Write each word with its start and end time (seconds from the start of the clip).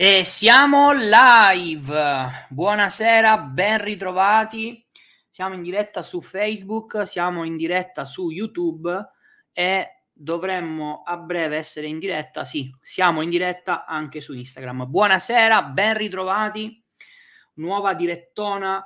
E 0.00 0.22
siamo 0.22 0.92
live. 0.92 2.46
Buonasera, 2.50 3.36
ben 3.36 3.82
ritrovati. 3.82 4.86
Siamo 5.28 5.56
in 5.56 5.62
diretta 5.62 6.02
su 6.02 6.20
Facebook, 6.20 7.04
siamo 7.04 7.42
in 7.42 7.56
diretta 7.56 8.04
su 8.04 8.30
YouTube 8.30 9.10
e 9.52 10.04
dovremmo 10.12 11.02
a 11.04 11.16
breve 11.16 11.56
essere 11.56 11.88
in 11.88 11.98
diretta. 11.98 12.44
Sì, 12.44 12.72
siamo 12.80 13.22
in 13.22 13.28
diretta 13.28 13.86
anche 13.86 14.20
su 14.20 14.34
Instagram. 14.34 14.88
Buonasera, 14.88 15.64
ben 15.64 15.96
ritrovati. 15.96 16.80
Nuova 17.54 17.94
direttona. 17.94 18.80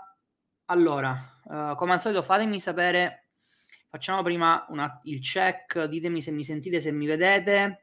Allora, 0.65 1.15
uh, 1.45 1.75
come 1.75 1.93
al 1.93 2.01
solito 2.01 2.23
fatemi 2.23 2.59
sapere, 2.59 3.27
facciamo 3.91 4.23
prima 4.23 4.65
una, 4.71 4.99
il 5.03 5.21
check, 5.21 5.85
ditemi 5.85 6.23
se 6.23 6.31
mi 6.31 6.43
sentite, 6.43 6.81
se 6.81 6.91
mi 6.91 7.05
vedete. 7.05 7.83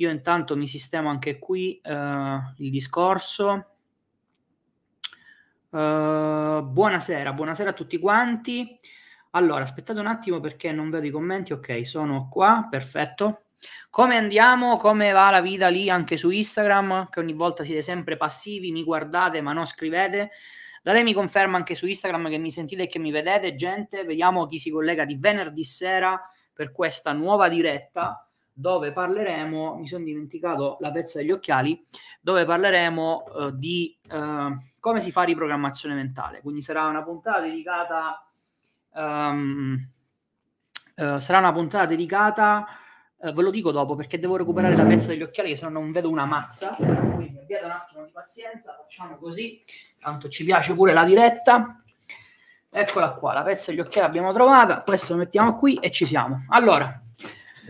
Io 0.00 0.10
intanto 0.10 0.56
mi 0.56 0.68
sistemo 0.68 1.08
anche 1.08 1.40
qui 1.40 1.80
uh, 1.82 1.90
il 1.90 2.70
discorso. 2.70 3.72
Uh, 5.70 6.62
buonasera, 6.62 7.32
buonasera 7.32 7.70
a 7.70 7.72
tutti 7.72 7.98
quanti. 7.98 8.78
Allora, 9.32 9.64
aspettate 9.64 9.98
un 9.98 10.06
attimo 10.06 10.38
perché 10.38 10.70
non 10.70 10.88
vedo 10.88 11.06
i 11.06 11.10
commenti. 11.10 11.52
Ok, 11.52 11.84
sono 11.84 12.28
qua, 12.28 12.68
perfetto. 12.70 13.46
Come 13.90 14.16
andiamo? 14.16 14.76
Come 14.76 15.10
va 15.10 15.30
la 15.30 15.40
vita 15.40 15.66
lì 15.66 15.90
anche 15.90 16.16
su 16.16 16.30
Instagram? 16.30 17.08
Che 17.10 17.18
ogni 17.18 17.32
volta 17.32 17.64
siete 17.64 17.82
sempre 17.82 18.16
passivi, 18.16 18.70
mi 18.70 18.84
guardate 18.84 19.40
ma 19.40 19.52
non 19.52 19.66
scrivete. 19.66 20.30
Datemi 20.80 21.12
conferma 21.12 21.56
anche 21.56 21.74
su 21.74 21.88
Instagram 21.88 22.28
che 22.28 22.38
mi 22.38 22.52
sentite 22.52 22.84
e 22.84 22.86
che 22.86 23.00
mi 23.00 23.10
vedete, 23.10 23.56
gente. 23.56 24.04
Vediamo 24.04 24.46
chi 24.46 24.58
si 24.58 24.70
collega 24.70 25.04
di 25.04 25.16
venerdì 25.16 25.64
sera 25.64 26.22
per 26.52 26.70
questa 26.70 27.12
nuova 27.12 27.48
diretta 27.48 28.22
dove 28.58 28.90
parleremo, 28.90 29.76
mi 29.76 29.86
sono 29.86 30.02
dimenticato 30.02 30.78
la 30.80 30.90
pezza 30.90 31.18
degli 31.18 31.30
occhiali, 31.30 31.86
dove 32.20 32.44
parleremo 32.44 33.24
uh, 33.24 33.50
di 33.52 33.96
uh, 34.10 34.52
come 34.80 35.00
si 35.00 35.12
fa 35.12 35.22
riprogrammazione 35.22 35.94
mentale. 35.94 36.40
Quindi 36.40 36.60
sarà 36.60 36.86
una 36.86 37.04
puntata 37.04 37.38
dedicata, 37.38 38.26
um, 38.94 39.78
uh, 40.96 41.18
sarà 41.20 41.38
una 41.38 41.52
puntata 41.52 41.86
dedicata, 41.86 42.66
ve 43.20 43.42
lo 43.42 43.50
dico 43.50 43.70
dopo 43.70 43.94
perché 43.94 44.18
devo 44.18 44.36
recuperare 44.36 44.76
la 44.76 44.84
pezza 44.84 45.08
degli 45.08 45.22
occhiali 45.22 45.56
se 45.56 45.64
no 45.64 45.70
non 45.70 45.92
vedo 45.92 46.08
una 46.08 46.24
mazza. 46.24 46.70
Quindi 46.70 47.38
abbiate 47.38 47.64
un 47.64 47.70
attimo 47.70 48.04
di 48.04 48.10
pazienza, 48.10 48.76
facciamo 48.76 49.18
così, 49.18 49.62
tanto 50.00 50.28
ci 50.28 50.44
piace 50.44 50.74
pure 50.74 50.92
la 50.92 51.04
diretta. 51.04 51.80
Eccola 52.70 53.12
qua, 53.12 53.34
la 53.34 53.42
pezza 53.44 53.70
degli 53.70 53.80
occhiali 53.80 54.06
l'abbiamo 54.06 54.32
trovata, 54.32 54.82
questo 54.82 55.12
lo 55.12 55.20
mettiamo 55.20 55.54
qui 55.54 55.76
e 55.76 55.90
ci 55.92 56.06
siamo. 56.06 56.44
Allora, 56.48 57.02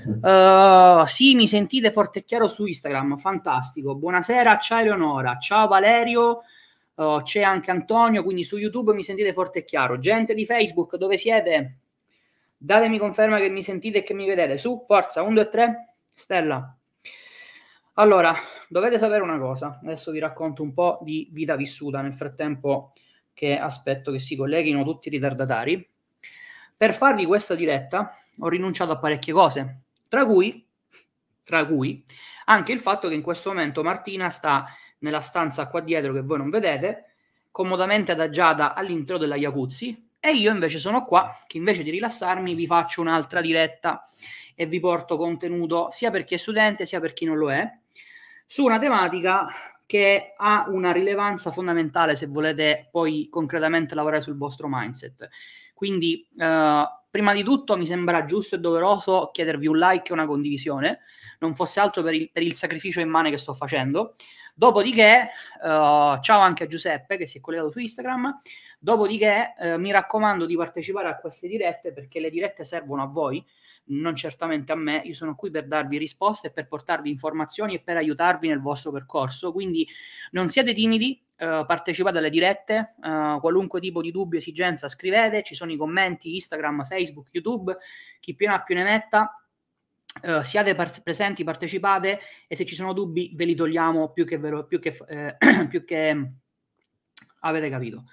Uh, 0.08 1.04
sì, 1.04 1.34
mi 1.34 1.46
sentite 1.46 1.92
forte 1.92 2.20
e 2.20 2.24
chiaro 2.24 2.48
su 2.48 2.64
Instagram, 2.64 3.18
fantastico. 3.18 3.94
Buonasera, 3.94 4.56
ciao 4.56 4.80
Eleonora, 4.80 5.36
ciao 5.36 5.68
Valerio, 5.68 6.40
uh, 6.94 7.20
c'è 7.20 7.42
anche 7.42 7.70
Antonio, 7.70 8.22
quindi 8.22 8.42
su 8.42 8.56
YouTube 8.56 8.94
mi 8.94 9.02
sentite 9.02 9.34
forte 9.34 9.58
e 9.58 9.64
chiaro. 9.64 9.98
Gente 9.98 10.32
di 10.32 10.46
Facebook, 10.46 10.96
dove 10.96 11.18
siete? 11.18 11.76
Datemi 12.56 12.96
conferma 12.98 13.38
che 13.38 13.50
mi 13.50 13.62
sentite 13.62 13.98
e 13.98 14.02
che 14.02 14.14
mi 14.14 14.26
vedete. 14.26 14.56
Su, 14.56 14.84
forza, 14.86 15.20
1, 15.20 15.34
2, 15.34 15.48
3, 15.50 15.94
Stella. 16.10 16.74
Allora, 17.94 18.34
dovete 18.68 18.98
sapere 18.98 19.22
una 19.22 19.38
cosa, 19.38 19.78
adesso 19.82 20.10
vi 20.10 20.20
racconto 20.20 20.62
un 20.62 20.72
po' 20.72 21.00
di 21.02 21.28
vita 21.32 21.54
vissuta 21.54 22.00
nel 22.00 22.14
frattempo 22.14 22.92
che 23.34 23.58
aspetto 23.58 24.10
che 24.10 24.20
si 24.20 24.36
colleghino 24.36 24.84
tutti 24.84 25.08
i 25.08 25.10
ritardatari. 25.10 25.86
Per 26.76 26.94
farvi 26.94 27.26
questa 27.26 27.54
diretta 27.54 28.16
ho 28.38 28.48
rinunciato 28.48 28.92
a 28.92 28.98
parecchie 28.98 29.32
cose, 29.32 29.82
tra 30.08 30.26
cui, 30.26 30.66
tra 31.44 31.66
cui 31.66 32.02
anche 32.46 32.72
il 32.72 32.80
fatto 32.80 33.08
che 33.08 33.14
in 33.14 33.22
questo 33.22 33.50
momento 33.50 33.82
Martina 33.82 34.30
sta 34.30 34.66
nella 35.00 35.20
stanza 35.20 35.68
qua 35.68 35.80
dietro 35.80 36.12
che 36.12 36.22
voi 36.22 36.38
non 36.38 36.50
vedete, 36.50 37.04
comodamente 37.50 38.12
adagiata 38.12 38.74
all'interno 38.74 39.20
della 39.20 39.36
jacuzzi 39.36 40.10
e 40.20 40.34
io 40.34 40.50
invece 40.50 40.78
sono 40.78 41.04
qua 41.04 41.36
che 41.46 41.58
invece 41.58 41.82
di 41.82 41.90
rilassarmi 41.90 42.54
vi 42.54 42.66
faccio 42.66 43.00
un'altra 43.00 43.40
diretta 43.40 44.02
e 44.54 44.66
vi 44.66 44.80
porto 44.80 45.16
contenuto 45.16 45.88
sia 45.90 46.10
per 46.10 46.24
chi 46.24 46.34
è 46.34 46.36
studente 46.36 46.86
sia 46.86 47.00
per 47.00 47.12
chi 47.12 47.24
non 47.24 47.36
lo 47.36 47.52
è 47.52 47.70
su 48.44 48.64
una 48.64 48.78
tematica 48.78 49.46
che 49.86 50.34
ha 50.36 50.66
una 50.68 50.92
rilevanza 50.92 51.50
fondamentale 51.50 52.14
se 52.14 52.26
volete 52.26 52.88
poi 52.90 53.28
concretamente 53.30 53.94
lavorare 53.94 54.20
sul 54.20 54.36
vostro 54.36 54.66
mindset. 54.70 55.28
Quindi 55.72 56.28
eh, 56.36 56.84
prima 57.10 57.32
di 57.32 57.42
tutto 57.42 57.76
mi 57.76 57.86
sembra 57.86 58.24
giusto 58.24 58.54
e 58.54 58.58
doveroso 58.58 59.30
chiedervi 59.32 59.66
un 59.66 59.78
like 59.78 60.10
e 60.10 60.12
una 60.12 60.26
condivisione, 60.26 61.00
non 61.40 61.54
fosse 61.54 61.80
altro 61.80 62.02
per 62.02 62.14
il, 62.14 62.30
per 62.30 62.42
il 62.42 62.54
sacrificio 62.54 63.00
immane 63.00 63.30
che 63.30 63.38
sto 63.38 63.54
facendo. 63.54 64.14
Dopodiché, 64.54 65.28
uh, 65.62 66.20
ciao 66.20 66.40
anche 66.40 66.64
a 66.64 66.66
Giuseppe 66.66 67.16
che 67.16 67.26
si 67.26 67.38
è 67.38 67.40
collegato 67.40 67.70
su 67.70 67.78
Instagram. 67.78 68.34
Dopodiché, 68.80 69.54
uh, 69.56 69.78
mi 69.78 69.92
raccomando 69.92 70.46
di 70.46 70.56
partecipare 70.56 71.08
a 71.08 71.16
queste 71.16 71.46
dirette 71.46 71.92
perché 71.92 72.18
le 72.18 72.28
dirette 72.28 72.64
servono 72.64 73.02
a 73.02 73.06
voi, 73.06 73.44
non 73.90 74.16
certamente 74.16 74.72
a 74.72 74.74
me. 74.74 75.00
Io 75.04 75.14
sono 75.14 75.36
qui 75.36 75.50
per 75.50 75.68
darvi 75.68 75.96
risposte, 75.96 76.50
per 76.50 76.66
portarvi 76.66 77.08
informazioni 77.08 77.74
e 77.74 77.80
per 77.80 77.96
aiutarvi 77.98 78.48
nel 78.48 78.60
vostro 78.60 78.90
percorso. 78.90 79.52
Quindi 79.52 79.86
non 80.32 80.48
siete 80.48 80.72
timidi, 80.74 81.22
Uh, 81.38 81.64
partecipate 81.64 82.18
alle 82.18 82.30
dirette, 82.30 82.94
uh, 83.00 83.38
qualunque 83.38 83.78
tipo 83.78 84.00
di 84.00 84.10
dubbio, 84.10 84.40
esigenza, 84.40 84.88
scrivete, 84.88 85.44
ci 85.44 85.54
sono 85.54 85.70
i 85.70 85.76
commenti 85.76 86.34
Instagram, 86.34 86.84
Facebook, 86.84 87.28
YouTube, 87.30 87.78
chi 88.18 88.34
più 88.34 88.48
ne 88.48 88.54
ha 88.54 88.62
più 88.62 88.74
ne 88.74 88.82
metta. 88.82 89.40
Uh, 90.20 90.42
siate 90.42 90.74
par- 90.74 91.00
presenti, 91.00 91.44
partecipate 91.44 92.18
e 92.48 92.56
se 92.56 92.64
ci 92.64 92.74
sono 92.74 92.92
dubbi 92.92 93.30
ve 93.36 93.44
li 93.44 93.54
togliamo 93.54 94.10
più 94.10 94.24
che, 94.24 94.36
vero, 94.36 94.66
più 94.66 94.80
che, 94.80 94.96
eh, 95.06 95.36
più 95.70 95.84
che 95.84 96.32
avete 97.40 97.70
capito. 97.70 98.04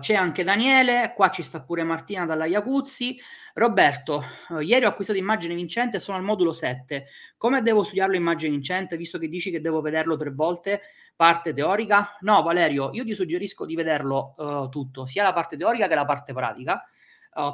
C'è 0.00 0.14
anche 0.14 0.42
Daniele, 0.42 1.12
qua 1.14 1.30
ci 1.30 1.44
sta 1.44 1.62
pure 1.62 1.84
Martina 1.84 2.26
dalla 2.26 2.46
Iacuzzi. 2.46 3.16
Roberto, 3.54 4.24
ieri 4.58 4.84
ho 4.84 4.88
acquistato 4.88 5.20
immagine 5.20 5.54
vincente, 5.54 6.00
sono 6.00 6.16
al 6.16 6.24
modulo 6.24 6.52
7. 6.52 7.06
Come 7.36 7.62
devo 7.62 7.84
studiarlo 7.84 8.16
immagine 8.16 8.50
vincente, 8.50 8.96
visto 8.96 9.18
che 9.18 9.28
dici 9.28 9.52
che 9.52 9.60
devo 9.60 9.80
vederlo 9.80 10.16
tre 10.16 10.32
volte? 10.32 10.80
Parte 11.18 11.52
teorica? 11.52 12.16
No, 12.20 12.42
Valerio, 12.42 12.90
io 12.92 13.02
ti 13.02 13.12
suggerisco 13.12 13.66
di 13.66 13.74
vederlo 13.74 14.34
uh, 14.36 14.68
tutto, 14.68 15.04
sia 15.04 15.24
la 15.24 15.32
parte 15.32 15.56
teorica 15.56 15.88
che 15.88 15.96
la 15.96 16.04
parte 16.04 16.32
pratica, 16.32 16.84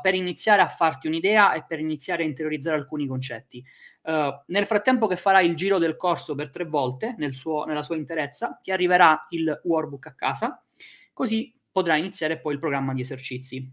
per 0.00 0.14
iniziare 0.14 0.62
a 0.62 0.68
farti 0.68 1.08
un'idea 1.08 1.52
e 1.52 1.64
per 1.66 1.78
iniziare 1.78 2.22
a 2.22 2.26
interiorizzare 2.26 2.76
alcuni 2.78 3.06
concetti. 3.06 3.62
nel 4.46 4.64
frattempo 4.64 5.06
che 5.06 5.16
farai 5.16 5.46
il 5.46 5.54
giro 5.56 5.76
del 5.76 5.96
corso 5.96 6.34
per 6.34 6.48
tre 6.48 6.64
volte 6.64 7.14
nel 7.18 7.36
suo, 7.36 7.64
nella 7.64 7.82
sua 7.82 7.96
interezza, 7.96 8.58
ti 8.62 8.70
arriverà 8.70 9.26
il 9.30 9.60
workbook 9.62 10.06
a 10.06 10.14
casa 10.14 10.64
così 11.14 11.56
potrà 11.72 11.96
iniziare 11.96 12.38
poi 12.38 12.52
il 12.52 12.58
programma 12.58 12.92
di 12.92 13.00
esercizi. 13.00 13.72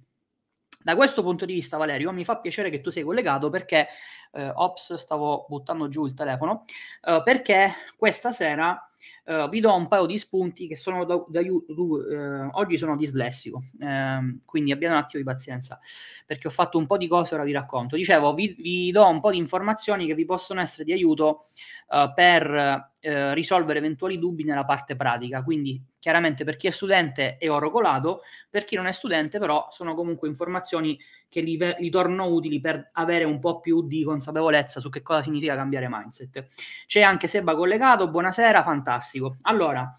Da 0.83 0.95
questo 0.95 1.21
punto 1.21 1.45
di 1.45 1.53
vista, 1.53 1.77
Valerio, 1.77 2.11
mi 2.11 2.23
fa 2.23 2.39
piacere 2.39 2.69
che 2.69 2.81
tu 2.81 2.89
sei 2.89 3.03
collegato 3.03 3.49
perché, 3.49 3.87
eh, 4.31 4.49
ops, 4.49 4.95
stavo 4.95 5.45
buttando 5.47 5.89
giù 5.89 6.05
il 6.05 6.13
telefono, 6.13 6.63
eh, 7.03 7.21
perché 7.23 7.73
questa 7.97 8.31
sera 8.31 8.89
eh, 9.25 9.47
vi 9.49 9.59
do 9.59 9.73
un 9.73 9.87
paio 9.87 10.05
di 10.05 10.17
spunti 10.17 10.67
che 10.67 10.75
sono 10.75 11.05
da, 11.05 11.23
da 11.27 11.41
uh, 11.41 12.49
oggi 12.53 12.77
sono 12.77 12.95
dislessico, 12.95 13.63
ehm, 13.79 14.41
quindi 14.45 14.71
abbiate 14.71 14.93
un 14.93 14.99
attimo 14.99 15.23
di 15.23 15.29
pazienza, 15.29 15.79
perché 16.25 16.47
ho 16.47 16.51
fatto 16.51 16.77
un 16.77 16.85
po' 16.87 16.97
di 16.97 17.07
cose, 17.07 17.35
ora 17.35 17.43
vi 17.43 17.51
racconto. 17.51 17.95
Dicevo, 17.95 18.33
vi, 18.33 18.55
vi 18.57 18.91
do 18.91 19.07
un 19.07 19.19
po' 19.19 19.31
di 19.31 19.37
informazioni 19.37 20.05
che 20.05 20.15
vi 20.15 20.25
possono 20.25 20.59
essere 20.59 20.83
di 20.83 20.91
aiuto 20.91 21.43
uh, 21.89 22.13
per 22.13 22.49
uh, 22.49 23.33
risolvere 23.33 23.79
eventuali 23.79 24.17
dubbi 24.17 24.43
nella 24.43 24.65
parte 24.65 24.95
pratica. 24.95 25.43
Quindi, 25.43 25.81
chiaramente, 25.99 26.43
per 26.43 26.55
chi 26.55 26.67
è 26.67 26.71
studente 26.71 27.37
è 27.37 27.49
oro 27.49 27.69
colato, 27.69 28.21
per 28.49 28.63
chi 28.63 28.75
non 28.75 28.87
è 28.87 28.91
studente, 28.91 29.39
però, 29.39 29.67
sono 29.69 29.93
comunque 29.93 30.27
informazioni 30.27 30.99
che 31.31 31.41
gli, 31.41 31.57
gli 31.79 31.89
tornano 31.89 32.27
utili 32.27 32.59
per 32.59 32.89
avere 32.91 33.23
un 33.23 33.39
po' 33.39 33.61
più 33.61 33.87
di 33.87 34.03
consapevolezza 34.03 34.81
su 34.81 34.89
che 34.89 35.01
cosa 35.01 35.21
significa 35.21 35.55
cambiare 35.55 35.87
mindset. 35.89 36.45
C'è 36.85 37.01
anche 37.01 37.27
Seba 37.27 37.55
collegato, 37.55 38.09
buonasera, 38.09 38.61
fantastico. 38.63 39.37
Allora, 39.43 39.91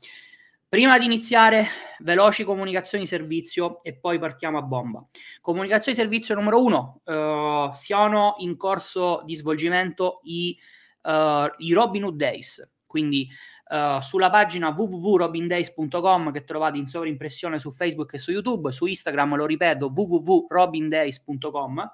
Prima 0.73 0.99
di 0.99 1.05
iniziare, 1.05 1.67
veloci 1.99 2.45
comunicazioni 2.45 3.07
servizio 3.07 3.83
e 3.83 3.93
poi 3.93 4.19
partiamo 4.19 4.57
a 4.57 4.63
bomba. 4.63 5.07
Comunicazioni 5.43 5.95
servizio 5.95 6.35
numero 6.35 6.65
uno, 6.65 7.03
uh, 7.05 7.71
siano 7.75 8.37
in 8.39 8.57
corso 8.57 9.21
di 9.27 9.35
svolgimento 9.35 10.21
i 10.23 10.59
uh, 11.03 11.47
i 11.59 11.73
Robin 11.73 12.05
Hood 12.05 12.17
Days. 12.17 12.69
Quindi 12.87 13.29
uh, 13.73 14.01
sulla 14.01 14.29
pagina 14.31 14.69
www.robindays.com 14.69 16.31
che 16.31 16.45
trovate 16.45 16.77
in 16.79 16.87
sovrimpressione 16.87 17.59
su 17.59 17.73
Facebook 17.73 18.13
e 18.13 18.19
su 18.19 18.31
YouTube, 18.31 18.71
su 18.71 18.87
Instagram 18.87 19.37
lo 19.37 19.47
ripeto 19.47 19.91
www.robindays.com 19.95 21.91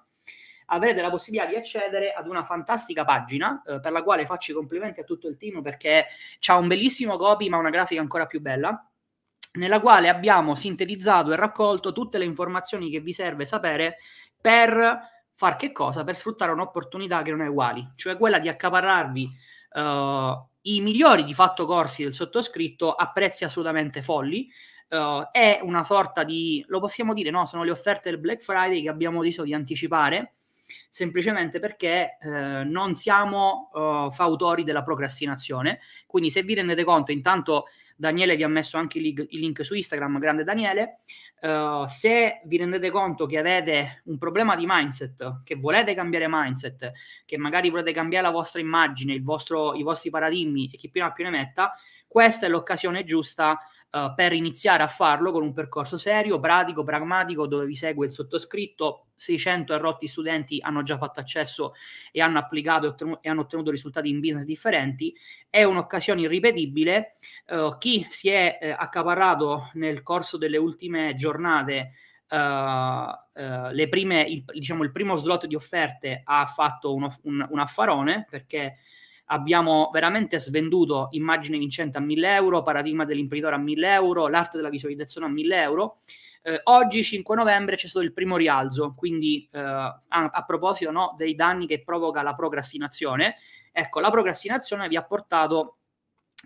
avrete 0.71 1.01
la 1.01 1.11
possibilità 1.11 1.49
di 1.49 1.57
accedere 1.57 2.13
ad 2.13 2.27
una 2.29 2.45
fantastica 2.45 3.05
pagina 3.05 3.63
eh, 3.65 3.81
per 3.81 3.93
la 3.93 4.03
quale 4.03 4.27
faccio 4.27 4.53
i 4.53 4.55
complimenti 4.55 5.01
a 5.01 5.05
tutto 5.05 5.29
il 5.29 5.37
team 5.37 5.63
perché 5.63 6.07
ha 6.47 6.57
un 6.57 6.67
bellissimo 6.67 7.17
copy 7.17 7.49
ma 7.49 7.57
una 7.57 7.71
grafica 7.71 8.01
ancora 8.03 8.27
più 8.27 8.41
bella 8.41 8.87
nella 9.53 9.81
quale 9.81 10.09
abbiamo 10.09 10.55
sintetizzato 10.55 11.33
e 11.33 11.37
raccolto 11.37 11.93
tutte 11.93 12.19
le 12.19 12.25
informazioni 12.25 12.91
che 12.91 13.01
vi 13.01 13.13
serve 13.13 13.45
sapere 13.45 13.97
per 14.41 15.01
far 15.35 15.57
che 15.57 15.73
cosa? 15.73 16.05
Per 16.05 16.17
sfruttare 16.17 16.53
un'opportunità 16.53 17.23
che 17.23 17.31
non 17.31 17.43
è 17.43 17.49
uguale, 17.49 17.93
cioè 17.97 18.17
quella 18.17 18.39
di 18.39 18.49
accaparrarvi 18.49 19.31
uh, 19.75 20.49
i 20.75 20.81
migliori 20.81 21.25
di 21.25 21.35
fatto 21.35 21.67
corsi 21.67 22.03
del 22.03 22.15
sottoscritto 22.15 22.95
a 22.95 23.11
prezzi 23.11 23.45
assolutamente 23.45 24.03
folli. 24.03 24.49
Uh, 24.89 25.29
è 25.31 25.61
una 25.63 25.83
sorta 25.83 26.25
di, 26.25 26.65
lo 26.69 26.81
possiamo 26.81 27.13
dire, 27.13 27.31
no? 27.31 27.45
Sono 27.45 27.63
le 27.63 27.71
offerte 27.71 28.11
del 28.11 28.19
Black 28.19 28.41
Friday 28.41 28.83
che 28.83 28.89
abbiamo 28.89 29.23
deciso 29.23 29.43
di 29.43 29.53
anticipare 29.53 30.33
semplicemente 30.91 31.61
perché 31.61 32.17
eh, 32.19 32.65
non 32.65 32.95
siamo 32.95 33.71
uh, 33.73 34.11
fautori 34.11 34.65
della 34.65 34.83
procrastinazione. 34.83 35.81
Quindi, 36.07 36.31
se 36.31 36.43
vi 36.43 36.55
rendete 36.55 36.83
conto, 36.85 37.13
intanto 37.13 37.67
Daniele 37.99 38.37
vi 38.37 38.45
ha 38.45 38.49
messo 38.49 38.79
anche 38.79 38.99
il 38.99 39.27
link, 39.31 39.65
su 39.65 39.75
Instagram, 39.75 40.19
grande 40.21 40.45
Daniele. 40.45 40.99
Uh, 41.41 41.87
se 41.87 42.41
vi 42.45 42.57
rendete 42.57 42.91
conto 42.91 43.27
che 43.27 43.39
avete 43.39 44.03
un 44.07 44.19
problema 44.19 44.57
di 44.57 44.65
mindset, 44.67 45.41
che 45.45 45.57
volete 45.57 45.95
cambiare 45.95 46.27
mindset, 46.29 46.93
che 47.25 47.37
magari 47.37 47.71
volete 47.71 47.93
cambiare 47.93 48.27
la 48.27 48.33
vostra 48.33 48.61
immagine, 48.61 49.19
vostro, 49.21 49.75
i 49.75 49.83
vostri 49.83 50.11
paradigmi 50.11 50.71
e 50.73 50.77
chi 50.77 50.91
ha 51.01 51.13
più 51.13 51.25
ne 51.25 51.31
metta, 51.31 51.75
questa 52.07 52.47
è 52.47 52.49
l'occasione 52.49 53.05
giusta 53.05 53.59
uh, 53.91 54.15
per 54.15 54.33
iniziare 54.33 54.83
a 54.83 54.89
farlo 54.89 55.31
con 55.31 55.43
un 55.43 55.53
percorso 55.53 55.97
serio, 55.97 56.41
pratico, 56.41 56.85
pragmatico, 56.85 57.47
dove 57.47 57.67
vi 57.67 57.75
segue 57.75 58.07
il 58.07 58.13
sottoscritto. 58.13 59.05
600 59.19 59.75
errotti 59.75 60.07
studenti 60.07 60.61
hanno 60.61 60.85
già 60.85 60.97
fatto 60.97 61.19
accesso 61.19 61.73
e 62.13 62.21
hanno 62.21 62.39
applicato 62.39 62.87
e, 62.87 62.89
ottenu- 62.91 63.19
e 63.21 63.29
hanno 63.29 63.41
ottenuto 63.41 63.73
risultati 63.73 64.09
in 64.09 64.21
business 64.21 64.45
differenti. 64.45 65.13
È 65.51 65.65
un'occasione 65.65 66.21
irripetibile. 66.21 67.13
Uh, 67.49 67.77
chi 67.79 68.07
si 68.09 68.29
è 68.29 68.59
eh, 68.61 68.71
accaparrato 68.71 69.71
nel 69.75 70.03
corso 70.03 70.37
delle 70.37 70.57
ultime 70.57 71.15
giornate 71.15 71.93
Uh, 72.31 72.37
uh, 72.37 73.71
le 73.71 73.89
prime, 73.89 74.21
il, 74.21 74.45
diciamo, 74.45 74.83
il 74.83 74.93
primo 74.93 75.17
slot 75.17 75.47
di 75.47 75.55
offerte 75.55 76.21
ha 76.23 76.45
fatto 76.45 76.95
uno, 76.95 77.11
un, 77.23 77.47
un, 77.49 77.59
affarone 77.59 78.27
perché 78.29 78.77
abbiamo 79.29 79.91
veramente 79.93 80.39
svenduto 80.39 81.09
immagine 81.13 81.59
vincente 81.59 81.99
a 81.99 82.01
1000 82.01 82.35
euro, 82.35 82.63
paradigma 82.63 83.05
dell'imprenditore 83.05 83.57
a 83.57 83.59
1000 83.59 83.93
euro, 83.93 84.29
l'arte 84.29 84.57
della 84.57 84.69
visualizzazione 84.69 85.27
a 85.27 85.31
1000 85.31 85.63
euro. 85.63 85.97
Eh, 86.43 86.61
oggi, 86.65 87.03
5 87.03 87.35
novembre, 87.35 87.77
c'è 87.77 87.89
stato 87.89 88.05
il 88.05 88.13
primo 88.13 88.37
rialzo, 88.37 88.93
quindi 88.97 89.49
eh, 89.53 89.59
a, 89.59 89.99
a, 90.09 90.45
proposito 90.45 90.91
no, 90.91 91.15
dei 91.17 91.35
danni 91.35 91.67
che 91.67 91.83
provoca 91.83 92.23
la 92.23 92.35
procrastinazione, 92.35 93.37
ecco, 93.73 94.01
la 94.01 94.11
procrastinazione 94.11 94.89
vi 94.89 94.97
ha 94.97 95.05
portato 95.05 95.78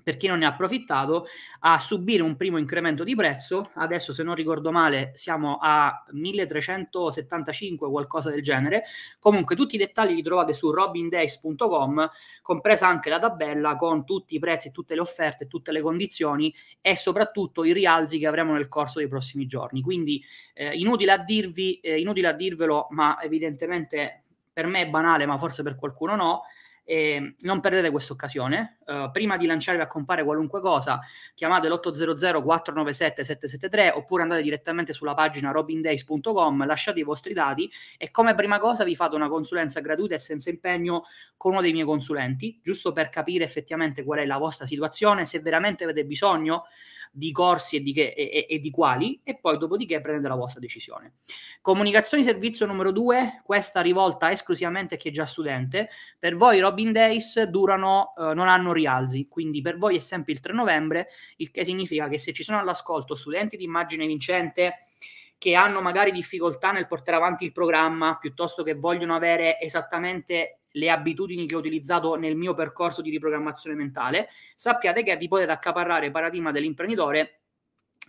per 0.03 0.17
chi 0.17 0.27
non 0.27 0.39
ne 0.39 0.47
ha 0.47 0.49
approfittato, 0.49 1.27
a 1.61 1.79
subire 1.79 2.23
un 2.23 2.37
primo 2.37 2.57
incremento 2.57 3.05
di 3.05 3.15
prezzo. 3.15 3.71
Adesso, 3.75 4.13
se 4.13 4.23
non 4.23 4.35
ricordo 4.35 4.73
male, 4.73 5.13
siamo 5.15 5.59
a 5.61 6.05
1375, 6.11 7.89
qualcosa 7.89 8.31
del 8.31 8.43
genere. 8.43 8.85
Comunque, 9.19 9.55
tutti 9.55 9.77
i 9.77 9.79
dettagli 9.79 10.15
li 10.15 10.23
trovate 10.23 10.55
su 10.55 10.71
robindays.com, 10.71 12.11
compresa 12.43 12.89
anche 12.89 13.11
la 13.11 13.19
tabella 13.19 13.77
con 13.77 14.05
tutti 14.05 14.35
i 14.35 14.39
prezzi, 14.39 14.73
tutte 14.73 14.95
le 14.95 15.01
offerte, 15.01 15.47
tutte 15.47 15.73
le 15.73 15.81
condizioni 15.81 16.53
e 16.81 16.97
soprattutto 16.97 17.65
i 17.65 17.73
rialzi 17.73 18.19
che 18.19 18.27
avremo 18.27 18.55
nel 18.55 18.69
corso 18.69 18.99
dei 18.99 19.09
prossimi 19.09 19.47
giorni. 19.47 19.83
Quindi, 19.83 20.23
eh, 20.55 20.75
inutile, 20.77 21.13
a 21.13 21.19
dirvi, 21.19 21.79
eh, 21.81 22.01
inutile 22.01 22.29
a 22.29 22.33
dirvelo, 22.33 22.89
ma 22.91 23.21
evidentemente 23.23 24.25
per 24.53 24.67
me 24.67 24.83
è 24.83 24.89
banale, 24.89 25.27
ma 25.27 25.39
forse 25.39 25.63
per 25.63 25.77
qualcuno 25.77 26.17
no 26.17 26.43
e 26.85 27.35
non 27.41 27.61
perdete 27.61 27.91
questa 27.91 28.13
occasione. 28.13 28.79
Uh, 28.85 29.11
prima 29.13 29.37
di 29.37 29.47
lanciarvi 29.47 29.81
a 29.81 29.87
comprare 29.87 30.25
qualunque 30.25 30.61
cosa, 30.61 31.01
chiamate 31.35 31.69
l'800 31.69 32.43
497 32.43 33.25
773 33.25 33.91
oppure 33.91 34.23
andate 34.23 34.43
direttamente 34.43 34.93
sulla 34.93 35.15
pagina 35.15 35.51
robindays.com, 35.51 36.67
lasciate 36.67 37.01
i 37.01 37.05
vostri 37.05 37.33
dati 37.33 37.71
e 37.97 38.11
come 38.11 38.35
prima 38.35 38.59
cosa 38.59 38.85
vi 38.85 38.97
fate 38.97 39.15
una 39.15 39.29
consulenza 39.29 39.81
gratuita 39.81 40.15
e 40.15 40.19
senza 40.19 40.51
impegno 40.51 41.05
con 41.37 41.53
uno 41.53 41.61
dei 41.61 41.73
miei 41.73 41.87
consulenti, 41.87 42.61
giusto 42.63 42.93
per 42.93 43.09
capire 43.09 43.45
effettivamente 43.45 44.03
qual 44.05 44.19
è 44.19 44.27
la 44.27 44.39
vostra 44.39 44.67
situazione, 44.67 45.25
se 45.25 45.41
veramente 45.41 45.85
avete 45.85 46.05
bisogno 46.05 46.65
di 47.15 47.31
corsi 47.31 47.77
e 47.77 47.83
di, 47.83 47.93
che, 47.93 48.15
e, 48.17 48.47
e 48.49 48.59
di 48.59 48.71
quali, 48.71 49.21
e 49.23 49.37
poi 49.37 49.59
dopodiché 49.59 50.01
prendete 50.01 50.29
la 50.29 50.35
vostra 50.35 50.61
decisione. 50.61 51.17
Comunicazioni 51.61 52.25
servizio 52.25 52.65
numero 52.65 52.91
due, 52.91 53.43
questa 53.45 53.83
rivolta 53.83 54.31
esclusivamente 54.31 54.95
a 54.95 54.97
chi 54.97 55.11
è 55.11 55.13
già 55.13 55.27
studente. 55.27 55.91
Per 56.19 56.37
voi 56.37 56.59
Robin 56.59 56.91
Days 56.91 57.43
durano, 57.43 58.15
eh, 58.17 58.33
non 58.33 58.49
hanno 58.49 58.73
rialzi, 58.73 59.29
quindi 59.29 59.61
per 59.61 59.77
voi 59.77 59.97
è 59.97 60.01
sempre 60.01 60.33
il 60.33 60.41
3 60.41 60.55
novembre, 60.55 61.09
il 61.37 61.51
che 61.51 61.65
significa 61.65 62.09
che 62.09 62.17
se 62.17 62.33
ci 62.33 62.43
sono 62.43 62.59
all'ascolto 62.59 63.15
studenti 63.15 63.59
di 63.59 63.65
immagine 63.65 64.07
vincente, 64.07 64.87
che 65.43 65.57
hanno 65.57 65.81
magari 65.81 66.13
difficoltà 66.13 66.71
nel 66.71 66.87
portare 66.87 67.17
avanti 67.17 67.43
il 67.43 67.51
programma 67.51 68.17
piuttosto 68.17 68.63
che 68.63 68.75
vogliono 68.75 69.17
avere 69.17 69.59
esattamente 69.59 70.61
le 70.71 70.89
abitudini 70.89 71.49
che 71.49 71.57
ho 71.57 71.59
utilizzato 71.59 72.15
nel 72.15 72.37
mio 72.37 72.55
percorso 72.55 73.03
di 73.03 73.11
riprogrammazione 73.11 73.75
mentale, 73.75 74.29
sappiate 74.55 75.03
che 75.03 75.17
vi 75.17 75.27
potete 75.27 75.51
accaparrare 75.51 76.13
paradigma 76.13 76.53
dell'imprenditore 76.53 77.41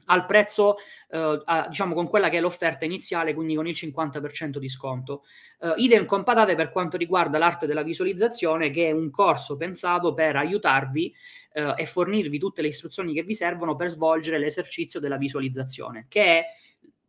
al 0.05 0.27
prezzo, 0.27 0.75
eh, 1.09 1.41
a, 1.45 1.65
diciamo 1.69 1.95
con 1.95 2.07
quella 2.07 2.29
che 2.29 2.37
è 2.37 2.39
l'offerta 2.39 2.85
iniziale, 2.85 3.33
quindi 3.33 3.55
con 3.55 3.65
il 3.65 3.73
50% 3.75 4.57
di 4.57 4.69
sconto. 4.69 5.23
Uh, 5.57 5.73
idem 5.77 6.05
compatate 6.05 6.53
per 6.53 6.69
quanto 6.69 6.97
riguarda 6.97 7.39
l'arte 7.39 7.65
della 7.65 7.81
visualizzazione, 7.81 8.69
che 8.69 8.89
è 8.89 8.91
un 8.91 9.09
corso 9.09 9.57
pensato 9.57 10.13
per 10.13 10.35
aiutarvi 10.35 11.11
uh, 11.55 11.73
e 11.75 11.87
fornirvi 11.87 12.37
tutte 12.37 12.61
le 12.61 12.67
istruzioni 12.67 13.11
che 13.11 13.23
vi 13.23 13.33
servono 13.33 13.75
per 13.75 13.87
svolgere 13.87 14.37
l'esercizio 14.37 14.99
della 14.99 15.17
visualizzazione, 15.17 16.05
che 16.09 16.23
è 16.23 16.45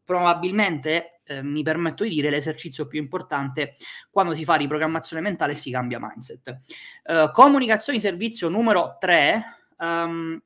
probabilmente, 0.05 1.21
eh, 1.25 1.43
mi 1.43 1.63
permetto 1.63 2.05
di 2.05 2.11
dire, 2.11 2.31
l'esercizio 2.31 2.87
più 2.87 3.01
importante 3.01 3.75
quando 4.11 4.35
si 4.35 4.45
fa 4.45 4.55
riprogrammazione 4.55 5.23
mentale 5.23 5.53
e 5.53 5.57
si 5.57 5.71
cambia 5.71 5.99
mindset. 6.01 6.57
Uh, 7.05 7.31
comunicazione 7.33 7.99
servizio 7.99 8.49
numero 8.49 8.97
3, 9.01 9.43
um, 9.79 9.87
ehm, 9.87 10.43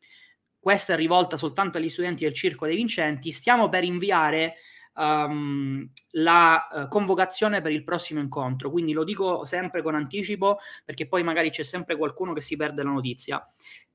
questa 0.61 0.93
è 0.93 0.97
rivolta 0.97 1.37
soltanto 1.37 1.79
agli 1.79 1.89
studenti 1.89 2.25
del 2.25 2.35
Circo 2.35 2.67
dei 2.67 2.77
Vincenti, 2.77 3.33
stiamo 3.33 3.69
per 3.69 3.85
inviare 3.85 4.57
um, 4.95 5.89
la 6.13 6.69
uh, 6.71 6.89
convocazione 6.89 7.61
per 7.61 7.73
il 7.73 7.85
prossimo 7.85 8.21
incontro, 8.21 8.71
quindi 8.71 8.93
lo 8.93 9.05
dico 9.05 9.45
sempre 9.45 9.83
con 9.83 9.95
anticipo 9.95 10.59
perché 10.85 11.07
poi 11.07 11.23
magari 11.23 11.51
c'è 11.51 11.63
sempre 11.63 11.97
qualcuno 11.97 12.33
che 12.33 12.41
si 12.41 12.57
perde 12.57 12.83
la 12.83 12.91
notizia. 12.91 13.45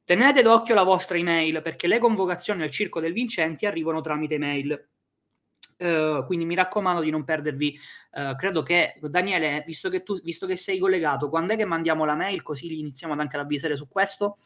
Tenete 0.05 0.41
d'occhio 0.41 0.75
la 0.75 0.83
vostra 0.83 1.17
email 1.17 1.61
perché 1.61 1.87
le 1.87 1.97
convocazioni 1.97 2.63
al 2.63 2.69
Circo 2.69 2.99
dei 2.99 3.13
Vincenti 3.13 3.65
arrivano 3.65 4.01
tramite 4.01 4.35
email 4.35 4.87
Uh, 5.77 6.25
quindi 6.25 6.45
mi 6.45 6.55
raccomando 6.55 7.01
di 7.01 7.09
non 7.09 7.23
perdervi. 7.23 7.79
Uh, 8.11 8.35
credo 8.35 8.61
che 8.61 8.99
Daniele, 9.01 9.63
visto 9.65 9.89
che 9.89 10.03
tu 10.03 10.19
visto 10.21 10.45
che 10.45 10.55
sei 10.55 10.77
collegato, 10.77 11.29
quando 11.29 11.53
è 11.53 11.57
che 11.57 11.65
mandiamo 11.65 12.05
la 12.05 12.15
mail? 12.15 12.41
Così 12.41 12.79
iniziamo 12.79 13.13
ad 13.13 13.19
anche 13.19 13.37
ad 13.37 13.43
avvisare 13.43 13.75
su 13.75 13.87
questo. 13.87 14.37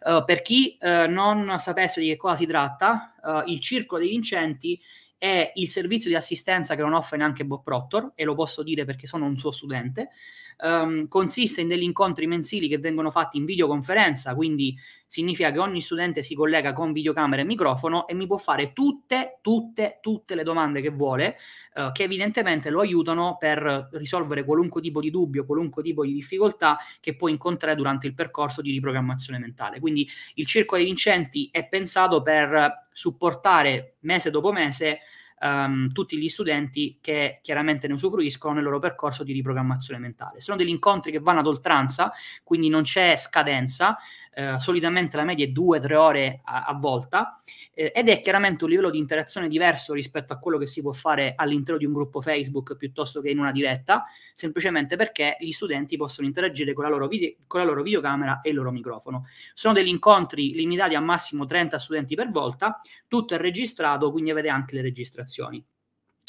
Uh, 0.00 0.24
per 0.24 0.42
chi 0.42 0.76
non 0.80 1.58
sapesse 1.58 2.00
di 2.00 2.08
che 2.08 2.16
cosa 2.16 2.36
si 2.36 2.46
tratta, 2.46 3.14
il 3.46 3.60
Circo 3.60 3.98
dei 3.98 4.08
Vincenti 4.08 4.80
è 5.16 5.52
il 5.54 5.70
servizio 5.70 6.10
di 6.10 6.16
assistenza 6.16 6.74
che 6.74 6.82
non 6.82 6.92
offre 6.92 7.16
neanche 7.16 7.44
Bob 7.44 7.62
Proctor, 7.62 8.12
e 8.14 8.24
lo 8.24 8.34
posso 8.34 8.62
dire 8.62 8.84
perché 8.84 9.06
sono 9.06 9.24
un 9.24 9.38
suo 9.38 9.50
studente 9.50 10.10
um, 10.58 11.08
consiste 11.08 11.60
in 11.60 11.68
degli 11.68 11.82
incontri 11.82 12.26
mensili 12.26 12.68
che 12.68 12.78
vengono 12.78 13.10
fatti 13.10 13.36
in 13.36 13.44
videoconferenza, 13.44 14.34
quindi 14.34 14.76
significa 15.06 15.52
che 15.52 15.58
ogni 15.58 15.80
studente 15.80 16.22
si 16.22 16.34
collega 16.34 16.72
con 16.72 16.92
videocamera 16.92 17.42
e 17.42 17.44
microfono 17.44 18.06
e 18.06 18.14
mi 18.14 18.26
può 18.26 18.36
fare 18.36 18.72
tutte, 18.72 19.38
tutte, 19.42 19.98
tutte 20.00 20.34
le 20.34 20.42
domande 20.42 20.80
che 20.80 20.90
vuole, 20.90 21.36
uh, 21.74 21.92
che 21.92 22.02
evidentemente 22.02 22.70
lo 22.70 22.80
aiutano 22.80 23.36
per 23.38 23.88
risolvere 23.92 24.44
qualunque 24.44 24.80
tipo 24.80 25.00
di 25.00 25.10
dubbio, 25.10 25.46
qualunque 25.46 25.82
tipo 25.82 26.04
di 26.04 26.12
difficoltà 26.12 26.78
che 27.00 27.14
può 27.14 27.28
incontrare 27.28 27.76
durante 27.76 28.06
il 28.06 28.14
percorso 28.14 28.60
di 28.60 28.72
riprogrammazione 28.72 29.38
mentale. 29.38 29.80
Quindi 29.80 30.08
il 30.34 30.46
Circo 30.46 30.76
dei 30.76 30.84
Vincenti 30.84 31.48
è 31.52 31.68
pensato 31.68 32.22
per 32.22 32.88
supportare 32.92 33.96
mese 34.00 34.30
dopo 34.30 34.52
mese 34.52 35.00
um, 35.44 35.92
tutti 35.92 36.16
gli 36.16 36.28
studenti 36.28 36.98
che 37.00 37.40
chiaramente 37.42 37.86
ne 37.86 37.92
usufruiscono 37.92 38.54
nel 38.54 38.64
loro 38.64 38.78
percorso 38.78 39.22
di 39.22 39.32
riprogrammazione 39.32 40.00
mentale. 40.00 40.40
Sono 40.40 40.56
degli 40.56 40.70
incontri 40.70 41.12
che 41.12 41.20
vanno 41.20 41.40
ad 41.40 41.46
oltranza, 41.46 42.10
quindi 42.42 42.68
non 42.68 42.82
c'è 42.82 43.16
scadenza, 43.16 43.98
eh, 44.32 44.58
solitamente 44.58 45.16
la 45.16 45.24
media 45.24 45.44
è 45.44 45.48
due 45.48 45.78
o 45.78 45.80
tre 45.80 45.94
ore 45.94 46.40
a, 46.42 46.64
a 46.64 46.72
volta 46.74 47.38
eh, 47.74 47.92
ed 47.94 48.08
è 48.08 48.20
chiaramente 48.20 48.64
un 48.64 48.70
livello 48.70 48.90
di 48.90 48.98
interazione 48.98 49.48
diverso 49.48 49.92
rispetto 49.92 50.32
a 50.32 50.38
quello 50.38 50.58
che 50.58 50.66
si 50.66 50.80
può 50.80 50.92
fare 50.92 51.34
all'interno 51.36 51.78
di 51.78 51.84
un 51.84 51.92
gruppo 51.92 52.20
Facebook 52.20 52.76
piuttosto 52.76 53.20
che 53.20 53.30
in 53.30 53.38
una 53.38 53.52
diretta, 53.52 54.04
semplicemente 54.32 54.96
perché 54.96 55.36
gli 55.40 55.52
studenti 55.52 55.96
possono 55.96 56.26
interagire 56.26 56.72
con 56.72 56.84
la 56.84 56.90
loro, 56.90 57.08
video, 57.08 57.34
con 57.46 57.60
la 57.60 57.66
loro 57.66 57.82
videocamera 57.82 58.40
e 58.40 58.50
il 58.50 58.56
loro 58.56 58.70
microfono. 58.70 59.26
Sono 59.52 59.74
degli 59.74 59.88
incontri 59.88 60.52
limitati 60.54 60.94
a 60.94 61.00
massimo 61.00 61.44
30 61.44 61.78
studenti 61.78 62.14
per 62.14 62.30
volta, 62.30 62.80
tutto 63.08 63.34
è 63.34 63.38
registrato, 63.38 64.10
quindi 64.10 64.30
avete 64.30 64.48
anche 64.48 64.74
le 64.74 64.82
registrazioni. 64.82 65.64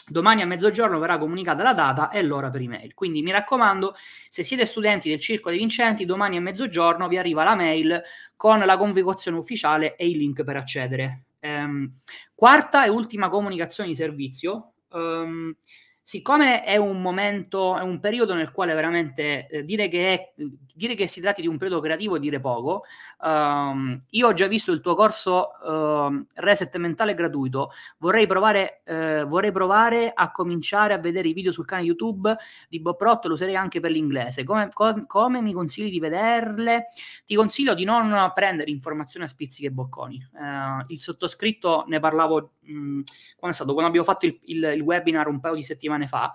Domani 0.08 0.44
a 0.44 0.46
mezzogiorno 0.46 1.00
verrà 1.00 1.18
comunicata 1.18 1.64
la 1.64 1.74
data 1.74 2.10
e 2.10 2.22
l'ora 2.22 2.52
per 2.52 2.62
email. 2.62 2.94
Quindi 2.94 3.24
mi 3.24 3.32
raccomando, 3.32 3.96
se 4.30 4.44
siete 4.44 4.68
studenti 4.68 5.10
del 5.10 5.20
Circo 5.20 5.50
dei 5.50 5.58
Vincenti, 5.58 6.06
domani 6.06 6.38
a 6.38 6.42
mezzogiorno 6.42 7.08
vi 7.08 7.18
arriva 7.18 7.44
la 7.44 7.56
mail 7.56 8.04
con 8.36 8.60
la 8.60 8.78
convocazione 8.78 9.38
ufficiale 9.38 9.96
e 9.96 10.08
il 10.08 10.18
link 10.18 10.44
per 10.44 10.58
accedere. 10.58 11.24
Um, 11.46 11.92
quarta 12.34 12.86
e 12.86 12.90
ultima 12.90 13.30
comunicazione 13.30 13.90
di 13.90 13.96
servizio. 13.96 14.74
Um, 14.90 15.56
siccome 16.02 16.62
è 16.64 16.78
un 16.78 17.02
momento, 17.02 17.78
è 17.78 17.82
un 17.82 18.00
periodo 18.00 18.34
nel 18.34 18.52
quale 18.52 18.74
veramente 18.74 19.48
eh, 19.48 19.64
dire, 19.64 19.88
che 19.88 20.14
è, 20.14 20.34
dire, 20.76 20.94
che 20.94 21.08
si 21.08 21.22
tratti 21.22 21.42
di 21.42 21.48
un 21.48 21.58
periodo 21.58 21.82
creativo 21.82 22.18
è 22.18 22.20
dire 22.20 22.40
poco, 22.42 22.84
um, 23.22 24.02
io 24.10 24.28
ho 24.28 24.34
già 24.34 24.48
visto 24.48 24.74
il 24.74 24.82
tuo 24.82 24.94
corso 24.94 25.52
uh, 25.64 26.26
Reset 26.36 26.76
Mentale 26.76 27.14
gratuito, 27.14 27.72
vorrei 28.00 28.28
provare, 28.28 28.82
uh, 28.86 29.26
vorrei 29.26 29.52
provare, 29.52 30.12
a 30.14 30.32
cominciare 30.32 30.94
a 30.94 30.98
vedere 30.98 31.30
i 31.30 31.34
video 31.34 31.52
sul 31.52 31.66
canale 31.66 31.88
YouTube 31.88 32.36
di 32.68 32.82
Bob 32.82 33.02
Rotto, 33.02 33.30
lo 33.30 33.36
userei 33.36 33.56
anche 33.56 33.80
per 33.80 33.92
l'inglese. 33.92 34.44
Come, 34.44 34.70
com, 34.74 35.06
come, 35.06 35.42
mi 35.42 35.54
consigli 35.54 35.90
di 35.90 36.00
vederle? 36.00 36.88
Ti 37.26 37.36
consiglio 37.36 37.74
di 37.74 37.86
non 37.86 38.32
prendere 38.34 38.70
informazioni 38.70 39.26
a 39.26 39.30
spizzichi 39.30 39.68
e 39.68 39.72
bocconi. 39.72 40.28
Uh, 40.34 40.84
il 40.88 41.02
sottoscritto 41.02 41.86
ne 41.88 42.00
parlavo 42.00 42.52
mh, 42.60 43.02
quando 43.38 43.56
stato, 43.56 43.72
quando 43.72 43.88
abbiamo 43.88 44.06
fatto 44.06 44.26
il, 44.26 44.38
il, 44.44 44.72
il 44.76 44.82
webinar 44.82 45.28
un 45.28 45.40
paio 45.40 45.56
di 45.56 45.64
settimane 45.64 46.08
fa. 46.08 46.34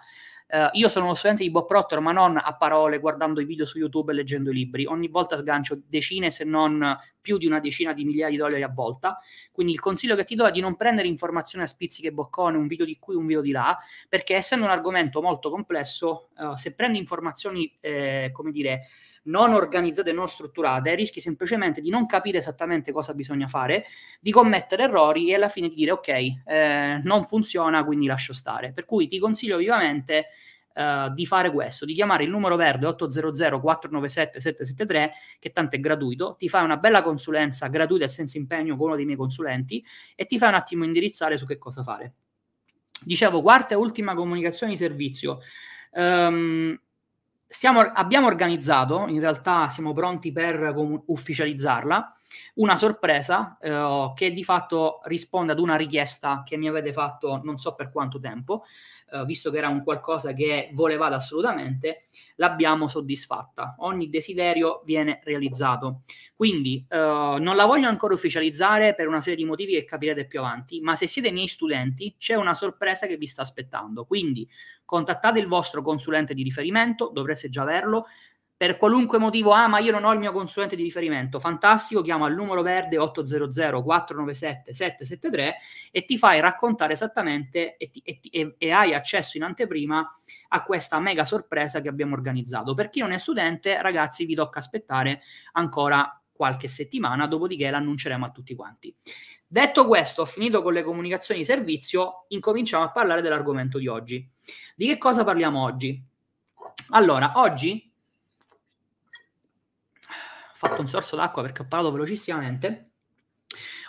Uh, 0.52 0.68
io 0.72 0.88
sono 0.88 1.04
uno 1.04 1.14
studente 1.14 1.44
di 1.44 1.50
Bob 1.50 1.66
Proctor, 1.66 2.00
ma 2.00 2.10
non 2.10 2.36
a 2.36 2.56
parole, 2.56 2.98
guardando 2.98 3.40
i 3.40 3.44
video 3.44 3.64
su 3.64 3.78
YouTube 3.78 4.10
e 4.10 4.16
leggendo 4.16 4.50
i 4.50 4.54
libri. 4.54 4.84
Ogni 4.84 5.06
volta 5.08 5.36
sgancio 5.36 5.80
decine, 5.86 6.30
se 6.30 6.44
non 6.44 6.96
più 7.20 7.38
di 7.38 7.46
una 7.46 7.60
decina 7.60 7.92
di 7.92 8.04
migliaia 8.04 8.30
di 8.30 8.36
dollari 8.36 8.62
a 8.62 8.68
volta. 8.68 9.18
Quindi 9.52 9.72
il 9.72 9.80
consiglio 9.80 10.16
che 10.16 10.24
ti 10.24 10.34
do 10.34 10.46
è 10.46 10.50
di 10.50 10.60
non 10.60 10.76
prendere 10.76 11.08
informazioni 11.08 11.64
a 11.64 11.66
spizziche 11.68 12.08
e 12.08 12.12
boccone, 12.12 12.56
un 12.56 12.66
video 12.66 12.86
di 12.86 12.98
qui, 12.98 13.14
un 13.14 13.26
video 13.26 13.42
di 13.42 13.50
là, 13.50 13.76
perché 14.08 14.34
essendo 14.34 14.64
un 14.64 14.70
argomento 14.70 15.20
molto 15.20 15.50
complesso, 15.50 16.28
uh, 16.38 16.54
se 16.54 16.74
prendi 16.74 16.98
informazioni, 16.98 17.72
eh, 17.80 18.30
come 18.32 18.50
dire, 18.50 18.86
non 19.22 19.52
organizzate 19.52 20.10
e 20.10 20.12
non 20.12 20.26
strutturate, 20.28 20.94
rischi 20.94 21.20
semplicemente 21.20 21.80
di 21.80 21.90
non 21.90 22.06
capire 22.06 22.38
esattamente 22.38 22.92
cosa 22.92 23.12
bisogna 23.12 23.46
fare, 23.46 23.84
di 24.18 24.30
commettere 24.30 24.84
errori 24.84 25.30
e 25.30 25.34
alla 25.34 25.48
fine 25.48 25.68
di 25.68 25.74
dire 25.74 25.90
ok, 25.90 26.08
eh, 26.08 27.00
non 27.02 27.26
funziona, 27.26 27.84
quindi 27.84 28.06
lascio 28.06 28.32
stare. 28.32 28.72
Per 28.72 28.84
cui 28.84 29.06
ti 29.08 29.18
consiglio 29.18 29.58
vivamente 29.58 30.28
Uh, 30.72 31.12
di 31.12 31.26
fare 31.26 31.50
questo, 31.50 31.84
di 31.84 31.94
chiamare 31.94 32.22
il 32.22 32.30
numero 32.30 32.54
verde 32.54 32.86
800 32.86 33.58
497 33.60 34.40
773 34.40 35.12
che 35.40 35.50
tanto 35.50 35.74
è 35.74 35.80
gratuito, 35.80 36.36
ti 36.38 36.48
fai 36.48 36.62
una 36.62 36.76
bella 36.76 37.02
consulenza 37.02 37.66
gratuita 37.66 38.04
e 38.04 38.08
senza 38.08 38.38
impegno 38.38 38.76
con 38.76 38.86
uno 38.86 38.96
dei 38.96 39.04
miei 39.04 39.16
consulenti 39.16 39.84
e 40.14 40.26
ti 40.26 40.38
fai 40.38 40.50
un 40.50 40.54
attimo 40.54 40.84
indirizzare 40.84 41.36
su 41.36 41.44
che 41.44 41.58
cosa 41.58 41.82
fare. 41.82 42.14
Dicevo, 43.02 43.42
quarta 43.42 43.74
e 43.74 43.76
ultima 43.76 44.14
comunicazione 44.14 44.72
di 44.72 44.78
servizio. 44.78 45.40
Um, 45.92 46.78
stiamo, 47.52 47.80
abbiamo 47.80 48.28
organizzato, 48.28 49.06
in 49.08 49.18
realtà 49.18 49.68
siamo 49.70 49.92
pronti 49.92 50.30
per 50.30 50.72
ufficializzarla, 51.06 52.14
una 52.54 52.76
sorpresa 52.76 53.58
eh, 53.60 54.12
che 54.14 54.30
di 54.30 54.44
fatto 54.44 55.00
risponde 55.04 55.52
ad 55.52 55.58
una 55.58 55.74
richiesta 55.74 56.42
che 56.44 56.56
mi 56.56 56.68
avete 56.68 56.92
fatto 56.92 57.40
non 57.42 57.58
so 57.58 57.74
per 57.74 57.90
quanto 57.90 58.20
tempo, 58.20 58.64
eh, 59.10 59.24
visto 59.24 59.50
che 59.50 59.58
era 59.58 59.68
un 59.68 59.82
qualcosa 59.82 60.32
che 60.32 60.70
volevate 60.72 61.14
assolutamente, 61.14 62.02
l'abbiamo 62.36 62.88
soddisfatta. 62.88 63.76
Ogni 63.80 64.08
desiderio 64.08 64.82
viene 64.84 65.20
realizzato. 65.24 66.02
Quindi 66.34 66.84
eh, 66.88 66.96
non 66.96 67.54
la 67.54 67.66
voglio 67.66 67.88
ancora 67.88 68.14
ufficializzare 68.14 68.94
per 68.94 69.08
una 69.08 69.20
serie 69.20 69.36
di 69.36 69.44
motivi 69.44 69.72
che 69.72 69.84
capirete 69.84 70.26
più 70.26 70.38
avanti, 70.38 70.80
ma 70.80 70.94
se 70.96 71.06
siete 71.06 71.30
miei 71.30 71.48
studenti 71.48 72.14
c'è 72.18 72.34
una 72.34 72.54
sorpresa 72.54 73.06
che 73.06 73.16
vi 73.16 73.26
sta 73.26 73.42
aspettando. 73.42 74.04
Quindi 74.04 74.48
contattate 74.84 75.38
il 75.38 75.46
vostro 75.46 75.82
consulente 75.82 76.34
di 76.34 76.42
riferimento, 76.42 77.10
dovreste 77.12 77.48
già 77.48 77.62
averlo, 77.62 78.06
per 78.60 78.76
qualunque 78.76 79.16
motivo, 79.16 79.52
ah 79.52 79.68
ma 79.68 79.78
io 79.78 79.90
non 79.90 80.04
ho 80.04 80.12
il 80.12 80.18
mio 80.18 80.32
consulente 80.32 80.76
di 80.76 80.82
riferimento, 80.82 81.40
fantastico, 81.40 82.02
chiama 82.02 82.26
al 82.26 82.34
numero 82.34 82.60
verde 82.60 82.98
800 82.98 83.82
497 83.82 84.74
773 84.74 85.54
e 85.90 86.04
ti 86.04 86.18
fai 86.18 86.40
raccontare 86.40 86.92
esattamente 86.92 87.78
e, 87.78 87.88
ti, 87.88 88.02
e, 88.04 88.20
e, 88.30 88.56
e, 88.58 88.70
hai 88.70 88.92
accesso 88.92 89.38
in 89.38 89.44
anteprima 89.44 90.06
a 90.48 90.62
questa 90.62 91.00
mega 91.00 91.24
sorpresa 91.24 91.80
che 91.80 91.88
abbiamo 91.88 92.14
organizzato. 92.14 92.74
Per 92.74 92.90
chi 92.90 93.00
non 93.00 93.12
è 93.12 93.18
studente, 93.18 93.80
ragazzi, 93.80 94.26
vi 94.26 94.34
tocca 94.34 94.58
aspettare 94.58 95.22
ancora 95.52 96.20
qualche 96.30 96.68
settimana, 96.68 97.26
dopodiché 97.26 97.70
l'annunceremo 97.70 98.26
a 98.26 98.30
tutti 98.30 98.54
quanti. 98.54 98.94
Detto 99.46 99.86
questo, 99.86 100.20
ho 100.20 100.26
finito 100.26 100.60
con 100.60 100.74
le 100.74 100.82
comunicazioni 100.82 101.40
di 101.40 101.46
servizio, 101.46 102.26
incominciamo 102.28 102.84
a 102.84 102.90
parlare 102.90 103.22
dell'argomento 103.22 103.78
di 103.78 103.86
oggi. 103.86 104.30
Di 104.76 104.86
che 104.86 104.98
cosa 104.98 105.24
parliamo 105.24 105.62
oggi? 105.62 105.98
Allora, 106.90 107.32
oggi 107.36 107.89
fatto 110.60 110.82
un 110.82 110.88
sorso 110.88 111.16
d'acqua 111.16 111.40
perché 111.40 111.62
ho 111.62 111.66
parlato 111.66 111.90
velocissimamente. 111.90 112.90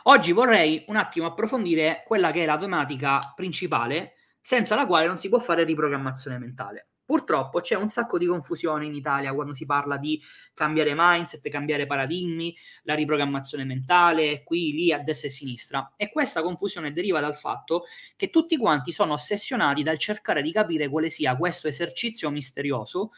Oggi 0.04 0.32
vorrei 0.32 0.86
un 0.88 0.96
attimo 0.96 1.28
approfondire 1.28 2.02
quella 2.06 2.32
che 2.32 2.44
è 2.44 2.46
la 2.46 2.58
tematica 2.58 3.20
principale 3.36 4.14
senza 4.40 4.74
la 4.76 4.86
quale 4.86 5.06
non 5.06 5.18
si 5.18 5.28
può 5.28 5.38
fare 5.38 5.66
riprogrammazione 5.66 6.38
mentale. 6.38 6.88
Purtroppo 7.04 7.60
c'è 7.60 7.76
un 7.76 7.90
sacco 7.90 8.18
di 8.18 8.26
confusione 8.26 8.86
in 8.86 8.96
Italia 8.96 9.34
quando 9.34 9.54
si 9.54 9.66
parla 9.66 9.98
di 9.98 10.22
cambiare 10.54 10.94
mindset, 10.96 11.50
cambiare 11.50 11.86
paradigmi, 11.86 12.56
la 12.84 12.96
riprogrammazione 12.96 13.66
mentale, 13.66 14.42
qui, 14.44 14.72
lì, 14.72 14.94
a 14.94 15.00
destra 15.00 15.28
e 15.28 15.32
a 15.32 15.34
sinistra. 15.34 15.94
E 15.98 16.10
questa 16.10 16.42
confusione 16.42 16.94
deriva 16.94 17.20
dal 17.20 17.36
fatto 17.36 17.84
che 18.16 18.30
tutti 18.30 18.56
quanti 18.56 18.94
sono 18.94 19.12
ossessionati 19.12 19.84
dal 19.84 19.98
cercare 19.98 20.42
di 20.42 20.54
capire 20.54 20.88
quale 20.88 21.10
sia 21.10 21.36
questo 21.36 21.68
esercizio 21.68 22.30
misterioso 22.30 23.12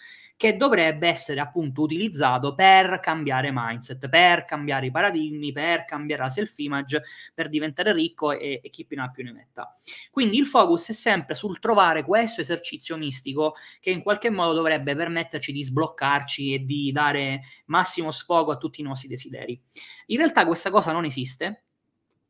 che 0.43 0.57
dovrebbe 0.57 1.07
essere 1.07 1.39
appunto 1.39 1.83
utilizzato 1.83 2.53
per 2.53 2.99
cambiare 2.99 3.49
mindset, 3.53 4.09
per 4.09 4.43
cambiare 4.43 4.87
i 4.87 4.91
paradigmi, 4.91 5.53
per 5.53 5.85
cambiare 5.85 6.23
la 6.23 6.29
self-image, 6.29 7.01
per 7.33 7.47
diventare 7.47 7.93
ricco 7.93 8.37
e, 8.37 8.59
e 8.61 8.69
chi 8.69 8.83
più 8.83 8.97
ne 8.97 9.03
ha 9.03 9.09
più 9.09 9.23
ne 9.23 9.31
metta. 9.31 9.73
Quindi 10.11 10.37
il 10.37 10.45
focus 10.45 10.89
è 10.89 10.91
sempre 10.91 11.33
sul 11.33 11.59
trovare 11.59 12.03
questo 12.03 12.41
esercizio 12.41 12.97
mistico 12.97 13.55
che 13.79 13.91
in 13.91 14.03
qualche 14.03 14.29
modo 14.29 14.51
dovrebbe 14.51 14.97
permetterci 14.97 15.53
di 15.53 15.63
sbloccarci 15.63 16.53
e 16.53 16.65
di 16.65 16.91
dare 16.91 17.43
massimo 17.67 18.11
sfogo 18.11 18.51
a 18.51 18.57
tutti 18.57 18.81
i 18.81 18.83
nostri 18.83 19.07
desideri. 19.07 19.57
In 20.07 20.17
realtà 20.17 20.45
questa 20.45 20.69
cosa 20.69 20.91
non 20.91 21.05
esiste 21.05 21.67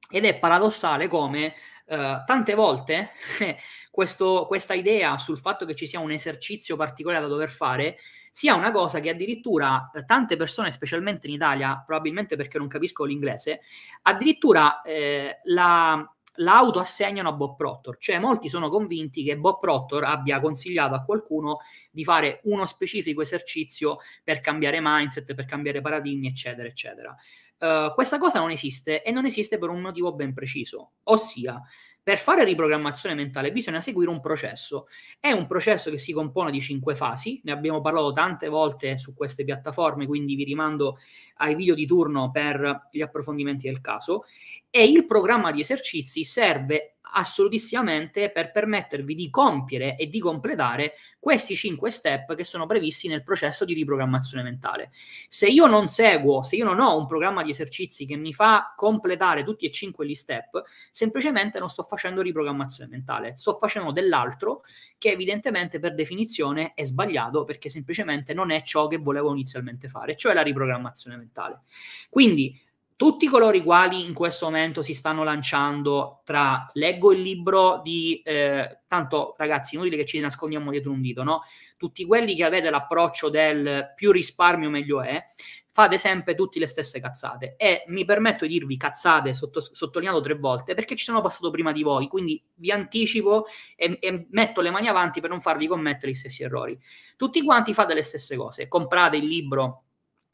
ed 0.07 0.25
è 0.25 0.37
paradossale 0.37 1.07
come 1.07 1.55
Uh, 1.93 2.23
tante 2.25 2.55
volte 2.55 3.11
questo, 3.91 4.45
questa 4.47 4.73
idea 4.73 5.19
sul 5.19 5.37
fatto 5.37 5.63
che 5.63 5.75
ci 5.75 5.85
sia 5.85 5.99
un 5.99 6.09
esercizio 6.09 6.75
particolare 6.75 7.21
da 7.21 7.27
dover 7.27 7.51
fare 7.51 7.97
sia 8.31 8.55
una 8.55 8.71
cosa 8.71 8.99
che 8.99 9.11
addirittura 9.11 9.91
eh, 9.93 10.03
tante 10.05 10.35
persone, 10.35 10.71
specialmente 10.71 11.27
in 11.27 11.33
Italia, 11.33 11.83
probabilmente 11.85 12.35
perché 12.35 12.57
non 12.57 12.67
capisco 12.67 13.03
l'inglese, 13.03 13.61
addirittura 14.01 14.81
eh, 14.81 15.41
la, 15.43 16.03
la 16.37 16.55
autoassegnano 16.55 17.29
a 17.29 17.33
Bob 17.33 17.55
Proctor, 17.55 17.97
cioè 17.99 18.17
molti 18.17 18.49
sono 18.49 18.69
convinti 18.69 19.23
che 19.23 19.37
Bob 19.37 19.59
Proctor 19.59 20.05
abbia 20.05 20.39
consigliato 20.39 20.95
a 20.95 21.03
qualcuno 21.03 21.59
di 21.91 22.03
fare 22.03 22.39
uno 22.45 22.65
specifico 22.65 23.21
esercizio 23.21 23.99
per 24.23 24.39
cambiare 24.39 24.79
mindset, 24.81 25.35
per 25.35 25.45
cambiare 25.45 25.81
paradigmi, 25.81 26.27
eccetera, 26.27 26.67
eccetera. 26.67 27.15
Uh, 27.63 27.93
questa 27.93 28.17
cosa 28.17 28.39
non 28.39 28.51
esiste 28.51 29.01
e 29.03 29.11
non 29.11 29.25
esiste 29.25 29.57
per 29.57 29.69
un 29.69 29.79
motivo 29.79 30.13
ben 30.13 30.33
preciso, 30.33 30.95
ossia 31.03 31.61
per 32.03 32.17
fare 32.17 32.43
riprogrammazione 32.43 33.15
mentale 33.15 33.53
bisogna 33.53 33.79
seguire 33.79 34.11
un 34.11 34.19
processo. 34.19 34.87
È 35.17 35.31
un 35.31 35.47
processo 35.47 35.89
che 35.89 35.97
si 35.97 36.11
compone 36.11 36.51
di 36.51 36.59
cinque 36.59 36.95
fasi, 36.95 37.39
ne 37.45 37.53
abbiamo 37.53 37.79
parlato 37.79 38.11
tante 38.11 38.49
volte 38.49 38.97
su 38.97 39.13
queste 39.13 39.45
piattaforme, 39.45 40.05
quindi 40.05 40.35
vi 40.35 40.43
rimando 40.43 40.97
ai 41.37 41.55
video 41.55 41.73
di 41.73 41.85
turno 41.85 42.29
per 42.29 42.89
gli 42.91 42.99
approfondimenti 42.99 43.67
del 43.67 43.79
caso. 43.79 44.25
E 44.69 44.83
il 44.83 45.05
programma 45.05 45.53
di 45.53 45.61
esercizi 45.61 46.25
serve 46.25 46.92
assolutissimamente 47.13 48.31
per 48.31 48.51
permettervi 48.51 49.15
di 49.15 49.29
compiere 49.29 49.95
e 49.95 50.07
di 50.07 50.19
completare 50.19 50.93
questi 51.19 51.55
cinque 51.55 51.89
step 51.89 52.35
che 52.35 52.43
sono 52.43 52.65
previsti 52.65 53.07
nel 53.07 53.23
processo 53.23 53.63
di 53.63 53.73
riprogrammazione 53.73 54.43
mentale. 54.43 54.91
Se 55.29 55.47
io 55.47 55.67
non 55.67 55.87
seguo, 55.87 56.43
se 56.43 56.57
io 56.57 56.65
non 56.65 56.79
ho 56.79 56.97
un 56.97 57.05
programma 57.05 57.43
di 57.43 57.51
esercizi 57.51 58.05
che 58.05 58.17
mi 58.17 58.33
fa 58.33 58.73
completare 58.75 59.43
tutti 59.43 59.65
e 59.65 59.71
cinque 59.71 60.05
gli 60.05 60.15
step, 60.15 60.63
semplicemente 60.91 61.59
non 61.59 61.69
sto 61.69 61.83
facendo 61.83 62.21
riprogrammazione 62.21 62.89
mentale, 62.89 63.37
sto 63.37 63.57
facendo 63.57 63.91
dell'altro 63.91 64.63
che 64.97 65.11
evidentemente 65.11 65.79
per 65.79 65.93
definizione 65.93 66.73
è 66.73 66.83
sbagliato 66.83 67.43
perché 67.45 67.69
semplicemente 67.69 68.33
non 68.33 68.51
è 68.51 68.61
ciò 68.61 68.87
che 68.87 68.97
volevo 68.97 69.31
inizialmente 69.31 69.87
fare, 69.87 70.15
cioè 70.15 70.33
la 70.33 70.41
riprogrammazione 70.41 71.15
mentale. 71.15 71.61
Quindi 72.09 72.59
tutti 73.03 73.27
coloro 73.27 73.57
i 73.57 73.61
quali 73.61 74.05
in 74.05 74.13
questo 74.13 74.45
momento 74.45 74.81
si 74.81 74.93
stanno 74.93 75.25
lanciando 75.25 76.21
tra 76.23 76.65
leggo 76.71 77.11
il 77.11 77.19
libro 77.19 77.81
di 77.83 78.21
eh, 78.23 78.79
tanto 78.87 79.35
ragazzi 79.37 79.75
inutile 79.75 79.97
che 79.97 80.05
ci 80.05 80.21
nascondiamo 80.21 80.71
dietro 80.71 80.91
un 80.91 81.01
dito 81.01 81.21
no? 81.21 81.41
tutti 81.75 82.05
quelli 82.05 82.33
che 82.33 82.45
avete 82.45 82.69
l'approccio 82.69 83.27
del 83.27 83.91
più 83.93 84.13
risparmio 84.13 84.69
meglio 84.69 85.01
è 85.01 85.21
fate 85.69 85.97
sempre 85.97 86.33
tutte 86.33 86.59
le 86.59 86.65
stesse 86.65 87.01
cazzate 87.01 87.55
e 87.57 87.83
mi 87.87 88.05
permetto 88.05 88.45
di 88.45 88.53
dirvi 88.53 88.77
cazzate 88.77 89.33
sotto, 89.33 89.59
sottolineato 89.59 90.21
tre 90.21 90.35
volte 90.35 90.73
perché 90.73 90.95
ci 90.95 91.03
sono 91.03 91.19
passato 91.19 91.51
prima 91.51 91.73
di 91.73 91.83
voi 91.83 92.07
quindi 92.07 92.41
vi 92.53 92.71
anticipo 92.71 93.47
e, 93.75 93.97
e 93.99 94.27
metto 94.29 94.61
le 94.61 94.69
mani 94.69 94.87
avanti 94.87 95.19
per 95.19 95.29
non 95.29 95.41
farvi 95.41 95.67
commettere 95.67 96.13
gli 96.13 96.15
stessi 96.15 96.43
errori 96.43 96.79
tutti 97.17 97.43
quanti 97.43 97.73
fate 97.73 97.93
le 97.93 98.01
stesse 98.01 98.37
cose 98.37 98.69
comprate 98.69 99.17
il 99.17 99.25
libro 99.25 99.87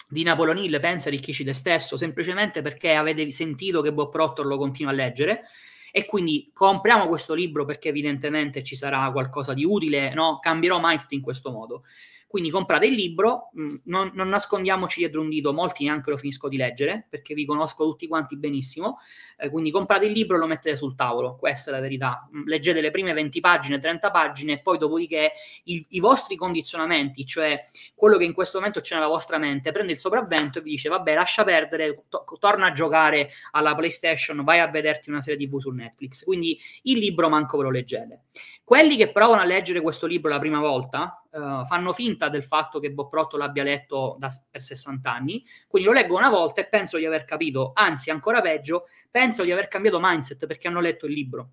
di 0.10 0.24
Napoleon 0.24 0.58
Hill, 0.58 0.80
pensa 0.80 1.08
arricchisci 1.08 1.44
te 1.44 1.54
stesso, 1.54 1.96
semplicemente 1.96 2.64
perché 2.64 2.96
avete 2.96 3.30
sentito 3.30 3.82
che 3.82 3.94
Bob 3.94 4.10
Proctor 4.10 4.48
lo 4.48 4.58
continua 4.58 4.92
a 4.92 4.96
leggere 4.96 5.44
e 5.92 6.06
quindi 6.06 6.50
compriamo 6.52 7.08
questo 7.08 7.36
libro 7.36 7.64
perché 7.64 7.90
evidentemente 7.90 8.64
ci 8.64 8.76
sarà 8.76 9.12
qualcosa 9.12 9.54
di 9.54 9.64
utile, 9.64 10.14
no? 10.14 10.40
Cambierò 10.40 10.80
mindset 10.82 11.12
in 11.12 11.22
questo 11.22 11.52
modo. 11.52 11.84
Quindi 12.30 12.52
comprate 12.52 12.86
il 12.86 12.94
libro, 12.94 13.50
mm, 13.60 13.76
non, 13.86 14.12
non, 14.14 14.30
nascondiamoci 14.30 15.00
dietro 15.00 15.20
un 15.20 15.30
dito, 15.30 15.52
molti 15.52 15.86
neanche 15.86 16.12
lo 16.12 16.16
finisco 16.16 16.48
di 16.48 16.58
leggere 16.58 17.08
perché 17.10 17.34
vi 17.34 17.44
conosco 17.44 17.86
tutti 17.86 18.08
quanti 18.08 18.38
benissimo, 18.38 19.00
eh, 19.36 19.50
quindi 19.50 19.72
comprate 19.72 20.06
il 20.06 20.12
libro 20.12 20.36
e 20.36 20.40
lo 20.40 20.46
mettete 20.46 20.76
sul 20.76 20.94
tavolo, 20.94 21.38
questa 21.38 21.72
è 21.72 21.74
la 21.74 21.80
verità. 21.80 22.30
Mm, 22.32 22.44
leggete 22.46 22.82
le 22.82 22.92
prime 22.92 23.14
20 23.14 23.40
pagine, 23.40 23.80
30 23.80 24.12
pagine 24.12 24.54
e 24.54 24.60
poi 24.60 24.78
dopodiché 24.78 25.32
il, 25.64 25.84
i 25.90 26.00
vostri 26.00 26.36
condizionamenti, 26.36 27.26
cioè 27.26 27.60
quello 27.96 28.18
che 28.18 28.26
in 28.26 28.34
questo 28.34 28.60
momento 28.60 28.80
c'è 28.80 28.94
nella 28.94 29.08
vostra 29.08 29.40
mente, 29.40 29.72
prende 29.72 29.94
il 29.94 30.00
sopravvento 30.00 30.60
e 30.60 30.62
vi 30.62 30.70
dice 30.70 30.88
vabbè 30.88 31.16
lascia 31.16 31.44
perdere, 31.44 32.04
to- 32.10 32.26
torna 32.40 32.68
a 32.68 32.72
giocare 32.74 33.32
alla 33.54 33.74
PlayStation, 33.74 34.44
vai 34.44 34.60
a 34.60 34.68
vederti 34.68 35.10
una 35.10 35.22
serie 35.22 35.48
TV 35.48 35.58
su 35.58 35.72
Netflix. 35.72 36.24
Quindi 36.26 36.60
il 36.84 37.00
libro 37.00 37.28
manco 37.28 37.58
ve 37.58 37.64
lo 37.64 37.72
leggete. 37.72 38.26
Quelli 38.64 38.98
che 38.98 39.12
provano 39.12 39.42
a 39.42 39.46
leggere 39.46 39.82
questo 39.82 40.06
libro 40.06 40.30
la 40.30 40.38
prima 40.38 40.60
volta 40.60 41.24
uh, 41.32 41.66
fanno 41.66 41.94
finta 41.94 42.30
del 42.30 42.44
fatto 42.44 42.80
che 42.80 42.92
Boprotto 42.92 43.38
l'abbia 43.38 43.64
letto 43.64 44.16
da, 44.20 44.30
per 44.50 44.62
60 44.62 45.12
anni, 45.12 45.46
quindi 45.68 45.88
lo 45.88 45.94
leggo 45.94 46.18
una 46.18 46.30
volta 46.30 46.62
e 46.62 46.68
penso 46.68 46.98
di 46.98 47.06
aver 47.06 47.26
capito, 47.26 47.72
anzi 47.74 48.10
ancora 48.10 48.42
peggio, 48.42 48.86
penso 49.10 49.44
di 49.44 49.52
aver 49.52 49.68
cambiato 49.68 50.00
mindset 50.02 50.46
perché 50.46 50.68
hanno 50.68 50.82
letto 50.82 51.06
il 51.06 51.14
libro. 51.14 51.52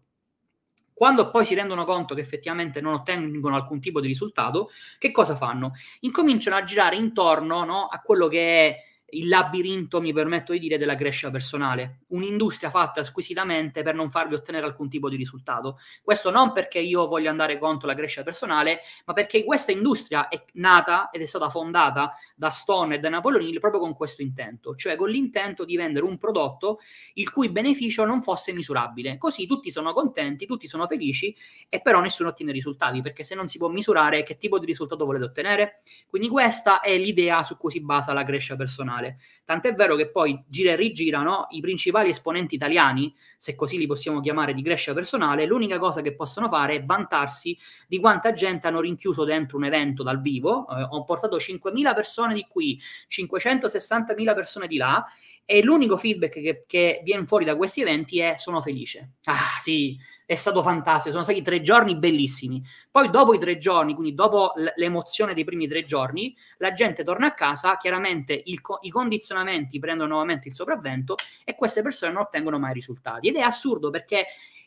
Quando 0.97 1.31
poi 1.31 1.45
si 1.45 1.55
rendono 1.55 1.85
conto 1.85 2.15
che 2.15 2.23
effettivamente 2.23 2.81
non 2.81 2.95
ottengono 2.95 3.55
alcun 3.55 3.81
tipo 3.81 4.01
di 4.01 4.07
risultato, 4.07 4.71
che 4.99 5.11
cosa 5.11 5.37
fanno? 5.37 5.73
Incominciano 6.01 6.57
a 6.57 6.65
girare 6.65 6.97
intorno 6.97 7.65
no, 7.65 7.87
a 7.87 8.01
quello 8.01 8.29
che 8.29 8.69
è 8.69 8.77
il 9.11 9.29
labirinto, 9.29 10.01
mi 10.01 10.13
permetto 10.13 10.53
di 10.53 10.59
dire, 10.59 10.79
della 10.79 10.97
crescita 10.97 11.31
personale. 11.31 12.01
Un'industria 12.09 12.71
fatta 12.71 13.05
squisitamente 13.05 13.83
per 13.83 13.95
non 13.95 14.11
farvi 14.11 14.35
ottenere 14.35 14.67
alcun 14.67 14.89
tipo 14.89 15.09
di 15.09 15.17
risultato. 15.17 15.79
Questo 16.03 16.31
non 16.31 16.53
perché 16.53 16.81
io 16.81 17.07
voglio 17.07 17.31
andare 17.31 17.59
contro 17.59 17.87
la 17.87 17.95
crescita 17.95 18.25
personale, 18.25 18.81
ma 19.05 19.13
perché 19.13 19.45
questa 19.45 19.71
industria 19.71 20.29
è 20.29 20.43
nata 20.55 21.11
ed 21.11 21.21
è 21.21 21.25
stata 21.25 21.49
fondata 21.51 22.13
da 22.35 22.49
Stone 22.51 22.97
e 22.97 22.99
da 22.99 23.09
Napoleon 23.09 23.43
Hill 23.43 23.61
proprio 23.61 23.81
con 23.81 23.95
questo 23.95 24.23
intento, 24.23 24.75
cioè 24.75 24.97
con 24.97 25.09
l'intento 25.09 25.65
di 25.65 25.77
vendere 25.77 26.05
un 26.05 26.19
prodotto 26.19 26.81
il 27.15 27.31
cui 27.31 27.51
beneficio 27.51 28.05
non 28.05 28.23
fosse 28.23 28.53
misurabile. 28.53 29.19
Così 29.19 29.47
tutti 29.47 29.71
sono 29.71 29.93
contenti, 29.93 30.47
tutti 30.47 30.67
sono 30.67 30.87
felici 30.87 31.35
e 31.69 31.81
però 31.81 32.01
nessuno 32.01 32.31
ottiene 32.31 32.51
risultati, 32.51 33.03
perché 33.03 33.23
se 33.23 33.35
non 33.35 33.47
si 33.47 33.59
può 33.59 33.69
misurare 33.69 34.25
che 34.25 34.37
tipo 34.37 34.59
di 34.59 34.67
risultato 34.67 35.05
volete 35.05 35.25
ottenere? 35.25 35.81
Quindi 36.09 36.29
questa 36.29 36.81
è 36.81 36.97
l'idea 36.97 37.43
su 37.45 37.57
cui 37.57 37.71
si 37.71 37.81
basa 37.81 38.13
la 38.13 38.25
crescita 38.25 38.57
personale 38.57 38.95
nazionale. 38.97 39.19
Tant'è 39.45 39.75
vero 39.75 39.97
che 39.97 40.11
poi 40.11 40.43
gira 40.49 40.73
e 40.73 40.77
rigira 40.77 41.23
no? 41.23 41.47
i 41.51 41.61
principali 41.61 42.09
esponenti 42.09 42.55
italiani, 42.55 43.15
se 43.37 43.55
così 43.55 43.79
li 43.79 43.87
possiamo 43.87 44.21
chiamare 44.21 44.55
di 44.55 44.63
crescita 44.63 44.95
personale, 44.95 45.47
l'unica 45.47 45.79
cosa 45.79 46.01
che 46.01 46.15
possono 46.15 46.49
fare 46.49 46.77
è 46.77 46.85
vantarsi 46.85 47.57
di 47.87 48.01
quanta 48.01 48.33
gente 48.33 48.67
hanno 48.67 48.81
rinchiuso 48.81 49.25
dentro 49.25 49.57
un 49.57 49.65
evento 49.65 50.03
dal 50.03 50.21
vivo. 50.21 50.67
Eh, 50.69 50.87
ho 50.89 51.05
portato 51.05 51.37
5.000 51.37 51.95
persone 51.95 52.35
di 52.35 52.47
qui, 52.49 52.81
560.000 53.09 54.35
persone 54.35 54.67
di 54.67 54.77
là 54.77 55.05
e 55.49 55.63
l'unico 55.63 55.97
feedback 55.97 56.41
che, 56.41 56.65
che, 56.67 57.01
viene 57.05 57.25
fuori 57.25 57.45
da 57.45 57.57
questi 57.57 57.81
eventi 57.81 58.19
è 58.19 58.35
sono 58.37 58.61
felice. 58.61 59.13
Ah 59.25 59.57
sì, 59.61 59.97
è 60.27 60.35
stato 60.35 60.61
fantastico, 60.61 61.13
sono 61.13 61.23
stati 61.23 61.41
tre 61.41 61.61
giorni 61.61 61.97
bellissimi. 61.97 62.61
Poi 62.91 63.11
dopo 63.11 63.33
i 63.33 63.39
tre 63.39 63.57
giorni, 63.57 63.95
quindi 63.95 64.13
dopo 64.13 64.53
l'emozione 64.75 65.35
dei 65.35 65.45
primi 65.45 65.69
tre 65.69 65.85
giorni, 65.85 66.37
la 66.59 66.73
gente 66.73 67.05
torna 67.05 67.29
a 67.29 67.35
casa, 67.35 67.77
chiaramente 67.77 68.43
il, 68.47 68.61
i 68.81 68.91
condizionamenti 68.91 69.79
prendono 69.79 70.11
nuovamente 70.11 70.49
il 70.49 70.55
sopravvento 70.57 71.15
e 71.45 71.55
queste 71.55 71.81
persone 71.81 72.13
non 72.13 72.23
ottengono 72.23 72.59
mai 72.59 72.75
risultati. 72.75 73.29
Ed 73.29 73.37
è 73.37 73.41
assurdo 73.41 73.91
perché 73.91 74.27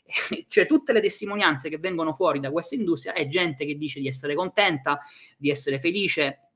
cioè 0.47 0.65
tutte 0.65 0.93
le 0.93 1.01
testimonianze 1.01 1.67
che 1.67 1.77
vengono 1.77 2.13
fuori 2.13 2.39
da 2.39 2.51
questa 2.51 2.75
industria 2.75 3.11
è 3.11 3.27
gente 3.27 3.65
che 3.65 3.75
dice 3.75 3.99
di 3.99 4.07
essere 4.07 4.35
contenta, 4.35 4.97
di 5.37 5.49
essere 5.49 5.77
felice, 5.77 6.48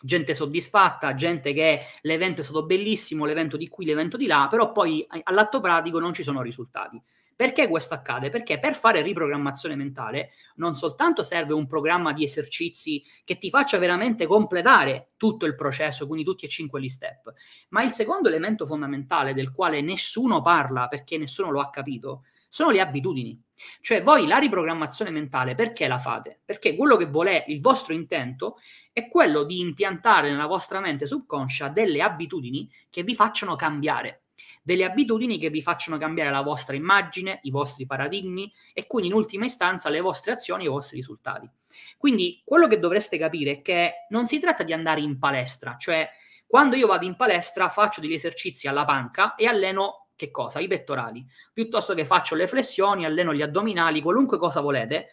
gente 0.00 0.34
soddisfatta, 0.34 1.14
gente 1.14 1.52
che 1.52 1.82
l'evento 2.02 2.40
è 2.40 2.44
stato 2.44 2.64
bellissimo, 2.64 3.24
l'evento 3.24 3.56
di 3.56 3.68
qui, 3.68 3.84
l'evento 3.84 4.16
di 4.16 4.26
là, 4.26 4.46
però 4.50 4.72
poi 4.72 5.06
all'atto 5.24 5.60
pratico 5.60 5.98
non 5.98 6.12
ci 6.12 6.22
sono 6.22 6.42
risultati. 6.42 7.00
Perché 7.40 7.68
questo 7.68 7.94
accade? 7.94 8.28
Perché 8.28 8.58
per 8.58 8.74
fare 8.74 9.00
riprogrammazione 9.00 9.74
mentale 9.74 10.32
non 10.56 10.76
soltanto 10.76 11.22
serve 11.22 11.54
un 11.54 11.66
programma 11.66 12.12
di 12.12 12.22
esercizi 12.22 13.02
che 13.24 13.38
ti 13.38 13.48
faccia 13.48 13.78
veramente 13.78 14.26
completare 14.26 15.12
tutto 15.16 15.46
il 15.46 15.54
processo, 15.54 16.06
quindi 16.06 16.22
tutti 16.22 16.44
e 16.44 16.48
cinque 16.48 16.82
gli 16.82 16.88
step, 16.90 17.32
ma 17.70 17.82
il 17.82 17.92
secondo 17.92 18.28
elemento 18.28 18.66
fondamentale 18.66 19.32
del 19.32 19.52
quale 19.52 19.80
nessuno 19.80 20.42
parla 20.42 20.86
perché 20.86 21.16
nessuno 21.16 21.50
lo 21.50 21.60
ha 21.60 21.70
capito 21.70 22.24
sono 22.50 22.70
le 22.70 22.80
abitudini. 22.80 23.40
Cioè 23.80 24.02
voi 24.02 24.26
la 24.26 24.38
riprogrammazione 24.38 25.10
mentale 25.10 25.54
perché 25.54 25.86
la 25.86 25.98
fate? 25.98 26.40
Perché 26.44 26.74
quello 26.74 26.96
che 26.96 27.06
vuole 27.06 27.44
il 27.46 27.60
vostro 27.60 27.94
intento 27.94 28.58
è 28.92 29.08
quello 29.08 29.44
di 29.44 29.60
impiantare 29.60 30.30
nella 30.30 30.46
vostra 30.46 30.80
mente 30.80 31.06
subconscia 31.06 31.68
delle 31.68 32.02
abitudini 32.02 32.70
che 32.90 33.04
vi 33.04 33.14
facciano 33.14 33.54
cambiare, 33.54 34.24
delle 34.62 34.84
abitudini 34.84 35.38
che 35.38 35.48
vi 35.48 35.62
facciano 35.62 35.96
cambiare 35.96 36.30
la 36.30 36.42
vostra 36.42 36.74
immagine, 36.74 37.38
i 37.44 37.50
vostri 37.50 37.86
paradigmi 37.86 38.52
e 38.72 38.86
quindi 38.86 39.08
in 39.08 39.14
ultima 39.14 39.44
istanza 39.44 39.88
le 39.88 40.00
vostre 40.00 40.32
azioni 40.32 40.64
e 40.64 40.66
i 40.66 40.70
vostri 40.70 40.96
risultati. 40.96 41.48
Quindi 41.96 42.42
quello 42.44 42.66
che 42.66 42.80
dovreste 42.80 43.16
capire 43.16 43.52
è 43.52 43.62
che 43.62 44.06
non 44.08 44.26
si 44.26 44.40
tratta 44.40 44.64
di 44.64 44.72
andare 44.72 45.00
in 45.00 45.18
palestra, 45.20 45.76
cioè 45.78 46.08
quando 46.50 46.74
io 46.74 46.88
vado 46.88 47.06
in 47.06 47.14
palestra 47.14 47.68
faccio 47.68 48.00
degli 48.00 48.12
esercizi 48.12 48.66
alla 48.66 48.84
panca 48.84 49.36
e 49.36 49.46
alleno 49.46 49.99
che 50.20 50.30
cosa? 50.30 50.60
I 50.60 50.68
pettorali, 50.68 51.24
piuttosto 51.50 51.94
che 51.94 52.04
faccio 52.04 52.34
le 52.34 52.46
flessioni, 52.46 53.06
alleno 53.06 53.32
gli 53.32 53.40
addominali, 53.40 54.02
qualunque 54.02 54.36
cosa 54.36 54.60
volete. 54.60 55.08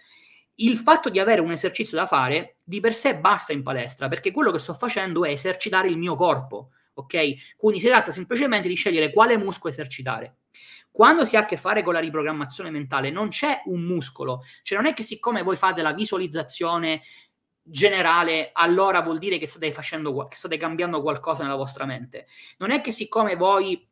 Il 0.56 0.76
fatto 0.76 1.10
di 1.10 1.20
avere 1.20 1.40
un 1.40 1.52
esercizio 1.52 1.98
da 1.98 2.06
fare 2.06 2.58
di 2.64 2.82
per 2.82 2.94
sé 2.94 3.18
basta 3.18 3.54
in 3.54 3.64
palestra, 3.64 4.10
perché 4.10 4.32
quello 4.32 4.52
che 4.52 4.60
sto 4.60 4.74
facendo 4.74 5.24
è 5.24 5.30
esercitare 5.30 5.88
il 5.88 5.98
mio 5.98 6.16
corpo, 6.16 6.72
ok? 6.96 7.56
Quindi 7.56 7.80
si 7.80 7.88
tratta 7.88 8.12
semplicemente 8.12 8.68
di 8.68 8.76
scegliere 8.76 9.14
quale 9.14 9.38
muscolo 9.38 9.72
esercitare. 9.72 10.40
Quando 10.92 11.24
si 11.26 11.38
ha 11.38 11.42
a 11.42 11.46
che 11.46 11.58
fare 11.58 11.84
con 11.84 11.94
la 11.94 12.00
riprogrammazione 12.00 12.70
mentale 12.72 13.10
non 13.12 13.30
c'è 13.30 13.62
un 13.66 13.82
muscolo, 13.84 14.44
cioè 14.64 14.78
non 14.80 14.88
è 14.88 14.94
che 14.94 15.04
siccome 15.04 15.44
voi 15.44 15.56
fate 15.56 15.82
la 15.82 15.94
visualizzazione 15.94 17.02
generale, 17.62 18.50
allora 18.54 19.02
vuol 19.02 19.20
dire 19.20 19.38
che 19.38 19.46
state 19.46 19.72
facendo, 19.72 20.28
che 20.28 20.36
state 20.36 20.58
cambiando 20.58 21.02
qualcosa 21.02 21.44
nella 21.44 21.56
vostra 21.56 21.86
mente. 21.86 22.26
Non 22.58 22.72
è 22.72 22.82
che 22.82 22.92
siccome 22.92 23.36
voi 23.36 23.87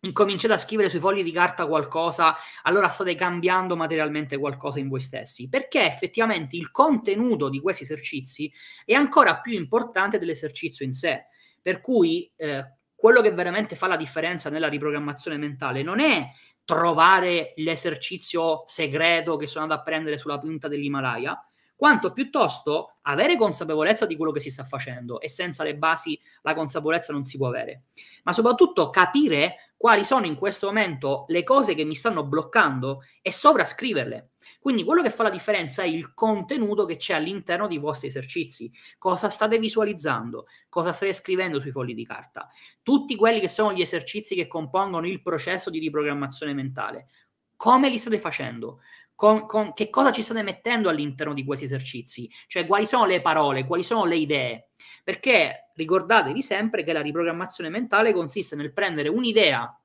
incominciate 0.00 0.54
a 0.54 0.58
scrivere 0.58 0.88
sui 0.88 1.00
fogli 1.00 1.22
di 1.22 1.32
carta 1.32 1.66
qualcosa, 1.66 2.36
allora 2.62 2.88
state 2.88 3.14
cambiando 3.14 3.76
materialmente 3.76 4.36
qualcosa 4.38 4.78
in 4.78 4.88
voi 4.88 5.00
stessi, 5.00 5.48
perché 5.48 5.86
effettivamente 5.86 6.56
il 6.56 6.70
contenuto 6.70 7.48
di 7.48 7.60
questi 7.60 7.82
esercizi 7.82 8.52
è 8.84 8.94
ancora 8.94 9.40
più 9.40 9.52
importante 9.52 10.18
dell'esercizio 10.18 10.84
in 10.84 10.92
sé. 10.92 11.26
Per 11.60 11.80
cui 11.80 12.30
eh, 12.36 12.76
quello 12.94 13.20
che 13.20 13.32
veramente 13.32 13.76
fa 13.76 13.88
la 13.88 13.96
differenza 13.96 14.50
nella 14.50 14.68
riprogrammazione 14.68 15.36
mentale 15.36 15.82
non 15.82 16.00
è 16.00 16.30
trovare 16.64 17.52
l'esercizio 17.56 18.64
segreto 18.66 19.36
che 19.36 19.46
sono 19.46 19.64
andato 19.64 19.80
a 19.80 19.84
prendere 19.84 20.16
sulla 20.16 20.38
punta 20.38 20.68
dell'Himalaya, 20.68 21.40
quanto 21.76 22.12
piuttosto 22.12 22.96
avere 23.02 23.36
consapevolezza 23.36 24.06
di 24.06 24.16
quello 24.16 24.32
che 24.32 24.40
si 24.40 24.50
sta 24.50 24.64
facendo 24.64 25.20
e 25.20 25.28
senza 25.28 25.62
le 25.62 25.76
basi 25.76 26.18
la 26.42 26.54
consapevolezza 26.54 27.12
non 27.12 27.24
si 27.24 27.36
può 27.36 27.48
avere, 27.48 27.84
ma 28.24 28.32
soprattutto 28.32 28.90
capire 28.90 29.65
quali 29.76 30.04
sono 30.04 30.24
in 30.24 30.34
questo 30.34 30.66
momento 30.66 31.26
le 31.28 31.44
cose 31.44 31.74
che 31.74 31.84
mi 31.84 31.94
stanno 31.94 32.24
bloccando 32.24 33.02
e 33.20 33.30
sovrascriverle. 33.30 34.30
Quindi 34.58 34.84
quello 34.84 35.02
che 35.02 35.10
fa 35.10 35.24
la 35.24 35.30
differenza 35.30 35.82
è 35.82 35.86
il 35.86 36.14
contenuto 36.14 36.86
che 36.86 36.96
c'è 36.96 37.14
all'interno 37.14 37.68
dei 37.68 37.78
vostri 37.78 38.08
esercizi, 38.08 38.70
cosa 38.98 39.28
state 39.28 39.58
visualizzando, 39.58 40.46
cosa 40.68 40.92
state 40.92 41.12
scrivendo 41.12 41.60
sui 41.60 41.72
fogli 41.72 41.94
di 41.94 42.06
carta, 42.06 42.48
tutti 42.82 43.16
quelli 43.16 43.40
che 43.40 43.48
sono 43.48 43.72
gli 43.72 43.82
esercizi 43.82 44.34
che 44.34 44.46
compongono 44.46 45.06
il 45.06 45.20
processo 45.20 45.68
di 45.68 45.78
riprogrammazione 45.78 46.54
mentale, 46.54 47.08
come 47.56 47.88
li 47.88 47.98
state 47.98 48.18
facendo, 48.18 48.80
con, 49.16 49.46
con, 49.46 49.72
che 49.72 49.90
cosa 49.90 50.12
ci 50.12 50.22
state 50.22 50.42
mettendo 50.42 50.88
all'interno 50.88 51.34
di 51.34 51.44
questi 51.44 51.64
esercizi, 51.64 52.30
cioè 52.46 52.66
quali 52.66 52.86
sono 52.86 53.06
le 53.06 53.20
parole, 53.20 53.66
quali 53.66 53.82
sono 53.82 54.04
le 54.04 54.16
idee, 54.16 54.68
perché 55.02 55.70
ricordatevi 55.74 56.42
sempre 56.42 56.84
che 56.84 56.92
la 56.92 57.00
riprogrammazione 57.00 57.70
mentale 57.70 58.12
consiste 58.12 58.54
nel 58.54 58.72
prendere 58.72 59.08
un'idea 59.08 59.76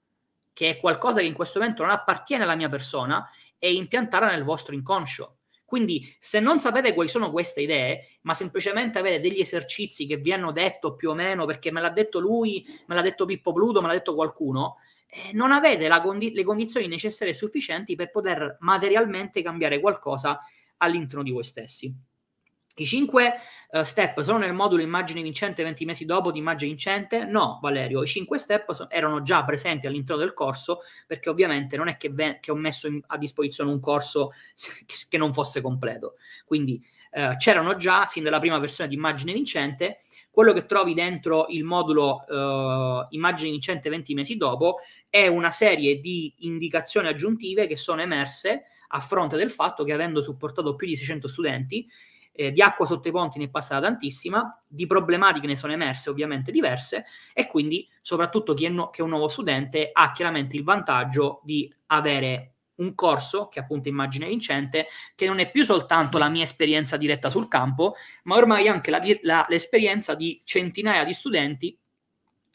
che 0.53 0.71
è 0.71 0.79
qualcosa 0.79 1.21
che 1.21 1.25
in 1.25 1.33
questo 1.33 1.59
momento 1.59 1.81
non 1.81 1.91
appartiene 1.91 2.43
alla 2.43 2.55
mia 2.55 2.69
persona 2.69 3.25
e 3.57 3.73
impiantarla 3.73 4.29
nel 4.29 4.43
vostro 4.43 4.75
inconscio. 4.75 5.37
Quindi 5.63 6.13
se 6.19 6.41
non 6.41 6.59
sapete 6.59 6.93
quali 6.93 7.07
sono 7.07 7.31
queste 7.31 7.61
idee, 7.61 8.17
ma 8.23 8.33
semplicemente 8.33 8.99
avete 8.99 9.21
degli 9.21 9.39
esercizi 9.39 10.05
che 10.05 10.17
vi 10.17 10.33
hanno 10.33 10.51
detto 10.51 10.95
più 10.95 11.11
o 11.11 11.13
meno 11.13 11.45
perché 11.45 11.71
me 11.71 11.79
l'ha 11.79 11.89
detto 11.89 12.19
lui, 12.19 12.65
me 12.87 12.95
l'ha 12.95 13.01
detto 13.01 13.23
Pippo 13.25 13.53
Pluto, 13.53 13.79
me 13.79 13.87
l'ha 13.87 13.93
detto 13.93 14.13
qualcuno, 14.13 14.75
non 15.33 15.51
avete 15.51 15.89
condi- 16.01 16.33
le 16.33 16.43
condizioni 16.43 16.87
necessarie 16.87 17.33
e 17.33 17.35
sufficienti 17.35 17.95
per 17.95 18.11
poter 18.11 18.57
materialmente 18.61 19.41
cambiare 19.41 19.79
qualcosa 19.79 20.39
all'interno 20.77 21.23
di 21.23 21.31
voi 21.31 21.43
stessi. 21.43 21.93
I 22.73 22.85
cinque 22.85 23.33
uh, 23.71 23.83
step 23.83 24.21
sono 24.21 24.37
nel 24.37 24.53
modulo 24.53 24.81
immagine 24.81 25.21
vincente 25.21 25.61
20 25.61 25.83
mesi 25.83 26.05
dopo 26.05 26.31
di 26.31 26.39
immagine 26.39 26.71
vincente? 26.71 27.25
No, 27.25 27.59
Valerio, 27.61 28.01
i 28.01 28.07
cinque 28.07 28.37
step 28.37 28.71
so- 28.71 28.89
erano 28.89 29.21
già 29.21 29.43
presenti 29.43 29.87
all'interno 29.87 30.21
del 30.21 30.33
corso 30.33 30.79
perché 31.05 31.29
ovviamente 31.29 31.75
non 31.75 31.89
è 31.89 31.97
che, 31.97 32.09
ve- 32.09 32.39
che 32.39 32.49
ho 32.49 32.55
messo 32.55 32.87
in- 32.87 33.01
a 33.07 33.17
disposizione 33.17 33.69
un 33.69 33.81
corso 33.81 34.31
che 35.09 35.17
non 35.17 35.33
fosse 35.33 35.59
completo. 35.59 36.15
Quindi 36.45 36.81
uh, 37.11 37.35
c'erano 37.35 37.75
già 37.75 38.05
sin 38.05 38.23
dalla 38.23 38.39
prima 38.39 38.57
versione 38.57 38.89
di 38.89 38.95
immagine 38.95 39.33
vincente. 39.33 39.99
Quello 40.31 40.53
che 40.53 40.65
trovi 40.65 40.93
dentro 40.93 41.47
il 41.49 41.65
modulo 41.65 42.23
uh, 42.25 43.05
immagine 43.09 43.51
vincente 43.51 43.89
20 43.89 44.13
mesi 44.13 44.37
dopo 44.37 44.77
è 45.09 45.27
una 45.27 45.51
serie 45.51 45.99
di 45.99 46.33
indicazioni 46.39 47.09
aggiuntive 47.09 47.67
che 47.67 47.75
sono 47.75 48.01
emerse 48.01 48.63
a 48.87 48.99
fronte 48.99 49.35
del 49.35 49.51
fatto 49.51 49.83
che 49.83 49.91
avendo 49.91 50.21
supportato 50.21 50.75
più 50.75 50.87
di 50.87 50.95
600 50.95 51.27
studenti 51.27 51.85
eh, 52.33 52.51
di 52.51 52.61
acqua 52.61 52.85
sotto 52.85 53.07
i 53.07 53.11
ponti 53.11 53.37
ne 53.39 53.45
è 53.45 53.49
passata 53.49 53.81
tantissima, 53.87 54.63
di 54.65 54.87
problematiche 54.87 55.47
ne 55.47 55.55
sono 55.55 55.73
emerse 55.73 56.09
ovviamente 56.09 56.51
diverse 56.51 57.05
e 57.33 57.47
quindi 57.47 57.87
soprattutto 58.01 58.53
chi 58.53 58.65
è, 58.65 58.69
no- 58.69 58.89
che 58.89 59.01
è 59.01 59.03
un 59.03 59.09
nuovo 59.09 59.27
studente 59.27 59.89
ha 59.91 60.11
chiaramente 60.11 60.55
il 60.55 60.63
vantaggio 60.63 61.41
di 61.43 61.71
avere 61.87 62.50
un 62.81 62.95
corso 62.95 63.47
che 63.47 63.59
appunto 63.59 63.87
immagine 63.87 64.27
vincente, 64.27 64.87
che 65.15 65.25
non 65.25 65.39
è 65.39 65.49
più 65.49 65.63
soltanto 65.63 66.17
la 66.17 66.29
mia 66.29 66.43
esperienza 66.43 66.97
diretta 66.97 67.29
sul 67.29 67.47
campo, 67.47 67.95
ma 68.23 68.35
ormai 68.35 68.67
anche 68.67 68.91
la, 68.91 69.01
la, 69.21 69.45
l'esperienza 69.47 70.15
di 70.15 70.41
centinaia 70.43 71.03
di 71.03 71.13
studenti 71.13 71.77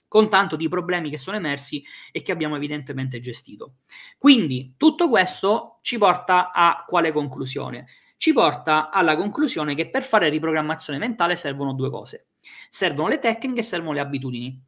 con 0.09 0.29
tanto 0.29 0.57
di 0.57 0.69
problemi 0.69 1.11
che 1.11 1.19
sono 1.19 1.37
emersi 1.37 1.83
e 2.13 2.23
che 2.23 2.33
abbiamo 2.33 2.57
evidentemente 2.57 3.21
gestito. 3.21 3.77
Quindi 4.19 4.75
tutto 4.77 5.09
questo 5.09 5.79
ci 5.83 5.99
porta 5.99 6.53
a 6.53 6.85
quale 6.87 7.13
conclusione? 7.13 7.87
ci 8.19 8.33
porta 8.33 8.91
alla 8.91 9.17
conclusione 9.17 9.75
che 9.75 9.91
per 9.91 10.03
fare 10.03 10.29
riprogrammazione 10.29 10.99
mentale 10.99 11.37
servono 11.37 11.73
due 11.75 11.91
cose. 11.91 12.29
Servono 12.71 13.09
le 13.09 13.19
tecniche 13.19 13.61
e 13.61 13.65
servono 13.65 13.93
le 13.93 14.01
abitudini. 14.01 14.61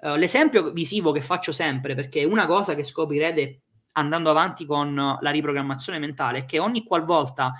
Uh, 0.00 0.16
l'esempio 0.16 0.72
visivo 0.72 1.12
che 1.12 1.20
faccio 1.20 1.52
sempre, 1.52 1.94
perché 1.94 2.24
una 2.24 2.46
cosa 2.46 2.74
che 2.74 2.84
scoprirete 2.84 3.60
andando 3.96 4.30
avanti 4.30 4.64
con 4.66 4.94
la 4.94 5.30
riprogrammazione 5.30 5.98
mentale, 5.98 6.40
è 6.40 6.44
che 6.44 6.58
ogni 6.58 6.84
qualvolta 6.84 7.54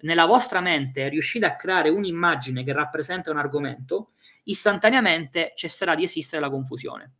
nella 0.00 0.24
vostra 0.24 0.60
mente 0.60 1.08
riuscite 1.08 1.46
a 1.46 1.56
creare 1.56 1.90
un'immagine 1.90 2.64
che 2.64 2.72
rappresenta 2.72 3.30
un 3.30 3.38
argomento, 3.38 4.12
istantaneamente 4.44 5.52
cesserà 5.54 5.94
di 5.94 6.04
esistere 6.04 6.40
la 6.40 6.50
confusione. 6.50 7.14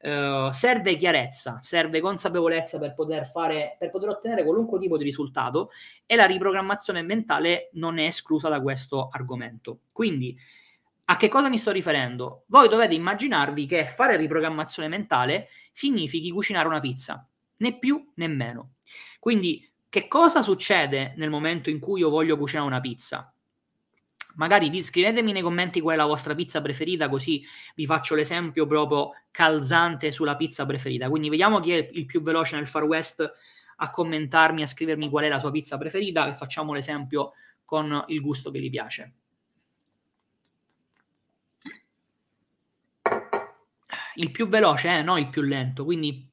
Uh, 0.00 0.52
serve 0.52 0.94
chiarezza, 0.94 1.58
serve 1.60 2.00
consapevolezza 2.00 2.78
per 2.78 2.94
poter 2.94 3.26
fare, 3.26 3.76
per 3.80 3.90
poter 3.90 4.10
ottenere 4.10 4.44
qualunque 4.44 4.78
tipo 4.78 4.96
di 4.96 5.02
risultato 5.02 5.70
e 6.06 6.14
la 6.14 6.24
riprogrammazione 6.24 7.02
mentale 7.02 7.70
non 7.72 7.98
è 7.98 8.04
esclusa 8.04 8.48
da 8.48 8.60
questo 8.60 9.08
argomento. 9.10 9.80
Quindi, 9.90 10.38
a 11.06 11.16
che 11.16 11.28
cosa 11.28 11.48
mi 11.48 11.58
sto 11.58 11.72
riferendo? 11.72 12.44
Voi 12.46 12.68
dovete 12.68 12.94
immaginarvi 12.94 13.66
che 13.66 13.86
fare 13.86 14.16
riprogrammazione 14.16 14.88
mentale 14.88 15.48
significhi 15.72 16.30
cucinare 16.30 16.68
una 16.68 16.80
pizza, 16.80 17.26
né 17.58 17.78
più 17.78 18.12
né 18.14 18.26
meno. 18.26 18.74
Quindi, 19.18 19.70
che 19.88 20.08
cosa 20.08 20.42
succede 20.42 21.14
nel 21.16 21.30
momento 21.30 21.70
in 21.70 21.78
cui 21.78 22.00
io 22.00 22.10
voglio 22.10 22.36
cucinare 22.36 22.66
una 22.66 22.80
pizza? 22.80 23.32
magari 24.38 24.82
scrivetemi 24.82 25.32
nei 25.32 25.42
commenti 25.42 25.80
qual 25.80 25.94
è 25.94 25.98
la 25.98 26.06
vostra 26.06 26.34
pizza 26.34 26.60
preferita, 26.62 27.08
così 27.08 27.44
vi 27.74 27.86
faccio 27.86 28.14
l'esempio 28.14 28.66
proprio 28.66 29.10
calzante 29.30 30.10
sulla 30.10 30.36
pizza 30.36 30.64
preferita. 30.64 31.08
Quindi 31.08 31.28
vediamo 31.28 31.60
chi 31.60 31.72
è 31.72 31.90
il 31.92 32.06
più 32.06 32.22
veloce 32.22 32.56
nel 32.56 32.66
Far 32.66 32.84
West 32.84 33.32
a 33.76 33.90
commentarmi, 33.90 34.62
a 34.62 34.66
scrivermi 34.66 35.08
qual 35.08 35.24
è 35.24 35.28
la 35.28 35.38
sua 35.38 35.50
pizza 35.50 35.76
preferita 35.76 36.26
e 36.26 36.32
facciamo 36.32 36.72
l'esempio 36.72 37.32
con 37.64 38.04
il 38.08 38.20
gusto 38.20 38.50
che 38.50 38.60
gli 38.60 38.70
piace. 38.70 39.14
Il 44.14 44.30
più 44.32 44.48
veloce, 44.48 44.98
eh, 44.98 45.02
no 45.02 45.16
il 45.16 45.28
più 45.28 45.42
lento. 45.42 45.84
Quindi 45.84 46.27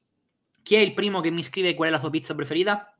chi 0.66 0.74
è 0.74 0.80
il 0.80 0.94
primo 0.94 1.20
che 1.20 1.30
mi 1.30 1.44
scrive 1.44 1.74
qual 1.74 1.90
è 1.90 1.92
la 1.92 2.00
sua 2.00 2.10
pizza 2.10 2.34
preferita? 2.34 2.92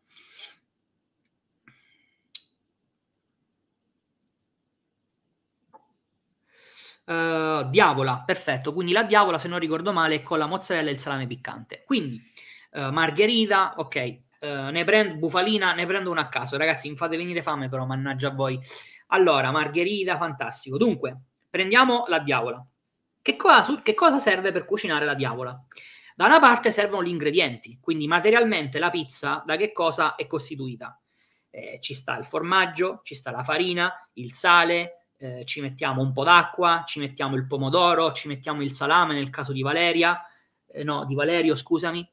Uh, 7.06 7.68
diavola, 7.68 8.22
perfetto. 8.24 8.72
Quindi 8.72 8.92
la 8.92 9.02
diavola, 9.02 9.36
se 9.36 9.48
non 9.48 9.58
ricordo 9.58 9.92
male, 9.92 10.14
è 10.14 10.22
con 10.22 10.38
la 10.38 10.46
mozzarella 10.46 10.90
e 10.90 10.92
il 10.92 11.00
salame 11.00 11.26
piccante. 11.26 11.82
Quindi 11.84 12.22
uh, 12.74 12.92
margherita, 12.92 13.74
ok. 13.78 14.18
Uh, 14.38 14.46
ne 14.70 14.84
prendo 14.84 15.16
bufalina, 15.16 15.72
ne 15.72 15.86
prendo 15.86 16.12
una 16.12 16.20
a 16.20 16.28
caso. 16.28 16.56
Ragazzi, 16.56 16.88
mi 16.88 16.94
fate 16.94 17.16
venire 17.16 17.42
fame, 17.42 17.68
però, 17.68 17.84
mannaggia 17.84 18.30
voi. 18.30 18.60
Allora, 19.08 19.50
margherita, 19.50 20.16
fantastico. 20.16 20.76
Dunque, 20.76 21.18
prendiamo 21.50 22.04
la 22.06 22.20
diavola. 22.20 22.64
Che 23.20 23.34
cosa, 23.34 23.82
che 23.82 23.94
cosa 23.94 24.20
serve 24.20 24.52
per 24.52 24.64
cucinare 24.64 25.04
la 25.04 25.14
diavola? 25.14 25.60
Da 26.18 26.24
una 26.24 26.40
parte 26.40 26.72
servono 26.72 27.02
gli 27.02 27.10
ingredienti, 27.10 27.78
quindi 27.78 28.06
materialmente 28.06 28.78
la 28.78 28.88
pizza 28.88 29.42
da 29.44 29.56
che 29.56 29.70
cosa 29.70 30.14
è 30.14 30.26
costituita? 30.26 30.98
Eh, 31.50 31.76
ci 31.82 31.92
sta 31.92 32.16
il 32.16 32.24
formaggio, 32.24 33.02
ci 33.04 33.14
sta 33.14 33.30
la 33.30 33.44
farina, 33.44 33.92
il 34.14 34.32
sale, 34.32 35.08
eh, 35.18 35.44
ci 35.44 35.60
mettiamo 35.60 36.00
un 36.00 36.14
po' 36.14 36.24
d'acqua, 36.24 36.84
ci 36.86 37.00
mettiamo 37.00 37.36
il 37.36 37.46
pomodoro, 37.46 38.12
ci 38.12 38.28
mettiamo 38.28 38.62
il 38.62 38.72
salame 38.72 39.12
nel 39.12 39.28
caso 39.28 39.52
di 39.52 39.60
Valeria, 39.60 40.18
eh, 40.68 40.82
no, 40.84 41.04
di 41.04 41.14
Valerio, 41.14 41.54
scusami. 41.54 42.10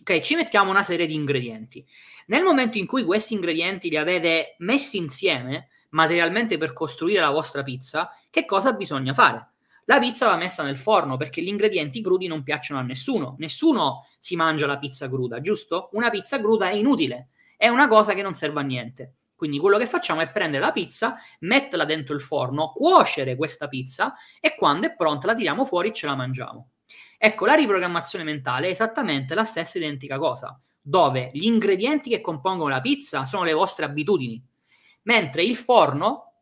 Ok, 0.00 0.18
ci 0.18 0.34
mettiamo 0.34 0.70
una 0.70 0.82
serie 0.82 1.06
di 1.06 1.14
ingredienti. 1.14 1.86
Nel 2.26 2.42
momento 2.42 2.78
in 2.78 2.86
cui 2.86 3.04
questi 3.04 3.34
ingredienti 3.34 3.90
li 3.90 3.96
avete 3.96 4.56
messi 4.58 4.96
insieme 4.96 5.68
materialmente 5.90 6.58
per 6.58 6.72
costruire 6.72 7.20
la 7.20 7.30
vostra 7.30 7.62
pizza, 7.62 8.10
che 8.28 8.44
cosa 8.44 8.72
bisogna 8.72 9.14
fare? 9.14 9.53
La 9.86 9.98
pizza 9.98 10.26
va 10.26 10.36
messa 10.36 10.62
nel 10.62 10.78
forno 10.78 11.16
perché 11.16 11.42
gli 11.42 11.48
ingredienti 11.48 12.02
crudi 12.02 12.26
non 12.26 12.42
piacciono 12.42 12.80
a 12.80 12.82
nessuno. 12.82 13.36
Nessuno 13.38 14.06
si 14.18 14.34
mangia 14.36 14.66
la 14.66 14.78
pizza 14.78 15.08
cruda, 15.08 15.40
giusto? 15.40 15.90
Una 15.92 16.10
pizza 16.10 16.38
cruda 16.38 16.70
è 16.70 16.74
inutile, 16.74 17.28
è 17.56 17.68
una 17.68 17.86
cosa 17.86 18.14
che 18.14 18.22
non 18.22 18.34
serve 18.34 18.60
a 18.60 18.62
niente. 18.64 19.14
Quindi 19.34 19.58
quello 19.58 19.76
che 19.76 19.86
facciamo 19.86 20.20
è 20.20 20.30
prendere 20.30 20.64
la 20.64 20.72
pizza, 20.72 21.14
metterla 21.40 21.84
dentro 21.84 22.14
il 22.14 22.22
forno, 22.22 22.72
cuocere 22.72 23.36
questa 23.36 23.68
pizza 23.68 24.14
e 24.40 24.54
quando 24.54 24.86
è 24.86 24.94
pronta 24.94 25.26
la 25.26 25.34
tiriamo 25.34 25.64
fuori 25.64 25.88
e 25.88 25.92
ce 25.92 26.06
la 26.06 26.14
mangiamo. 26.14 26.70
Ecco, 27.18 27.44
la 27.44 27.54
riprogrammazione 27.54 28.24
mentale 28.24 28.68
è 28.68 28.70
esattamente 28.70 29.34
la 29.34 29.44
stessa 29.44 29.76
identica 29.76 30.18
cosa, 30.18 30.58
dove 30.80 31.30
gli 31.34 31.44
ingredienti 31.44 32.10
che 32.10 32.20
compongono 32.20 32.70
la 32.70 32.80
pizza 32.80 33.24
sono 33.24 33.44
le 33.44 33.52
vostre 33.52 33.84
abitudini, 33.84 34.42
mentre 35.02 35.42
il 35.42 35.56
forno, 35.56 36.33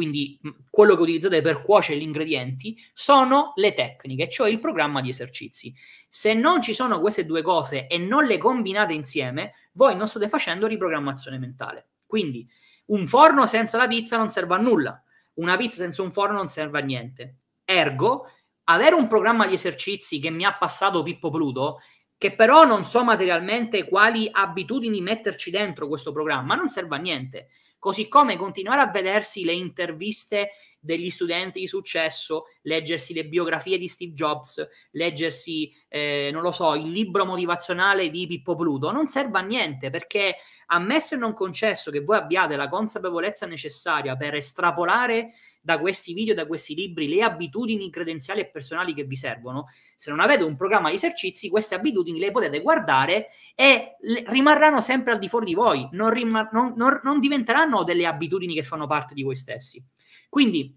quindi 0.00 0.40
quello 0.70 0.96
che 0.96 1.02
utilizzate 1.02 1.42
per 1.42 1.60
cuocere 1.60 1.98
gli 1.98 2.04
ingredienti, 2.04 2.74
sono 2.94 3.52
le 3.56 3.74
tecniche, 3.74 4.30
cioè 4.30 4.48
il 4.48 4.58
programma 4.58 5.02
di 5.02 5.10
esercizi. 5.10 5.74
Se 6.08 6.32
non 6.32 6.62
ci 6.62 6.72
sono 6.72 7.00
queste 7.00 7.26
due 7.26 7.42
cose 7.42 7.86
e 7.86 7.98
non 7.98 8.24
le 8.24 8.38
combinate 8.38 8.94
insieme, 8.94 9.52
voi 9.72 9.94
non 9.94 10.08
state 10.08 10.26
facendo 10.30 10.66
riprogrammazione 10.66 11.36
mentale. 11.36 11.88
Quindi 12.06 12.48
un 12.86 13.06
forno 13.06 13.44
senza 13.44 13.76
la 13.76 13.86
pizza 13.86 14.16
non 14.16 14.30
serve 14.30 14.54
a 14.54 14.58
nulla, 14.58 15.04
una 15.34 15.58
pizza 15.58 15.76
senza 15.76 16.00
un 16.00 16.12
forno 16.12 16.36
non 16.36 16.48
serve 16.48 16.78
a 16.78 16.82
niente. 16.82 17.40
Ergo, 17.62 18.24
avere 18.64 18.94
un 18.94 19.06
programma 19.06 19.46
di 19.46 19.52
esercizi 19.52 20.18
che 20.18 20.30
mi 20.30 20.46
ha 20.46 20.56
passato 20.56 21.02
Pippo 21.02 21.28
Pluto, 21.28 21.80
che 22.16 22.34
però 22.34 22.64
non 22.64 22.86
so 22.86 23.04
materialmente 23.04 23.86
quali 23.86 24.30
abitudini 24.32 25.02
metterci 25.02 25.50
dentro 25.50 25.88
questo 25.88 26.10
programma, 26.10 26.54
non 26.54 26.70
serve 26.70 26.96
a 26.96 26.98
niente. 26.98 27.48
Così 27.80 28.08
come 28.08 28.36
continuare 28.36 28.82
a 28.82 28.90
vedersi 28.90 29.42
le 29.42 29.54
interviste 29.54 30.50
degli 30.78 31.10
studenti 31.10 31.60
di 31.60 31.66
successo, 31.66 32.44
leggersi 32.62 33.14
le 33.14 33.26
biografie 33.26 33.78
di 33.78 33.88
Steve 33.88 34.12
Jobs, 34.12 34.66
leggersi, 34.92 35.72
eh, 35.88 36.30
non 36.32 36.42
lo 36.42 36.52
so, 36.52 36.74
il 36.74 36.90
libro 36.90 37.24
motivazionale 37.24 38.10
di 38.10 38.26
Pippo 38.26 38.54
Pluto, 38.54 38.92
non 38.92 39.06
serve 39.06 39.38
a 39.38 39.42
niente 39.42 39.90
perché 39.90 40.36
ammesso 40.66 41.14
e 41.14 41.18
non 41.18 41.34
concesso 41.34 41.90
che 41.90 42.00
voi 42.00 42.18
abbiate 42.18 42.54
la 42.54 42.68
consapevolezza 42.68 43.46
necessaria 43.46 44.14
per 44.14 44.34
estrapolare 44.34 45.32
da 45.60 45.78
questi 45.78 46.14
video, 46.14 46.34
da 46.34 46.46
questi 46.46 46.74
libri, 46.74 47.08
le 47.08 47.22
abitudini 47.22 47.90
credenziali 47.90 48.40
e 48.40 48.46
personali 48.46 48.94
che 48.94 49.04
vi 49.04 49.16
servono. 49.16 49.66
Se 49.94 50.10
non 50.10 50.20
avete 50.20 50.42
un 50.42 50.56
programma 50.56 50.88
di 50.88 50.94
esercizi, 50.94 51.50
queste 51.50 51.74
abitudini 51.74 52.18
le 52.18 52.30
potete 52.30 52.60
guardare 52.60 53.28
e 53.54 53.96
rimarranno 54.26 54.80
sempre 54.80 55.12
al 55.12 55.18
di 55.18 55.28
fuori 55.28 55.46
di 55.46 55.54
voi, 55.54 55.86
non, 55.92 56.10
rim- 56.10 56.48
non, 56.52 56.72
non, 56.76 57.00
non 57.02 57.20
diventeranno 57.20 57.84
delle 57.84 58.06
abitudini 58.06 58.54
che 58.54 58.62
fanno 58.62 58.86
parte 58.86 59.14
di 59.14 59.22
voi 59.22 59.36
stessi. 59.36 59.82
Quindi 60.28 60.74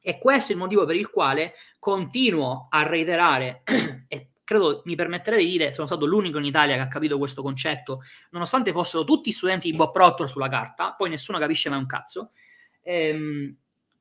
è 0.00 0.18
questo 0.18 0.52
il 0.52 0.58
motivo 0.58 0.84
per 0.84 0.96
il 0.96 1.10
quale 1.10 1.54
continuo 1.78 2.66
a 2.70 2.82
reiterare 2.82 3.62
e 4.08 4.30
credo 4.50 4.82
mi 4.86 4.96
permetterei 4.96 5.44
di 5.44 5.50
dire 5.50 5.72
sono 5.72 5.86
stato 5.86 6.06
l'unico 6.06 6.38
in 6.38 6.44
Italia 6.44 6.74
che 6.74 6.80
ha 6.80 6.88
capito 6.88 7.18
questo 7.18 7.40
concetto, 7.40 8.02
nonostante 8.30 8.72
fossero 8.72 9.04
tutti 9.04 9.30
studenti 9.30 9.70
di 9.70 9.76
Bob 9.76 9.92
Proctor 9.92 10.28
sulla 10.28 10.48
carta, 10.48 10.94
poi 10.94 11.08
nessuno 11.08 11.38
capisce 11.38 11.68
mai 11.68 11.78
un 11.78 11.86
cazzo. 11.86 12.32
Ehm, 12.82 13.56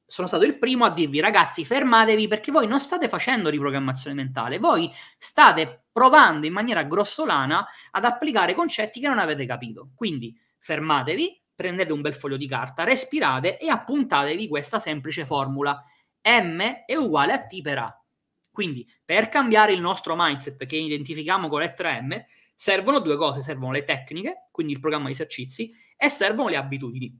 sono 0.10 0.28
stato 0.28 0.44
il 0.44 0.58
primo 0.58 0.86
a 0.86 0.90
dirvi 0.90 1.20
ragazzi 1.20 1.64
fermatevi 1.64 2.28
perché 2.28 2.52
voi 2.52 2.66
non 2.66 2.80
state 2.80 3.08
facendo 3.08 3.50
riprogrammazione 3.50 4.16
mentale, 4.16 4.58
voi 4.58 4.92
state 5.18 5.84
provando 5.92 6.48
in 6.48 6.54
maniera 6.54 6.84
grossolana 6.84 7.66
ad 7.92 8.06
applicare 8.06 8.56
concetti 8.56 9.00
che 9.00 9.08
non 9.08 9.20
avete 9.20 9.46
capito. 9.46 9.90
Quindi 9.96 10.36
fermatevi, 10.58 11.42
prendete 11.54 11.94
un 11.94 12.02
bel 12.02 12.16
foglio 12.16 12.38
di 12.38 12.48
carta, 12.48 12.84
respirate 12.84 13.60
e 13.60 13.70
appuntatevi 13.70 14.48
questa 14.48 14.80
semplice 14.80 15.26
formula. 15.26 15.82
M 16.24 16.60
è 16.86 16.96
uguale 16.96 17.34
a 17.34 17.46
T 17.46 17.62
per 17.62 17.78
A. 17.78 18.04
Quindi, 18.52 18.86
per 19.06 19.30
cambiare 19.30 19.74
il 19.74 19.80
nostro 19.80 20.16
mindset 20.18 20.66
che 20.66 20.76
identifichiamo 20.76 21.48
con 21.48 21.60
lettera 21.60 22.02
M, 22.02 22.20
servono 22.56 23.00
due 23.00 23.16
cose, 23.16 23.42
servono 23.42 23.72
le 23.72 23.86
tecniche, 23.86 24.48
quindi 24.52 24.74
il 24.74 24.80
programma 24.80 25.06
di 25.06 25.12
esercizi, 25.12 25.72
e 25.96 26.10
servono 26.10 26.50
le 26.50 26.58
abitudini. 26.58 27.18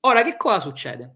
Ora, 0.00 0.22
che 0.22 0.36
cosa 0.36 0.60
succede? 0.60 1.14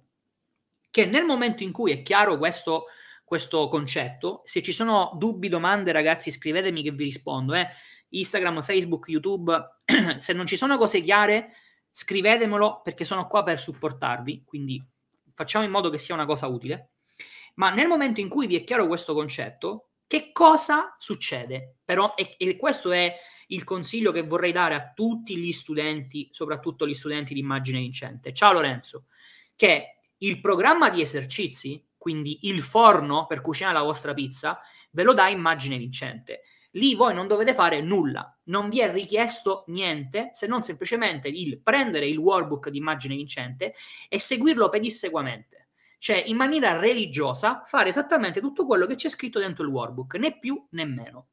Che 0.90 1.06
nel 1.06 1.24
momento 1.24 1.62
in 1.62 1.72
cui 1.72 1.92
è 1.92 2.02
chiaro 2.02 2.36
questo, 2.38 2.86
questo 3.24 3.68
concetto, 3.68 4.42
se 4.44 4.60
ci 4.60 4.72
sono 4.72 5.12
dubbi, 5.16 5.48
domande, 5.48 5.92
ragazzi, 5.92 6.30
scrivetemi 6.30 6.82
che 6.82 6.90
vi 6.90 7.04
rispondo. 7.04 7.54
Eh. 7.54 7.68
Instagram, 8.10 8.62
Facebook, 8.62 9.08
YouTube, 9.08 9.80
se 10.18 10.32
non 10.32 10.46
ci 10.46 10.56
sono 10.56 10.76
cose 10.76 11.00
chiare, 11.00 11.52
scrivetemelo 11.92 12.80
perché 12.82 13.04
sono 13.04 13.26
qua 13.26 13.42
per 13.42 13.58
supportarvi, 13.58 14.44
quindi 14.44 14.84
facciamo 15.34 15.64
in 15.64 15.70
modo 15.70 15.90
che 15.90 15.98
sia 15.98 16.14
una 16.14 16.26
cosa 16.26 16.46
utile. 16.46 16.90
Ma 17.54 17.70
nel 17.70 17.88
momento 17.88 18.20
in 18.20 18.28
cui 18.28 18.46
vi 18.46 18.56
è 18.56 18.64
chiaro 18.64 18.86
questo 18.86 19.14
concetto, 19.14 19.90
che 20.06 20.32
cosa 20.32 20.96
succede? 20.98 21.76
Però, 21.84 22.14
e, 22.16 22.34
e 22.36 22.56
questo 22.56 22.90
è 22.90 23.16
il 23.48 23.64
consiglio 23.64 24.12
che 24.12 24.22
vorrei 24.22 24.52
dare 24.52 24.74
a 24.74 24.92
tutti 24.92 25.36
gli 25.36 25.52
studenti, 25.52 26.28
soprattutto 26.32 26.86
gli 26.86 26.94
studenti 26.94 27.34
di 27.34 27.40
immagine 27.40 27.78
vincente. 27.78 28.32
Ciao 28.32 28.52
Lorenzo, 28.52 29.06
che 29.54 29.99
il 30.22 30.40
programma 30.40 30.90
di 30.90 31.02
esercizi, 31.02 31.84
quindi 31.96 32.40
il 32.42 32.62
forno 32.62 33.26
per 33.26 33.40
cucinare 33.40 33.76
la 33.76 33.82
vostra 33.82 34.14
pizza, 34.14 34.60
ve 34.90 35.02
lo 35.02 35.12
dà 35.12 35.28
immagine 35.28 35.76
vincente. 35.76 36.42
Lì 36.74 36.94
voi 36.94 37.14
non 37.14 37.26
dovete 37.26 37.52
fare 37.52 37.80
nulla, 37.80 38.38
non 38.44 38.68
vi 38.68 38.80
è 38.80 38.92
richiesto 38.92 39.64
niente 39.68 40.30
se 40.32 40.46
non 40.46 40.62
semplicemente 40.62 41.28
il 41.28 41.60
prendere 41.60 42.06
il 42.06 42.16
workbook 42.18 42.68
di 42.68 42.78
immagine 42.78 43.16
vincente 43.16 43.74
e 44.08 44.20
seguirlo 44.20 44.68
pedissequamente. 44.68 45.68
Cioè, 45.98 46.22
in 46.26 46.36
maniera 46.36 46.78
religiosa, 46.78 47.62
fare 47.66 47.90
esattamente 47.90 48.40
tutto 48.40 48.66
quello 48.66 48.86
che 48.86 48.94
c'è 48.94 49.08
scritto 49.08 49.38
dentro 49.38 49.64
il 49.64 49.70
workbook, 49.70 50.14
né 50.14 50.38
più 50.38 50.64
né 50.70 50.84
meno. 50.84 51.28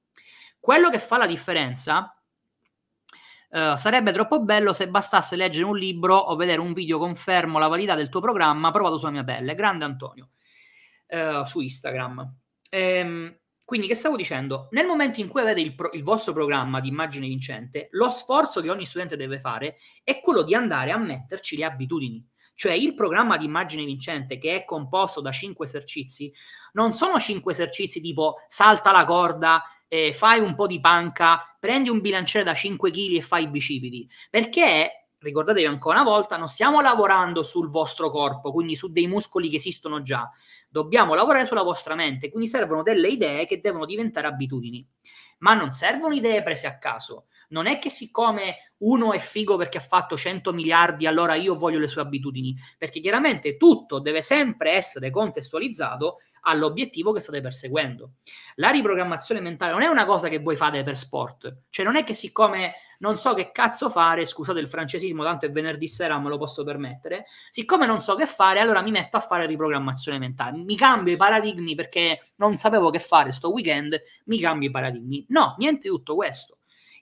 Quello 0.59 0.89
che 0.89 0.99
fa 0.99 1.17
la 1.17 1.27
differenza 1.27 2.16
Uh, 3.49 3.77
sarebbe 3.77 4.11
troppo 4.11 4.41
bello 4.41 4.73
se 4.73 4.89
bastasse 4.89 5.37
leggere 5.37 5.63
un 5.63 5.77
libro 5.77 6.15
o 6.15 6.35
vedere 6.35 6.59
un 6.59 6.73
video 6.73 6.99
confermo 6.99 7.59
la 7.59 7.67
validità 7.67 7.95
del 7.95 8.09
tuo 8.09 8.19
programma 8.19 8.71
provato 8.71 8.97
sulla 8.97 9.11
mia 9.11 9.23
pelle. 9.23 9.55
Grande 9.55 9.85
Antonio 9.85 10.29
uh, 11.07 11.43
su 11.45 11.61
Instagram. 11.61 12.35
Ehm, 12.69 13.37
quindi, 13.63 13.87
che 13.87 13.95
stavo 13.95 14.15
dicendo? 14.15 14.67
Nel 14.71 14.85
momento 14.85 15.19
in 15.19 15.27
cui 15.27 15.41
avete 15.41 15.59
il, 15.59 15.75
pro- 15.75 15.91
il, 15.91 16.03
vostro 16.03 16.31
programma 16.33 16.79
di 16.79 16.87
immagine 16.87 17.27
vincente, 17.27 17.87
lo 17.91 18.09
sforzo 18.09 18.61
che 18.61 18.69
ogni 18.69 18.85
studente 18.85 19.17
deve 19.17 19.39
fare 19.39 19.77
è 20.03 20.21
quello 20.21 20.43
di 20.43 20.55
andare 20.55 20.91
a 20.91 20.97
metterci 20.97 21.57
le 21.57 21.65
abitudini. 21.65 22.25
Cioè, 22.53 22.71
il 22.71 22.95
programma 22.95 23.37
di 23.37 23.45
immagine 23.45 23.83
vincente, 23.83 24.39
che 24.39 24.55
è 24.55 24.65
composto 24.65 25.21
da 25.21 25.31
cinque 25.31 25.65
esercizi, 25.65 26.33
non 26.73 26.93
sono 26.93 27.19
cinque 27.19 27.51
esercizi 27.51 28.01
tipo 28.01 28.37
salta 28.47 28.91
la 28.91 29.05
corda, 29.05 29.61
eh, 29.87 30.13
fai 30.13 30.39
un 30.39 30.55
po' 30.55 30.67
di 30.67 30.79
panca, 30.79 31.55
prendi 31.59 31.89
un 31.89 32.01
bilanciere 32.01 32.43
da 32.43 32.53
5 32.53 32.91
kg 32.91 33.15
e 33.15 33.21
fai 33.21 33.43
i 33.43 33.47
bicipiti. 33.47 34.09
Perché, 34.29 35.09
ricordatevi 35.19 35.65
ancora 35.65 36.01
una 36.01 36.09
volta, 36.09 36.37
non 36.37 36.47
stiamo 36.47 36.81
lavorando 36.81 37.43
sul 37.43 37.69
vostro 37.69 38.09
corpo, 38.09 38.51
quindi 38.51 38.75
su 38.75 38.91
dei 38.91 39.07
muscoli 39.07 39.49
che 39.49 39.57
esistono 39.57 40.01
già. 40.01 40.29
Dobbiamo 40.69 41.13
lavorare 41.13 41.45
sulla 41.45 41.63
vostra 41.63 41.95
mente, 41.95 42.29
quindi 42.29 42.49
servono 42.49 42.83
delle 42.83 43.07
idee 43.07 43.45
che 43.45 43.59
devono 43.59 43.85
diventare 43.85 44.27
abitudini. 44.27 44.85
Ma 45.39 45.53
non 45.53 45.71
servono 45.71 46.15
idee 46.15 46.41
prese 46.41 46.67
a 46.67 46.77
caso. 46.77 47.25
Non 47.49 47.67
è 47.67 47.79
che 47.79 47.89
siccome 47.89 48.73
uno 48.79 49.13
è 49.13 49.19
figo 49.19 49.57
perché 49.57 49.77
ha 49.77 49.81
fatto 49.81 50.17
100 50.17 50.53
miliardi, 50.53 51.07
allora 51.07 51.35
io 51.35 51.55
voglio 51.55 51.79
le 51.79 51.87
sue 51.87 52.01
abitudini, 52.01 52.55
perché 52.77 52.99
chiaramente 52.99 53.57
tutto 53.57 53.99
deve 53.99 54.21
sempre 54.21 54.73
essere 54.73 55.09
contestualizzato 55.09 56.17
all'obiettivo 56.41 57.11
che 57.11 57.19
state 57.19 57.41
perseguendo. 57.41 58.11
La 58.55 58.69
riprogrammazione 58.69 59.41
mentale 59.41 59.71
non 59.71 59.81
è 59.81 59.87
una 59.87 60.05
cosa 60.05 60.29
che 60.29 60.39
voi 60.39 60.55
fate 60.55 60.83
per 60.83 60.95
sport, 60.95 61.63
cioè 61.69 61.85
non 61.85 61.95
è 61.95 62.03
che 62.03 62.13
siccome 62.13 62.75
non 62.99 63.17
so 63.17 63.33
che 63.33 63.51
cazzo 63.51 63.89
fare, 63.89 64.25
scusate 64.25 64.59
il 64.59 64.67
francesismo, 64.67 65.23
tanto 65.23 65.45
è 65.45 65.51
venerdì 65.51 65.87
sera, 65.87 66.17
me 66.19 66.29
lo 66.29 66.37
posso 66.37 66.63
permettere, 66.63 67.25
siccome 67.51 67.85
non 67.85 68.01
so 68.01 68.15
che 68.15 68.25
fare, 68.25 68.59
allora 68.59 68.81
mi 68.81 68.91
metto 68.91 69.17
a 69.17 69.19
fare 69.19 69.45
riprogrammazione 69.45 70.17
mentale, 70.17 70.57
mi 70.63 70.75
cambio 70.75 71.13
i 71.13 71.17
paradigmi 71.17 71.75
perché 71.75 72.31
non 72.37 72.55
sapevo 72.55 72.89
che 72.89 72.99
fare 72.99 73.31
sto 73.31 73.51
weekend, 73.51 74.01
mi 74.25 74.39
cambio 74.39 74.69
i 74.69 74.71
paradigmi. 74.71 75.25
No, 75.29 75.55
niente 75.57 75.89
di 75.89 75.95
tutto 75.95 76.15
questo. 76.15 76.56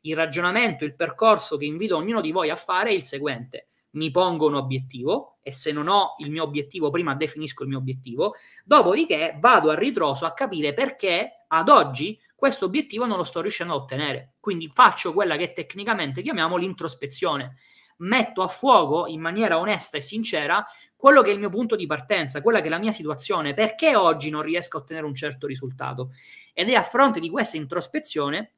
Il 0.05 0.15
ragionamento, 0.15 0.83
il 0.83 0.95
percorso 0.95 1.57
che 1.57 1.65
invito 1.65 1.95
ognuno 1.95 2.21
di 2.21 2.31
voi 2.31 2.49
a 2.49 2.55
fare 2.55 2.89
è 2.89 2.93
il 2.93 3.05
seguente 3.05 3.67
mi 3.95 4.11
pongo 4.11 4.47
un 4.47 4.55
obiettivo 4.55 5.37
e 5.41 5.51
se 5.51 5.71
non 5.71 5.87
ho 5.87 6.15
il 6.19 6.29
mio 6.29 6.43
obiettivo 6.43 6.89
prima 6.89 7.15
definisco 7.15 7.63
il 7.63 7.69
mio 7.69 7.77
obiettivo, 7.77 8.35
dopodiché 8.63 9.37
vado 9.39 9.69
a 9.71 9.75
ritroso 9.75 10.25
a 10.25 10.33
capire 10.33 10.73
perché 10.73 11.45
ad 11.47 11.69
oggi 11.69 12.19
questo 12.35 12.65
obiettivo 12.65 13.05
non 13.05 13.17
lo 13.17 13.23
sto 13.23 13.41
riuscendo 13.41 13.73
a 13.73 13.77
ottenere. 13.77 14.33
Quindi 14.39 14.69
faccio 14.73 15.13
quella 15.13 15.37
che 15.37 15.53
tecnicamente 15.53 16.21
chiamiamo 16.21 16.57
l'introspezione. 16.57 17.57
Metto 17.97 18.41
a 18.41 18.47
fuoco 18.47 19.07
in 19.07 19.21
maniera 19.21 19.57
onesta 19.57 19.97
e 19.97 20.01
sincera 20.01 20.65
quello 20.95 21.21
che 21.21 21.29
è 21.29 21.33
il 21.33 21.39
mio 21.39 21.49
punto 21.49 21.75
di 21.75 21.85
partenza, 21.85 22.41
quella 22.41 22.59
che 22.59 22.67
è 22.67 22.69
la 22.69 22.77
mia 22.77 22.91
situazione, 22.91 23.53
perché 23.53 23.95
oggi 23.95 24.29
non 24.29 24.41
riesco 24.41 24.77
a 24.77 24.79
ottenere 24.81 25.05
un 25.05 25.15
certo 25.15 25.47
risultato. 25.47 26.11
Ed 26.53 26.69
è 26.69 26.73
a 26.73 26.83
fronte 26.83 27.19
di 27.19 27.29
questa 27.29 27.57
introspezione 27.57 28.51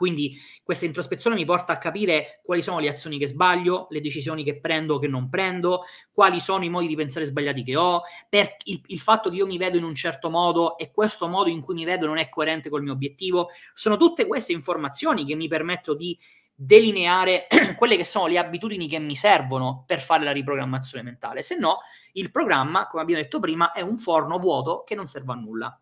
quindi 0.00 0.34
questa 0.62 0.86
introspezione 0.86 1.36
mi 1.36 1.44
porta 1.44 1.74
a 1.74 1.76
capire 1.76 2.40
quali 2.42 2.62
sono 2.62 2.78
le 2.78 2.88
azioni 2.88 3.18
che 3.18 3.26
sbaglio, 3.26 3.86
le 3.90 4.00
decisioni 4.00 4.42
che 4.42 4.58
prendo 4.58 4.94
o 4.94 4.98
che 4.98 5.08
non 5.08 5.28
prendo, 5.28 5.82
quali 6.10 6.40
sono 6.40 6.64
i 6.64 6.70
modi 6.70 6.86
di 6.86 6.96
pensare 6.96 7.26
sbagliati 7.26 7.62
che 7.62 7.76
ho, 7.76 8.00
per 8.26 8.56
il, 8.64 8.80
il, 8.86 8.98
fatto 8.98 9.28
che 9.28 9.36
io 9.36 9.44
mi 9.44 9.58
vedo 9.58 9.76
in 9.76 9.84
un 9.84 9.94
certo 9.94 10.30
modo 10.30 10.78
e 10.78 10.90
questo 10.90 11.28
modo 11.28 11.50
in 11.50 11.60
cui 11.60 11.74
mi 11.74 11.84
vedo 11.84 12.06
non 12.06 12.16
è 12.16 12.30
coerente 12.30 12.70
col 12.70 12.82
mio 12.82 12.92
obiettivo. 12.92 13.50
Sono 13.74 13.98
tutte 13.98 14.26
queste 14.26 14.52
informazioni 14.52 15.26
che 15.26 15.34
mi 15.34 15.48
permettono 15.48 15.98
di 15.98 16.18
delineare 16.54 17.46
quelle 17.76 17.98
che 17.98 18.06
sono 18.06 18.26
le 18.26 18.38
abitudini 18.38 18.88
che 18.88 18.98
mi 18.98 19.16
servono 19.16 19.84
per 19.86 20.00
fare 20.00 20.24
la 20.24 20.32
riprogrammazione 20.32 21.04
mentale. 21.04 21.42
Se 21.42 21.58
no, 21.58 21.80
il 22.12 22.30
programma, 22.30 22.86
come 22.86 23.02
abbiamo 23.02 23.20
detto 23.20 23.38
prima, 23.38 23.72
è 23.72 23.82
un 23.82 23.98
forno 23.98 24.38
vuoto 24.38 24.82
che 24.82 24.94
non 24.94 25.06
serve 25.06 25.32
a 25.32 25.36
nulla. 25.36 25.78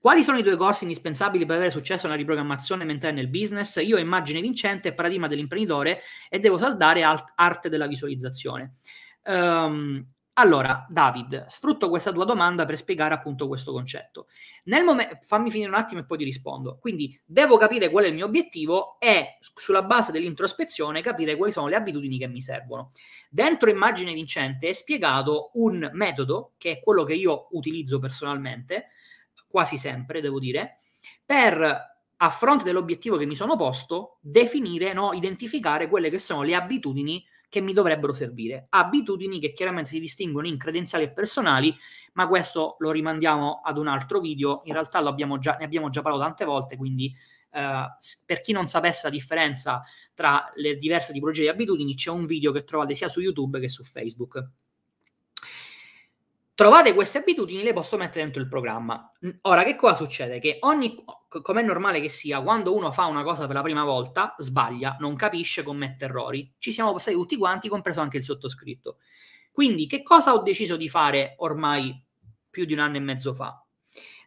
Quali 0.00 0.22
sono 0.22 0.38
i 0.38 0.42
due 0.42 0.56
corsi 0.56 0.84
indispensabili 0.84 1.44
per 1.44 1.56
avere 1.56 1.70
successo 1.70 2.06
nella 2.06 2.18
riprogrammazione 2.18 2.84
mentale 2.84 3.12
nel 3.12 3.28
business? 3.28 3.76
Io 3.84 3.96
ho 3.96 4.00
immagine 4.00 4.40
vincente 4.40 4.88
e 4.88 4.94
paradigma 4.94 5.28
dell'imprenditore 5.28 6.00
e 6.30 6.40
devo 6.40 6.56
saldare 6.56 7.02
alt- 7.02 7.32
arte 7.34 7.68
della 7.68 7.86
visualizzazione. 7.86 8.76
Um, 9.24 10.02
allora, 10.34 10.86
David, 10.88 11.44
sfrutto 11.48 11.90
questa 11.90 12.12
tua 12.12 12.24
domanda 12.24 12.64
per 12.64 12.78
spiegare 12.78 13.12
appunto 13.12 13.46
questo 13.46 13.72
concetto. 13.72 14.28
Momento, 14.64 15.18
fammi 15.20 15.50
finire 15.50 15.68
un 15.68 15.76
attimo 15.76 16.00
e 16.00 16.06
poi 16.06 16.16
ti 16.16 16.24
rispondo. 16.24 16.78
Quindi, 16.78 17.20
devo 17.26 17.58
capire 17.58 17.90
qual 17.90 18.04
è 18.04 18.08
il 18.08 18.14
mio 18.14 18.24
obiettivo 18.24 18.98
e 18.98 19.36
sulla 19.54 19.82
base 19.82 20.12
dell'introspezione 20.12 21.02
capire 21.02 21.36
quali 21.36 21.52
sono 21.52 21.68
le 21.68 21.76
abitudini 21.76 22.16
che 22.16 22.26
mi 22.26 22.40
servono. 22.40 22.90
Dentro 23.28 23.68
Immagine 23.68 24.14
Vincente 24.14 24.70
è 24.70 24.72
spiegato 24.72 25.50
un 25.54 25.90
metodo 25.92 26.54
che 26.56 26.70
è 26.70 26.80
quello 26.80 27.04
che 27.04 27.12
io 27.12 27.48
utilizzo 27.50 27.98
personalmente, 27.98 28.86
quasi 29.50 29.76
sempre, 29.76 30.20
devo 30.20 30.38
dire, 30.38 30.78
per 31.24 31.88
a 32.22 32.30
fronte 32.30 32.64
dell'obiettivo 32.64 33.16
che 33.16 33.24
mi 33.24 33.34
sono 33.34 33.56
posto, 33.56 34.18
definire, 34.20 34.92
no, 34.92 35.12
identificare 35.12 35.88
quelle 35.88 36.10
che 36.10 36.18
sono 36.18 36.42
le 36.42 36.54
abitudini 36.54 37.24
che 37.48 37.60
mi 37.60 37.72
dovrebbero 37.72 38.12
servire. 38.12 38.66
Abitudini 38.68 39.40
che 39.40 39.52
chiaramente 39.52 39.90
si 39.90 40.00
distinguono 40.00 40.46
in 40.46 40.58
credenziali 40.58 41.04
e 41.04 41.12
personali, 41.12 41.74
ma 42.12 42.28
questo 42.28 42.76
lo 42.78 42.90
rimandiamo 42.90 43.62
ad 43.64 43.78
un 43.78 43.88
altro 43.88 44.20
video. 44.20 44.60
In 44.64 44.74
realtà 44.74 45.02
già, 45.38 45.56
ne 45.56 45.64
abbiamo 45.64 45.88
già 45.88 46.02
parlato 46.02 46.24
tante 46.24 46.44
volte, 46.44 46.76
quindi 46.76 47.12
eh, 47.52 47.84
per 48.26 48.40
chi 48.42 48.52
non 48.52 48.68
sapesse 48.68 49.00
la 49.04 49.12
differenza 49.12 49.82
tra 50.14 50.48
le 50.56 50.76
diverse 50.76 51.12
tipologie 51.12 51.42
di 51.42 51.48
abitudini, 51.48 51.94
c'è 51.94 52.10
un 52.10 52.26
video 52.26 52.52
che 52.52 52.64
trovate 52.64 52.94
sia 52.94 53.08
su 53.08 53.20
YouTube 53.20 53.60
che 53.60 53.68
su 53.70 53.82
Facebook. 53.82 54.46
Trovate 56.60 56.92
queste 56.92 57.16
abitudini, 57.16 57.62
le 57.62 57.72
posso 57.72 57.96
mettere 57.96 58.22
dentro 58.22 58.42
il 58.42 58.46
programma. 58.46 59.10
Ora, 59.44 59.64
che 59.64 59.76
cosa 59.76 59.94
succede? 59.94 60.38
Che 60.40 60.58
ogni, 60.60 60.94
come 61.40 61.62
è 61.62 61.64
normale 61.64 62.02
che 62.02 62.10
sia, 62.10 62.42
quando 62.42 62.74
uno 62.74 62.92
fa 62.92 63.06
una 63.06 63.22
cosa 63.22 63.46
per 63.46 63.56
la 63.56 63.62
prima 63.62 63.82
volta, 63.82 64.34
sbaglia, 64.36 64.98
non 65.00 65.16
capisce, 65.16 65.62
commette 65.62 66.04
errori. 66.04 66.52
Ci 66.58 66.70
siamo 66.70 66.92
passati 66.92 67.16
tutti 67.16 67.38
quanti, 67.38 67.70
compreso 67.70 68.02
anche 68.02 68.18
il 68.18 68.24
sottoscritto. 68.24 68.98
Quindi, 69.50 69.86
che 69.86 70.02
cosa 70.02 70.34
ho 70.34 70.42
deciso 70.42 70.76
di 70.76 70.86
fare 70.86 71.32
ormai 71.38 71.98
più 72.50 72.66
di 72.66 72.74
un 72.74 72.80
anno 72.80 72.98
e 72.98 73.00
mezzo 73.00 73.32
fa? 73.32 73.64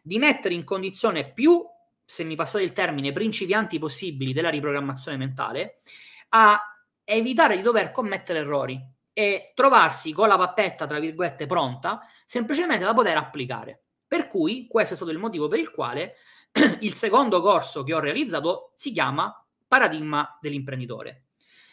Di 0.02 0.18
mettere 0.18 0.54
in 0.54 0.64
condizione 0.64 1.32
più, 1.32 1.64
se 2.04 2.24
mi 2.24 2.34
passate 2.34 2.64
il 2.64 2.72
termine, 2.72 3.12
principianti 3.12 3.78
possibili 3.78 4.32
della 4.32 4.50
riprogrammazione 4.50 5.16
mentale, 5.16 5.82
a 6.30 6.60
evitare 7.04 7.54
di 7.54 7.62
dover 7.62 7.92
commettere 7.92 8.40
errori 8.40 8.92
e 9.14 9.52
trovarsi 9.54 10.12
con 10.12 10.28
la 10.28 10.36
pappetta, 10.36 10.86
tra 10.86 10.98
virgolette, 10.98 11.46
pronta, 11.46 12.06
semplicemente 12.26 12.84
da 12.84 12.92
poter 12.92 13.16
applicare. 13.16 13.84
Per 14.06 14.28
cui 14.28 14.66
questo 14.68 14.92
è 14.92 14.96
stato 14.96 15.12
il 15.12 15.18
motivo 15.18 15.48
per 15.48 15.60
il 15.60 15.70
quale 15.70 16.16
il 16.80 16.94
secondo 16.94 17.40
corso 17.40 17.82
che 17.84 17.94
ho 17.94 18.00
realizzato 18.00 18.72
si 18.76 18.92
chiama 18.92 19.32
Paradigma 19.66 20.38
dell'imprenditore, 20.40 21.24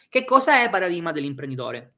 Che 0.08 0.24
cosa 0.24 0.62
è 0.62 0.70
paradigma 0.70 1.12
dell'imprenditore? 1.12 1.94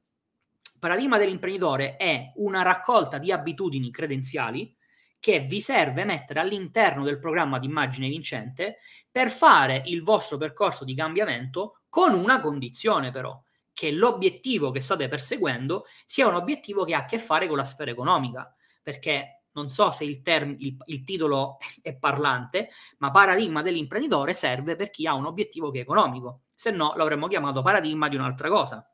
Paradigma 0.79 1.17
dell'imprenditore 1.17 1.95
è 1.95 2.31
una 2.35 2.61
raccolta 2.61 3.17
di 3.17 3.31
abitudini 3.31 3.89
credenziali 3.89 4.75
che 5.19 5.39
vi 5.39 5.61
serve 5.61 6.05
mettere 6.05 6.41
all'interno 6.41 7.03
del 7.03 7.17
programma 7.17 7.57
di 7.57 7.65
immagine 7.65 8.07
vincente 8.07 8.77
per 9.09 9.31
fare 9.31 9.81
il 9.85 10.03
vostro 10.03 10.37
percorso 10.37 10.85
di 10.85 10.93
cambiamento 10.93 11.81
con 11.89 12.13
una 12.13 12.39
condizione 12.41 13.09
però, 13.09 13.41
che 13.75 13.91
l'obiettivo 13.91 14.71
che 14.71 14.79
state 14.79 15.09
perseguendo 15.09 15.85
sia 16.05 16.27
un 16.27 16.33
obiettivo 16.33 16.85
che 16.85 16.95
ha 16.95 16.99
a 16.99 17.05
che 17.05 17.19
fare 17.19 17.45
con 17.45 17.57
la 17.57 17.65
sfera 17.65 17.91
economica, 17.91 18.55
perché 18.81 19.43
non 19.51 19.69
so 19.69 19.91
se 19.91 20.05
il, 20.05 20.21
term- 20.21 20.55
il, 20.59 20.77
il 20.85 21.03
titolo 21.03 21.57
è 21.83 21.95
parlante, 21.95 22.69
ma 22.99 23.11
paradigma 23.11 23.61
dell'imprenditore 23.61 24.33
serve 24.33 24.75
per 24.75 24.89
chi 24.89 25.05
ha 25.05 25.13
un 25.13 25.25
obiettivo 25.25 25.71
che 25.71 25.79
è 25.79 25.81
economico, 25.81 26.43
se 26.53 26.71
no 26.71 26.93
l'avremmo 26.95 27.27
chiamato 27.27 27.61
paradigma 27.61 28.07
di 28.07 28.15
un'altra 28.15 28.49
cosa. 28.49 28.89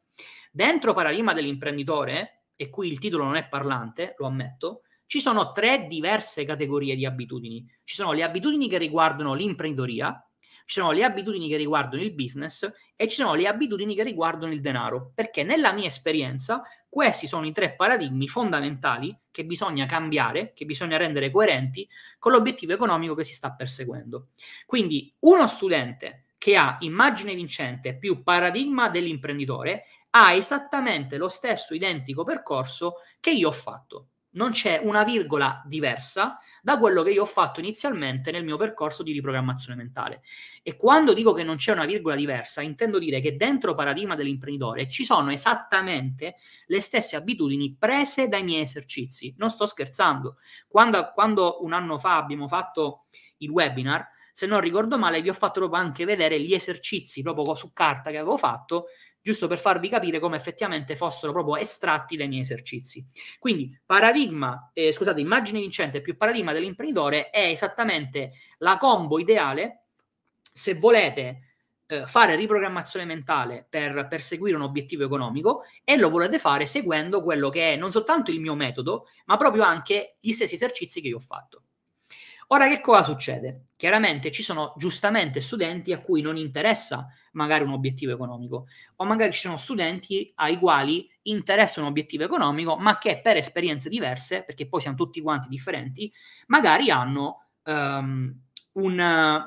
Dentro 0.52 0.94
paradigma 0.94 1.34
dell'imprenditore, 1.34 2.46
e 2.56 2.70
qui 2.70 2.92
il 2.92 3.00
titolo 3.00 3.24
non 3.24 3.36
è 3.36 3.48
parlante, 3.48 4.16
lo 4.18 4.26
ammetto, 4.26 4.82
ci 5.06 5.22
sono 5.22 5.52
tre 5.52 5.86
diverse 5.88 6.44
categorie 6.44 6.96
di 6.96 7.06
abitudini. 7.06 7.70
Ci 7.84 7.96
sono 7.96 8.14
le 8.14 8.24
abitudini 8.24 8.68
che 8.68 8.80
riguardano 8.80 9.36
l'imprenditoria, 9.36 10.26
ci 10.66 10.80
sono 10.80 10.92
le 10.92 11.04
abitudini 11.04 11.50
che 11.50 11.58
riguardano 11.58 12.02
il 12.02 12.14
business 12.14 12.72
e 13.02 13.08
ci 13.08 13.16
sono 13.16 13.34
le 13.34 13.48
abitudini 13.48 13.96
che 13.96 14.04
riguardano 14.04 14.54
il 14.54 14.62
denaro, 14.62 15.12
perché 15.16 15.42
nella 15.42 15.72
mia 15.74 15.88
esperienza 15.88 16.62
questi 16.88 17.26
sono 17.26 17.48
i 17.48 17.52
tre 17.52 17.74
paradigmi 17.74 18.28
fondamentali 18.28 19.18
che 19.32 19.44
bisogna 19.44 19.88
cambiare, 19.88 20.54
che 20.54 20.66
bisogna 20.66 20.98
rendere 20.98 21.32
coerenti 21.32 21.90
con 22.20 22.32
l'obiettivo 22.32 22.74
economico 22.74 23.16
che 23.16 23.24
si 23.24 23.34
sta 23.34 23.54
perseguendo. 23.54 24.28
Quindi 24.68 25.12
uno 25.22 25.48
studente 25.48 26.26
che 26.38 26.56
ha 26.56 26.78
immagine 26.82 27.34
vincente 27.34 27.98
più 27.98 28.22
paradigma 28.22 28.88
dell'imprenditore 28.90 29.86
ha 30.12 30.34
esattamente 30.34 31.18
lo 31.18 31.28
stesso 31.28 31.74
identico 31.74 32.24
percorso 32.24 32.98
che 33.20 33.32
io 33.32 33.48
ho 33.48 33.52
fatto 33.52 34.10
non 34.32 34.52
c'è 34.52 34.80
una 34.84 35.04
virgola 35.04 35.62
diversa 35.66 36.38
da 36.62 36.78
quello 36.78 37.04
che 37.04 37.12
io 37.12 37.24
ho 37.24 37.26
fatto 37.26 37.60
inizialmente 37.60 38.32
nel 38.32 38.44
mio 38.44 38.58
percorso 38.58 39.04
di 39.04 39.12
riprogrammazione 39.12 39.76
mentale. 39.76 40.22
E 40.62 40.76
quando 40.76 41.14
dico 41.14 41.34
che 41.34 41.44
non 41.44 41.56
c'è 41.56 41.72
una 41.72 41.86
virgola 41.86 42.16
diversa, 42.16 42.62
intendo 42.62 43.00
dire 43.00 43.20
che 43.20 43.36
dentro 43.36 43.74
paradigma 43.74 44.16
dell'imprenditore 44.16 44.88
ci 44.88 45.04
sono 45.04 45.32
esattamente 45.32 46.36
le 46.68 46.82
stesse 46.82 47.16
abitudini 47.16 47.76
prese 47.78 48.28
dai 48.28 48.44
miei 48.44 48.62
esercizi. 48.62 49.34
Non 49.38 49.50
sto 49.50 49.66
scherzando. 49.66 50.38
Quando, 50.68 51.12
quando 51.14 51.64
un 51.64 51.74
anno 51.74 51.98
fa 51.98 52.18
abbiamo 52.18 52.48
fatto 52.48 53.06
il 53.38 53.50
webinar, 53.50 54.08
se 54.34 54.46
non 54.46 54.62
ricordo 54.62 54.98
male, 54.98 55.22
vi 55.22 55.30
ho 55.30 55.34
fatto 55.34 55.60
proprio 55.60 55.82
anche 55.82 56.06
vedere 56.06 56.40
gli 56.40 56.54
esercizi 56.54 57.22
proprio 57.22 57.54
su 57.54 57.74
carta 57.74 58.12
che 58.12 58.18
avevo 58.18 58.38
fatto 58.38 58.86
giusto 59.22 59.48
per 59.48 59.60
farvi 59.60 59.90
capire 59.90 60.20
come 60.20 60.36
effettivamente 60.36 60.96
fossero 60.96 61.32
proprio 61.32 61.58
estratti 61.58 62.18
dai 62.18 62.28
miei 62.28 62.42
esercizi. 62.42 63.06
Quindi 63.40 63.80
paradigma, 63.86 64.72
eh, 64.74 64.92
scusate, 64.92 65.22
immagine 65.22 65.60
vincente 65.60 66.02
più 66.02 66.18
paradigma 66.18 66.54
dell'imprenditore 66.54 67.30
è 67.30 67.48
esattamente 67.48 68.34
la 68.60 68.78
combo 68.78 69.20
ideale 69.20 69.84
se 70.42 70.74
volete 70.76 71.52
eh, 71.92 72.06
fare 72.06 72.36
riprogrammazione 72.36 73.06
mentale 73.06 73.66
per 73.70 74.08
perseguire 74.08 74.56
un 74.56 74.64
obiettivo 74.64 75.04
economico 75.04 75.64
e 75.84 75.98
lo 75.98 76.10
volete 76.10 76.40
fare 76.40 76.66
seguendo 76.66 77.22
quello 77.22 77.50
che 77.50 77.74
è 77.74 77.76
non 77.76 77.92
soltanto 77.92 78.32
il 78.32 78.40
mio 78.40 78.56
metodo, 78.56 79.08
ma 79.26 79.38
proprio 79.38 79.64
anche 79.64 80.16
gli 80.20 80.32
stessi 80.32 80.56
esercizi 80.56 81.02
che 81.02 81.10
io 81.10 81.18
ho 81.18 81.22
fatto. 81.22 81.64
Ora 82.54 82.68
che 82.68 82.82
cosa 82.82 83.04
succede? 83.04 83.68
Chiaramente 83.78 84.30
ci 84.30 84.44
sono 84.44 84.74
giustamente 84.76 85.40
studenti 85.40 85.94
a 85.94 86.02
cui 86.02 86.22
non 86.22 86.36
interessa 86.36 87.08
magari 87.32 87.64
un 87.64 87.72
obiettivo 87.72 88.12
economico 88.12 88.68
o 88.98 89.06
magari 89.06 89.32
ci 89.32 89.40
sono 89.40 89.56
studenti 89.56 90.34
ai 90.36 90.58
quali 90.60 91.10
interessa 91.24 91.80
un 91.80 91.88
obiettivo 91.88 92.26
economico 92.26 92.76
ma 92.76 92.98
che 92.98 93.22
per 93.22 93.38
esperienze 93.38 93.88
diverse, 93.88 94.44
perché 94.44 94.68
poi 94.68 94.82
siamo 94.82 94.98
tutti 94.98 95.22
quanti 95.22 95.48
differenti, 95.48 96.12
magari 96.48 96.90
hanno 96.92 97.48
um, 97.64 98.38
un 98.74 99.44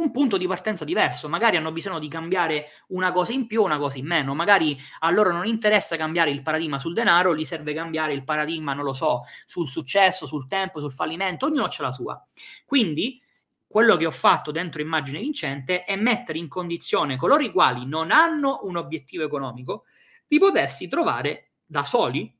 un 0.00 0.10
punto 0.10 0.36
di 0.36 0.46
partenza 0.46 0.84
diverso, 0.84 1.28
magari 1.28 1.56
hanno 1.56 1.72
bisogno 1.72 1.98
di 1.98 2.08
cambiare 2.08 2.84
una 2.88 3.10
cosa 3.12 3.32
in 3.32 3.46
più 3.46 3.62
o 3.62 3.64
una 3.64 3.78
cosa 3.78 3.98
in 3.98 4.06
meno, 4.06 4.34
magari 4.34 4.78
a 5.00 5.10
loro 5.10 5.32
non 5.32 5.46
interessa 5.46 5.96
cambiare 5.96 6.30
il 6.30 6.42
paradigma 6.42 6.78
sul 6.78 6.94
denaro, 6.94 7.34
gli 7.34 7.44
serve 7.44 7.74
cambiare 7.74 8.12
il 8.12 8.24
paradigma, 8.24 8.74
non 8.74 8.84
lo 8.84 8.92
so, 8.92 9.24
sul 9.44 9.68
successo, 9.68 10.26
sul 10.26 10.46
tempo, 10.46 10.80
sul 10.80 10.92
fallimento, 10.92 11.46
ognuno 11.46 11.64
ha 11.64 11.74
la 11.78 11.92
sua. 11.92 12.26
Quindi 12.64 13.20
quello 13.66 13.96
che 13.96 14.06
ho 14.06 14.10
fatto 14.10 14.50
dentro 14.50 14.80
Immagine 14.80 15.18
Vincente 15.18 15.84
è 15.84 15.94
mettere 15.96 16.38
in 16.38 16.48
condizione 16.48 17.16
coloro 17.16 17.42
i 17.42 17.50
quali 17.50 17.84
non 17.84 18.10
hanno 18.10 18.60
un 18.62 18.76
obiettivo 18.76 19.24
economico 19.24 19.84
di 20.26 20.38
potersi 20.38 20.88
trovare 20.88 21.50
da 21.66 21.84
soli 21.84 22.34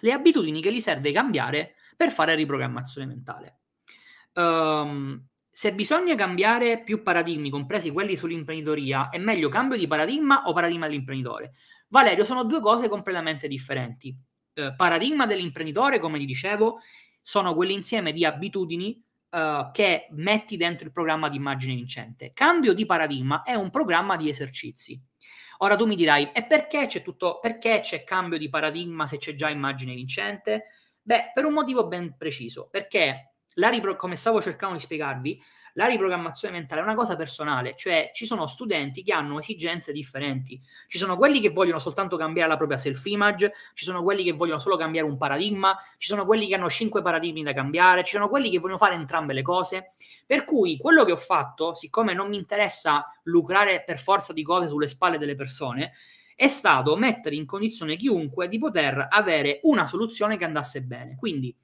le 0.00 0.12
abitudini 0.12 0.60
che 0.60 0.72
gli 0.72 0.80
serve 0.80 1.10
cambiare 1.10 1.74
per 1.96 2.10
fare 2.10 2.34
riprogrammazione 2.34 3.06
mentale. 3.06 3.58
Um, 4.34 5.26
se 5.56 5.72
bisogna 5.72 6.14
cambiare 6.16 6.82
più 6.82 7.02
paradigmi, 7.02 7.48
compresi 7.48 7.90
quelli 7.90 8.14
sull'imprenditoria, 8.14 9.08
è 9.08 9.16
meglio 9.16 9.48
cambio 9.48 9.78
di 9.78 9.86
paradigma 9.86 10.42
o 10.44 10.52
paradigma 10.52 10.86
dell'imprenditore? 10.86 11.54
Valerio, 11.88 12.24
sono 12.24 12.44
due 12.44 12.60
cose 12.60 12.90
completamente 12.90 13.48
differenti. 13.48 14.14
Eh, 14.52 14.74
paradigma 14.76 15.24
dell'imprenditore, 15.24 15.98
come 15.98 16.18
ti 16.18 16.26
dicevo, 16.26 16.80
sono 17.22 17.54
quell'insieme 17.54 18.12
di 18.12 18.26
abitudini 18.26 19.02
eh, 19.30 19.70
che 19.72 20.08
metti 20.10 20.58
dentro 20.58 20.84
il 20.84 20.92
programma 20.92 21.30
di 21.30 21.38
immagine 21.38 21.74
vincente. 21.74 22.34
Cambio 22.34 22.74
di 22.74 22.84
paradigma 22.84 23.42
è 23.42 23.54
un 23.54 23.70
programma 23.70 24.16
di 24.16 24.28
esercizi. 24.28 25.00
Ora 25.60 25.74
tu 25.74 25.86
mi 25.86 25.96
dirai, 25.96 26.32
e 26.34 26.44
perché 26.44 26.84
c'è 26.84 27.00
tutto, 27.00 27.38
perché 27.40 27.80
c'è 27.80 28.04
cambio 28.04 28.36
di 28.36 28.50
paradigma 28.50 29.06
se 29.06 29.16
c'è 29.16 29.32
già 29.32 29.48
immagine 29.48 29.94
vincente? 29.94 30.66
Beh, 31.00 31.30
per 31.32 31.46
un 31.46 31.54
motivo 31.54 31.86
ben 31.86 32.14
preciso, 32.18 32.68
perché 32.70 33.35
ripro- 33.56 33.96
come 33.96 34.16
stavo 34.16 34.40
cercando 34.40 34.76
di 34.76 34.80
spiegarvi, 34.80 35.42
la 35.76 35.86
riprogrammazione 35.86 36.54
mentale 36.54 36.80
è 36.80 36.84
una 36.84 36.94
cosa 36.94 37.16
personale, 37.16 37.74
cioè 37.76 38.10
ci 38.14 38.24
sono 38.24 38.46
studenti 38.46 39.02
che 39.02 39.12
hanno 39.12 39.38
esigenze 39.38 39.92
differenti. 39.92 40.58
Ci 40.86 40.96
sono 40.96 41.18
quelli 41.18 41.38
che 41.38 41.50
vogliono 41.50 41.78
soltanto 41.78 42.16
cambiare 42.16 42.48
la 42.48 42.56
propria 42.56 42.78
self-image, 42.78 43.52
ci 43.74 43.84
sono 43.84 44.02
quelli 44.02 44.24
che 44.24 44.32
vogliono 44.32 44.58
solo 44.58 44.78
cambiare 44.78 45.06
un 45.06 45.18
paradigma, 45.18 45.76
ci 45.98 46.08
sono 46.08 46.24
quelli 46.24 46.46
che 46.46 46.54
hanno 46.54 46.70
cinque 46.70 47.02
paradigmi 47.02 47.42
da 47.42 47.52
cambiare, 47.52 48.04
ci 48.04 48.12
sono 48.12 48.30
quelli 48.30 48.50
che 48.50 48.58
vogliono 48.58 48.78
fare 48.78 48.94
entrambe 48.94 49.34
le 49.34 49.42
cose. 49.42 49.92
Per 50.24 50.44
cui 50.46 50.78
quello 50.78 51.04
che 51.04 51.12
ho 51.12 51.16
fatto, 51.16 51.74
siccome 51.74 52.14
non 52.14 52.30
mi 52.30 52.38
interessa 52.38 53.12
lucrare 53.24 53.84
per 53.84 53.98
forza 53.98 54.32
di 54.32 54.42
cose 54.42 54.68
sulle 54.68 54.86
spalle 54.86 55.18
delle 55.18 55.34
persone, 55.34 55.92
è 56.34 56.48
stato 56.48 56.96
mettere 56.96 57.34
in 57.34 57.44
condizione 57.44 57.96
chiunque 57.96 58.48
di 58.48 58.58
poter 58.58 59.08
avere 59.10 59.60
una 59.62 59.84
soluzione 59.84 60.38
che 60.38 60.44
andasse 60.44 60.84
bene. 60.84 61.16
Quindi 61.16 61.54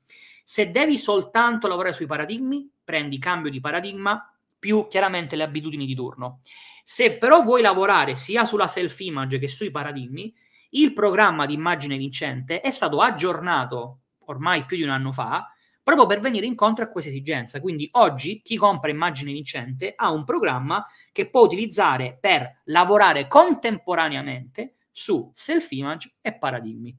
se 0.53 0.71
devi 0.71 0.99
soltanto 0.99 1.67
lavorare 1.67 1.95
sui 1.95 2.05
paradigmi, 2.05 2.71
prendi 2.85 3.19
cambio 3.19 3.51
di 3.51 3.59
paradigma 3.59 4.37
più 4.59 4.87
chiaramente 4.87 5.35
le 5.35 5.45
abitudini 5.45 5.87
di 5.87 5.95
turno. 5.95 6.41
Se 6.85 7.17
però 7.17 7.41
vuoi 7.41 7.62
lavorare 7.62 8.17
sia 8.17 8.45
sulla 8.45 8.67
self-image 8.67 9.38
che 9.38 9.49
sui 9.49 9.71
paradigmi, 9.71 10.31
il 10.73 10.93
programma 10.93 11.47
di 11.47 11.55
immagine 11.55 11.97
vincente 11.97 12.61
è 12.61 12.71
stato 12.71 13.01
aggiornato 13.01 14.01
ormai 14.27 14.67
più 14.67 14.77
di 14.77 14.83
un 14.83 14.91
anno 14.91 15.11
fa 15.11 15.51
proprio 15.83 16.05
per 16.05 16.21
venire 16.21 16.45
incontro 16.45 16.85
a 16.85 16.88
questa 16.88 17.09
esigenza. 17.09 17.59
Quindi 17.59 17.88
oggi 17.93 18.43
chi 18.43 18.59
compra 18.59 18.91
immagine 18.91 19.33
vincente 19.33 19.95
ha 19.97 20.12
un 20.12 20.25
programma 20.25 20.87
che 21.12 21.31
può 21.31 21.41
utilizzare 21.41 22.19
per 22.21 22.61
lavorare 22.65 23.27
contemporaneamente 23.27 24.75
su 24.91 25.31
self-image 25.33 26.17
e 26.21 26.35
paradigmi. 26.35 26.95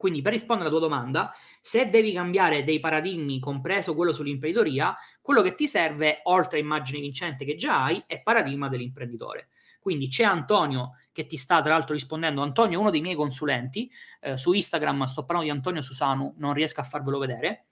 Quindi 0.00 0.22
per 0.22 0.32
rispondere 0.32 0.70
alla 0.70 0.78
tua 0.78 0.88
domanda, 0.88 1.34
se 1.60 1.88
devi 1.90 2.12
cambiare 2.12 2.64
dei 2.64 2.80
paradigmi, 2.80 3.38
compreso 3.38 3.94
quello 3.94 4.12
sull'imprenditoria, 4.12 4.96
quello 5.20 5.42
che 5.42 5.54
ti 5.54 5.66
serve, 5.66 6.20
oltre 6.24 6.58
a 6.58 6.60
immagine 6.60 7.00
vincente 7.00 7.44
che 7.44 7.54
già 7.54 7.84
hai, 7.84 8.02
è 8.06 8.22
paradigma 8.22 8.68
dell'imprenditore. 8.68 9.48
Quindi 9.78 10.08
c'è 10.08 10.24
Antonio 10.24 10.96
che 11.12 11.26
ti 11.26 11.36
sta 11.36 11.60
tra 11.60 11.72
l'altro 11.72 11.94
rispondendo. 11.94 12.42
Antonio 12.42 12.78
è 12.78 12.80
uno 12.80 12.90
dei 12.90 13.00
miei 13.00 13.14
consulenti. 13.14 13.90
Eh, 14.20 14.36
su 14.36 14.52
Instagram 14.52 15.04
sto 15.04 15.24
parlando 15.24 15.50
di 15.50 15.56
Antonio 15.56 15.82
Susano, 15.82 16.34
non 16.38 16.52
riesco 16.52 16.80
a 16.80 16.84
farvelo 16.84 17.18
vedere. 17.18 17.66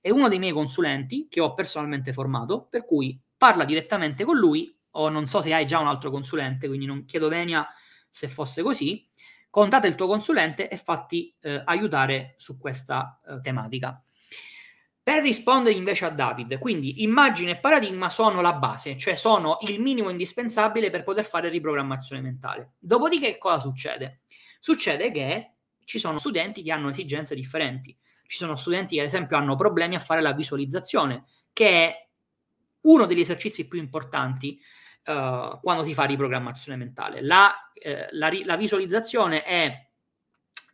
È 0.00 0.10
uno 0.10 0.28
dei 0.28 0.38
miei 0.38 0.52
consulenti 0.52 1.26
che 1.28 1.40
ho 1.40 1.54
personalmente 1.54 2.12
formato, 2.12 2.66
per 2.68 2.84
cui 2.84 3.18
parla 3.36 3.64
direttamente 3.64 4.24
con 4.24 4.36
lui, 4.36 4.76
o 4.92 5.08
non 5.08 5.26
so 5.26 5.40
se 5.40 5.54
hai 5.54 5.66
già 5.66 5.78
un 5.78 5.86
altro 5.86 6.10
consulente, 6.10 6.66
quindi 6.66 6.86
non 6.86 7.04
chiedo 7.04 7.28
venia 7.28 7.66
se 8.10 8.28
fosse 8.28 8.62
così 8.62 9.08
contate 9.52 9.86
il 9.86 9.96
tuo 9.96 10.06
consulente 10.06 10.66
e 10.66 10.78
fatti 10.78 11.36
eh, 11.42 11.60
aiutare 11.66 12.36
su 12.38 12.56
questa 12.58 13.20
eh, 13.28 13.38
tematica. 13.42 14.02
Per 15.02 15.22
rispondere 15.22 15.76
invece 15.76 16.06
a 16.06 16.08
David, 16.08 16.58
quindi 16.58 17.02
immagine 17.02 17.50
e 17.50 17.56
paradigma 17.58 18.08
sono 18.08 18.40
la 18.40 18.54
base, 18.54 18.96
cioè 18.96 19.14
sono 19.14 19.58
il 19.68 19.78
minimo 19.78 20.08
indispensabile 20.08 20.88
per 20.88 21.02
poter 21.02 21.26
fare 21.26 21.50
riprogrammazione 21.50 22.22
mentale. 22.22 22.76
Dopodiché 22.78 23.36
cosa 23.36 23.58
succede? 23.58 24.20
Succede 24.58 25.12
che 25.12 25.50
ci 25.84 25.98
sono 25.98 26.16
studenti 26.16 26.62
che 26.62 26.72
hanno 26.72 26.88
esigenze 26.88 27.34
differenti. 27.34 27.94
Ci 28.26 28.38
sono 28.38 28.56
studenti 28.56 28.94
che 28.94 29.02
ad 29.02 29.08
esempio 29.08 29.36
hanno 29.36 29.54
problemi 29.54 29.96
a 29.96 30.00
fare 30.00 30.22
la 30.22 30.32
visualizzazione, 30.32 31.24
che 31.52 31.68
è 31.68 32.08
uno 32.82 33.04
degli 33.04 33.20
esercizi 33.20 33.68
più 33.68 33.78
importanti 33.78 34.58
uh, 35.04 35.60
quando 35.60 35.82
si 35.82 35.94
fa 35.94 36.04
riprogrammazione 36.04 36.78
mentale. 36.78 37.22
La, 37.22 37.70
eh, 37.72 38.08
la, 38.10 38.30
la 38.44 38.56
visualizzazione 38.56 39.42
è 39.42 39.88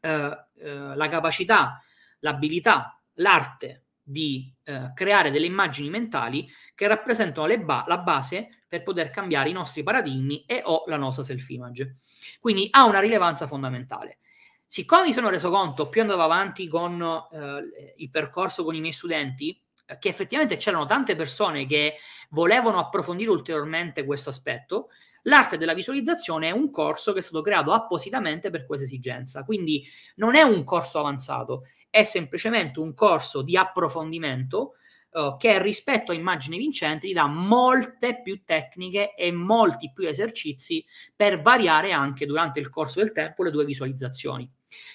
uh, 0.03 0.09
uh, 0.09 0.95
la 0.95 1.09
capacità, 1.09 1.81
l'abilità, 2.21 3.01
l'arte 3.15 3.85
di 4.09 4.51
creare 4.95 5.31
delle 5.31 5.45
immagini 5.45 5.91
mentali 5.91 6.49
che 6.75 6.87
rappresentano 6.87 7.55
ba- 7.59 7.85
la 7.87 7.99
base 7.99 8.65
per 8.67 8.83
poter 8.83 9.11
cambiare 9.11 9.49
i 9.49 9.53
nostri 9.53 9.83
paradigmi 9.83 10.45
e 10.47 10.63
o 10.65 10.85
la 10.87 10.97
nostra 10.97 11.25
self-image. 11.25 11.97
Quindi 12.39 12.69
ha 12.71 12.85
una 12.85 13.01
rilevanza 13.01 13.47
fondamentale. 13.47 14.19
Siccome 14.67 15.05
mi 15.05 15.13
sono 15.15 15.31
reso 15.31 15.51
conto, 15.51 15.89
più 15.89 16.03
andavo 16.03 16.23
avanti 16.23 16.69
con 16.69 17.01
eh, 17.03 17.95
il 17.97 18.11
percorso 18.11 18.65
con 18.65 18.75
i 18.75 18.81
miei 18.81 18.93
studenti, 18.93 19.51
eh, 19.51 19.68
che 19.99 20.09
effettivamente 20.09 20.57
c'erano 20.57 20.85
tante 20.85 21.17
persone 21.17 21.67
che 21.67 21.97
volevano 22.31 22.79
approfondire 22.79 23.31
ulteriormente 23.31 24.05
questo 24.05 24.29
aspetto, 24.31 24.89
l'arte 25.23 25.57
della 25.57 25.75
visualizzazione 25.75 26.49
è 26.49 26.53
un 26.53 26.71
corso 26.71 27.13
che 27.13 27.21
è 27.21 27.23
stato 27.23 27.41
creato 27.41 27.73
appositamente 27.73 28.51
per 28.51 28.67
questa 28.67 28.85
esigenza. 28.85 29.45
Quindi 29.45 29.85
non 30.17 30.35
è 30.35 30.43
un 30.43 30.65
corso 30.65 30.99
avanzato, 30.99 31.65
è 31.89 32.05
semplicemente 32.05 32.81
un 32.81 32.93
corso 32.95 33.43
di 33.43 33.57
approfondimento 33.57 34.75
uh, 35.13 35.37
che 35.39 35.61
rispetto 35.63 36.13
a 36.13 36.15
immagine 36.15 36.59
vincente 36.59 37.07
ti 37.07 37.13
dà 37.15 37.27
molte 37.27 38.21
più 38.21 38.43
tecniche 38.45 39.15
e 39.15 39.33
molti 39.33 39.91
più 39.93 40.07
esercizi 40.07 40.85
per 41.17 41.41
variare 41.41 41.93
anche 41.93 42.27
durante 42.27 42.61
il 42.61 42.69
corso 42.69 43.01
del 43.01 43.13
tempo 43.13 43.43
le 43.43 43.51
tue 43.51 43.65
visualizzazioni. 43.65 44.51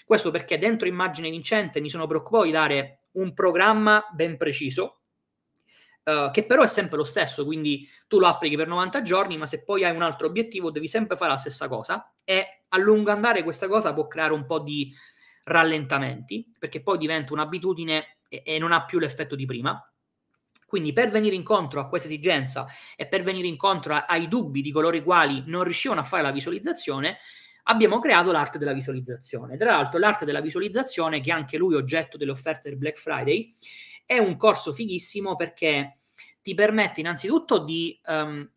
Questo 0.05 0.29
perché 0.29 0.59
dentro 0.59 0.87
immagine 0.87 1.31
vincente 1.31 1.81
mi 1.81 1.89
sono 1.89 2.05
preoccupato 2.05 2.45
di 2.45 2.51
dare 2.51 3.02
un 3.13 3.33
programma 3.33 4.05
ben 4.13 4.37
preciso, 4.37 4.99
Uh, 6.03 6.31
che 6.31 6.45
però 6.45 6.63
è 6.63 6.67
sempre 6.67 6.97
lo 6.97 7.05
stesso, 7.05 7.45
quindi 7.45 7.87
tu 8.09 8.19
lo 8.19 8.27
applichi 8.27 8.57
per 8.57 8.67
90 8.67 9.03
giorni, 9.03 9.37
ma 9.37 9.45
se 9.45 9.63
poi 9.63 9.85
hai 9.85 9.95
un 9.95 10.01
altro 10.01 10.27
obiettivo 10.27 10.69
devi 10.69 10.85
sempre 10.85 11.15
fare 11.15 11.31
la 11.31 11.37
stessa 11.37 11.69
cosa 11.69 12.13
e 12.25 12.63
a 12.67 12.77
lungo 12.77 13.09
andare 13.09 13.41
questa 13.41 13.69
cosa 13.69 13.93
può 13.93 14.05
creare 14.07 14.33
un 14.33 14.45
po' 14.45 14.59
di 14.59 14.93
rallentamenti, 15.45 16.51
perché 16.59 16.81
poi 16.81 16.97
diventa 16.97 17.31
un'abitudine 17.31 18.17
e, 18.27 18.43
e 18.45 18.59
non 18.59 18.73
ha 18.73 18.83
più 18.83 18.99
l'effetto 18.99 19.35
di 19.35 19.45
prima. 19.45 19.81
Quindi 20.65 20.91
per 20.91 21.11
venire 21.11 21.35
incontro 21.35 21.79
a 21.79 21.87
questa 21.87 22.07
esigenza 22.07 22.65
e 22.95 23.07
per 23.07 23.23
venire 23.23 23.47
incontro 23.47 23.93
a, 23.93 24.05
ai 24.05 24.27
dubbi 24.27 24.61
di 24.61 24.71
coloro 24.71 24.97
i 24.97 25.03
quali 25.03 25.43
non 25.45 25.63
riuscivano 25.63 26.01
a 26.01 26.03
fare 26.03 26.23
la 26.23 26.31
visualizzazione, 26.31 27.17
abbiamo 27.63 27.99
creato 27.99 28.31
l'arte 28.31 28.57
della 28.57 28.73
visualizzazione. 28.73 29.57
Tra 29.57 29.71
l'altro 29.71 29.99
l'arte 29.99 30.25
della 30.25 30.41
visualizzazione, 30.41 31.21
che 31.21 31.29
è 31.29 31.33
anche 31.33 31.57
lui 31.57 31.75
oggetto 31.75 32.17
delle 32.17 32.31
offerte 32.31 32.69
del 32.69 32.77
Black 32.77 32.97
Friday, 32.97 33.53
è 34.05 34.17
un 34.17 34.35
corso 34.37 34.73
fighissimo 34.73 35.35
perché 35.35 35.99
ti 36.41 36.53
permette 36.53 36.99
innanzitutto 36.99 37.63
di 37.63 37.99
um, 38.05 38.49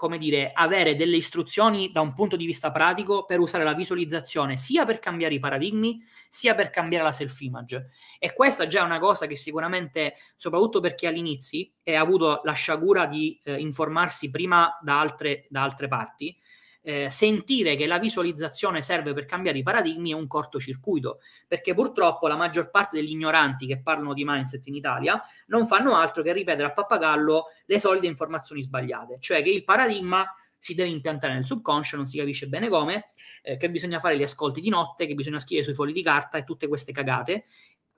come 0.00 0.16
dire, 0.16 0.50
avere 0.54 0.96
delle 0.96 1.16
istruzioni 1.16 1.92
da 1.92 2.00
un 2.00 2.14
punto 2.14 2.34
di 2.34 2.46
vista 2.46 2.72
pratico 2.72 3.26
per 3.26 3.38
usare 3.38 3.64
la 3.64 3.74
visualizzazione 3.74 4.56
sia 4.56 4.86
per 4.86 4.98
cambiare 4.98 5.34
i 5.34 5.38
paradigmi, 5.38 6.02
sia 6.26 6.54
per 6.54 6.70
cambiare 6.70 7.04
la 7.04 7.12
self-image. 7.12 7.90
E 8.18 8.32
questa 8.32 8.66
già 8.66 8.80
è 8.80 8.84
una 8.84 8.98
cosa 8.98 9.26
che 9.26 9.36
sicuramente, 9.36 10.14
soprattutto 10.36 10.80
per 10.80 10.94
chi 10.94 11.04
all'inizio 11.04 11.66
ha 11.84 12.00
avuto 12.00 12.40
la 12.44 12.52
sciagura 12.52 13.04
di 13.04 13.38
eh, 13.44 13.60
informarsi 13.60 14.30
prima 14.30 14.78
da 14.80 15.00
altre, 15.00 15.46
da 15.50 15.64
altre 15.64 15.86
parti, 15.86 16.34
eh, 16.82 17.10
sentire 17.10 17.76
che 17.76 17.86
la 17.86 17.98
visualizzazione 17.98 18.82
serve 18.82 19.12
per 19.12 19.26
cambiare 19.26 19.58
i 19.58 19.62
paradigmi 19.62 20.12
è 20.12 20.14
un 20.14 20.26
cortocircuito, 20.26 21.20
perché 21.46 21.74
purtroppo 21.74 22.26
la 22.26 22.36
maggior 22.36 22.70
parte 22.70 22.96
degli 22.96 23.10
ignoranti 23.10 23.66
che 23.66 23.80
parlano 23.80 24.14
di 24.14 24.24
mindset 24.24 24.66
in 24.68 24.74
Italia 24.74 25.20
non 25.46 25.66
fanno 25.66 25.94
altro 25.94 26.22
che 26.22 26.32
ripetere 26.32 26.68
a 26.68 26.72
pappagallo 26.72 27.46
le 27.66 27.80
solite 27.80 28.06
informazioni 28.06 28.62
sbagliate, 28.62 29.18
cioè 29.20 29.42
che 29.42 29.50
il 29.50 29.64
paradigma 29.64 30.28
si 30.58 30.74
deve 30.74 30.90
impiantare 30.90 31.34
nel 31.34 31.46
subconscio, 31.46 31.96
non 31.96 32.06
si 32.06 32.18
capisce 32.18 32.46
bene 32.46 32.68
come, 32.68 33.12
eh, 33.42 33.56
che 33.56 33.70
bisogna 33.70 33.98
fare 33.98 34.16
gli 34.16 34.22
ascolti 34.22 34.60
di 34.60 34.68
notte, 34.68 35.06
che 35.06 35.14
bisogna 35.14 35.38
scrivere 35.38 35.64
sui 35.64 35.74
fogli 35.74 35.92
di 35.92 36.02
carta 36.02 36.36
e 36.36 36.44
tutte 36.44 36.68
queste 36.68 36.92
cagate, 36.92 37.44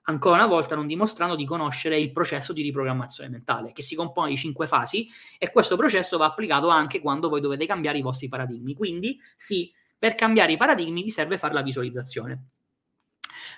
ancora 0.04 0.36
una 0.36 0.46
volta 0.46 0.74
non 0.74 0.86
dimostrando 0.86 1.36
di 1.36 1.44
conoscere 1.44 1.98
il 1.98 2.12
processo 2.12 2.52
di 2.52 2.62
riprogrammazione 2.62 3.28
mentale, 3.28 3.72
che 3.72 3.82
si 3.82 3.94
compone 3.94 4.30
di 4.30 4.36
cinque 4.36 4.66
fasi 4.66 5.08
e 5.38 5.50
questo 5.50 5.76
processo 5.76 6.18
va 6.18 6.26
applicato 6.26 6.68
anche 6.68 7.00
quando 7.00 7.28
voi 7.28 7.40
dovete 7.40 7.66
cambiare 7.66 7.98
i 7.98 8.02
vostri 8.02 8.28
paradigmi. 8.28 8.74
Quindi, 8.74 9.18
sì, 9.36 9.72
per 9.98 10.14
cambiare 10.14 10.52
i 10.52 10.56
paradigmi 10.56 11.02
vi 11.02 11.10
serve 11.10 11.38
fare 11.38 11.54
la 11.54 11.62
visualizzazione. 11.62 12.46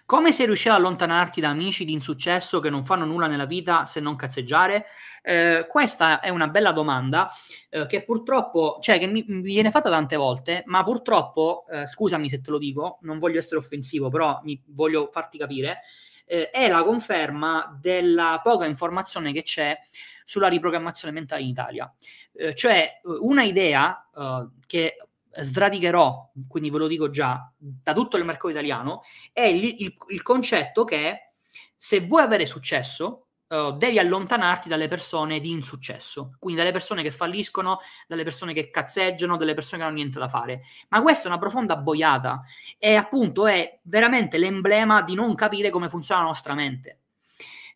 Come 0.07 0.33
sei 0.33 0.45
riuscito 0.45 0.75
ad 0.75 0.81
allontanarti 0.81 1.41
da 1.41 1.49
amici 1.49 1.87
di 1.87 1.93
insuccesso 1.93 2.61
che 2.61 2.69
non 2.69 2.85
fanno 2.85 3.07
nulla 3.07 3.27
nella 3.27 3.47
vita 3.47 3.87
se 3.87 4.01
non 4.01 4.17
cazzeggiare? 4.17 4.85
Eh, 5.23 5.67
questa 5.67 6.21
è 6.21 6.29
una 6.29 6.49
bella 6.49 6.73
domanda 6.73 7.31
eh, 7.71 7.87
che 7.87 8.05
purtroppo, 8.05 8.77
cioè 8.83 8.99
che 8.99 9.07
mi, 9.07 9.25
mi, 9.27 9.41
viene 9.41 9.71
fatta 9.71 9.89
tante 9.89 10.17
volte, 10.17 10.63
ma 10.67 10.85
purtroppo, 10.85 11.65
eh, 11.71 11.87
scusami 11.87 12.29
se 12.29 12.43
te 12.43 12.51
lo 12.51 12.59
dico, 12.59 12.99
non 13.03 13.19
voglio 13.19 13.39
essere 13.39 13.57
offensivo, 13.57 14.11
però 14.11 14.39
mi 14.43 14.63
voglio 14.67 15.09
farti 15.11 15.39
capire, 15.39 15.81
eh, 16.25 16.51
è 16.51 16.69
la 16.69 16.83
conferma 16.83 17.79
della 17.81 18.41
poca 18.43 18.67
informazione 18.67 19.33
che 19.33 19.43
c'è 19.43 19.77
sulla 20.25 20.49
riprogrammazione 20.49 21.13
mentale 21.13 21.43
in 21.43 21.49
Italia. 21.49 21.95
Eh, 22.33 22.55
cioè, 22.55 23.01
una 23.05 23.43
idea 23.43 24.09
eh, 24.15 24.49
che 24.67 24.97
sradicherò, 25.37 26.31
quindi 26.49 26.71
ve 26.71 26.79
lo 26.79 26.87
dico 26.87 27.11
già, 27.11 27.51
da 27.57 27.93
tutto 27.93 28.17
il 28.17 28.25
mercato 28.25 28.49
italiano, 28.51 29.03
è 29.33 29.43
il, 29.43 29.65
il, 29.79 29.95
il 30.09 30.23
concetto 30.23 30.85
che 30.85 31.33
se 31.77 32.01
vuoi 32.01 32.23
avere 32.23 32.47
successo, 32.47 33.24
uh, 33.49 33.73
devi 33.73 33.99
allontanarti 33.99 34.69
dalle 34.69 34.89
persone 34.89 35.41
di 35.41 35.51
insuccesso, 35.51 36.37
quindi 36.39 36.61
dalle 36.61 36.73
persone 36.73 37.03
che 37.03 37.11
falliscono, 37.11 37.81
dalle 38.07 38.25
persone 38.25 38.53
che 38.53 38.71
cazzeggiano, 38.71 39.37
dalle 39.37 39.55
persone 39.55 39.79
che 39.79 39.83
non 39.83 39.89
hanno 39.89 39.97
niente 39.97 40.19
da 40.19 40.29
fare. 40.29 40.63
Ma 40.89 41.03
questa 41.03 41.25
è 41.25 41.29
una 41.29 41.39
profonda 41.39 41.77
boiata 41.77 42.43
e 42.79 42.95
appunto 42.95 43.47
è 43.47 43.81
veramente 43.83 44.39
l'emblema 44.39 45.03
di 45.03 45.15
non 45.15 45.35
capire 45.35 45.71
come 45.71 45.89
funziona 45.89 46.23
la 46.23 46.29
nostra 46.29 46.55
mente. 46.55 47.01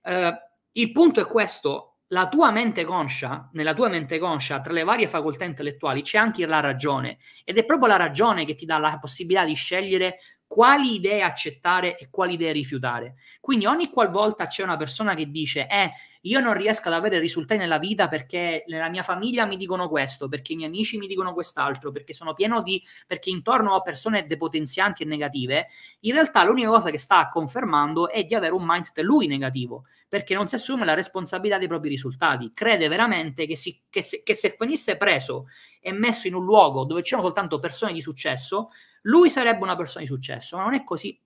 Uh, 0.02 0.32
il 0.72 0.92
punto 0.92 1.20
è 1.20 1.26
questo, 1.26 1.98
la 2.08 2.28
tua 2.28 2.50
mente 2.50 2.84
conscia, 2.84 3.50
nella 3.52 3.74
tua 3.74 3.88
mente 3.88 4.18
conscia, 4.18 4.60
tra 4.60 4.72
le 4.72 4.84
varie 4.84 5.06
facoltà 5.06 5.44
intellettuali, 5.44 6.02
c'è 6.02 6.18
anche 6.18 6.46
la 6.46 6.60
ragione 6.60 7.18
ed 7.44 7.58
è 7.58 7.64
proprio 7.64 7.88
la 7.88 7.96
ragione 7.96 8.44
che 8.44 8.54
ti 8.54 8.64
dà 8.64 8.78
la 8.78 8.98
possibilità 8.98 9.44
di 9.44 9.54
scegliere 9.54 10.18
quali 10.48 10.94
idee 10.94 11.20
accettare 11.20 11.98
e 11.98 12.08
quali 12.10 12.32
idee 12.32 12.52
rifiutare. 12.52 13.16
Quindi 13.38 13.66
ogni 13.66 13.90
qualvolta 13.90 14.46
c'è 14.46 14.62
una 14.62 14.78
persona 14.78 15.14
che 15.14 15.30
dice 15.30 15.66
eh, 15.68 15.92
io 16.22 16.40
non 16.40 16.54
riesco 16.54 16.88
ad 16.88 16.94
avere 16.94 17.18
risultati 17.18 17.60
nella 17.60 17.78
vita 17.78 18.08
perché 18.08 18.64
nella 18.66 18.88
mia 18.88 19.02
famiglia 19.02 19.44
mi 19.44 19.56
dicono 19.56 19.88
questo, 19.88 20.26
perché 20.26 20.54
i 20.54 20.56
miei 20.56 20.68
amici 20.68 20.96
mi 20.96 21.06
dicono 21.06 21.34
quest'altro, 21.34 21.92
perché 21.92 22.14
sono 22.14 22.32
pieno 22.32 22.62
di 22.62 22.82
perché 23.06 23.28
intorno 23.28 23.74
ho 23.74 23.82
persone 23.82 24.26
depotenzianti 24.26 25.02
e 25.02 25.06
negative, 25.06 25.68
in 26.00 26.12
realtà 26.12 26.42
l'unica 26.42 26.68
cosa 26.68 26.90
che 26.90 26.98
sta 26.98 27.28
confermando 27.28 28.08
è 28.08 28.24
di 28.24 28.34
avere 28.34 28.54
un 28.54 28.64
mindset 28.64 28.98
lui 29.00 29.26
negativo, 29.26 29.84
perché 30.08 30.34
non 30.34 30.48
si 30.48 30.54
assume 30.54 30.84
la 30.84 30.94
responsabilità 30.94 31.58
dei 31.58 31.68
propri 31.68 31.90
risultati, 31.90 32.52
crede 32.54 32.88
veramente 32.88 33.46
che, 33.46 33.56
si, 33.56 33.82
che, 33.90 34.02
se, 34.02 34.22
che 34.22 34.34
se 34.34 34.56
venisse 34.58 34.96
preso 34.96 35.46
e 35.80 35.92
messo 35.92 36.26
in 36.26 36.34
un 36.34 36.44
luogo 36.44 36.84
dove 36.84 37.02
c'erano 37.02 37.26
soltanto 37.26 37.58
persone 37.58 37.92
di 37.92 38.00
successo, 38.00 38.68
lui 39.02 39.30
sarebbe 39.30 39.62
una 39.62 39.76
persona 39.76 40.04
di 40.04 40.10
successo, 40.10 40.56
ma 40.56 40.64
non 40.64 40.74
è 40.74 40.84
così. 40.84 41.18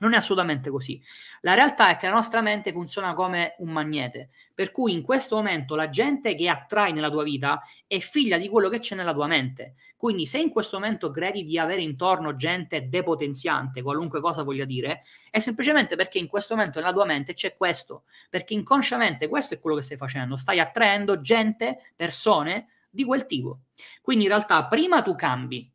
Non 0.00 0.14
è 0.14 0.16
assolutamente 0.16 0.70
così. 0.70 1.02
La 1.42 1.54
realtà 1.54 1.90
è 1.90 1.96
che 1.96 2.06
la 2.06 2.14
nostra 2.14 2.40
mente 2.40 2.72
funziona 2.72 3.14
come 3.14 3.54
un 3.58 3.70
magnete, 3.70 4.30
per 4.54 4.72
cui 4.72 4.92
in 4.92 5.02
questo 5.02 5.36
momento 5.36 5.74
la 5.74 5.88
gente 5.88 6.34
che 6.34 6.48
attrai 6.48 6.92
nella 6.92 7.10
tua 7.10 7.22
vita 7.22 7.62
è 7.86 7.98
figlia 7.98 8.38
di 8.38 8.48
quello 8.48 8.68
che 8.68 8.78
c'è 8.78 8.94
nella 8.94 9.12
tua 9.12 9.26
mente. 9.26 9.74
Quindi 9.96 10.24
se 10.24 10.38
in 10.38 10.48
questo 10.48 10.78
momento 10.78 11.10
credi 11.10 11.44
di 11.44 11.58
avere 11.58 11.82
intorno 11.82 12.34
gente 12.34 12.88
depotenziante, 12.88 13.82
qualunque 13.82 14.20
cosa 14.20 14.42
voglia 14.42 14.64
dire, 14.64 15.02
è 15.30 15.38
semplicemente 15.38 15.96
perché 15.96 16.18
in 16.18 16.26
questo 16.26 16.54
momento 16.54 16.80
nella 16.80 16.92
tua 16.92 17.04
mente 17.04 17.34
c'è 17.34 17.54
questo, 17.54 18.04
perché 18.30 18.54
inconsciamente 18.54 19.28
questo 19.28 19.52
è 19.52 19.60
quello 19.60 19.76
che 19.76 19.82
stai 19.82 19.98
facendo, 19.98 20.36
stai 20.36 20.58
attraendo 20.58 21.20
gente, 21.20 21.92
persone 21.94 22.68
di 22.88 23.04
quel 23.04 23.26
tipo. 23.26 23.60
Quindi 24.00 24.24
in 24.24 24.30
realtà 24.30 24.64
prima 24.64 25.02
tu 25.02 25.14
cambi 25.14 25.69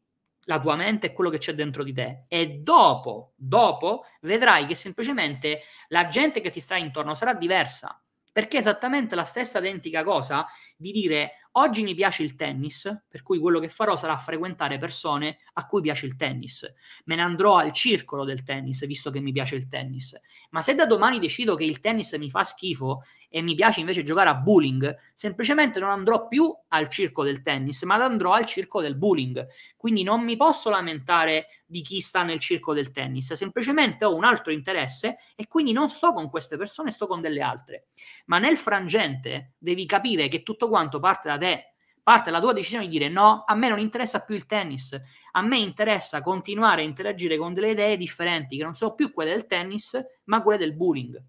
la 0.46 0.60
tua 0.60 0.76
mente 0.76 1.08
e 1.08 1.14
quello 1.14 1.30
che 1.30 1.38
c'è 1.38 1.54
dentro 1.54 1.84
di 1.84 1.94
te. 1.94 2.24
E 2.28 2.60
dopo, 2.62 3.34
dopo 3.36 4.06
vedrai 4.22 4.66
che 4.66 4.76
semplicemente 4.76 5.62
la 5.90 6.08
gente 6.08 6.42
che 6.42 6.50
ti 6.50 6.60
sta 6.60 6.76
intorno 6.76 7.14
sarà 7.14 7.34
diversa 7.34 8.00
perché 8.36 8.58
è 8.58 8.60
esattamente 8.60 9.16
la 9.16 9.24
stessa 9.24 9.60
identica 9.60 10.04
cosa 10.04 10.46
di 10.76 10.92
dire 10.92 11.32
oggi 11.58 11.84
mi 11.84 11.96
piace 11.96 12.24
il 12.24 12.36
tennis, 12.36 13.04
per 13.08 13.24
cui 13.24 13.40
quello 13.40 13.60
che 13.60 13.70
farò 13.70 13.96
sarà 13.96 14.18
frequentare 14.18 14.78
persone 14.78 15.38
a 15.54 15.66
cui 15.66 15.82
piace 15.82 16.06
il 16.06 16.16
tennis. 16.16 16.70
Me 17.06 17.16
ne 17.16 17.22
andrò 17.22 17.58
al 17.58 17.72
circolo 17.72 18.26
del 18.26 18.44
tennis, 18.44 18.86
visto 18.86 19.10
che 19.10 19.20
mi 19.20 19.32
piace 19.32 19.56
il 19.56 19.68
tennis. 19.68 20.20
Ma 20.52 20.62
se 20.62 20.76
da 20.76 20.86
domani 20.86 21.20
decido 21.20 21.56
che 21.56 21.64
il 21.64 21.80
tennis 21.80 22.14
mi 22.14 22.30
fa 22.30 22.44
schifo 22.44 23.04
e 23.30 23.42
mi 23.42 23.56
piace 23.56 23.80
invece 23.80 24.04
giocare 24.04 24.30
a 24.30 24.36
bowling, 24.36 24.96
semplicemente 25.14 25.80
non 25.80 25.90
andrò 25.90 26.28
più 26.28 26.54
al 26.70 26.90
circolo 26.90 27.28
del 27.28 27.42
tennis, 27.42 27.84
ma 27.84 27.96
andrò 27.96 28.34
al 28.34 28.46
circolo 28.46 28.84
del 28.84 28.96
bowling. 28.96 29.46
Quindi 29.78 30.04
non 30.04 30.24
mi 30.24 30.36
posso 30.36 30.70
lamentare 30.70 31.48
di 31.66 31.82
chi 31.82 32.00
sta 32.00 32.24
nel 32.24 32.40
circolo 32.40 32.76
del 32.76 32.92
tennis, 32.92 33.34
semplicemente 33.34 34.06
ho 34.06 34.16
un 34.16 34.24
altro 34.24 34.52
interesse 34.52 35.16
e 35.36 35.48
quindi 35.48 35.74
non 35.74 35.90
sto 35.90 36.14
con 36.14 36.30
queste 36.30 36.58
persone, 36.58 36.92
sto 36.92 37.08
con 37.08 37.22
delle 37.22 37.42
altre. 37.42 37.88
Ma 38.26 38.40
nel 38.40 38.58
frangente 38.58 39.54
devi 39.58 39.86
capire 39.86 40.28
che 40.28 40.44
tutto 40.44 40.65
quanto 40.70 41.00
parte 41.00 41.30
da 41.30 41.38
te 41.38 41.76
parte 42.06 42.30
la 42.30 42.40
tua 42.40 42.54
decisione 42.54 42.84
di 42.84 42.92
dire 42.92 43.10
no, 43.10 43.46
a 43.48 43.56
me 43.56 43.68
non 43.68 43.80
interessa 43.80 44.24
più 44.24 44.36
il 44.36 44.46
tennis, 44.46 44.96
a 45.32 45.42
me 45.42 45.58
interessa 45.58 46.22
continuare 46.22 46.84
a 46.84 46.86
interagire 46.86 47.36
con 47.36 47.52
delle 47.52 47.72
idee 47.72 47.98
differenti, 47.98 48.58
che 48.58 48.64
non 48.64 48.76
sono 48.76 48.94
più 48.94 49.12
quelle 49.12 49.32
del 49.32 49.48
tennis, 49.48 50.00
ma 50.26 50.44
quelle 50.44 50.60
del 50.60 50.76
bullying. 50.76 51.20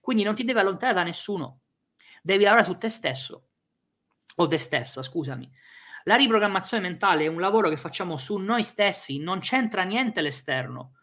Quindi 0.00 0.24
non 0.24 0.34
ti 0.34 0.42
devi 0.42 0.58
allontanare 0.58 0.98
da 0.98 1.04
nessuno, 1.04 1.60
devi 2.22 2.42
lavorare 2.42 2.66
su 2.66 2.76
te 2.76 2.88
stesso, 2.88 3.44
o 4.34 4.48
te 4.48 4.58
stessa, 4.58 5.00
scusami. 5.00 5.48
La 6.02 6.16
riprogrammazione 6.16 6.82
mentale 6.82 7.22
è 7.22 7.28
un 7.28 7.38
lavoro 7.38 7.68
che 7.68 7.76
facciamo 7.76 8.16
su 8.16 8.36
noi 8.36 8.64
stessi, 8.64 9.20
non 9.20 9.38
c'entra 9.38 9.84
niente 9.84 10.22
l'esterno. 10.22 10.94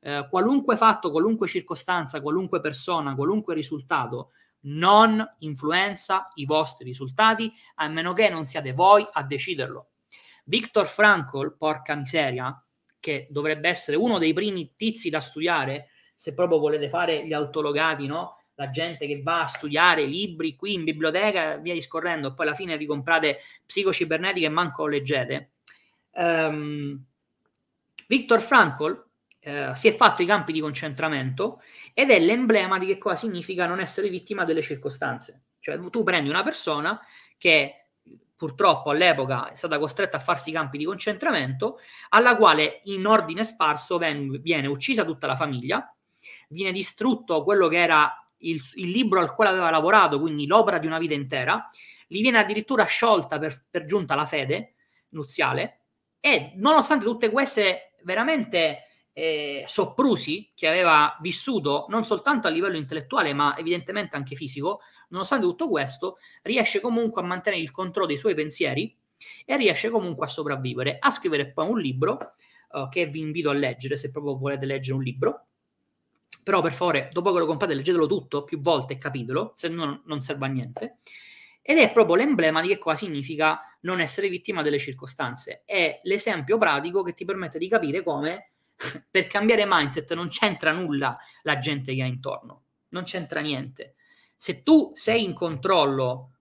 Eh, 0.00 0.26
qualunque 0.28 0.76
fatto, 0.76 1.10
qualunque 1.10 1.48
circostanza, 1.48 2.20
qualunque 2.20 2.60
persona, 2.60 3.14
qualunque 3.14 3.54
risultato 3.54 4.32
non 4.66 5.24
influenza 5.40 6.28
i 6.34 6.44
vostri 6.44 6.84
risultati 6.84 7.52
a 7.76 7.88
meno 7.88 8.12
che 8.12 8.28
non 8.28 8.44
siate 8.44 8.72
voi 8.72 9.06
a 9.10 9.22
deciderlo. 9.22 9.90
Viktor 10.44 10.86
Frankl, 10.86 11.56
porca 11.56 11.94
miseria, 11.94 12.60
che 13.00 13.26
dovrebbe 13.30 13.68
essere 13.68 13.96
uno 13.96 14.18
dei 14.18 14.32
primi 14.32 14.74
tizi 14.76 15.10
da 15.10 15.20
studiare 15.20 15.90
se 16.14 16.34
proprio 16.34 16.58
volete 16.58 16.88
fare 16.88 17.26
gli 17.26 17.32
autologati, 17.32 18.06
no? 18.06 18.38
La 18.54 18.70
gente 18.70 19.06
che 19.06 19.20
va 19.22 19.42
a 19.42 19.46
studiare 19.46 20.06
libri 20.06 20.56
qui 20.56 20.72
in 20.72 20.84
biblioteca, 20.84 21.56
via 21.56 21.74
discorrendo, 21.74 22.32
poi 22.32 22.46
alla 22.46 22.54
fine 22.54 22.78
vi 22.78 22.86
comprate 22.86 23.40
psicocibernetica 23.66 24.46
e 24.46 24.50
manco 24.50 24.86
leggete. 24.86 25.50
Um, 26.12 27.04
Viktor 28.08 28.40
Frankl 28.40 29.05
eh, 29.46 29.70
si 29.76 29.86
è 29.86 29.94
fatto 29.94 30.22
i 30.22 30.26
campi 30.26 30.50
di 30.50 30.58
concentramento 30.58 31.62
ed 31.94 32.10
è 32.10 32.18
l'emblema 32.18 32.78
di 32.78 32.86
che 32.86 32.98
cosa 32.98 33.14
significa 33.14 33.64
non 33.66 33.78
essere 33.78 34.08
vittima 34.08 34.42
delle 34.42 34.60
circostanze. 34.60 35.44
Cioè 35.60 35.78
tu 35.88 36.02
prendi 36.02 36.28
una 36.28 36.42
persona 36.42 37.00
che 37.38 37.90
purtroppo 38.34 38.90
all'epoca 38.90 39.50
è 39.50 39.54
stata 39.54 39.78
costretta 39.78 40.16
a 40.16 40.20
farsi 40.20 40.50
i 40.50 40.52
campi 40.52 40.78
di 40.78 40.84
concentramento, 40.84 41.78
alla 42.08 42.36
quale 42.36 42.80
in 42.84 43.06
ordine 43.06 43.44
sparso 43.44 43.98
ven- 43.98 44.40
viene 44.42 44.66
uccisa 44.66 45.04
tutta 45.04 45.28
la 45.28 45.36
famiglia, 45.36 45.94
viene 46.48 46.72
distrutto 46.72 47.44
quello 47.44 47.68
che 47.68 47.78
era 47.78 48.28
il, 48.38 48.60
il, 48.74 48.90
libro 48.90 49.20
al 49.20 49.32
quale 49.32 49.50
aveva 49.50 49.70
lavorato, 49.70 50.18
quindi 50.18 50.46
l'opera 50.46 50.78
di 50.78 50.88
una 50.88 50.98
vita 50.98 51.14
intera, 51.14 51.70
gli 52.08 52.20
viene 52.20 52.38
addirittura 52.38 52.82
sciolta 52.82 53.38
per, 53.38 53.64
per 53.70 53.84
giunta 53.84 54.16
la 54.16 54.26
fede 54.26 54.74
nuziale 55.10 55.82
e 56.18 56.50
nonostante 56.56 57.04
tutte 57.04 57.30
queste 57.30 57.92
veramente 58.02 58.85
eh, 59.18 59.64
soprusi 59.66 60.50
che 60.54 60.68
aveva 60.68 61.16
vissuto 61.22 61.86
non 61.88 62.04
soltanto 62.04 62.48
a 62.48 62.50
livello 62.50 62.76
intellettuale 62.76 63.32
ma 63.32 63.56
evidentemente 63.56 64.14
anche 64.14 64.36
fisico, 64.36 64.80
nonostante 65.08 65.46
tutto 65.46 65.70
questo, 65.70 66.18
riesce 66.42 66.80
comunque 66.80 67.22
a 67.22 67.24
mantenere 67.24 67.62
il 67.62 67.70
controllo 67.70 68.08
dei 68.08 68.18
suoi 68.18 68.34
pensieri 68.34 68.94
e 69.46 69.56
riesce 69.56 69.88
comunque 69.88 70.26
a 70.26 70.28
sopravvivere, 70.28 70.98
a 71.00 71.10
scrivere 71.10 71.50
poi 71.50 71.66
un 71.66 71.80
libro 71.80 72.34
uh, 72.72 72.90
che 72.90 73.06
vi 73.06 73.20
invito 73.20 73.48
a 73.48 73.54
leggere 73.54 73.96
se 73.96 74.10
proprio 74.10 74.36
volete 74.36 74.66
leggere 74.66 74.98
un 74.98 75.02
libro. 75.02 75.46
Però 76.44 76.60
per 76.60 76.74
favore, 76.74 77.08
dopo 77.10 77.32
che 77.32 77.38
lo 77.38 77.46
comprate, 77.46 77.74
leggetelo 77.74 78.06
tutto 78.06 78.44
più 78.44 78.60
volte 78.60 78.92
e 78.92 78.98
capitelo, 78.98 79.52
se 79.54 79.68
no 79.68 80.02
non 80.04 80.20
serve 80.20 80.44
a 80.44 80.48
niente. 80.50 80.98
Ed 81.62 81.78
è 81.78 81.90
proprio 81.90 82.16
l'emblema 82.16 82.60
di 82.60 82.68
che 82.68 82.76
cosa 82.76 82.96
significa 82.96 83.60
non 83.80 83.98
essere 84.00 84.28
vittima 84.28 84.60
delle 84.60 84.78
circostanze. 84.78 85.62
È 85.64 86.00
l'esempio 86.02 86.58
pratico 86.58 87.02
che 87.02 87.14
ti 87.14 87.24
permette 87.24 87.58
di 87.58 87.66
capire 87.66 88.02
come 88.02 88.50
per 89.10 89.26
cambiare 89.26 89.64
mindset 89.66 90.14
non 90.14 90.28
c'entra 90.28 90.72
nulla 90.72 91.18
la 91.42 91.58
gente 91.58 91.94
che 91.94 92.02
hai 92.02 92.08
intorno, 92.08 92.64
non 92.90 93.04
c'entra 93.04 93.40
niente. 93.40 93.94
Se 94.36 94.62
tu 94.62 94.92
sei 94.94 95.24
in 95.24 95.32
controllo 95.32 96.32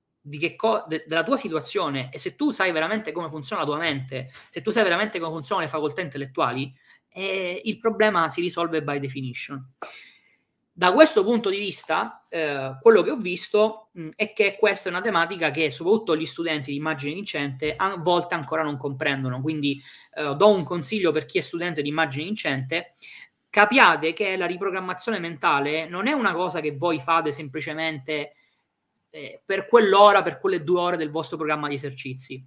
co- 0.55 0.85
de- 0.87 1.05
della 1.07 1.23
tua 1.23 1.37
situazione 1.37 2.09
e 2.11 2.17
se 2.19 2.35
tu 2.35 2.49
sai 2.51 2.71
veramente 2.71 3.11
come 3.11 3.29
funziona 3.29 3.61
la 3.61 3.67
tua 3.67 3.77
mente, 3.77 4.31
se 4.49 4.61
tu 4.61 4.71
sai 4.71 4.83
veramente 4.83 5.19
come 5.19 5.31
funzionano 5.31 5.65
le 5.65 5.71
facoltà 5.71 6.01
intellettuali, 6.01 6.73
eh, 7.09 7.61
il 7.63 7.77
problema 7.77 8.29
si 8.29 8.41
risolve 8.41 8.83
by 8.83 8.99
definition. 8.99 9.73
Da 10.77 10.91
questo 10.91 11.23
punto 11.23 11.49
di 11.49 11.57
vista, 11.57 12.25
eh, 12.27 12.77
quello 12.81 13.01
che 13.01 13.09
ho 13.09 13.15
visto 13.15 13.91
mh, 13.93 14.09
è 14.17 14.33
che 14.33 14.57
questa 14.59 14.89
è 14.89 14.91
una 14.91 14.99
tematica 14.99 15.49
che 15.49 15.71
soprattutto 15.71 16.17
gli 16.17 16.25
studenti 16.25 16.71
di 16.71 16.75
immagine 16.75 17.13
vincente 17.13 17.73
a 17.73 17.95
volte 17.95 18.35
ancora 18.35 18.61
non 18.61 18.75
comprendono. 18.75 19.39
Quindi 19.39 19.81
eh, 20.15 20.35
do 20.35 20.49
un 20.49 20.65
consiglio 20.65 21.13
per 21.13 21.25
chi 21.25 21.37
è 21.37 21.41
studente 21.41 21.81
di 21.81 21.87
immagine 21.87 22.25
vincente. 22.25 22.95
Capiate 23.49 24.11
che 24.11 24.35
la 24.35 24.47
riprogrammazione 24.47 25.17
mentale 25.17 25.87
non 25.87 26.07
è 26.07 26.11
una 26.11 26.33
cosa 26.33 26.59
che 26.59 26.75
voi 26.75 26.99
fate 26.99 27.31
semplicemente 27.31 28.33
eh, 29.11 29.41
per 29.45 29.67
quell'ora, 29.67 30.23
per 30.23 30.39
quelle 30.39 30.61
due 30.61 30.81
ore 30.81 30.97
del 30.97 31.09
vostro 31.09 31.37
programma 31.37 31.69
di 31.69 31.75
esercizi. 31.75 32.45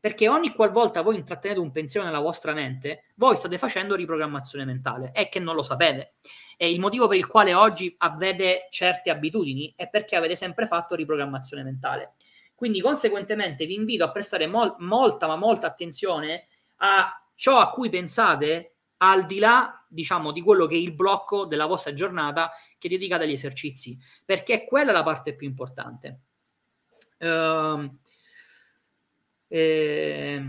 Perché 0.00 0.28
ogni 0.28 0.52
qualvolta 0.54 1.02
voi 1.02 1.16
intrattenete 1.16 1.60
un 1.60 1.70
pensiero 1.70 2.06
nella 2.06 2.20
vostra 2.20 2.52
mente, 2.52 3.04
voi 3.16 3.36
state 3.36 3.58
facendo 3.58 3.94
riprogrammazione 3.94 4.64
mentale 4.64 5.12
e 5.12 5.28
che 5.28 5.38
non 5.38 5.54
lo 5.54 5.62
sapete. 5.62 6.14
E 6.56 6.70
il 6.70 6.80
motivo 6.80 7.06
per 7.06 7.18
il 7.18 7.26
quale 7.26 7.54
oggi 7.54 7.94
avete 7.98 8.66
certe 8.70 9.10
abitudini 9.10 9.72
è 9.76 9.88
perché 9.88 10.16
avete 10.16 10.36
sempre 10.36 10.66
fatto 10.66 10.94
riprogrammazione 10.94 11.62
mentale. 11.62 12.14
Quindi, 12.54 12.80
conseguentemente, 12.80 13.64
vi 13.64 13.74
invito 13.74 14.04
a 14.04 14.10
prestare 14.10 14.46
mol- 14.46 14.76
molta, 14.80 15.26
ma 15.26 15.36
molta 15.36 15.66
attenzione 15.66 16.48
a 16.76 17.10
ciò 17.34 17.58
a 17.58 17.70
cui 17.70 17.88
pensate 17.88 18.74
al 18.98 19.24
di 19.24 19.38
là, 19.38 19.82
diciamo, 19.88 20.30
di 20.30 20.42
quello 20.42 20.66
che 20.66 20.74
è 20.74 20.78
il 20.78 20.92
blocco 20.92 21.46
della 21.46 21.64
vostra 21.64 21.94
giornata 21.94 22.50
che 22.78 22.88
dedicate 22.88 23.24
agli 23.24 23.32
esercizi, 23.32 23.98
perché 24.24 24.64
quella 24.64 24.90
è 24.90 24.92
la 24.92 25.02
parte 25.02 25.34
più 25.34 25.46
importante. 25.46 26.20
Uh, 27.18 27.98
eh, 29.52 30.48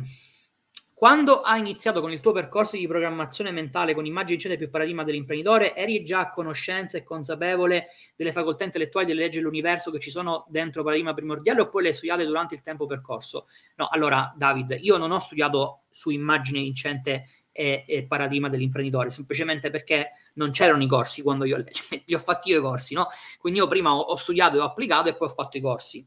quando 0.93 1.41
hai 1.41 1.59
iniziato 1.59 1.99
con 1.99 2.11
il 2.11 2.19
tuo 2.19 2.31
percorso 2.31 2.77
di 2.77 2.85
programmazione 2.85 3.49
mentale 3.49 3.95
con 3.95 4.05
immagini 4.05 4.35
incente 4.35 4.55
più 4.59 4.69
paradigma 4.69 5.03
dell'imprenditore, 5.03 5.75
eri 5.75 6.03
già 6.03 6.19
a 6.19 6.29
conoscenza 6.29 6.95
e 6.95 7.03
consapevole 7.03 7.87
delle 8.15 8.31
facoltà 8.31 8.65
intellettuali 8.65 9.07
delle 9.07 9.21
leggi 9.21 9.39
dell'universo 9.39 9.89
che 9.89 9.99
ci 9.99 10.11
sono 10.11 10.45
dentro 10.49 10.83
paradigma 10.83 11.15
primordiale 11.15 11.61
oppure 11.61 11.81
le 11.81 11.89
hai 11.89 11.95
studiate 11.95 12.23
durante 12.23 12.53
il 12.53 12.61
tempo 12.61 12.85
percorso? 12.85 13.47
No, 13.77 13.87
allora 13.89 14.31
David, 14.37 14.77
io 14.79 14.97
non 14.97 15.09
ho 15.09 15.17
studiato 15.17 15.85
su 15.89 16.11
immagine 16.11 16.59
incente 16.59 17.25
e, 17.51 17.83
e 17.87 18.03
paradigma 18.03 18.47
dell'imprenditore, 18.47 19.09
semplicemente 19.09 19.71
perché 19.71 20.11
non 20.33 20.51
c'erano 20.51 20.83
i 20.83 20.87
corsi 20.87 21.23
quando 21.23 21.45
io 21.45 21.57
li 22.05 22.13
ho 22.13 22.19
fatti 22.19 22.49
io 22.49 22.59
i 22.59 22.61
corsi, 22.61 22.93
no? 22.93 23.07
Quindi 23.39 23.57
io 23.57 23.67
prima 23.67 23.93
ho, 23.93 23.99
ho 23.99 24.15
studiato 24.15 24.57
e 24.57 24.59
ho 24.59 24.65
applicato 24.65 25.09
e 25.09 25.15
poi 25.15 25.29
ho 25.29 25.33
fatto 25.33 25.57
i 25.57 25.61
corsi. 25.61 26.05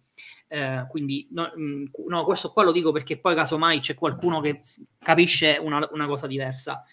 Eh, 0.55 0.87
quindi 0.89 1.27
no, 1.33 1.53
mm, 1.59 1.87
no, 2.07 2.23
questo 2.23 2.53
qua 2.53 2.63
lo 2.63 2.71
dico 2.71 2.93
perché 2.93 3.19
poi 3.19 3.35
casomai 3.35 3.81
c'è 3.81 3.95
qualcuno 3.95 4.41
che 4.41 4.61
capisce 5.01 5.59
una, 5.61 5.89
una 5.91 6.07
cosa 6.07 6.29
diversa. 6.29 6.85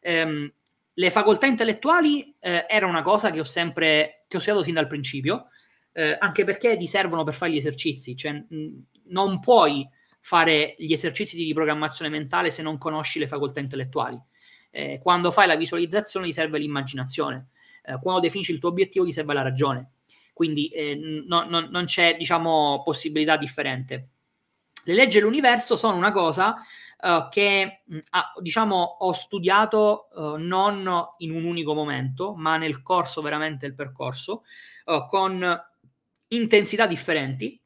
Eh, 0.00 0.54
le 0.94 1.10
facoltà 1.10 1.44
intellettuali 1.44 2.34
eh, 2.40 2.64
era 2.66 2.86
una 2.86 3.02
cosa 3.02 3.30
che 3.30 3.40
ho 3.40 3.44
sempre 3.44 4.24
che 4.26 4.38
ho 4.38 4.40
studiato 4.40 4.64
sin 4.64 4.72
dal 4.72 4.86
principio, 4.86 5.48
eh, 5.92 6.16
anche 6.18 6.44
perché 6.44 6.78
ti 6.78 6.86
servono 6.86 7.22
per 7.22 7.34
fare 7.34 7.52
gli 7.52 7.58
esercizi, 7.58 8.16
cioè 8.16 8.32
mh, 8.32 8.84
non 9.08 9.38
puoi 9.38 9.86
fare 10.20 10.74
gli 10.78 10.92
esercizi 10.92 11.36
di 11.36 11.44
riprogrammazione 11.44 12.10
mentale 12.10 12.50
se 12.50 12.62
non 12.62 12.78
conosci 12.78 13.18
le 13.18 13.28
facoltà 13.28 13.60
intellettuali. 13.60 14.18
Eh, 14.70 14.98
quando 15.02 15.30
fai 15.30 15.46
la 15.46 15.56
visualizzazione 15.56 16.24
ti 16.24 16.32
serve 16.32 16.58
l'immaginazione, 16.58 17.48
eh, 17.84 17.98
quando 18.00 18.22
definisci 18.22 18.52
il 18.52 18.60
tuo 18.60 18.70
obiettivo 18.70 19.04
ti 19.04 19.12
serve 19.12 19.34
la 19.34 19.42
ragione 19.42 19.90
quindi 20.32 20.68
eh, 20.68 20.94
no, 21.26 21.44
no, 21.44 21.68
non 21.68 21.84
c'è 21.84 22.16
diciamo, 22.16 22.82
possibilità 22.84 23.36
differente. 23.36 24.08
Le 24.84 24.94
leggi 24.94 25.18
dell'universo 25.18 25.76
sono 25.76 25.96
una 25.96 26.12
cosa 26.12 26.56
uh, 27.00 27.28
che 27.28 27.82
mh, 27.84 27.98
diciamo, 28.40 28.96
ho 29.00 29.12
studiato 29.12 30.08
uh, 30.12 30.36
non 30.36 30.88
in 31.18 31.32
un 31.32 31.44
unico 31.44 31.74
momento, 31.74 32.34
ma 32.34 32.56
nel 32.56 32.82
corso 32.82 33.20
veramente 33.20 33.66
del 33.66 33.74
percorso, 33.74 34.44
uh, 34.86 35.06
con 35.06 35.58
intensità 36.28 36.86
differenti. 36.86 37.60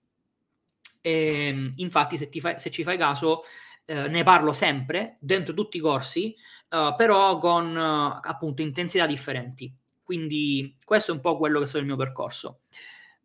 E, 1.00 1.46
ehm, 1.48 1.72
infatti, 1.76 2.16
se, 2.16 2.28
fai, 2.40 2.58
se, 2.58 2.70
ci 2.70 2.82
fai 2.82 2.96
caso, 2.96 3.42
ne 3.86 4.22
parlo 4.22 4.54
sempre 4.54 5.18
dentro 5.20 5.52
tutti 5.52 5.76
i 5.76 5.80
corsi, 5.80 6.34
però 6.68 7.36
con 7.36 7.76
appunto 7.76 8.62
intensità 8.62 9.04
differenti. 9.04 9.70
Quindi 10.04 10.76
questo 10.84 11.10
è 11.10 11.14
un 11.14 11.20
po' 11.20 11.38
quello 11.38 11.58
che 11.58 11.64
è 11.64 11.66
stato 11.66 11.80
il 11.80 11.86
mio 11.86 11.96
percorso. 11.96 12.60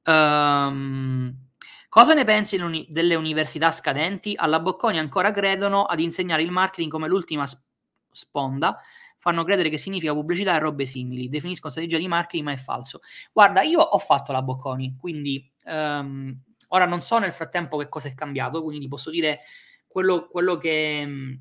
Um, 0.05 1.35
cosa 1.89 2.13
ne 2.13 2.23
pensi 2.23 2.57
delle 2.87 3.15
università 3.15 3.69
scadenti? 3.69 4.33
Alla 4.35 4.61
Bocconi 4.61 4.97
ancora 4.97 5.31
credono 5.31 5.83
ad 5.83 5.99
insegnare 5.99 6.41
il 6.41 6.51
marketing 6.51 6.89
come 6.89 7.09
l'ultima 7.09 7.45
sponda, 8.11 8.79
fanno 9.17 9.43
credere 9.43 9.69
che 9.69 9.77
significa 9.77 10.13
pubblicità 10.13 10.55
e 10.55 10.59
robe 10.59 10.85
simili, 10.85 11.27
definiscono 11.27 11.69
strategia 11.69 11.97
di 11.97 12.07
marketing 12.07 12.45
ma 12.45 12.53
è 12.53 12.57
falso. 12.57 13.01
Guarda, 13.33 13.61
io 13.61 13.81
ho 13.81 13.99
fatto 13.99 14.31
la 14.31 14.41
Bocconi, 14.41 14.95
quindi 14.97 15.51
um, 15.65 16.33
ora 16.69 16.85
non 16.85 17.03
so 17.03 17.19
nel 17.19 17.33
frattempo 17.33 17.77
che 17.77 17.89
cosa 17.89 18.07
è 18.07 18.15
cambiato, 18.15 18.63
quindi 18.63 18.87
posso 18.87 19.09
dire 19.09 19.41
quello, 19.85 20.27
quello 20.27 20.57
che 20.57 21.39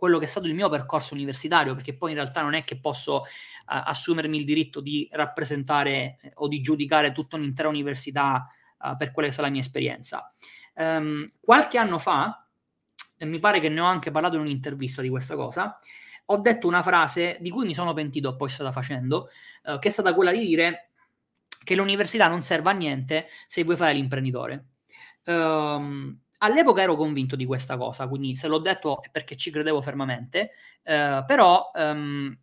quello 0.00 0.18
che 0.18 0.24
è 0.24 0.28
stato 0.28 0.46
il 0.46 0.54
mio 0.54 0.70
percorso 0.70 1.12
universitario, 1.12 1.74
perché 1.74 1.94
poi 1.94 2.12
in 2.12 2.16
realtà 2.16 2.40
non 2.40 2.54
è 2.54 2.64
che 2.64 2.80
posso 2.80 3.16
uh, 3.16 3.24
assumermi 3.66 4.38
il 4.38 4.46
diritto 4.46 4.80
di 4.80 5.06
rappresentare 5.12 6.16
eh, 6.22 6.30
o 6.36 6.48
di 6.48 6.62
giudicare 6.62 7.12
tutta 7.12 7.36
un'intera 7.36 7.68
università 7.68 8.48
uh, 8.78 8.96
per 8.96 9.10
quella 9.10 9.28
che 9.28 9.34
stata 9.34 9.48
la 9.48 9.52
mia 9.52 9.60
esperienza. 9.60 10.32
Um, 10.76 11.26
qualche 11.38 11.76
anno 11.76 11.98
fa, 11.98 12.48
e 13.18 13.26
mi 13.26 13.40
pare 13.40 13.60
che 13.60 13.68
ne 13.68 13.78
ho 13.78 13.84
anche 13.84 14.10
parlato 14.10 14.36
in 14.36 14.40
un'intervista 14.40 15.02
di 15.02 15.10
questa 15.10 15.36
cosa, 15.36 15.78
ho 16.24 16.36
detto 16.38 16.66
una 16.66 16.80
frase 16.80 17.36
di 17.38 17.50
cui 17.50 17.66
mi 17.66 17.74
sono 17.74 17.92
pentito 17.92 18.36
poi 18.36 18.48
stata 18.48 18.72
facendo, 18.72 19.28
uh, 19.64 19.78
che 19.78 19.88
è 19.88 19.92
stata 19.92 20.14
quella 20.14 20.32
di 20.32 20.46
dire 20.46 20.92
che 21.62 21.74
l'università 21.74 22.26
non 22.26 22.40
serve 22.40 22.70
a 22.70 22.72
niente 22.72 23.26
se 23.46 23.64
vuoi 23.64 23.76
fare 23.76 23.92
l'imprenditore. 23.92 24.64
Um, 25.26 26.18
all'epoca 26.42 26.82
ero 26.82 26.96
convinto 26.96 27.36
di 27.36 27.46
questa 27.46 27.76
cosa, 27.76 28.08
quindi 28.08 28.36
se 28.36 28.48
l'ho 28.48 28.58
detto 28.58 29.02
è 29.02 29.10
perché 29.10 29.36
ci 29.36 29.50
credevo 29.50 29.80
fermamente, 29.80 30.50
uh, 30.84 31.24
però 31.24 31.70
um, 31.74 32.36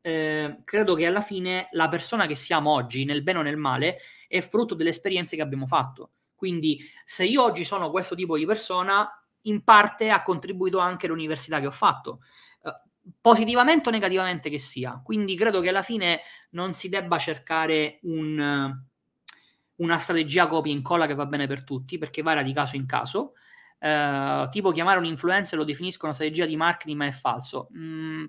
eh, 0.00 0.60
credo 0.64 0.94
che 0.94 1.06
alla 1.06 1.20
fine 1.20 1.68
la 1.72 1.88
persona 1.88 2.26
che 2.26 2.34
siamo 2.34 2.72
oggi, 2.72 3.04
nel 3.04 3.22
bene 3.22 3.38
o 3.38 3.42
nel 3.42 3.56
male, 3.56 3.98
è 4.26 4.40
frutto 4.40 4.74
delle 4.74 4.90
esperienze 4.90 5.36
che 5.36 5.42
abbiamo 5.42 5.66
fatto. 5.66 6.12
Quindi 6.34 6.80
se 7.04 7.24
io 7.24 7.42
oggi 7.42 7.64
sono 7.64 7.90
questo 7.90 8.14
tipo 8.14 8.36
di 8.36 8.46
persona, 8.46 9.08
in 9.42 9.64
parte 9.64 10.10
ha 10.10 10.22
contribuito 10.22 10.78
anche 10.78 11.06
l'università 11.06 11.60
che 11.60 11.66
ho 11.66 11.72
fatto 11.72 12.20
positivamente 13.20 13.88
o 13.88 13.92
negativamente 13.92 14.50
che 14.50 14.58
sia. 14.58 15.00
Quindi 15.02 15.36
credo 15.36 15.60
che 15.60 15.68
alla 15.68 15.82
fine 15.82 16.20
non 16.50 16.74
si 16.74 16.88
debba 16.88 17.18
cercare 17.18 17.98
un, 18.02 18.86
una 19.78 19.98
strategia 19.98 20.46
copia 20.46 20.72
e 20.72 20.76
incolla 20.76 21.06
che 21.06 21.14
va 21.14 21.26
bene 21.26 21.46
per 21.46 21.64
tutti, 21.64 21.98
perché 21.98 22.22
varia 22.22 22.42
di 22.42 22.52
caso 22.52 22.76
in 22.76 22.86
caso. 22.86 23.34
Uh, 23.80 24.48
tipo 24.48 24.72
chiamare 24.72 24.98
un 24.98 25.04
influencer 25.04 25.56
lo 25.56 25.64
definisco 25.64 26.04
una 26.04 26.14
strategia 26.14 26.46
di 26.46 26.56
marketing, 26.56 26.96
ma 26.96 27.06
è 27.06 27.12
falso. 27.12 27.68
Mm, 27.76 28.24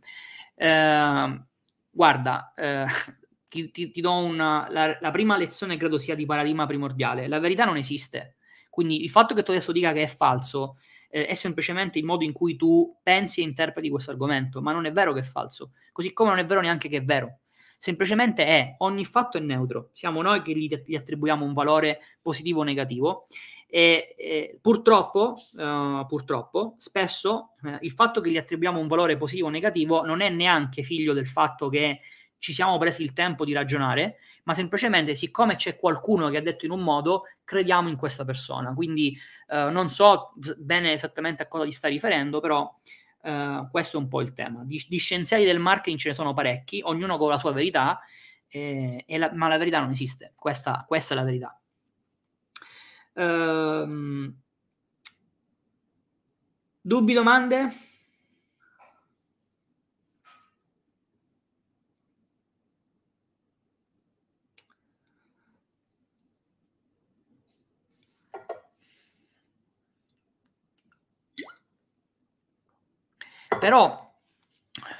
uh, 0.56 1.45
guarda, 1.89 2.54
uh, 2.56 3.12
ti, 3.47 3.72
ti, 3.72 3.89
ti, 3.89 4.02
do 4.02 4.14
una. 4.14 4.68
La, 4.70 4.97
la, 5.00 5.12
prima 5.12 5.38
lezione 5.38 5.78
credo 5.78 5.97
sia 5.97 6.16
di 6.16 6.26
paradigma 6.26 6.66
primordiale. 6.66 7.28
La 7.28 7.39
verità 7.39 7.66
non 7.66 7.78
esiste. 7.78 8.36
Quindi 8.70 9.04
il 9.04 9.10
fatto 9.10 9.34
che 9.34 9.43
tu 9.43 9.52
adesso 9.52 9.72
dica 9.72 9.91
che 9.91 10.04
è 10.04 10.08
falso 10.08 10.78
eh, 11.10 11.26
è 11.26 11.34
semplicemente 11.34 12.00
il 12.00 12.06
modo 12.06 12.24
in 12.24 12.32
cui 12.32 12.56
tu 12.56 12.97
pensi 13.02 13.41
e 13.41 13.43
interpreti 13.43 13.89
questo 13.89 14.12
argomento, 14.12 14.62
ma 14.62 14.72
non 14.72 14.86
è 14.86 14.91
vero 14.91 15.12
che 15.12 15.20
è 15.20 15.24
falso, 15.24 15.72
così 15.91 16.14
come 16.14 16.30
non 16.30 16.39
è 16.39 16.45
vero 16.45 16.62
neanche 16.62 16.88
che 16.88 16.97
è 16.97 17.04
vero. 17.04 17.39
Semplicemente 17.82 18.45
è, 18.45 18.75
ogni 18.80 19.05
fatto 19.05 19.38
è 19.38 19.39
neutro, 19.39 19.91
siamo 19.93 20.21
noi 20.21 20.41
che 20.41 20.51
gli, 20.51 20.67
gli 20.86 20.95
attribuiamo 20.95 21.45
un 21.45 21.53
valore 21.53 22.01
positivo 22.21 22.59
o 22.59 22.63
negativo 22.63 23.27
e, 23.69 24.15
e 24.17 24.59
purtroppo, 24.61 25.36
uh, 25.53 26.05
purtroppo, 26.05 26.75
spesso 26.77 27.51
eh, 27.63 27.77
il 27.80 27.91
fatto 27.93 28.19
che 28.19 28.32
gli 28.32 28.38
attribuiamo 28.38 28.77
un 28.77 28.88
valore 28.88 29.15
positivo 29.15 29.47
o 29.47 29.49
negativo 29.49 30.03
non 30.03 30.19
è 30.19 30.30
neanche 30.30 30.84
figlio 30.84 31.13
del 31.13 31.25
fatto 31.25 31.69
che 31.69 32.01
ci 32.38 32.51
siamo 32.51 32.77
presi 32.77 33.01
il 33.01 33.13
tempo 33.13 33.45
di 33.45 33.53
ragionare, 33.53 34.17
ma 34.43 34.53
semplicemente 34.53 35.15
siccome 35.15 35.55
c'è 35.55 35.77
qualcuno 35.77 36.30
che 36.30 36.36
ha 36.36 36.41
detto 36.41 36.65
in 36.65 36.71
un 36.71 36.82
modo, 36.82 37.23
crediamo 37.45 37.88
in 37.88 37.95
questa 37.95 38.25
persona. 38.25 38.73
Quindi 38.73 39.17
eh, 39.47 39.69
non 39.69 39.89
so 39.89 40.34
bene 40.57 40.91
esattamente 40.91 41.43
a 41.43 41.47
cosa 41.47 41.63
ti 41.63 41.71
stai 41.71 41.91
riferendo, 41.91 42.41
però 42.41 42.69
eh, 43.22 43.67
questo 43.72 43.97
è 43.97 43.99
un 43.99 44.07
po' 44.07 44.22
il 44.22 44.34
tema. 44.34 44.63
Di, 44.63 44.84
di, 44.88 44.97
scienziati 44.97 45.43
del 45.43 45.59
marketing 45.59 45.97
ce 45.97 46.09
ne 46.09 46.13
sono 46.13 46.34
parecchi, 46.34 46.82
ognuno 46.84 47.17
con 47.17 47.30
la 47.30 47.38
sua 47.38 47.51
verità, 47.51 47.99
eh, 48.47 49.03
la, 49.07 49.32
ma 49.34 49.47
la 49.47 49.57
verità 49.57 49.80
non 49.80 49.91
esiste. 49.91 50.34
Questa, 50.36 50.86
questa 50.88 51.13
è 51.13 51.17
la 51.17 51.24
verità. 51.24 51.59
Ehm, 53.13 54.34
dubbi, 56.82 57.13
domande? 57.13 57.88
Però, 73.60 74.14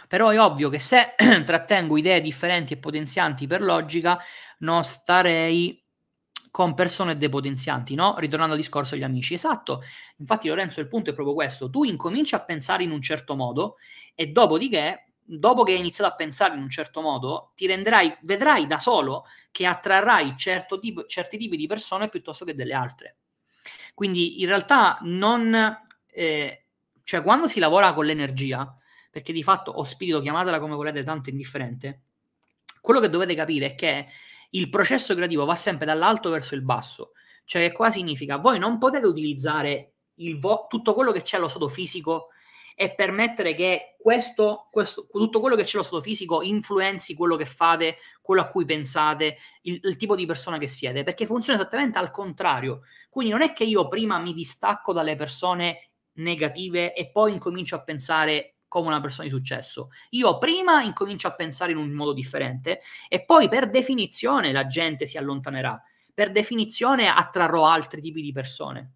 però 0.08 0.30
è 0.30 0.40
ovvio 0.40 0.70
che 0.70 0.80
se 0.80 1.16
trattengo 1.46 1.98
idee 1.98 2.22
differenti 2.22 2.74
e 2.74 2.78
potenzianti 2.78 3.48
per 3.48 3.62
logica, 3.62 4.20
non 4.60 4.84
starei 4.84 5.82
con 6.52 6.74
persone 6.74 7.18
depotenzianti, 7.18 7.96
no? 7.96 8.16
Ritornando 8.18 8.54
al 8.54 8.60
discorso 8.60 8.96
degli 8.96 9.04
amici. 9.04 9.36
Esatto. 9.36 9.84
Infatti, 10.18 10.48
Lorenzo, 10.48 10.82
il 10.82 10.88
punto 10.88 11.12
è 11.12 11.14
proprio 11.14 11.36
questo. 11.36 11.70
Tu 11.70 11.84
incominci 11.84 12.36
a 12.36 12.44
pensare 12.44 12.84
in 12.84 12.92
un 12.92 13.02
certo 13.02 13.36
modo 13.36 13.78
e 14.16 14.28
dopodiché, 14.28 15.12
dopo 15.24 15.64
che 15.64 15.74
hai 15.74 15.80
iniziato 15.80 16.12
a 16.12 16.16
pensare 16.16 16.56
in 16.56 16.62
un 16.62 16.70
certo 16.70 17.02
modo, 17.02 17.52
ti 17.56 17.68
renderai, 17.68 18.18
vedrai 18.22 18.68
da 18.68 18.80
solo 18.80 19.26
che 19.52 19.66
attrarrai 19.66 20.36
certo 20.38 20.80
tipo, 20.80 21.06
certi 21.06 21.38
tipi 21.38 21.56
di 21.56 21.68
persone 21.68 22.10
piuttosto 22.10 22.46
che 22.46 22.56
delle 22.56 22.74
altre. 22.74 23.18
Quindi 23.94 24.42
in 24.42 24.48
realtà 24.48 24.98
non... 25.02 25.82
Eh, 26.08 26.64
cioè, 27.10 27.24
quando 27.24 27.48
si 27.48 27.60
lavora 27.60 27.92
con 27.94 28.06
l'energia, 28.06 28.72
perché 29.10 29.34
di 29.34 29.42
fatto 29.42 29.72
o 29.72 29.84
spirito, 29.84 30.22
chiamatela 30.22 30.60
come 30.60 30.76
volete, 30.76 31.04
tanto 31.04 31.32
indifferente, 31.32 32.02
quello 32.82 33.00
che 33.00 33.10
dovete 33.10 33.34
capire 33.34 33.72
è 33.72 33.74
che 33.74 34.06
il 34.52 34.70
processo 34.70 35.16
creativo 35.16 35.44
va 35.44 35.56
sempre 35.56 35.88
dall'alto 35.88 36.30
verso 36.30 36.54
il 36.54 36.62
basso. 36.62 37.14
Cioè, 37.46 37.64
che 37.68 37.72
cosa 37.72 37.90
significa? 37.90 38.38
Voi 38.38 38.60
non 38.60 38.78
potete 38.78 39.08
utilizzare 39.08 39.94
vo- 40.38 40.68
tutto 40.70 40.94
quello 40.94 41.12
che 41.12 41.24
c'è 41.24 41.38
allo 41.38 41.48
stato 41.48 41.68
fisico 41.68 42.28
e 42.76 42.94
permettere 42.94 43.56
che 43.56 43.96
questo, 43.98 44.68
questo, 44.70 45.08
tutto 45.12 45.40
quello 45.40 45.56
che 45.56 45.64
c'è 45.64 45.78
allo 45.78 45.84
stato 45.84 46.04
fisico 46.04 46.44
influenzi 46.44 47.16
quello 47.16 47.38
che 47.38 47.46
fate, 47.46 47.98
quello 48.22 48.42
a 48.42 48.46
cui 48.46 48.66
pensate, 48.66 49.36
il, 49.64 49.80
il, 49.82 49.96
tipo 49.96 50.16
di 50.16 50.28
persona 50.28 50.60
che 50.60 50.68
siete, 50.68 51.02
perché 51.02 51.26
funziona 51.26 51.58
esattamente 51.60 51.98
al 51.98 52.12
contrario. 52.12 52.82
Quindi 53.10 53.32
non 53.32 53.42
è 53.42 53.52
che 53.52 53.64
io 53.64 53.88
prima 53.88 54.20
mi 54.20 54.32
distacco 54.32 54.94
dalle 54.94 55.16
persone 55.16 55.89
negative 56.14 56.94
e 56.94 57.12
poi 57.12 57.34
incomincio 57.34 57.76
a 57.76 57.84
pensare 57.84 58.56
come 58.68 58.88
una 58.88 59.02
persona 59.02 59.28
di 59.28 59.34
successo. 59.34 59.90
Io 60.12 60.38
prima 60.38 60.82
incomincio 60.84 61.28
a 61.28 61.36
pensare 61.36 61.72
in 61.72 61.78
un 61.78 61.92
modo 61.92 62.14
differente 62.14 62.82
e 63.10 63.26
poi 63.26 63.50
per 63.50 63.70
definizione 63.70 64.52
la 64.52 64.68
gente 64.68 65.06
si 65.06 65.18
allontanerà. 65.18 65.82
Per 66.14 66.32
definizione 66.32 67.10
attrarrò 67.10 67.66
altri 67.66 68.02
tipi 68.02 68.22
di 68.22 68.32
persone. 68.32 68.94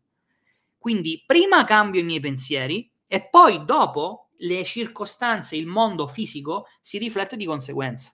Quindi 0.78 1.24
prima 1.26 1.64
cambio 1.64 2.02
i 2.02 2.04
miei 2.04 2.20
pensieri 2.20 2.90
e 3.08 3.28
poi 3.30 3.64
dopo 3.66 4.30
le 4.38 4.64
circostanze, 4.64 5.56
il 5.56 5.66
mondo 5.66 6.08
fisico 6.08 6.68
si 6.82 6.98
riflette 6.98 7.38
di 7.38 7.46
conseguenza. 7.46 8.14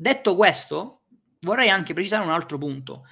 Detto 0.00 0.36
questo, 0.36 0.97
vorrei 1.40 1.68
anche 1.68 1.94
precisare 1.94 2.24
un 2.24 2.30
altro 2.30 2.58
punto. 2.58 3.06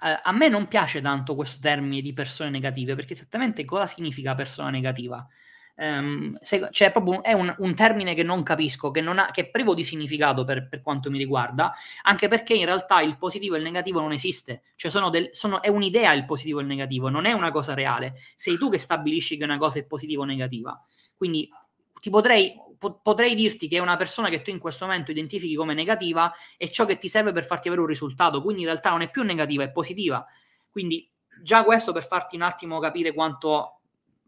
Uh, 0.00 0.18
a 0.22 0.32
me 0.32 0.48
non 0.48 0.66
piace 0.66 1.00
tanto 1.00 1.34
questo 1.34 1.58
termine 1.60 2.00
di 2.00 2.12
persone 2.12 2.50
negative, 2.50 2.94
perché 2.94 3.12
esattamente 3.12 3.64
cosa 3.64 3.86
significa 3.86 4.34
persona 4.34 4.70
negativa? 4.70 5.26
Um, 5.74 6.36
se, 6.40 6.68
cioè, 6.70 6.92
proprio 6.92 7.22
è 7.22 7.32
un, 7.32 7.52
un, 7.58 7.74
termine 7.74 8.14
che 8.14 8.22
non 8.22 8.42
capisco, 8.42 8.90
che, 8.90 9.00
non 9.00 9.18
ha, 9.18 9.30
che 9.30 9.42
è 9.42 9.50
privo 9.50 9.74
di 9.74 9.82
significato 9.82 10.44
per, 10.44 10.68
per, 10.68 10.82
quanto 10.82 11.10
mi 11.10 11.16
riguarda, 11.16 11.72
anche 12.02 12.28
perché 12.28 12.52
in 12.54 12.66
realtà 12.66 13.00
il 13.00 13.16
positivo 13.16 13.54
e 13.54 13.58
il 13.58 13.64
negativo 13.64 13.98
non 14.00 14.12
esiste, 14.12 14.62
cioè 14.76 14.90
sono 14.90 15.08
del, 15.08 15.30
sono, 15.32 15.62
è 15.62 15.68
un'idea 15.68 16.12
il 16.12 16.26
positivo 16.26 16.58
e 16.58 16.62
il 16.62 16.68
negativo, 16.68 17.08
non 17.08 17.24
è 17.24 17.32
una 17.32 17.50
cosa 17.50 17.72
reale, 17.72 18.16
sei 18.36 18.58
tu 18.58 18.68
che 18.68 18.78
stabilisci 18.78 19.38
che 19.38 19.44
una 19.44 19.56
cosa 19.56 19.78
è 19.78 19.84
positiva 19.84 20.22
o 20.22 20.26
negativa. 20.26 20.78
Quindi 21.14 21.48
ti 22.00 22.10
potrei 22.10 22.54
po- 22.82 22.98
potrei 23.00 23.36
dirti 23.36 23.68
che 23.68 23.78
una 23.78 23.96
persona 23.96 24.28
che 24.28 24.42
tu 24.42 24.50
in 24.50 24.58
questo 24.58 24.86
momento 24.86 25.12
identifichi 25.12 25.54
come 25.54 25.72
negativa 25.72 26.32
è 26.56 26.68
ciò 26.68 26.84
che 26.84 26.98
ti 26.98 27.08
serve 27.08 27.30
per 27.30 27.44
farti 27.44 27.68
avere 27.68 27.82
un 27.82 27.86
risultato, 27.86 28.42
quindi 28.42 28.62
in 28.62 28.66
realtà 28.66 28.90
non 28.90 29.02
è 29.02 29.10
più 29.10 29.22
negativa, 29.22 29.62
è 29.62 29.70
positiva. 29.70 30.26
Quindi 30.68 31.08
già 31.42 31.62
questo 31.62 31.92
per 31.92 32.04
farti 32.04 32.34
un 32.34 32.42
attimo 32.42 32.80
capire 32.80 33.14
quanto 33.14 33.78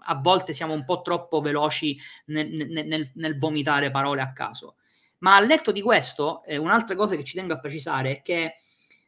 a 0.06 0.14
volte 0.14 0.52
siamo 0.52 0.72
un 0.72 0.84
po' 0.84 1.02
troppo 1.02 1.40
veloci 1.40 1.98
nel, 2.26 2.48
nel, 2.48 3.10
nel, 3.14 3.38
vomitare 3.38 3.90
parole 3.90 4.20
a 4.20 4.32
caso. 4.32 4.76
Ma 5.18 5.34
al 5.34 5.46
netto 5.46 5.72
di 5.72 5.82
questo, 5.82 6.44
eh, 6.44 6.56
un'altra 6.56 6.94
cosa 6.94 7.16
che 7.16 7.24
ci 7.24 7.34
tengo 7.34 7.54
a 7.54 7.58
precisare 7.58 8.18
è 8.18 8.22
che 8.22 8.54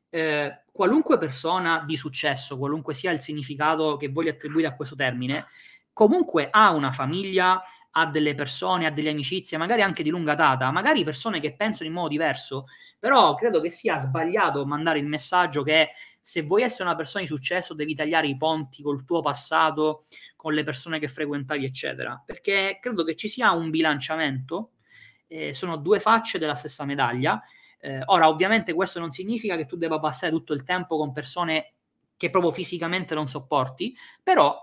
eh, 0.08 0.62
qualunque 0.72 1.18
persona 1.18 1.84
di 1.86 1.96
successo, 1.96 2.58
qualunque 2.58 2.94
sia 2.94 3.12
il 3.12 3.20
significato 3.20 3.96
che 3.96 4.08
voglio 4.08 4.30
attribuire 4.30 4.68
a 4.68 4.74
questo 4.74 4.94
termine, 4.96 5.46
comunque 5.92 6.48
ha 6.50 6.72
una 6.72 6.92
famiglia, 6.92 7.60
a 7.98 8.06
delle 8.06 8.34
persone, 8.34 8.86
a 8.86 8.90
delle 8.90 9.10
amicizie, 9.10 9.56
magari 9.56 9.80
anche 9.80 10.02
di 10.02 10.10
lunga 10.10 10.34
data, 10.34 10.70
magari 10.70 11.02
persone 11.02 11.40
che 11.40 11.54
pensano 11.54 11.88
in 11.88 11.94
modo 11.94 12.08
diverso, 12.08 12.66
però 12.98 13.34
credo 13.34 13.60
che 13.60 13.70
sia 13.70 13.96
sbagliato 13.96 14.66
mandare 14.66 14.98
il 14.98 15.06
messaggio 15.06 15.62
che 15.62 15.90
se 16.20 16.42
vuoi 16.42 16.62
essere 16.62 16.84
una 16.84 16.96
persona 16.96 17.22
di 17.22 17.28
successo 17.28 17.72
devi 17.72 17.94
tagliare 17.94 18.26
i 18.26 18.36
ponti 18.36 18.82
col 18.82 19.04
tuo 19.04 19.22
passato, 19.22 20.02
con 20.36 20.52
le 20.52 20.62
persone 20.62 20.98
che 20.98 21.08
frequentavi, 21.08 21.64
eccetera, 21.64 22.22
perché 22.24 22.78
credo 22.82 23.02
che 23.02 23.16
ci 23.16 23.28
sia 23.28 23.52
un 23.52 23.70
bilanciamento, 23.70 24.72
eh, 25.26 25.54
sono 25.54 25.76
due 25.76 25.98
facce 25.98 26.38
della 26.38 26.54
stessa 26.54 26.84
medaglia. 26.84 27.42
Eh, 27.78 28.02
ora, 28.06 28.28
ovviamente 28.28 28.74
questo 28.74 29.00
non 29.00 29.10
significa 29.10 29.56
che 29.56 29.64
tu 29.64 29.76
debba 29.76 29.98
passare 29.98 30.32
tutto 30.32 30.52
il 30.52 30.64
tempo 30.64 30.98
con 30.98 31.12
persone 31.12 31.72
che 32.16 32.28
proprio 32.28 32.52
fisicamente 32.52 33.14
non 33.14 33.28
sopporti, 33.28 33.96
però 34.22 34.58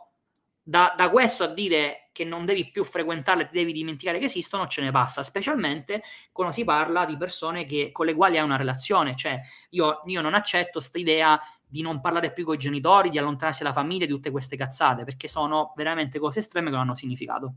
da, 0.61 0.93
da 0.95 1.09
questo 1.09 1.43
a 1.43 1.47
dire 1.47 2.02
che 2.13 2.23
non 2.23 2.45
devi 2.45 2.69
più 2.69 2.85
frequentarle, 2.85 3.49
devi 3.51 3.73
dimenticare 3.73 4.19
che 4.19 4.25
esistono, 4.25 4.67
ce 4.67 4.81
ne 4.81 4.91
passa, 4.91 5.23
specialmente 5.23 6.03
quando 6.31 6.53
si 6.53 6.63
parla 6.63 7.03
di 7.05 7.17
persone 7.17 7.65
che, 7.65 7.89
con 7.91 8.05
le 8.05 8.13
quali 8.13 8.37
hai 8.37 8.43
una 8.45 8.55
relazione. 8.55 9.15
Cioè, 9.15 9.41
io, 9.71 10.01
io 10.05 10.21
non 10.21 10.35
accetto 10.35 10.73
questa 10.73 10.99
idea 10.99 11.37
di 11.67 11.81
non 11.81 11.99
parlare 11.99 12.31
più 12.31 12.45
con 12.45 12.53
i 12.53 12.59
genitori, 12.59 13.09
di 13.09 13.17
allontanarsi 13.17 13.63
dalla 13.63 13.73
famiglia, 13.73 14.05
di 14.05 14.11
tutte 14.11 14.31
queste 14.31 14.55
cazzate, 14.55 15.03
perché 15.03 15.27
sono 15.27 15.73
veramente 15.75 16.19
cose 16.19 16.39
estreme 16.39 16.67
che 16.67 16.75
non 16.75 16.83
hanno 16.83 16.95
significato. 16.95 17.55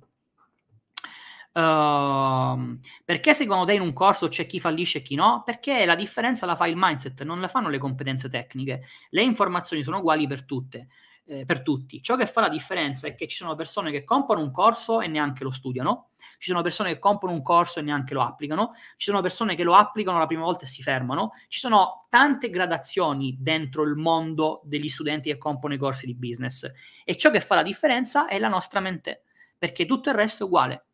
Uh, 1.53 2.79
perché 3.03 3.33
secondo 3.33 3.65
te 3.65 3.73
in 3.73 3.81
un 3.81 3.95
corso 3.95 4.29
c'è 4.29 4.45
chi 4.45 4.61
fallisce 4.61 4.99
e 4.99 5.03
chi 5.03 5.15
no? 5.15 5.43
Perché 5.43 5.87
la 5.87 5.95
differenza 5.95 6.45
la 6.45 6.55
fa 6.55 6.67
il 6.67 6.77
mindset, 6.77 7.23
non 7.25 7.41
la 7.41 7.49
fanno 7.49 7.69
le 7.69 7.79
competenze 7.79 8.29
tecniche. 8.29 8.85
Le 9.11 9.23
informazioni 9.23 9.83
sono 9.83 9.99
uguali 9.99 10.27
per 10.27 10.45
tutte. 10.45 10.89
Eh, 11.29 11.45
per 11.45 11.63
tutti. 11.63 12.01
Ciò 12.01 12.15
che 12.15 12.25
fa 12.25 12.43
la 12.43 12.49
differenza 12.49 13.09
è 13.09 13.17
che 13.17 13.27
ci 13.27 13.35
sono 13.35 13.57
persone 13.57 13.91
che 13.91 14.05
comprano 14.05 14.43
un 14.43 14.53
corso 14.53 15.01
e 15.01 15.09
neanche 15.09 15.43
lo 15.43 15.51
studiano, 15.51 16.11
ci 16.39 16.51
sono 16.51 16.63
persone 16.63 16.93
che 16.93 16.99
comprano 17.01 17.35
un 17.35 17.43
corso 17.43 17.81
e 17.81 17.83
neanche 17.83 18.15
lo 18.15 18.23
applicano, 18.23 18.75
ci 18.97 19.11
sono 19.11 19.21
persone 19.23 19.57
che 19.57 19.65
lo 19.65 19.75
applicano 19.75 20.21
la 20.21 20.27
prima 20.27 20.45
volta 20.45 20.63
e 20.63 20.69
si 20.69 20.83
fermano, 20.83 21.33
ci 21.49 21.59
sono 21.59 22.07
tante 22.11 22.49
gradazioni 22.49 23.37
dentro 23.41 23.83
il 23.83 23.97
mondo 23.97 24.61
degli 24.63 24.89
studenti 24.89 25.29
che 25.29 25.37
comprano 25.37 25.75
i 25.75 25.79
corsi 25.79 26.07
di 26.07 26.15
business 26.15 26.71
e 27.05 27.17
ciò 27.17 27.31
che 27.31 27.41
fa 27.41 27.57
la 27.57 27.65
differenza 27.65 28.29
è 28.29 28.39
la 28.39 28.49
nostra 28.49 28.79
mente, 28.79 29.25
perché 29.59 29.85
tutto 29.85 30.11
il 30.11 30.15
resto 30.15 30.45
è 30.45 30.47
uguale 30.47 30.85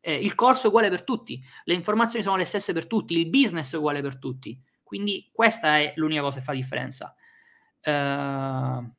eh, 0.00 0.14
il 0.14 0.34
corso 0.34 0.64
è 0.64 0.68
uguale 0.68 0.88
per 0.88 1.04
tutti, 1.04 1.42
le 1.64 1.74
informazioni 1.74 2.24
sono 2.24 2.36
le 2.36 2.44
stesse 2.44 2.72
per 2.72 2.86
tutti, 2.86 3.18
il 3.18 3.28
business 3.28 3.74
è 3.74 3.76
uguale 3.76 4.00
per 4.00 4.18
tutti. 4.18 4.60
Quindi 4.82 5.30
questa 5.32 5.78
è 5.78 5.92
l'unica 5.96 6.22
cosa 6.22 6.38
che 6.38 6.44
fa 6.44 6.52
differenza. 6.52 7.14
Uh, 7.84 8.90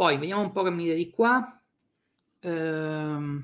poi 0.00 0.16
vediamo 0.16 0.40
un 0.40 0.50
po' 0.50 0.62
che 0.62 0.70
mi 0.70 0.84
dite 0.84 0.94
di 0.94 1.10
qua. 1.10 1.60
Uh, 2.40 3.38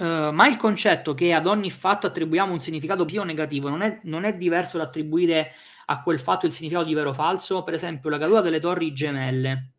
Uh, 0.00 0.30
ma 0.30 0.46
il 0.46 0.56
concetto 0.56 1.12
che 1.12 1.32
ad 1.32 1.48
ogni 1.48 1.72
fatto 1.72 2.06
attribuiamo 2.06 2.52
un 2.52 2.60
significato 2.60 2.98
positivo 3.02 3.24
o 3.24 3.26
negativo 3.26 3.68
non 3.68 3.82
è, 3.82 3.98
non 4.04 4.22
è 4.22 4.36
diverso 4.36 4.78
da 4.78 4.84
attribuire 4.84 5.54
a 5.86 6.02
quel 6.02 6.20
fatto 6.20 6.46
il 6.46 6.52
significato 6.52 6.86
di 6.86 6.94
vero 6.94 7.08
o 7.08 7.12
falso, 7.12 7.64
per 7.64 7.74
esempio 7.74 8.08
la 8.08 8.18
caduta 8.18 8.42
delle 8.42 8.60
torri 8.60 8.92
gemelle, 8.92 9.72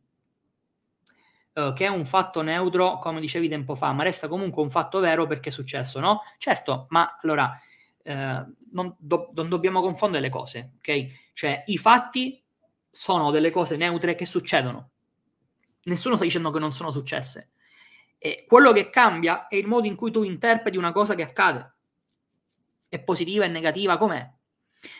uh, 1.53 1.71
che 1.71 1.85
è 1.85 1.89
un 1.89 2.03
fatto 2.03 2.41
neutro, 2.41 2.97
come 2.97 3.21
dicevi 3.21 3.47
tempo 3.47 3.75
fa, 3.75 3.93
ma 3.93 4.03
resta 4.03 4.27
comunque 4.27 4.61
un 4.61 4.69
fatto 4.71 4.99
vero 4.99 5.25
perché 5.25 5.47
è 5.47 5.51
successo, 5.53 6.01
no? 6.01 6.23
Certo, 6.37 6.87
ma 6.89 7.17
allora 7.21 7.57
uh, 8.10 8.55
non, 8.72 8.95
do- 8.97 9.30
non 9.34 9.49
dobbiamo 9.49 9.82
confondere 9.82 10.22
le 10.22 10.30
cose, 10.30 10.74
ok? 10.78 11.32
Cioè 11.34 11.64
i 11.68 11.78
fatti 11.78 12.43
sono 12.89 13.32
delle 13.32 13.51
cose 13.51 13.78
neutre 13.78 14.16
che 14.16 14.26
succedono. 14.26 14.89
Nessuno 15.84 16.16
sta 16.16 16.26
dicendo 16.26 16.51
che 16.51 16.60
non 16.60 16.74
sono 16.74 16.91
successe. 16.91 17.51
E 18.18 18.45
quello 18.47 18.74
che 18.74 18.89
cambia 18.89 19.47
è 19.47 19.55
il 19.55 19.68
modo 19.68 19.88
in 19.88 19.95
cui 19.95 20.12
tu 20.12 20.24
interpreti 20.24 20.78
una 20.78 20.91
cosa 20.91 21.16
che 21.16 21.24
accade. 21.24 21.74
È 22.89 22.99
positiva 22.99 23.45
e 23.45 23.47
negativa 23.47 23.97
com'è? 23.97 24.30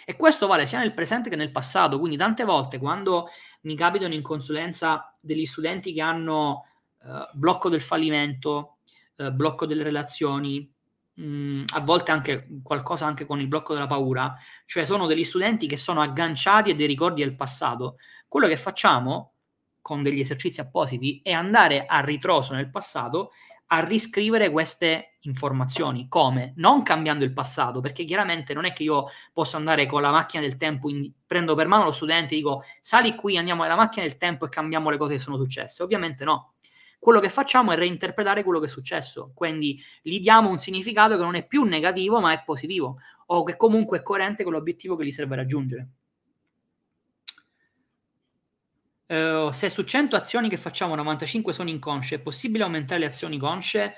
E 0.06 0.16
questo 0.16 0.48
vale 0.48 0.66
sia 0.66 0.80
nel 0.80 0.94
presente 0.94 1.30
che 1.30 1.36
nel 1.36 1.52
passato, 1.52 2.00
quindi 2.00 2.18
tante 2.18 2.44
volte 2.44 2.78
quando 2.78 3.30
mi 3.62 3.76
capitano 3.76 4.14
in 4.14 4.22
consulenza 4.22 5.16
degli 5.20 5.46
studenti 5.46 5.94
che 5.94 6.02
hanno 6.02 6.66
eh, 7.02 7.30
blocco 7.34 7.70
del 7.70 7.82
fallimento, 7.82 8.78
eh, 9.16 9.32
blocco 9.32 9.66
delle 9.66 9.84
relazioni, 9.84 10.72
mh, 11.20 11.24
mm, 11.24 11.64
a 11.74 11.80
volte 11.82 12.12
anche 12.12 12.48
qualcosa 12.64 13.06
anche 13.06 13.26
con 13.26 13.40
il 13.40 13.48
blocco 13.48 13.74
della 13.74 13.88
paura, 13.88 14.34
cioè 14.66 14.86
sono 14.86 15.06
degli 15.06 15.24
studenti 15.24 15.68
che 15.68 15.78
sono 15.78 16.02
agganciati 16.02 16.72
a 16.72 16.76
dei 16.76 16.88
ricordi 16.88 17.22
del 17.22 17.36
passato. 17.36 17.98
Quello 18.28 18.48
che 18.48 18.58
facciamo 18.58 19.34
con 19.82 20.04
degli 20.04 20.20
esercizi 20.20 20.62
appositi 20.62 21.20
è 21.24 21.32
andare 21.32 21.86
a 21.86 22.00
ritroso 22.00 22.54
nel 22.54 22.70
passato 22.70 23.32
a 23.72 23.84
riscrivere 23.84 24.50
queste 24.50 25.18
informazioni. 25.22 26.08
Come? 26.08 26.54
Non 26.56 26.82
cambiando 26.82 27.24
il 27.24 27.34
passato, 27.34 27.82
perché 27.82 28.04
chiaramente 28.04 28.54
non 28.54 28.66
è 28.66 28.74
che 28.74 28.84
io 28.84 29.08
posso 29.32 29.58
andare 29.58 29.86
con 29.86 30.02
la 30.02 30.12
macchina 30.12 30.42
del 30.42 30.58
tempo, 30.58 30.90
in, 30.90 31.12
prendo 31.26 31.54
per 31.54 31.68
mano 31.68 31.84
lo 31.84 31.92
studente 31.92 32.34
e 32.34 32.38
dico 32.38 32.64
sali 32.82 33.14
qui, 33.16 33.38
andiamo 33.38 33.64
nella 33.64 33.76
macchina 33.76 34.06
del 34.06 34.18
tempo 34.18 34.46
e 34.46 34.50
cambiamo 34.50 34.90
le 34.90 34.98
cose 34.98 35.14
che 35.16 35.20
sono 35.20 35.38
successe. 35.38 35.84
Ovviamente 35.84 36.24
no. 36.24 36.54
Quello 37.00 37.22
che 37.22 37.30
facciamo 37.30 37.72
è 37.72 37.78
reinterpretare 37.78 38.44
quello 38.44 38.60
che 38.60 38.66
è 38.66 38.70
successo, 38.70 39.32
quindi 39.34 39.82
gli 40.02 40.20
diamo 40.20 40.50
un 40.50 40.60
significato 40.60 41.16
che 41.16 41.24
non 41.24 41.36
è 41.36 41.48
più 41.48 41.64
negativo 41.64 42.20
ma 42.20 42.34
è 42.34 42.44
positivo 42.44 42.98
o 43.28 43.44
che 43.44 43.56
comunque 43.56 44.00
è 44.00 44.04
coerente 44.04 44.44
con 44.44 44.52
l'obiettivo 44.52 44.96
che 44.96 45.06
gli 45.06 45.12
serve 45.12 45.36
raggiungere. 45.36 45.88
Uh, 49.08 49.50
se 49.52 49.70
su 49.72 49.84
100 49.84 50.16
azioni 50.16 50.50
che 50.50 50.58
facciamo 50.58 50.94
95 50.94 51.52
sono 51.52 51.70
inconsce, 51.70 52.16
è 52.16 52.20
possibile 52.20 52.64
aumentare 52.64 53.00
le 53.00 53.08
azioni 53.08 53.40
consce? 53.40 53.96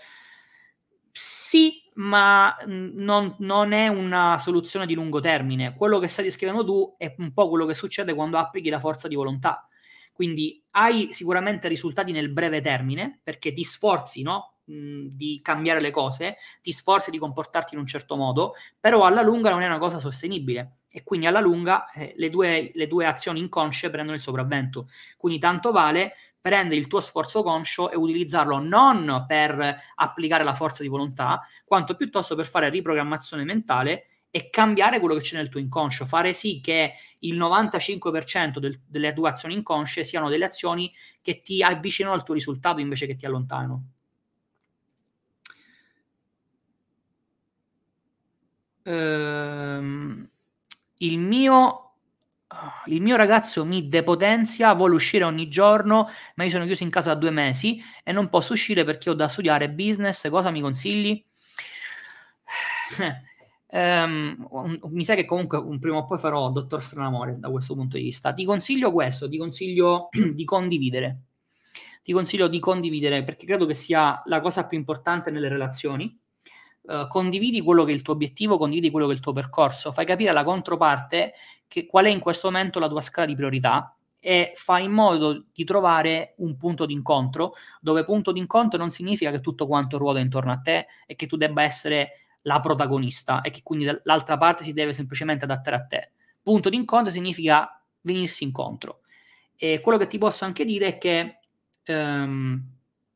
Sì, 1.11 1.83
ma 1.95 2.55
non, 2.65 3.35
non, 3.39 3.73
è 3.73 3.89
una 3.89 4.37
soluzione 4.37 4.85
di 4.85 4.93
lungo 4.93 5.19
termine. 5.19 5.73
Quello 5.75 5.99
che 5.99 6.07
stai 6.07 6.23
descrivendo 6.23 6.63
tu 6.63 6.95
è 6.97 7.13
un 7.17 7.33
po' 7.33 7.49
quello 7.49 7.65
che 7.65 7.73
succede 7.73 8.13
quando 8.13 8.37
applichi 8.37 8.69
la 8.69 8.79
forza 8.79 9.09
di 9.09 9.15
volontà. 9.15 9.67
Quindi 10.11 10.63
hai 10.71 11.13
sicuramente 11.13 11.67
risultati 11.67 12.11
nel 12.11 12.29
breve 12.29 12.61
termine 12.61 13.19
perché 13.23 13.53
ti 13.53 13.63
sforzi 13.63 14.21
no? 14.21 14.55
di 14.63 15.39
cambiare 15.43 15.81
le 15.81 15.91
cose, 15.91 16.37
ti 16.61 16.71
sforzi 16.71 17.11
di 17.11 17.17
comportarti 17.17 17.73
in 17.73 17.79
un 17.79 17.87
certo 17.87 18.15
modo, 18.15 18.53
però 18.79 19.05
alla 19.05 19.21
lunga 19.21 19.49
non 19.49 19.61
è 19.61 19.65
una 19.65 19.79
cosa 19.79 19.99
sostenibile 19.99 20.77
e 20.91 21.03
quindi 21.03 21.25
alla 21.25 21.39
lunga 21.39 21.89
eh, 21.91 22.13
le, 22.17 22.29
due, 22.29 22.71
le 22.73 22.87
due 22.87 23.05
azioni 23.05 23.39
inconsce 23.39 23.89
prendono 23.89 24.15
il 24.15 24.23
sopravvento. 24.23 24.89
Quindi 25.17 25.39
tanto 25.39 25.71
vale 25.71 26.13
prendere 26.39 26.79
il 26.79 26.87
tuo 26.87 26.99
sforzo 27.01 27.43
conscio 27.43 27.91
e 27.91 27.95
utilizzarlo 27.95 28.59
non 28.59 29.25
per 29.27 29.77
applicare 29.95 30.43
la 30.43 30.55
forza 30.55 30.81
di 30.81 30.89
volontà, 30.89 31.45
quanto 31.63 31.95
piuttosto 31.95 32.35
per 32.35 32.47
fare 32.47 32.69
riprogrammazione 32.69 33.43
mentale 33.43 34.07
e 34.31 34.49
cambiare 34.49 34.99
quello 34.99 35.15
che 35.15 35.21
c'è 35.21 35.35
nel 35.35 35.49
tuo 35.49 35.59
inconscio, 35.59 36.05
fare 36.05 36.33
sì 36.33 36.61
che 36.61 36.93
il 37.19 37.37
95% 37.37 38.59
del, 38.59 38.79
delle 38.87 39.13
tue 39.13 39.29
azioni 39.29 39.53
inconsce 39.55 40.03
siano 40.03 40.29
delle 40.29 40.45
azioni 40.45 40.91
che 41.21 41.41
ti 41.41 41.61
avvicinano 41.61 42.15
al 42.15 42.23
tuo 42.23 42.33
risultato 42.33 42.79
invece 42.79 43.05
che 43.07 43.15
ti 43.15 43.25
allontanano. 43.25 43.83
Ehm 48.83 50.29
il 51.01 51.19
mio 51.19 51.85
il 52.87 53.01
mio 53.01 53.15
ragazzo 53.15 53.63
mi 53.63 53.87
depotenzia, 53.87 54.73
vuole 54.73 54.95
uscire 54.95 55.23
ogni 55.23 55.47
giorno, 55.47 56.09
ma 56.35 56.43
io 56.43 56.49
sono 56.49 56.65
chiuso 56.65 56.83
in 56.83 56.89
casa 56.89 57.13
da 57.13 57.19
due 57.19 57.31
mesi 57.31 57.81
e 58.03 58.11
non 58.11 58.27
posso 58.27 58.51
uscire 58.53 58.83
perché 58.83 59.09
ho 59.09 59.13
da 59.13 59.29
studiare 59.29 59.69
business. 59.69 60.29
Cosa 60.29 60.51
mi 60.51 60.59
consigli? 60.59 61.23
um, 63.71 64.79
mi 64.89 65.03
sa 65.03 65.15
che 65.15 65.25
comunque 65.25 65.57
un 65.57 65.79
prima 65.79 65.97
o 65.97 66.05
poi 66.05 66.19
farò 66.19 66.49
dottor 66.51 66.81
Stranamore 66.81 67.39
da 67.39 67.49
questo 67.49 67.75
punto 67.75 67.97
di 67.97 68.03
vista. 68.03 68.33
Ti 68.33 68.45
consiglio 68.45 68.91
questo, 68.91 69.29
ti 69.29 69.37
consiglio 69.37 70.09
di 70.33 70.43
condividere. 70.43 71.21
Ti 72.03 72.13
consiglio 72.13 72.47
di 72.47 72.59
condividere 72.59 73.23
perché 73.23 73.45
credo 73.45 73.65
che 73.65 73.75
sia 73.75 74.21
la 74.25 74.41
cosa 74.41 74.65
più 74.65 74.77
importante 74.77 75.31
nelle 75.31 75.49
relazioni 75.49 76.17
Uh, 76.83 77.07
condividi 77.07 77.61
quello 77.61 77.83
che 77.83 77.91
è 77.91 77.93
il 77.93 78.01
tuo 78.01 78.15
obiettivo, 78.15 78.57
condividi 78.57 78.89
quello 78.89 79.05
che 79.05 79.11
è 79.11 79.15
il 79.15 79.21
tuo 79.21 79.33
percorso, 79.33 79.91
fai 79.91 80.03
capire 80.03 80.31
alla 80.31 80.43
controparte 80.43 81.33
che, 81.67 81.85
qual 81.85 82.05
è 82.05 82.09
in 82.09 82.19
questo 82.19 82.49
momento 82.49 82.79
la 82.79 82.89
tua 82.89 83.01
scala 83.01 83.27
di 83.27 83.35
priorità 83.35 83.95
e 84.19 84.51
fai 84.55 84.85
in 84.85 84.91
modo 84.91 85.45
di 85.51 85.63
trovare 85.63 86.33
un 86.37 86.57
punto 86.57 86.85
di 86.85 86.93
incontro, 86.93 87.53
dove 87.81 88.03
punto 88.03 88.31
di 88.31 88.39
incontro 88.39 88.79
non 88.79 88.89
significa 88.89 89.29
che 89.29 89.41
tutto 89.41 89.67
quanto 89.67 89.99
ruota 89.99 90.19
intorno 90.19 90.51
a 90.51 90.57
te 90.57 90.87
e 91.05 91.15
che 91.15 91.27
tu 91.27 91.37
debba 91.37 91.61
essere 91.61 92.11
la 92.43 92.59
protagonista 92.59 93.41
e 93.41 93.51
che 93.51 93.61
quindi 93.63 93.89
l'altra 94.03 94.37
parte 94.37 94.63
si 94.63 94.73
deve 94.73 94.93
semplicemente 94.93 95.45
adattare 95.45 95.75
a 95.75 95.85
te. 95.85 96.11
Punto 96.41 96.69
di 96.69 96.75
incontro 96.75 97.11
significa 97.11 97.81
venirsi 98.01 98.43
incontro. 98.43 99.01
E 99.55 99.79
quello 99.81 99.97
che 99.97 100.07
ti 100.07 100.17
posso 100.17 100.45
anche 100.45 100.65
dire 100.65 100.87
è 100.87 100.97
che 100.97 101.39
um, 101.87 102.61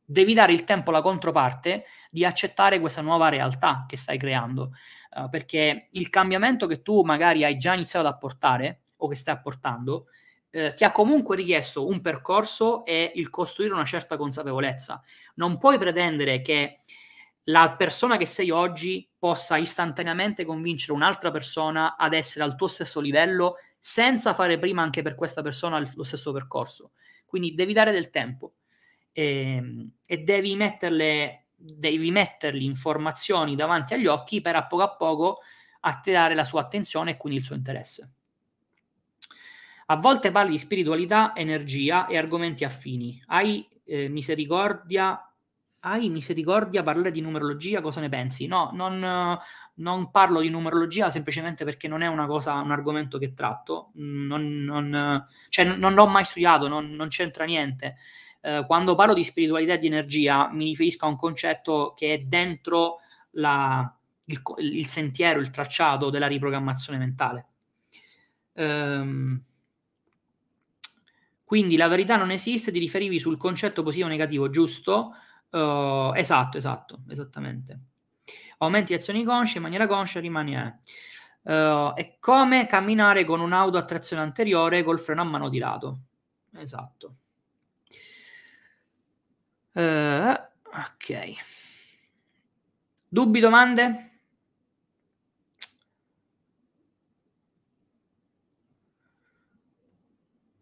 devi 0.04 0.34
dare 0.34 0.52
il 0.52 0.64
tempo 0.64 0.90
alla 0.90 1.02
controparte 1.02 1.84
di 2.10 2.24
accettare 2.24 2.78
questa 2.78 3.02
nuova 3.02 3.28
realtà 3.28 3.84
che 3.88 3.96
stai 3.96 4.16
creando, 4.16 4.72
uh, 5.16 5.28
perché 5.28 5.88
il 5.90 6.08
cambiamento 6.08 6.66
che 6.66 6.82
tu 6.82 7.02
magari 7.02 7.44
hai 7.44 7.56
già 7.56 7.74
iniziato 7.74 8.06
ad 8.06 8.14
apportare 8.14 8.82
o 8.98 9.08
che 9.08 9.16
stai 9.16 9.34
apportando 9.34 10.06
eh, 10.56 10.72
ti 10.72 10.84
ha 10.84 10.90
comunque 10.90 11.36
richiesto 11.36 11.86
un 11.86 12.00
percorso 12.00 12.82
e 12.86 13.12
il 13.16 13.28
costruire 13.28 13.74
una 13.74 13.84
certa 13.84 14.16
consapevolezza. 14.16 15.02
Non 15.34 15.58
puoi 15.58 15.76
pretendere 15.76 16.40
che 16.40 16.80
la 17.48 17.74
persona 17.76 18.16
che 18.16 18.26
sei 18.26 18.50
oggi 18.50 19.08
possa 19.18 19.56
istantaneamente 19.56 20.44
convincere 20.44 20.92
un'altra 20.92 21.30
persona 21.30 21.96
ad 21.96 22.12
essere 22.12 22.44
al 22.44 22.56
tuo 22.56 22.66
stesso 22.66 23.00
livello 23.00 23.56
senza 23.78 24.34
fare 24.34 24.58
prima 24.58 24.82
anche 24.82 25.02
per 25.02 25.14
questa 25.14 25.42
persona 25.42 25.78
lo 25.94 26.02
stesso 26.02 26.32
percorso. 26.32 26.92
Quindi 27.24 27.54
devi 27.54 27.72
dare 27.72 27.92
del 27.92 28.10
tempo 28.10 28.54
e, 29.12 29.56
ehm, 29.56 29.90
e 30.06 30.18
devi 30.18 30.56
metterle 30.56 31.42
devi 31.58 32.10
mettergli 32.10 32.64
informazioni 32.64 33.56
davanti 33.56 33.94
agli 33.94 34.06
occhi 34.06 34.42
per 34.42 34.56
a 34.56 34.66
poco 34.66 34.82
a 34.82 34.94
poco 34.94 35.38
attirare 35.80 36.34
la 36.34 36.44
sua 36.44 36.60
attenzione 36.60 37.12
e 37.12 37.16
quindi 37.16 37.38
il 37.38 37.44
suo 37.44 37.54
interesse. 37.54 38.10
A 39.86 39.96
volte 39.96 40.30
parli 40.32 40.50
di 40.50 40.58
spiritualità, 40.58 41.34
energia 41.34 42.06
e 42.06 42.16
argomenti 42.18 42.64
affini. 42.64 43.22
Hai 43.26 43.66
eh, 43.84 44.08
misericordia 44.08 45.18
hai 45.86 46.10
misericordia 46.10 46.82
parlare 46.82 47.12
di 47.12 47.20
numerologia, 47.20 47.80
cosa 47.80 48.00
ne 48.00 48.08
pensi? 48.08 48.46
No, 48.46 48.70
non, 48.72 49.38
non, 49.74 50.10
parlo 50.10 50.40
di 50.40 50.50
numerologia 50.50 51.10
semplicemente 51.10 51.64
perché 51.64 51.86
non 51.86 52.02
è 52.02 52.08
una 52.08 52.26
cosa, 52.26 52.54
un 52.54 52.72
argomento 52.72 53.18
che 53.18 53.34
tratto, 53.34 53.90
non, 53.94 54.64
non, 54.64 55.24
cioè, 55.48 55.64
non 55.64 55.94
l'ho 55.94 56.06
mai 56.06 56.24
studiato, 56.24 56.66
non, 56.66 57.06
c'entra 57.08 57.44
niente. 57.44 57.96
Eh, 58.40 58.64
quando 58.66 58.96
parlo 58.96 59.14
di 59.14 59.22
spiritualità 59.22 59.74
e 59.74 59.78
di 59.78 59.86
energia 59.86 60.50
mi 60.50 60.64
riferisco 60.64 61.04
a 61.04 61.08
un 61.08 61.16
concetto 61.16 61.94
che 61.96 62.14
è 62.14 62.18
dentro 62.18 62.98
la, 63.32 63.88
il, 64.24 64.42
il, 64.58 64.88
sentiero, 64.88 65.38
il 65.38 65.50
tracciato 65.50 66.10
della 66.10 66.26
riprogrammazione 66.26 66.98
mentale. 66.98 67.46
Ehm, 68.54 69.40
quindi 71.44 71.76
la 71.76 71.86
verità 71.86 72.16
non 72.16 72.32
esiste, 72.32 72.72
ti 72.72 72.80
riferivi 72.80 73.20
sul 73.20 73.36
concetto 73.36 73.84
positivo 73.84 74.08
o 74.08 74.10
negativo, 74.10 74.50
giusto? 74.50 75.12
Uh, 75.56 76.12
esatto, 76.14 76.58
esatto, 76.58 77.00
esattamente. 77.08 77.80
Aumenti 78.58 78.92
azioni 78.92 79.24
consce 79.24 79.56
in 79.56 79.62
maniera 79.62 79.86
conscia, 79.86 80.20
rimane... 80.20 80.80
Uh, 81.46 81.94
è 81.94 82.16
come 82.18 82.66
camminare 82.66 83.24
con 83.24 83.40
un'auto 83.40 83.78
a 83.78 83.84
trazione 83.84 84.20
anteriore 84.20 84.82
col 84.82 84.98
freno 84.98 85.22
a 85.22 85.24
mano 85.24 85.48
tirato. 85.48 86.00
Esatto. 86.56 87.16
Uh, 89.72 90.34
ok. 90.64 91.34
Dubbi, 93.08 93.40
domande? 93.40 94.10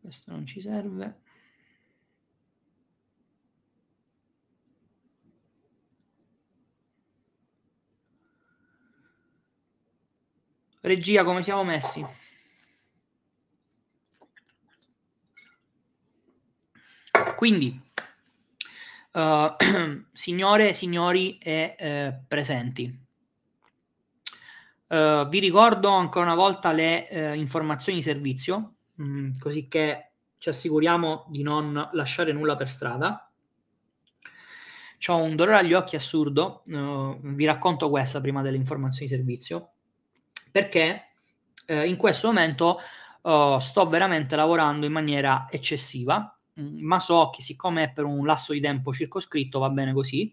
Questo 0.00 0.30
non 0.30 0.44
ci 0.46 0.60
serve. 0.60 1.22
Regia, 10.84 11.24
come 11.24 11.42
siamo 11.42 11.64
messi? 11.64 12.06
Quindi, 17.36 17.80
uh, 19.12 19.54
signore, 20.12 20.74
signori 20.74 21.38
e 21.38 21.74
eh, 21.78 22.20
presenti, 22.28 23.02
uh, 24.88 25.26
vi 25.26 25.38
ricordo 25.38 25.88
ancora 25.88 26.26
una 26.26 26.34
volta 26.34 26.70
le 26.70 27.08
uh, 27.10 27.34
informazioni 27.34 28.00
di 28.00 28.04
servizio, 28.04 28.74
mh, 28.96 29.04
mm, 29.04 29.38
così 29.38 29.68
che 29.68 30.10
ci 30.36 30.50
assicuriamo 30.50 31.28
di 31.30 31.42
non 31.42 31.88
lasciare 31.92 32.34
nulla 32.34 32.56
per 32.56 32.68
strada. 32.68 33.32
Ho 35.06 35.16
un 35.16 35.34
dolore 35.34 35.56
agli 35.56 35.72
occhi 35.72 35.96
assurdo, 35.96 36.62
vi 36.66 37.44
racconto 37.44 37.90
questa 37.90 38.22
prima 38.22 38.40
delle 38.40 38.56
informazioni 38.56 39.06
di 39.06 39.14
servizio 39.16 39.73
perché 40.54 41.08
eh, 41.66 41.88
in 41.88 41.96
questo 41.96 42.28
momento 42.28 42.78
oh, 43.22 43.58
sto 43.58 43.88
veramente 43.88 44.36
lavorando 44.36 44.86
in 44.86 44.92
maniera 44.92 45.46
eccessiva, 45.50 46.38
mm, 46.60 46.78
ma 46.78 47.00
so 47.00 47.30
che 47.30 47.42
siccome 47.42 47.82
è 47.82 47.90
per 47.90 48.04
un 48.04 48.24
lasso 48.24 48.52
di 48.52 48.60
tempo 48.60 48.92
circoscritto 48.92 49.58
va 49.58 49.68
bene 49.70 49.92
così. 49.92 50.32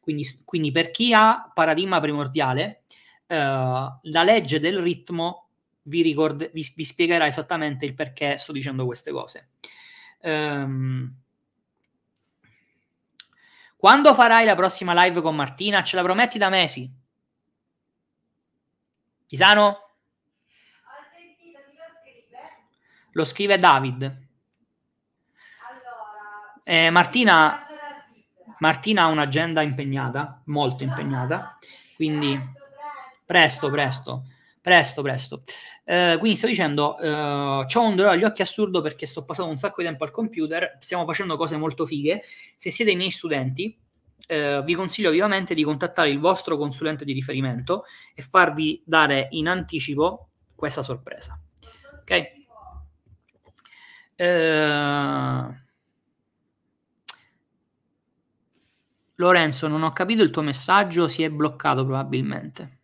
Quindi, 0.00 0.26
quindi 0.46 0.72
per 0.72 0.90
chi 0.90 1.12
ha 1.12 1.50
paradigma 1.52 2.00
primordiale, 2.00 2.84
eh, 3.26 3.36
la 3.36 4.22
legge 4.24 4.58
del 4.58 4.78
ritmo 4.78 5.50
vi, 5.82 6.00
ricord- 6.00 6.50
vi, 6.50 6.72
vi, 6.74 6.84
spiegherà 6.86 7.26
esattamente 7.26 7.84
il 7.84 7.92
perché 7.92 8.38
sto 8.38 8.52
dicendo 8.52 8.86
queste 8.86 9.10
cose. 9.10 9.50
Um, 10.22 11.14
quando 13.76 14.14
farai 14.14 14.46
la 14.46 14.54
prossima 14.54 15.04
live 15.04 15.20
con 15.20 15.36
Martina? 15.36 15.82
Ce 15.82 15.94
la 15.94 16.02
prometti 16.02 16.38
da 16.38 16.48
mesi? 16.48 16.90
Isano? 19.28 19.78
Lo 23.12 23.24
scrive 23.24 23.58
David. 23.58 24.26
Eh, 26.62 26.90
Martina, 26.90 27.60
Martina 28.58 29.02
ha 29.04 29.06
un'agenda 29.06 29.62
impegnata, 29.62 30.42
molto 30.46 30.84
impegnata, 30.84 31.56
quindi 31.96 32.38
presto, 33.24 33.70
presto, 33.70 34.24
presto, 34.60 35.02
presto. 35.02 35.42
Eh, 35.84 36.16
quindi 36.18 36.36
sto 36.36 36.46
dicendo, 36.46 36.98
eh, 36.98 37.08
ho 37.10 37.82
un 37.82 37.96
dolore 37.96 38.14
agli 38.14 38.24
occhi 38.24 38.42
assurdo 38.42 38.82
perché 38.82 39.06
sto 39.06 39.24
passando 39.24 39.50
un 39.50 39.56
sacco 39.56 39.80
di 39.80 39.88
tempo 39.88 40.04
al 40.04 40.10
computer, 40.10 40.76
stiamo 40.80 41.06
facendo 41.06 41.36
cose 41.36 41.56
molto 41.56 41.86
fighe. 41.86 42.22
Se 42.54 42.70
siete 42.70 42.90
i 42.90 42.96
miei 42.96 43.10
studenti, 43.10 43.74
eh, 44.28 44.62
vi 44.62 44.74
consiglio 44.74 45.10
vivamente 45.10 45.54
di 45.54 45.64
contattare 45.64 46.10
il 46.10 46.20
vostro 46.20 46.58
consulente 46.58 47.06
di 47.06 47.14
riferimento 47.14 47.84
e 48.14 48.20
farvi 48.20 48.82
dare 48.84 49.28
in 49.30 49.48
anticipo 49.48 50.28
questa 50.54 50.82
sorpresa. 50.82 51.40
Ok? 52.00 52.22
Eh... 54.16 55.66
Lorenzo, 59.14 59.66
non 59.66 59.82
ho 59.82 59.92
capito 59.92 60.22
il 60.22 60.30
tuo 60.30 60.42
messaggio, 60.42 61.08
si 61.08 61.22
è 61.22 61.30
bloccato 61.30 61.84
probabilmente. 61.84 62.76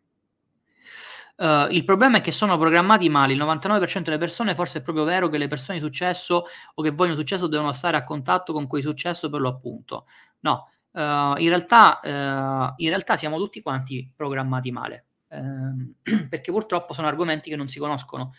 Uh, 1.36 1.66
il 1.70 1.84
problema 1.84 2.18
è 2.18 2.20
che 2.20 2.32
sono 2.32 2.56
programmati 2.56 3.08
male. 3.08 3.34
Il 3.34 3.42
99% 3.42 4.02
delle 4.02 4.18
persone, 4.18 4.54
forse 4.54 4.78
è 4.78 4.82
proprio 4.82 5.04
vero 5.04 5.28
che 5.28 5.36
le 5.36 5.48
persone 5.48 5.78
di 5.78 5.84
successo 5.84 6.46
o 6.74 6.82
che 6.82 6.90
vogliono 6.90 7.16
successo 7.16 7.48
devono 7.48 7.72
stare 7.72 7.96
a 7.96 8.04
contatto 8.04 8.52
con 8.52 8.66
quei 8.66 8.82
successo 8.82 9.28
per 9.28 9.40
lo 9.40 9.48
appunto. 9.48 10.06
No, 10.40 10.70
Uh, 10.94 11.34
in, 11.38 11.48
realtà, 11.48 11.98
uh, 12.04 12.74
in, 12.76 12.88
realtà, 12.88 13.16
siamo 13.16 13.36
tutti 13.36 13.60
quanti 13.60 14.08
programmati 14.14 14.70
male, 14.70 15.06
uh, 15.28 15.92
perché 16.30 16.52
purtroppo 16.52 16.92
sono 16.92 17.08
argomenti 17.08 17.50
che 17.50 17.56
non 17.56 17.66
si 17.66 17.80
conoscono. 17.80 18.32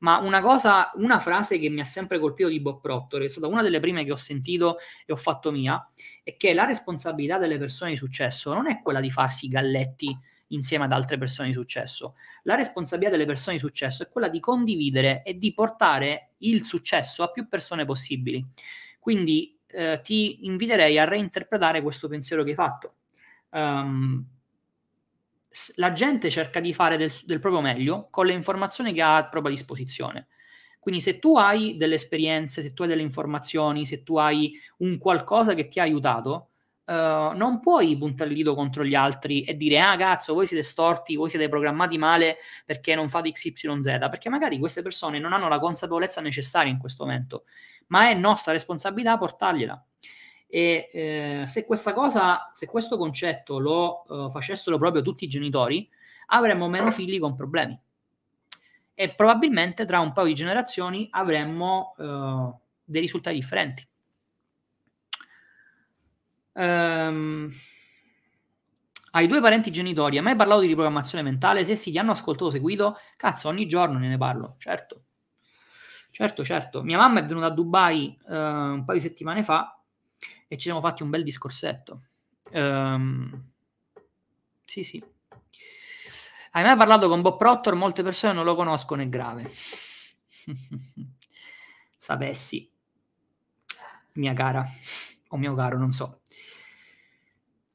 Ma 0.00 0.18
una 0.18 0.40
cosa, 0.40 0.90
una 0.94 1.20
frase 1.20 1.58
che 1.58 1.68
mi 1.68 1.80
ha 1.80 1.84
sempre 1.84 2.18
colpito 2.18 2.48
di 2.48 2.58
Bob 2.58 2.80
Proctor, 2.80 3.22
è 3.22 3.28
stata 3.28 3.46
una 3.46 3.62
delle 3.62 3.80
prime 3.80 4.04
che 4.04 4.12
ho 4.12 4.16
sentito 4.16 4.78
e 5.06 5.12
ho 5.12 5.16
fatto 5.16 5.52
mia, 5.52 5.88
è 6.24 6.36
che 6.36 6.52
la 6.52 6.64
responsabilità 6.64 7.38
delle 7.38 7.58
persone 7.58 7.92
di 7.92 7.96
successo 7.96 8.52
non 8.54 8.66
è 8.66 8.80
quella 8.82 9.00
di 9.00 9.10
farsi 9.10 9.46
galletti 9.46 10.18
insieme 10.48 10.84
ad 10.84 10.92
altre 10.92 11.18
persone 11.18 11.48
di 11.48 11.54
successo. 11.54 12.16
La 12.44 12.54
responsabilità 12.54 13.12
delle 13.12 13.26
persone 13.26 13.56
di 13.56 13.62
successo 13.62 14.02
è 14.02 14.08
quella 14.08 14.28
di 14.28 14.40
condividere 14.40 15.22
e 15.22 15.38
di 15.38 15.52
portare 15.52 16.32
il 16.38 16.64
successo 16.64 17.22
a 17.22 17.30
più 17.30 17.46
persone 17.46 17.84
possibili. 17.84 18.44
Quindi 18.98 19.59
eh, 19.72 20.00
ti 20.02 20.46
inviterei 20.46 20.98
a 20.98 21.04
reinterpretare 21.04 21.82
questo 21.82 22.08
pensiero 22.08 22.42
che 22.42 22.50
hai 22.50 22.54
fatto. 22.54 22.94
Um, 23.50 24.24
la 25.76 25.92
gente 25.92 26.30
cerca 26.30 26.60
di 26.60 26.72
fare 26.72 26.96
del, 26.96 27.12
del, 27.24 27.40
proprio 27.40 27.60
meglio 27.60 28.08
con 28.10 28.26
le 28.26 28.32
informazioni 28.32 28.92
che 28.92 29.02
ha 29.02 29.16
a 29.16 29.28
propria 29.28 29.52
disposizione. 29.52 30.28
Quindi 30.78 31.00
se 31.00 31.18
tu 31.18 31.36
hai 31.36 31.76
delle 31.76 31.96
esperienze, 31.96 32.62
se 32.62 32.72
tu 32.72 32.82
hai 32.82 32.88
delle 32.88 33.02
informazioni, 33.02 33.84
se 33.84 34.02
tu 34.02 34.16
hai 34.16 34.52
un 34.78 34.98
qualcosa 34.98 35.54
che 35.54 35.68
ti 35.68 35.80
ha 35.80 35.82
aiutato, 35.82 36.46
Uh, 36.90 37.36
non 37.36 37.60
puoi 37.60 37.96
puntare 37.96 38.30
il 38.30 38.34
dito 38.34 38.52
contro 38.56 38.84
gli 38.84 38.96
altri 38.96 39.42
e 39.42 39.54
dire 39.54 39.78
ah 39.78 39.96
cazzo 39.96 40.34
voi 40.34 40.44
siete 40.48 40.64
storti, 40.64 41.14
voi 41.14 41.30
siete 41.30 41.48
programmati 41.48 41.96
male 41.98 42.38
perché 42.66 42.96
non 42.96 43.08
fate 43.08 43.30
XYZ, 43.30 43.84
perché 44.10 44.28
magari 44.28 44.58
queste 44.58 44.82
persone 44.82 45.20
non 45.20 45.32
hanno 45.32 45.46
la 45.46 45.60
consapevolezza 45.60 46.20
necessaria 46.20 46.72
in 46.72 46.78
questo 46.78 47.04
momento 47.04 47.44
ma 47.90 48.08
è 48.08 48.14
nostra 48.14 48.52
responsabilità 48.52 49.16
portargliela. 49.18 49.84
E 50.46 50.88
eh, 50.92 51.42
se 51.46 51.64
questa 51.64 51.92
cosa, 51.92 52.50
se 52.52 52.66
questo 52.66 52.96
concetto 52.96 53.58
lo 53.58 54.04
uh, 54.08 54.30
facessero 54.30 54.78
proprio 54.78 55.02
tutti 55.02 55.24
i 55.24 55.28
genitori, 55.28 55.88
avremmo 56.26 56.68
meno 56.68 56.90
figli 56.90 57.20
con 57.20 57.36
problemi. 57.36 57.78
E 58.94 59.14
probabilmente 59.14 59.84
tra 59.84 60.00
un 60.00 60.12
paio 60.12 60.26
di 60.26 60.34
generazioni 60.34 61.08
avremmo 61.10 61.94
uh, 61.96 62.58
dei 62.84 63.00
risultati 63.00 63.36
differenti. 63.36 63.88
Um, 66.52 67.50
hai 69.12 69.26
due 69.26 69.40
parenti 69.40 69.70
genitori, 69.70 70.16
hai 70.16 70.22
mai 70.22 70.36
parlato 70.36 70.60
di 70.60 70.66
riprogrammazione 70.66 71.24
mentale? 71.24 71.64
Se 71.64 71.76
sì, 71.76 71.90
ti 71.92 71.98
hanno 71.98 72.10
ascoltato, 72.10 72.50
seguito? 72.50 72.98
Cazzo, 73.16 73.48
ogni 73.48 73.66
giorno 73.66 73.98
ne 73.98 74.16
parlo, 74.16 74.56
certo. 74.58 75.04
Certo, 76.20 76.44
certo. 76.44 76.82
Mia 76.82 76.98
mamma 76.98 77.20
è 77.20 77.24
venuta 77.24 77.46
a 77.46 77.50
Dubai 77.50 78.14
uh, 78.24 78.34
un 78.34 78.84
paio 78.84 78.98
di 78.98 79.06
settimane 79.06 79.42
fa 79.42 79.82
e 80.46 80.56
ci 80.56 80.64
siamo 80.64 80.82
fatti 80.82 81.02
un 81.02 81.08
bel 81.08 81.24
discorsetto. 81.24 82.02
Um, 82.52 83.52
sì, 84.66 84.84
sì. 84.84 85.02
Hai 86.50 86.62
mai 86.62 86.76
parlato 86.76 87.08
con 87.08 87.22
Bob 87.22 87.38
Proctor? 87.38 87.74
Molte 87.74 88.02
persone 88.02 88.34
non 88.34 88.44
lo 88.44 88.54
conoscono, 88.54 89.00
è 89.00 89.08
grave. 89.08 89.50
Sapessi, 91.96 92.70
mia 94.12 94.34
cara, 94.34 94.68
o 95.28 95.38
mio 95.38 95.54
caro, 95.54 95.78
non 95.78 95.94
so. 95.94 96.20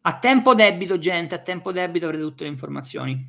A 0.02 0.20
tempo 0.20 0.54
debito, 0.54 1.00
gente, 1.00 1.34
a 1.34 1.40
tempo 1.40 1.72
debito 1.72 2.06
avrete 2.06 2.22
tutte 2.22 2.44
le 2.44 2.52
informazioni. 2.52 3.28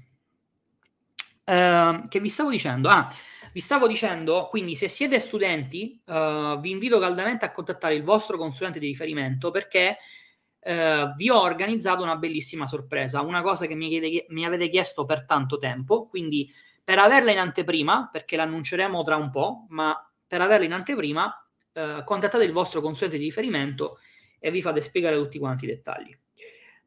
Uh, 1.44 2.06
che 2.06 2.20
vi 2.20 2.28
stavo 2.28 2.50
dicendo? 2.50 2.90
Ah, 2.90 3.10
Vi 3.56 3.62
stavo 3.62 3.86
dicendo, 3.86 4.48
quindi 4.50 4.74
se 4.74 4.86
siete 4.86 5.18
studenti, 5.18 5.98
uh, 6.04 6.60
vi 6.60 6.72
invito 6.72 6.98
caldamente 6.98 7.46
a 7.46 7.52
contattare 7.52 7.94
il 7.94 8.02
vostro 8.02 8.36
consulente 8.36 8.78
di 8.78 8.86
riferimento 8.86 9.50
perché 9.50 9.96
uh, 10.60 11.14
vi 11.16 11.30
ho 11.30 11.40
organizzato 11.40 12.02
una 12.02 12.16
bellissima 12.16 12.66
sorpresa, 12.66 13.22
una 13.22 13.40
cosa 13.40 13.64
che 13.64 13.74
mi, 13.74 13.88
chiede, 13.88 14.26
mi 14.28 14.44
avete 14.44 14.68
chiesto 14.68 15.06
per 15.06 15.24
tanto 15.24 15.56
tempo, 15.56 16.06
quindi 16.06 16.52
per 16.84 16.98
averla 16.98 17.30
in 17.30 17.38
anteprima, 17.38 18.10
perché 18.12 18.36
l'annunceremo 18.36 19.02
tra 19.02 19.16
un 19.16 19.30
po', 19.30 19.64
ma 19.70 20.06
per 20.26 20.42
averla 20.42 20.66
in 20.66 20.74
anteprima, 20.74 21.48
uh, 21.72 22.04
contattate 22.04 22.44
il 22.44 22.52
vostro 22.52 22.82
consulente 22.82 23.16
di 23.16 23.24
riferimento 23.24 24.00
e 24.38 24.50
vi 24.50 24.60
fate 24.60 24.82
spiegare 24.82 25.16
tutti 25.16 25.38
quanti 25.38 25.64
i 25.64 25.68
dettagli. 25.68 26.14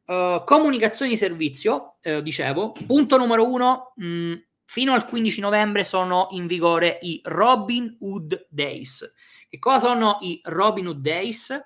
Uh, 0.06 0.44
comunicazioni 0.44 1.10
di 1.10 1.16
servizio, 1.16 1.96
uh, 2.00 2.20
dicevo, 2.20 2.74
punto 2.86 3.16
numero 3.16 3.50
uno, 3.50 3.92
mh, 3.96 4.06
mm, 4.06 4.34
fino 4.70 4.92
al 4.92 5.04
15 5.04 5.40
novembre 5.40 5.82
sono 5.82 6.28
in 6.30 6.46
vigore 6.46 7.00
i 7.02 7.20
Robin 7.24 7.96
Hood 7.98 8.46
Days. 8.48 9.14
Che 9.48 9.58
cosa 9.58 9.88
sono 9.88 10.18
i 10.20 10.40
Robin 10.44 10.86
Hood 10.86 11.00
Days? 11.00 11.60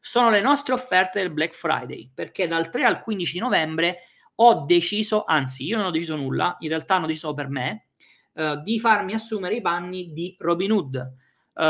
Sono 0.00 0.28
le 0.28 0.40
nostre 0.40 0.74
offerte 0.74 1.20
del 1.20 1.30
Black 1.30 1.54
Friday, 1.54 2.10
perché 2.12 2.48
dal 2.48 2.68
3 2.68 2.82
al 2.82 3.02
15 3.02 3.38
novembre 3.38 3.98
ho 4.34 4.64
deciso, 4.64 5.22
anzi 5.22 5.66
io 5.66 5.76
non 5.76 5.86
ho 5.86 5.90
deciso 5.92 6.16
nulla, 6.16 6.56
in 6.58 6.70
realtà 6.70 6.96
hanno 6.96 7.06
deciso 7.06 7.32
per 7.32 7.48
me, 7.48 7.90
uh, 8.32 8.60
di 8.60 8.80
farmi 8.80 9.12
assumere 9.12 9.54
i 9.54 9.60
panni 9.60 10.12
di 10.12 10.34
Robin 10.40 10.72
Hood. 10.72 11.12
Uh, 11.52 11.62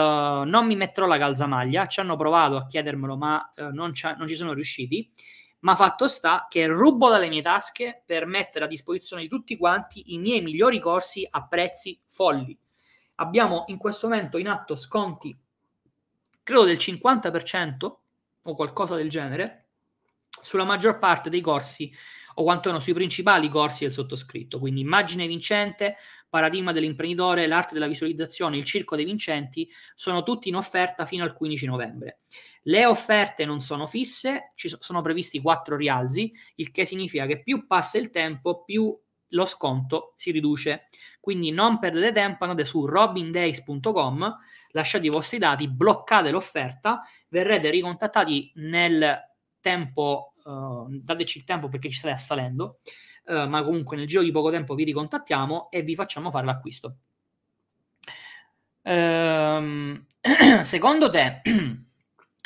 non 0.47 0.64
mi 0.64 0.74
metterò 0.74 1.07
la 1.07 1.18
calzamaglia, 1.18 1.86
ci 1.86 2.01
hanno 2.01 2.16
provato 2.16 2.57
a 2.57 2.66
chiedermelo, 2.66 3.14
ma 3.14 3.53
uh, 3.57 3.64
non, 3.74 3.93
non, 4.16 4.26
ci 4.26 4.34
sono 4.34 4.55
riusciti 4.55 5.07
ma 5.61 5.75
fatto 5.75 6.07
sta 6.07 6.47
che 6.49 6.67
rubo 6.67 7.09
dalle 7.09 7.29
mie 7.29 7.43
tasche 7.43 8.03
per 8.05 8.27
mettere 8.27 8.65
a 8.65 8.69
disposizione 8.69 9.23
di 9.23 9.29
tutti 9.29 9.57
quanti 9.57 10.15
i 10.15 10.19
miei 10.19 10.41
migliori 10.41 10.79
corsi 10.79 11.27
a 11.29 11.47
prezzi 11.47 12.01
folli. 12.07 12.57
Abbiamo 13.17 13.65
in 13.67 13.79
questo 13.79 14.09
momento 14.09 14.39
in 14.39 14.49
atto 14.49 14.77
sconti, 14.77 15.37
credo 16.43 16.65
del 16.65 16.77
50% 16.77 17.95
o 18.43 18.55
qualcosa 18.55 18.95
del 18.95 19.09
genere, 19.09 19.67
sulla 20.43 20.65
maggior 20.65 20.99
parte 20.99 21.31
dei 21.31 21.41
corsi 21.41 21.93
o 22.35 22.45
quantomeno 22.45 22.81
sui 22.81 22.95
principali 22.95 23.49
corsi 23.49 23.85
del 23.85 23.93
sottoscritto. 23.93 24.61
Quindi 24.61 24.81
immagine 24.81 25.27
vincente, 25.27 25.97
paradigma 26.29 26.73
dell'imprenditore, 26.73 27.49
l'arte 27.49 27.75
della 27.75 27.89
visualizzazione, 27.89 28.57
il 28.57 28.65
circo 28.65 28.95
dei 28.95 29.05
vincenti, 29.05 29.69
sono 29.95 30.23
tutti 30.23 30.49
in 30.49 30.55
offerta 30.55 31.05
fino 31.05 31.25
al 31.25 31.35
15 31.35 31.67
novembre. 31.67 32.19
Le 32.63 32.87
offerte 32.87 33.45
non 33.45 33.61
sono 33.61 33.87
fisse, 33.87 34.53
ci 34.55 34.75
sono 34.79 35.01
previsti 35.01 35.41
quattro 35.41 35.77
rialzi, 35.77 36.33
il 36.57 36.71
che 36.71 36.85
significa 36.85 37.27
che 37.27 37.43
più 37.43 37.67
passa 37.67 37.99
il 37.99 38.11
tempo, 38.11 38.63
più 38.65 38.97
lo 39.33 39.45
sconto 39.45 40.13
si 40.17 40.31
riduce. 40.31 40.87
Quindi 41.21 41.51
non 41.51 41.79
perdete 41.79 42.13
tempo, 42.13 42.45
andate 42.45 42.65
su 42.65 42.87
robindays.com, 42.87 44.37
lasciate 44.71 45.07
i 45.07 45.11
vostri 45.11 45.39
dati, 45.39 45.69
bloccate 45.69 46.31
l'offerta, 46.31 47.03
verrete 47.29 47.71
ricontattati 47.71 48.53
nel 48.57 49.17
tempo, 49.61 50.33
uh, 50.45 50.87
dateci 50.89 51.39
il 51.39 51.45
tempo 51.45 51.69
perché 51.69 51.91
ci 51.91 51.99
state 51.99 52.15
assalendo, 52.15 52.81
uh, 53.27 53.47
ma 53.47 53.63
comunque 53.63 53.97
nel 53.97 54.07
giro 54.07 54.23
di 54.23 54.31
poco 54.31 54.51
tempo 54.51 54.75
vi 54.75 54.85
ricontattiamo 54.85 55.71
e 55.71 55.83
vi 55.83 55.95
facciamo 55.95 56.31
fare 56.31 56.47
l'acquisto. 56.47 56.97
Uh, 58.83 60.03
secondo 60.63 61.11
te 61.11 61.43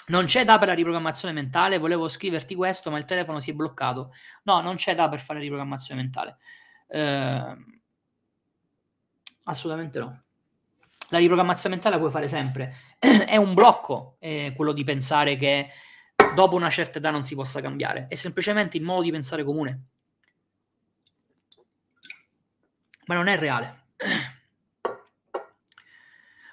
Non 0.08 0.24
c'è 0.24 0.44
da 0.44 0.58
per 0.58 0.68
la 0.68 0.74
riprogrammazione 0.74 1.32
mentale, 1.32 1.78
volevo 1.78 2.08
scriverti 2.08 2.54
questo, 2.54 2.90
ma 2.90 2.98
il 2.98 3.04
telefono 3.04 3.38
si 3.38 3.50
è 3.50 3.54
bloccato. 3.54 4.12
No, 4.44 4.60
non 4.60 4.74
c'è 4.76 4.94
da 4.94 5.08
per 5.08 5.20
fare 5.20 5.38
riprogrammazione 5.38 6.00
mentale. 6.00 6.36
Eh, 6.88 7.56
assolutamente 9.44 9.98
no. 9.98 10.22
La 11.10 11.18
riprogrammazione 11.18 11.74
mentale 11.74 11.94
la 11.94 12.00
puoi 12.00 12.12
fare 12.12 12.26
sempre. 12.26 12.76
è 12.98 13.36
un 13.36 13.54
blocco 13.54 14.16
eh, 14.18 14.52
quello 14.56 14.72
di 14.72 14.82
pensare 14.82 15.36
che 15.36 15.68
dopo 16.34 16.56
una 16.56 16.70
certa 16.70 16.98
età 16.98 17.10
non 17.10 17.24
si 17.24 17.34
possa 17.34 17.60
cambiare. 17.60 18.06
È 18.08 18.14
semplicemente 18.14 18.76
il 18.76 18.82
modo 18.82 19.02
di 19.02 19.10
pensare 19.10 19.44
comune. 19.44 19.84
Ma 23.04 23.14
non 23.14 23.28
è 23.28 23.36
reale. 23.38 23.84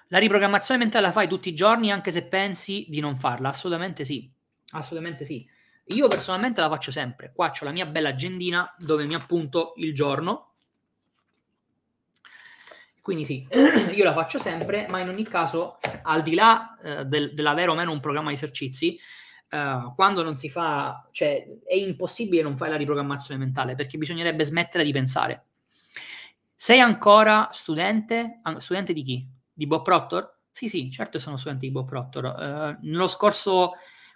La 0.10 0.18
riprogrammazione 0.18 0.80
mentale 0.80 1.06
la 1.06 1.12
fai 1.12 1.28
tutti 1.28 1.50
i 1.50 1.54
giorni 1.54 1.92
anche 1.92 2.10
se 2.10 2.26
pensi 2.26 2.86
di 2.90 3.00
non 3.00 3.18
farla? 3.18 3.50
Assolutamente 3.50 4.06
sì, 4.06 4.32
assolutamente 4.72 5.24
sì. 5.24 5.48
Io 5.92 6.08
personalmente 6.08 6.62
la 6.62 6.70
faccio 6.70 6.92
sempre. 6.92 7.32
Qua 7.34 7.52
ho 7.52 7.66
la 7.66 7.72
mia 7.72 7.86
bella 7.86 8.10
agendina 8.10 8.76
dove 8.78 9.06
mi 9.06 9.14
appunto 9.14 9.74
il 9.78 9.94
giorno. 9.94 10.54
Quindi 13.02 13.26
sì, 13.26 13.48
io 13.94 14.04
la 14.04 14.14
faccio 14.14 14.40
sempre, 14.40 14.88
ma 14.90 15.00
in 15.00 15.10
ogni 15.10 15.24
caso, 15.24 15.78
al 16.04 16.22
di 16.22 16.34
là 16.34 16.76
eh, 16.82 17.06
del, 17.06 17.34
dell'avere 17.34 17.70
o 17.70 17.76
meno 17.76 17.92
un 17.92 18.00
programma 18.00 18.30
di 18.30 18.36
esercizi, 18.36 19.00
eh, 19.50 19.92
quando 19.96 20.24
non 20.24 20.36
si 20.36 20.50
fa, 20.50 21.08
cioè 21.12 21.46
è 21.66 21.76
impossibile 21.76 22.42
non 22.42 22.58
fare 22.58 22.72
la 22.72 22.78
riprogrammazione 22.78 23.40
mentale 23.40 23.76
perché 23.76 23.98
bisognerebbe 23.98 24.44
smettere 24.44 24.84
di 24.84 24.92
pensare. 24.92 25.46
Sei 26.56 26.80
ancora 26.80 27.50
studente? 27.52 28.42
Studente 28.58 28.94
di 28.94 29.04
chi? 29.04 29.28
Di 29.60 29.68
Bob 29.68 29.82
Proctor? 29.82 30.38
Sì, 30.54 30.70
sì, 30.70 30.90
certo 30.90 31.20
sono 31.20 31.36
studente 31.36 31.66
di 31.66 31.72
Bob 31.74 31.86
Proctor. 31.86 32.78
Uh, 32.80 32.88
nello 32.88 33.08
scorso, 33.08 33.74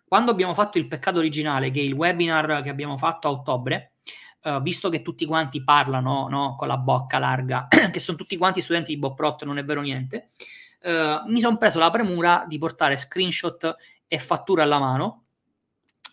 quando 0.07 0.31
abbiamo 0.31 0.53
fatto 0.53 0.77
il 0.77 0.87
peccato 0.87 1.17
originale, 1.17 1.69
che 1.69 1.81
è 1.81 1.83
il 1.83 1.91
webinar 1.91 2.61
che 2.61 2.69
abbiamo 2.69 2.95
fatto 2.97 3.27
a 3.27 3.31
ottobre, 3.31 3.95
uh, 4.43 4.61
visto 4.61 4.87
che 4.87 5.01
tutti 5.01 5.25
quanti 5.25 5.61
parlano 5.61 6.29
no, 6.29 6.55
con 6.55 6.69
la 6.69 6.77
bocca 6.77 7.19
larga, 7.19 7.67
che 7.91 7.99
sono 7.99 8.17
tutti 8.17 8.37
quanti 8.37 8.61
studenti 8.61 8.93
di 8.93 8.99
Bob 8.99 9.15
Proctor, 9.15 9.45
non 9.45 9.57
è 9.57 9.65
vero 9.65 9.81
niente, 9.81 10.29
uh, 10.83 11.29
mi 11.29 11.41
sono 11.41 11.57
preso 11.57 11.77
la 11.77 11.91
premura 11.91 12.45
di 12.47 12.57
portare 12.57 12.95
screenshot 12.95 13.75
e 14.07 14.19
fatture 14.19 14.61
alla 14.61 14.79
mano, 14.79 15.25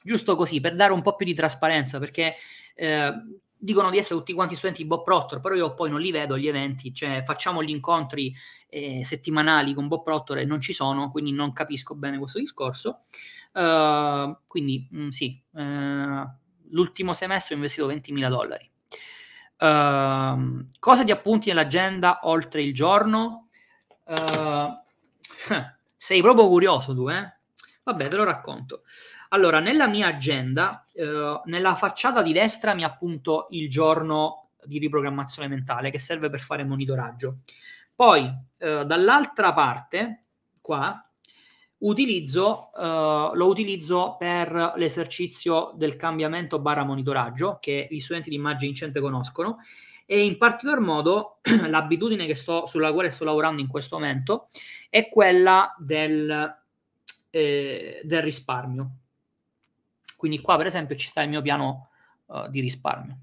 giusto 0.03 0.35
così, 0.35 0.61
per 0.61 0.75
dare 0.75 0.93
un 0.93 1.03
po' 1.03 1.15
più 1.15 1.25
di 1.25 1.35
trasparenza, 1.35 2.01
perché 2.01 2.35
dicono 3.63 3.91
di 3.91 3.99
essere 3.99 4.19
tutti 4.19 4.33
quanti 4.33 4.57
studenti 4.57 4.83
di 4.83 4.89
Bob 4.89 5.05
Proctor, 5.05 5.41
però 5.41 5.55
io 5.55 5.75
poi 5.75 5.91
non 5.91 6.01
li 6.01 6.11
vedo 6.11 6.39
gli 6.39 6.49
eventi, 6.49 6.95
cioè 6.95 7.23
facciamo 7.27 7.63
gli 7.63 7.69
incontri 7.69 8.35
eh, 8.71 9.05
settimanali 9.05 9.75
con 9.75 9.89
Bob 9.89 10.03
Proctor 10.03 10.45
non 10.45 10.61
ci 10.61 10.73
sono, 10.73 11.11
quindi 11.11 11.33
non 11.33 11.53
capisco 11.53 11.95
bene 11.95 12.19
questo 12.19 12.39
discorso. 12.39 13.03
Uh, 13.53 14.37
quindi 14.47 14.87
mh, 14.91 15.03
mm, 15.03 15.09
sì, 15.09 15.43
uh, 15.51 16.29
l'ultimo 16.71 17.13
semestre 17.13 17.55
ho 17.55 17.57
investito 17.57 17.89
20.000 17.89 18.29
dollari. 18.29 18.71
Uh, 19.59 20.65
cosa 20.79 21.05
ti 21.05 21.11
appunti 21.11 21.49
nell'agenda 21.49 22.21
oltre 22.23 22.63
il 22.63 22.73
giorno? 22.73 23.49
sei 25.97 26.21
proprio 26.23 26.49
curioso 26.49 26.95
tu, 26.95 27.09
eh? 27.09 27.39
Vabbè, 27.83 28.09
te 28.09 28.17
lo 28.17 28.25
racconto. 28.25 28.83
Allora, 29.31 29.59
nella 29.61 29.87
mia 29.89 30.09
agenda, 30.09 30.87
eh, 30.93 31.41
nella 31.45 31.75
facciata 31.75 32.23
di 32.23 32.33
destra 32.33 32.75
mi 32.75 32.85
appunto 32.85 33.47
il 33.51 33.69
giorno 33.69 34.51
di 34.65 34.79
riprogrammazione 34.79 35.49
mentale 35.49 35.91
che 35.91 35.99
serve 35.99 36.31
per 36.31 36.41
fare 36.41 36.65
monitoraggio. 36.65 37.39
Poi 38.01 38.35
eh, 38.57 38.87
dall'altra 38.87 39.53
parte, 39.53 40.25
qua, 40.63 41.07
utilizzo, 41.81 42.73
eh, 42.75 43.31
lo 43.35 43.47
utilizzo 43.47 44.17
per 44.19 44.73
l'esercizio 44.77 45.75
del 45.75 45.97
cambiamento 45.97 46.61
barra 46.61 46.83
monitoraggio 46.83 47.59
che 47.61 47.89
gli 47.91 48.01
studenti 48.01 48.31
di 48.31 48.37
immagine 48.37 48.69
vincente 48.69 49.01
conoscono 49.01 49.59
e 50.07 50.25
in 50.25 50.39
particolar 50.39 50.81
modo 50.81 51.41
l'abitudine 51.69 52.35
sto, 52.35 52.67
sulla 52.67 52.91
quale 52.91 53.11
sto 53.11 53.25
lavorando 53.25 53.61
in 53.61 53.69
questo 53.69 53.99
momento 53.99 54.49
è 54.89 55.11
quella 55.11 55.75
del, 55.77 56.59
eh, 57.29 58.01
del 58.03 58.23
risparmio. 58.23 58.91
Quindi 60.17 60.41
qua 60.41 60.57
per 60.57 60.65
esempio 60.65 60.97
ci 60.97 61.07
sta 61.07 61.21
il 61.21 61.29
mio 61.29 61.43
piano 61.43 61.91
uh, 62.29 62.49
di 62.49 62.61
risparmio. 62.61 63.19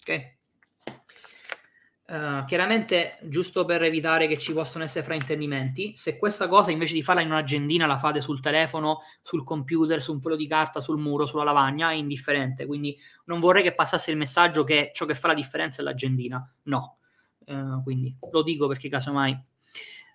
Ok? 0.00 0.41
Uh, 2.12 2.44
chiaramente, 2.44 3.16
giusto 3.22 3.64
per 3.64 3.82
evitare 3.82 4.26
che 4.26 4.36
ci 4.36 4.52
possano 4.52 4.84
essere 4.84 5.02
fraintendimenti, 5.02 5.96
se 5.96 6.18
questa 6.18 6.46
cosa 6.46 6.70
invece 6.70 6.92
di 6.92 7.02
farla 7.02 7.22
in 7.22 7.30
un'agendina 7.30 7.86
la 7.86 7.96
fate 7.96 8.20
sul 8.20 8.42
telefono, 8.42 8.98
sul 9.22 9.42
computer, 9.44 10.02
su 10.02 10.12
un 10.12 10.20
foglio 10.20 10.36
di 10.36 10.46
carta, 10.46 10.80
sul 10.80 10.98
muro, 10.98 11.24
sulla 11.24 11.42
lavagna, 11.42 11.88
è 11.88 11.94
indifferente. 11.94 12.66
Quindi 12.66 12.98
non 13.24 13.40
vorrei 13.40 13.62
che 13.62 13.74
passasse 13.74 14.10
il 14.10 14.18
messaggio 14.18 14.62
che 14.62 14.90
ciò 14.92 15.06
che 15.06 15.14
fa 15.14 15.28
la 15.28 15.32
differenza 15.32 15.80
è 15.80 15.84
l'agendina. 15.84 16.46
No. 16.64 16.98
Uh, 17.46 17.82
quindi 17.82 18.14
lo 18.30 18.42
dico 18.42 18.68
perché 18.68 18.90
casomai. 18.90 19.32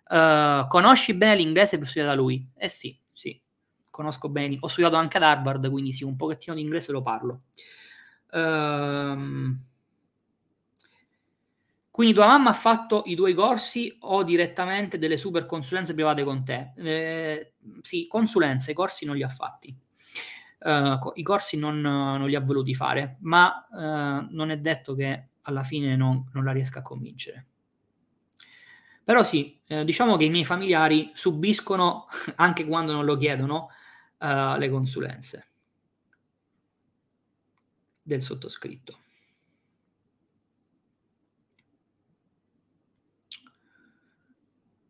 Uh, 0.08 0.68
conosci 0.68 1.16
bene 1.16 1.38
l'inglese 1.38 1.80
per 1.80 1.88
studiare 1.88 2.16
da 2.16 2.22
lui? 2.22 2.48
Eh 2.56 2.68
sì, 2.68 2.96
sì, 3.12 3.42
conosco 3.90 4.30
bene. 4.30 4.56
Ho 4.60 4.68
studiato 4.68 4.98
anche 4.98 5.18
ad 5.18 5.24
Harvard, 5.24 5.68
quindi 5.72 5.92
sì, 5.92 6.04
un 6.04 6.16
pochettino 6.16 6.54
di 6.54 6.62
inglese 6.62 6.92
lo 6.92 7.02
parlo. 7.02 7.42
Ehm. 8.34 9.64
Quindi 11.98 12.14
tua 12.14 12.28
mamma 12.28 12.52
ha 12.52 12.54
fatto 12.54 13.02
i 13.08 13.16
tuoi 13.16 13.34
corsi 13.34 13.98
o 14.02 14.22
direttamente 14.22 15.00
delle 15.00 15.18
super 15.18 15.48
consulenze 15.48 15.96
private 15.96 16.24
con 16.24 16.46
te? 16.46 16.74
Eh, 16.76 17.54
sì, 17.82 18.06
consulenze, 18.06 18.70
i 18.70 18.74
corsi 18.76 19.04
non 19.04 19.16
li 19.16 19.24
ha 19.24 19.30
fatti. 19.30 19.76
Uh, 20.60 21.12
I 21.16 21.24
corsi 21.24 21.58
non, 21.58 21.82
non, 21.82 22.28
li 22.28 22.36
ha 22.36 22.40
voluti 22.40 22.76
fare, 22.76 23.18
ma 23.22 23.66
uh, 23.72 24.28
non 24.30 24.52
è 24.52 24.60
detto 24.60 24.94
che 24.94 25.30
alla 25.42 25.64
fine 25.64 25.96
non, 25.96 26.24
non 26.34 26.44
la 26.44 26.52
riesca 26.52 26.82
a 26.82 26.84
convincere. 26.84 27.48
Però 29.04 29.24
sì, 29.24 29.60
eh, 29.66 29.84
diciamo 29.84 30.18
che 30.18 30.26
i 30.26 30.30
miei 30.30 30.46
familiari 30.46 31.10
subiscono, 31.16 32.06
anche 32.38 32.68
quando 32.68 32.92
non 32.92 33.06
lo 33.06 33.18
chiedono, 33.18 33.70
uh, 34.20 34.56
le 34.56 34.70
consulenze 34.70 35.48
del 38.04 38.22
sottoscritto. 38.22 39.00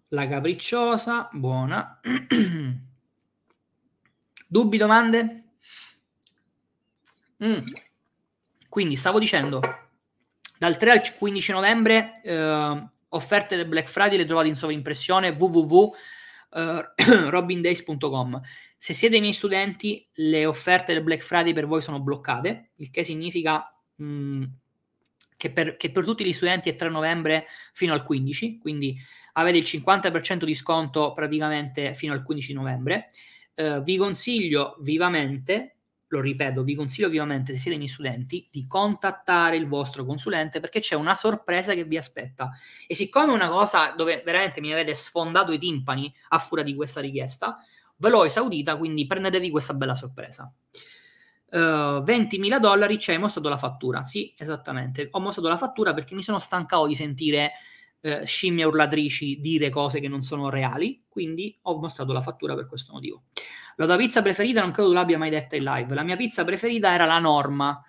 La 0.10 0.26
capricciosa, 0.26 1.28
buona. 1.34 2.00
Dubbi, 4.48 4.78
domande? 4.78 5.44
Mm. 7.44 7.58
Quindi 8.70 8.96
stavo 8.96 9.20
dicendo, 9.20 9.60
dal 10.58 10.78
3 10.78 10.92
al 10.92 11.02
15 11.18 11.52
novembre 11.52 12.22
eh, 12.24 12.88
offerte 13.10 13.58
del 13.58 13.68
Black 13.68 13.90
Friday 13.90 14.18
le 14.18 14.24
trovate 14.24 14.48
in 14.48 14.56
sovrimpressione 14.56 15.36
www.robindays.com. 15.38 18.36
Eh, 18.36 18.42
Se 18.80 18.94
siete 18.94 19.18
i 19.18 19.22
miei 19.22 19.34
studenti, 19.34 20.08
le 20.14 20.46
offerte 20.46 20.94
del 20.94 21.04
Black 21.04 21.24
Friday 21.24 21.52
per 21.52 21.66
voi 21.66 21.82
sono 21.82 22.00
bloccate, 22.00 22.70
il 22.76 22.92
che 22.92 23.04
significa 23.04 23.76
mh, 23.96 24.06
mm, 24.06 24.44
che, 25.36 25.52
per, 25.52 25.76
che 25.76 25.92
per 25.92 26.06
tutti 26.06 26.24
gli 26.24 26.32
studenti 26.32 26.70
è 26.70 26.76
3 26.76 26.88
novembre 26.90 27.48
fino 27.74 27.92
al 27.94 28.04
15, 28.04 28.60
quindi 28.60 28.96
avete 29.38 29.58
il 29.58 29.64
50% 29.64 30.44
di 30.44 30.56
sconto 30.56 31.14
praticamente 31.14 31.94
fino 31.96 32.14
al 32.14 32.24
15 32.24 32.54
novembre. 32.54 33.10
Uh, 33.56 33.82
vi 33.82 33.98
consiglio 33.98 34.76
vivamente 34.82 35.78
lo 36.10 36.22
ripeto, 36.22 36.64
vi 36.64 36.76
consiglio 36.76 37.10
vivamente, 37.10 37.52
se 37.54 37.60
siete 37.60 37.78
miei 37.78 37.90
studenti, 37.90 38.48
di 38.50 38.66
contattare 38.66 39.58
il 39.58 39.68
vostro 39.68 40.06
consulente 40.06 40.60
perché 40.60 40.80
c'è 40.80 40.96
una 40.96 41.16
sorpresa 41.16 41.74
che 41.74 41.84
vi 41.84 41.98
aspetta. 41.98 42.52
E 42.88 42.96
siccome 42.96 43.32
è 43.32 43.36
una 43.36 43.50
cosa 43.50 43.92
dove 43.92 44.22
veramente 44.24 44.62
mi 44.62 44.72
avete 44.72 44.94
sfondato 44.94 45.52
i 45.52 45.58
timpani 45.58 46.14
a 46.30 46.40
furia 46.40 46.64
di 46.64 46.76
questa 46.76 47.02
richiesta, 47.02 47.58
ve 47.98 48.10
l'ho 48.10 48.24
esaudita, 48.24 48.78
quindi 48.78 49.06
prendetevi 49.06 49.50
questa 49.50 49.74
bella 49.74 49.96
sorpresa. 49.96 50.52
Uh, 51.50 51.58
eh, 51.58 52.04
20.000 52.06 52.60
dollari 52.60 53.00
ci 53.00 53.12
hai 53.12 53.18
mostrato 53.18 53.50
la 53.50 53.58
fattura. 53.58 54.06
Sì, 54.06 54.34
esattamente. 54.38 55.10
Ho 55.12 55.20
mostrato 55.20 55.50
la 55.50 55.58
fattura 55.58 55.94
perché 55.94 56.16
mi 56.16 56.24
sono 56.24 56.40
stancato 56.40 56.88
di 56.88 56.96
sentire 56.96 57.52
uh, 58.02 58.26
scimmie 58.26 58.64
urlatrici 58.64 59.40
dire 59.40 59.70
cose 59.70 60.00
che 60.00 60.08
non 60.08 60.22
sono 60.22 60.50
reali, 60.50 61.04
quindi 61.08 61.58
ho 61.64 61.80
mostrato 61.80 62.14
la 62.14 62.22
fattura 62.22 62.56
per 62.56 62.68
questo 62.68 62.94
motivo. 62.94 63.24
La 63.76 63.86
tua 63.86 63.98
pizza 63.98 64.22
preferita 64.22 64.62
non 64.62 64.72
credo 64.72 64.90
tu 64.90 64.96
l'abbia 64.96 65.18
mai 65.18 65.30
detta 65.30 65.56
in 65.56 65.64
live. 65.64 65.94
La 65.94 66.04
mia 66.04 66.16
pizza 66.16 66.44
preferita 66.44 66.94
era 66.94 67.06
la 67.06 67.20
norma. 67.20 67.82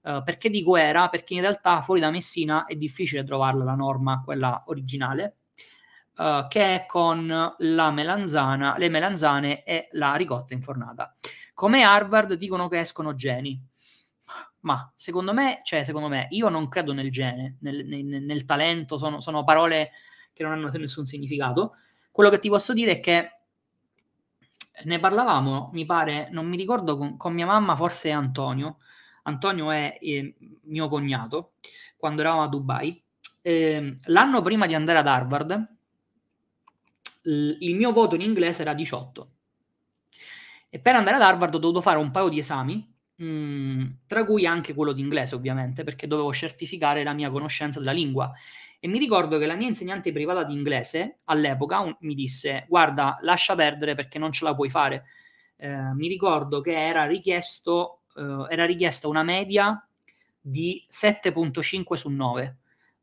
Uh, 0.00 0.22
perché 0.22 0.50
dico 0.50 0.76
era? 0.76 1.08
Perché 1.08 1.34
in 1.34 1.40
realtà 1.40 1.80
fuori 1.80 2.00
da 2.00 2.10
Messina 2.10 2.66
è 2.66 2.74
difficile 2.74 3.24
trovarla 3.24 3.64
la 3.64 3.74
norma, 3.74 4.22
quella 4.22 4.64
originale, 4.66 5.36
uh, 6.16 6.46
che 6.48 6.74
è 6.74 6.86
con 6.86 7.26
la 7.56 7.90
melanzana, 7.90 8.76
le 8.76 8.88
melanzane 8.88 9.62
e 9.64 9.88
la 9.92 10.14
ricotta 10.14 10.52
infornata. 10.52 11.16
Come 11.54 11.84
Harvard 11.84 12.34
dicono 12.34 12.68
che 12.68 12.80
escono 12.80 13.14
geni. 13.14 13.58
Ma 14.64 14.90
secondo 14.96 15.34
me, 15.34 15.60
cioè 15.62 15.84
secondo 15.84 16.08
me, 16.08 16.26
io 16.30 16.48
non 16.48 16.68
credo 16.68 16.92
nel 16.94 17.10
gene, 17.10 17.56
nel, 17.60 17.84
nel, 17.84 18.04
nel 18.04 18.44
talento, 18.46 18.96
sono, 18.96 19.20
sono 19.20 19.44
parole 19.44 19.90
che 20.32 20.42
non 20.42 20.52
hanno 20.52 20.70
nessun 20.70 21.04
significato. 21.04 21.74
Quello 22.10 22.30
che 22.30 22.38
ti 22.38 22.48
posso 22.48 22.72
dire 22.72 22.92
è 22.92 23.00
che 23.00 23.30
ne 24.84 24.98
parlavamo, 24.98 25.70
mi 25.72 25.84
pare, 25.84 26.28
non 26.30 26.46
mi 26.46 26.56
ricordo 26.56 26.96
con, 26.96 27.16
con 27.16 27.34
mia 27.34 27.46
mamma, 27.46 27.76
forse 27.76 28.10
Antonio. 28.10 28.78
Antonio 29.24 29.70
è 29.70 29.98
eh, 30.00 30.34
mio 30.64 30.88
cognato, 30.88 31.52
quando 31.96 32.22
eravamo 32.22 32.44
a 32.44 32.48
Dubai. 32.48 33.02
Eh, 33.42 33.96
l'anno 34.06 34.40
prima 34.40 34.66
di 34.66 34.74
andare 34.74 34.98
ad 34.98 35.06
Harvard, 35.06 35.76
l- 37.22 37.56
il 37.58 37.74
mio 37.74 37.92
voto 37.92 38.14
in 38.14 38.22
inglese 38.22 38.62
era 38.62 38.72
18. 38.72 39.30
E 40.70 40.78
per 40.80 40.94
andare 40.96 41.16
ad 41.16 41.22
Harvard 41.22 41.54
ho 41.54 41.58
dovuto 41.58 41.82
fare 41.82 41.98
un 41.98 42.10
paio 42.10 42.28
di 42.28 42.38
esami, 42.38 42.93
mh, 43.16 43.24
mm, 43.24 43.84
tra 44.06 44.24
cui 44.24 44.46
anche 44.46 44.74
quello 44.74 44.92
di 44.92 45.00
inglese, 45.00 45.34
ovviamente, 45.34 45.84
perché 45.84 46.06
dovevo 46.06 46.32
certificare 46.32 47.02
la 47.02 47.12
mia 47.12 47.30
conoscenza 47.30 47.78
della 47.78 47.92
lingua. 47.92 48.32
E 48.80 48.88
mi 48.88 48.98
ricordo 48.98 49.38
che 49.38 49.46
la 49.46 49.54
mia 49.54 49.68
insegnante 49.68 50.12
privata 50.12 50.44
di 50.44 50.54
inglese 50.54 51.20
all'epoca 51.24 51.80
un, 51.80 51.96
mi 52.00 52.14
disse: 52.14 52.66
Guarda, 52.68 53.16
lascia 53.20 53.54
perdere 53.54 53.94
perché 53.94 54.18
non 54.18 54.32
ce 54.32 54.44
la 54.44 54.54
puoi 54.54 54.70
fare. 54.70 55.04
Eh, 55.56 55.94
mi 55.94 56.08
ricordo 56.08 56.60
che 56.60 56.72
era, 56.72 57.06
richiesto, 57.06 58.02
eh, 58.16 58.46
era 58.50 58.66
richiesta 58.66 59.08
una 59.08 59.22
media 59.22 59.86
di 60.40 60.86
7.5 60.90 61.94
su 61.94 62.10
9 62.10 62.56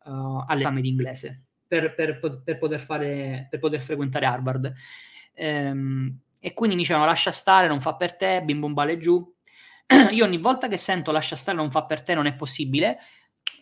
uh, 0.04 0.10
eh, 0.10 0.44
all'esame 0.48 0.82
di 0.82 0.90
inglese 0.90 1.46
per, 1.72 1.96
per, 1.96 2.20
per, 2.44 2.58
poter 2.58 2.82
fare, 2.82 3.48
per 3.50 3.60
poter 3.60 3.80
frequentare 3.80 4.26
Harvard. 4.26 4.74
Ehm, 5.34 6.20
e 6.42 6.54
quindi 6.54 6.76
mi 6.76 6.82
dicevano 6.82 7.06
lascia 7.06 7.32
stare, 7.32 7.68
non 7.68 7.80
fa 7.80 7.96
per 7.96 8.18
te, 8.18 8.42
bim 8.44 8.60
bum 8.60 8.74
bale 8.74 8.98
giù. 8.98 9.26
Io 10.12 10.24
ogni 10.26 10.38
volta 10.38 10.68
che 10.68 10.78
sento 10.78 11.12
lascia 11.12 11.36
stare, 11.36 11.58
non 11.58 11.72
fa 11.72 11.84
per 11.84 12.02
te, 12.02 12.14
non 12.14 12.26
è 12.26 12.34
possibile, 12.34 13.00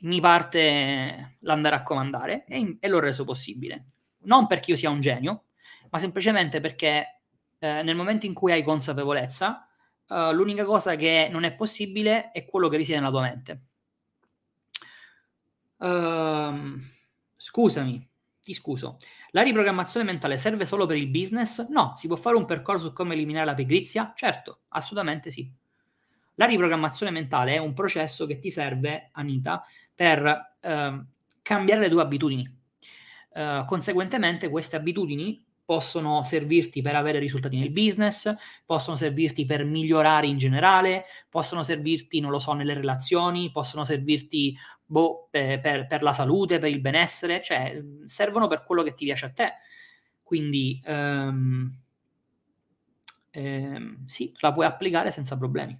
mi 0.01 0.19
parte 0.21 1.38
l'andare 1.39 1.75
a 1.75 1.84
comandare 1.84 2.45
e, 2.45 2.77
e 2.80 2.88
l'ho 2.88 2.99
reso 2.99 3.23
possibile. 3.23 3.86
Non 4.23 4.47
perché 4.47 4.71
io 4.71 4.77
sia 4.77 4.89
un 4.89 4.99
genio, 4.99 5.45
ma 5.89 5.97
semplicemente 5.97 6.59
perché 6.59 7.21
eh, 7.57 7.82
nel 7.84 7.95
momento 7.95 8.25
in 8.25 8.34
cui 8.34 8.51
hai 8.51 8.63
consapevolezza, 8.63 9.67
uh, 10.07 10.32
l'unica 10.32 10.65
cosa 10.65 10.95
che 10.95 11.30
non 11.32 11.43
è 11.43 11.53
possibile 11.53 12.32
è 12.32 12.45
quello 12.45 12.67
che 12.67 12.77
risiede 12.77 12.99
nella 12.99 13.11
tua 13.11 13.21
mente. 13.21 13.61
Uh, 15.77 16.80
scusami, 17.36 18.07
ti 18.41 18.53
scuso. 18.53 18.97
La 19.32 19.41
riprogrammazione 19.41 20.05
mentale 20.05 20.38
serve 20.38 20.65
solo 20.65 20.86
per 20.86 20.97
il 20.97 21.07
business? 21.07 21.67
No, 21.69 21.93
si 21.95 22.07
può 22.07 22.17
fare 22.17 22.36
un 22.36 22.45
percorso 22.45 22.88
su 22.88 22.93
come 22.93 23.13
eliminare 23.13 23.45
la 23.45 23.53
pigrizia? 23.55 24.13
Certo, 24.15 24.61
assolutamente 24.69 25.32
sì. 25.32 25.51
La 26.40 26.46
riprogrammazione 26.46 27.12
mentale 27.12 27.56
è 27.56 27.58
un 27.58 27.74
processo 27.74 28.26
che 28.26 28.40
ti 28.40 28.50
serve, 28.50 29.10
Anita, 29.12 29.62
per 29.94 30.56
eh, 30.62 31.06
cambiare 31.42 31.82
le 31.82 31.90
tue 31.90 32.02
abitudini. 32.02 32.50
Eh, 33.34 33.64
conseguentemente 33.68 34.48
queste 34.48 34.78
abitudini 34.78 35.46
possono 35.66 36.24
servirti 36.24 36.82
per 36.82 36.96
avere 36.96 37.20
risultati 37.20 37.60
nel 37.60 37.72
business, 37.72 38.34
possono 38.66 38.96
servirti 38.96 39.44
per 39.44 39.66
migliorare 39.66 40.28
in 40.28 40.38
generale, 40.38 41.04
possono 41.28 41.62
servirti, 41.62 42.22
non 42.22 42.32
lo 42.32 42.40
so, 42.40 42.54
nelle 42.54 42.74
relazioni, 42.74 43.52
possono 43.52 43.84
servirti 43.84 44.58
boh, 44.86 45.28
per, 45.30 45.60
per, 45.60 45.88
per, 45.88 46.02
la 46.02 46.14
salute, 46.14 46.58
per 46.58 46.70
il 46.70 46.80
benessere, 46.80 47.42
cioè 47.42 47.84
servono 48.06 48.48
per 48.48 48.64
quello 48.64 48.82
che 48.82 48.94
ti 48.94 49.04
piace 49.04 49.26
a 49.26 49.32
te. 49.32 49.52
Quindi 50.24 50.82
ehm, 50.86 51.80
ehm, 53.32 54.06
sì, 54.06 54.32
la 54.40 54.54
puoi 54.54 54.66
applicare 54.66 55.12
senza 55.12 55.38
problemi. 55.38 55.78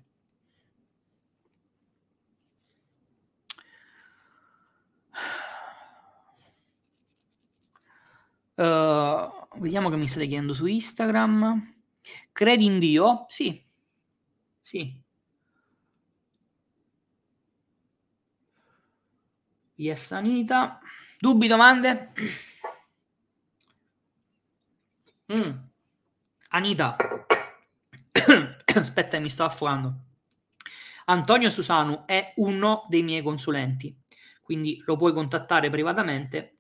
Uh, 8.60 9.32
vediamo 9.62 9.90
che 9.90 9.96
mi 9.96 10.10
state 10.10 10.28
chiedendo 10.28 10.54
su 10.54 10.66
Instagram. 10.66 11.76
Credi 12.34 12.66
in 12.66 12.78
Dio? 12.78 13.26
Sì. 13.30 13.66
Sì. 14.62 15.02
Yes, 19.76 20.12
Anita. 20.12 20.82
Dubbi, 21.20 21.48
domande? 21.48 22.12
Mm. 25.32 25.52
Anita. 26.50 26.98
Aspetta, 28.76 29.20
mi 29.20 29.30
sto 29.30 29.46
affogando. 29.46 29.94
Antonio 31.06 31.50
Susanu 31.50 32.04
è 32.06 32.34
uno 32.36 32.86
dei 32.90 33.04
miei 33.04 33.22
consulenti, 33.22 33.98
quindi 34.42 34.82
lo 34.86 34.98
puoi 34.98 35.14
contattare 35.14 35.70
privatamente 35.70 36.59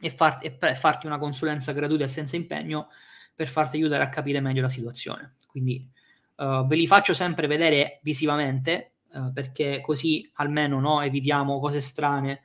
e, 0.00 0.10
far, 0.10 0.38
e 0.42 0.50
farti 0.74 1.06
una 1.06 1.18
consulenza 1.18 1.72
gratuita 1.72 2.04
e 2.04 2.08
senza 2.08 2.36
impegno 2.36 2.88
per 3.34 3.48
farti 3.48 3.76
aiutare 3.76 4.02
a 4.02 4.08
capire 4.08 4.40
meglio 4.40 4.62
la 4.62 4.68
situazione. 4.68 5.34
Quindi 5.46 5.88
uh, 6.36 6.66
ve 6.66 6.76
li 6.76 6.86
faccio 6.86 7.14
sempre 7.14 7.46
vedere 7.46 8.00
visivamente 8.02 8.94
uh, 9.12 9.32
perché 9.32 9.80
così 9.82 10.28
almeno 10.34 10.80
no, 10.80 11.02
evitiamo 11.02 11.60
cose 11.60 11.80
strane. 11.80 12.42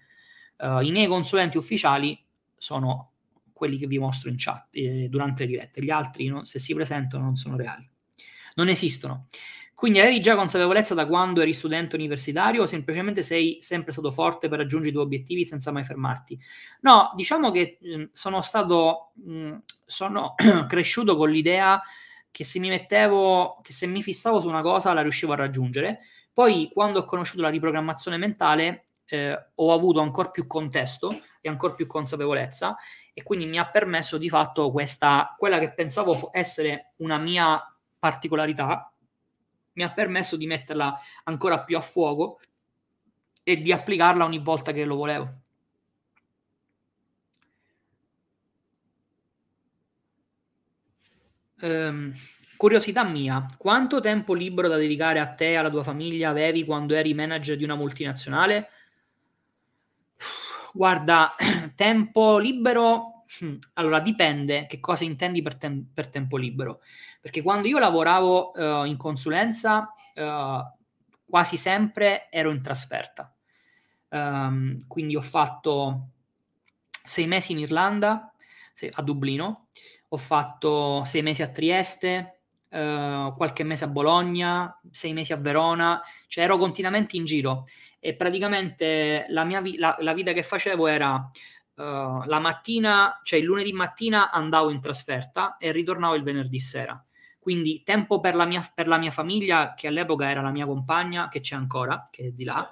Uh, 0.57 0.79
I 0.81 0.91
miei 0.91 1.07
consulenti 1.07 1.57
ufficiali 1.57 2.21
sono 2.55 3.11
quelli 3.53 3.77
che 3.77 3.87
vi 3.87 3.99
mostro 3.99 4.29
in 4.29 4.35
chat 4.37 4.69
eh, 4.71 5.07
durante 5.07 5.43
le 5.43 5.49
dirette, 5.49 5.83
gli 5.83 5.91
altri 5.91 6.27
no, 6.27 6.43
se 6.45 6.57
si 6.59 6.73
presentano 6.73 7.23
non 7.23 7.35
sono 7.35 7.55
reali, 7.55 7.87
non 8.55 8.69
esistono. 8.69 9.27
Quindi 9.81 9.99
avevi 9.99 10.21
già 10.21 10.35
consapevolezza 10.35 10.93
da 10.93 11.07
quando 11.07 11.41
eri 11.41 11.53
studente 11.53 11.95
universitario 11.95 12.61
o 12.61 12.65
semplicemente 12.67 13.23
sei 13.23 13.57
sempre 13.61 13.91
stato 13.91 14.11
forte 14.11 14.47
per 14.47 14.59
raggiungere 14.59 14.91
i 14.91 14.93
tuoi 14.93 15.05
obiettivi 15.05 15.43
senza 15.43 15.71
mai 15.71 15.83
fermarti? 15.83 16.39
No, 16.81 17.11
diciamo 17.15 17.49
che 17.49 17.79
mh, 17.81 18.03
sono 18.11 18.41
stato, 18.41 19.13
mh, 19.15 19.55
sono 19.83 20.35
cresciuto 20.69 21.17
con 21.17 21.31
l'idea 21.31 21.81
che 22.29 22.43
se 22.43 22.59
mi 22.59 22.69
mettevo, 22.69 23.59
che 23.63 23.73
se 23.73 23.87
mi 23.87 24.03
fissavo 24.03 24.39
su 24.39 24.47
una 24.47 24.61
cosa 24.61 24.93
la 24.93 25.01
riuscivo 25.01 25.33
a 25.33 25.37
raggiungere. 25.37 26.01
Poi 26.31 26.69
quando 26.71 26.99
ho 26.99 27.05
conosciuto 27.05 27.41
la 27.41 27.49
riprogrammazione 27.49 28.17
mentale 28.17 28.83
eh, 29.07 29.47
ho 29.55 29.73
avuto 29.73 29.99
ancora 30.01 30.29
più 30.29 30.45
contesto 30.45 31.21
e 31.41 31.49
ancora 31.49 31.73
più 31.73 31.87
consapevolezza 31.87 32.77
e 33.15 33.23
quindi 33.23 33.47
mi 33.47 33.57
ha 33.57 33.67
permesso 33.67 34.19
di 34.19 34.29
fatto 34.29 34.69
questa, 34.69 35.33
quella 35.39 35.57
che 35.57 35.73
pensavo 35.73 36.29
essere 36.31 36.91
una 36.97 37.17
mia 37.17 37.59
particolarità, 37.97 38.90
mi 39.73 39.83
ha 39.83 39.91
permesso 39.91 40.35
di 40.35 40.47
metterla 40.47 40.99
ancora 41.23 41.63
più 41.63 41.77
a 41.77 41.81
fuoco 41.81 42.39
e 43.43 43.61
di 43.61 43.71
applicarla 43.71 44.25
ogni 44.25 44.39
volta 44.39 44.71
che 44.71 44.85
lo 44.85 44.95
volevo. 44.95 45.39
Um, 51.61 52.11
curiosità 52.57 53.03
mia, 53.03 53.45
quanto 53.57 53.99
tempo 53.99 54.33
libero 54.33 54.67
da 54.67 54.77
dedicare 54.77 55.19
a 55.19 55.27
te 55.27 55.51
e 55.51 55.55
alla 55.55 55.69
tua 55.69 55.83
famiglia 55.83 56.29
avevi 56.29 56.65
quando 56.65 56.95
eri 56.95 57.13
manager 57.13 57.55
di 57.55 57.63
una 57.63 57.75
multinazionale? 57.75 58.69
Guarda, 60.73 61.35
tempo 61.75 62.37
libero, 62.37 63.20
allora 63.73 63.99
dipende 63.99 64.65
che 64.65 64.79
cosa 64.79 65.03
intendi 65.03 65.41
per, 65.41 65.55
tem- 65.55 65.85
per 65.93 66.09
tempo 66.09 66.37
libero, 66.37 66.81
perché 67.19 67.41
quando 67.41 67.67
io 67.67 67.79
lavoravo 67.79 68.51
uh, 68.51 68.85
in 68.85 68.97
consulenza 68.97 69.93
uh, 70.15 70.79
quasi 71.25 71.57
sempre 71.57 72.29
ero 72.29 72.51
in 72.51 72.61
trasferta, 72.61 73.33
um, 74.09 74.77
quindi 74.87 75.15
ho 75.15 75.21
fatto 75.21 76.09
sei 77.03 77.27
mesi 77.27 77.53
in 77.53 77.59
Irlanda, 77.59 78.33
a 78.93 79.01
Dublino, 79.01 79.67
ho 80.07 80.17
fatto 80.17 81.03
sei 81.05 81.21
mesi 81.21 81.41
a 81.41 81.49
Trieste, 81.49 82.41
uh, 82.69 83.33
qualche 83.35 83.63
mese 83.63 83.85
a 83.85 83.87
Bologna, 83.87 84.79
sei 84.91 85.13
mesi 85.13 85.33
a 85.33 85.37
Verona, 85.37 86.01
cioè 86.27 86.43
ero 86.43 86.57
continuamente 86.57 87.17
in 87.17 87.25
giro. 87.25 87.65
E 87.99 88.15
praticamente 88.15 89.25
la, 89.29 89.43
mia 89.43 89.61
vi- 89.61 89.77
la, 89.77 89.95
la 89.99 90.13
vita 90.13 90.33
che 90.33 90.41
facevo 90.41 90.87
era 90.87 91.29
uh, 91.75 92.23
la 92.25 92.39
mattina, 92.39 93.19
cioè 93.23 93.39
il 93.39 93.45
lunedì 93.45 93.73
mattina 93.73 94.31
andavo 94.31 94.69
in 94.69 94.81
trasferta 94.81 95.57
e 95.57 95.71
ritornavo 95.71 96.15
il 96.15 96.23
venerdì 96.23 96.59
sera. 96.59 97.03
Quindi 97.39 97.81
tempo 97.83 98.19
per 98.19 98.35
la, 98.35 98.45
mia, 98.45 98.63
per 98.73 98.87
la 98.87 98.97
mia 98.97 99.09
famiglia, 99.09 99.73
che 99.73 99.87
all'epoca 99.87 100.29
era 100.29 100.41
la 100.41 100.51
mia 100.51 100.67
compagna, 100.67 101.27
che 101.27 101.39
c'è 101.39 101.55
ancora, 101.55 102.07
che 102.11 102.27
è 102.27 102.29
di 102.29 102.43
là, 102.43 102.71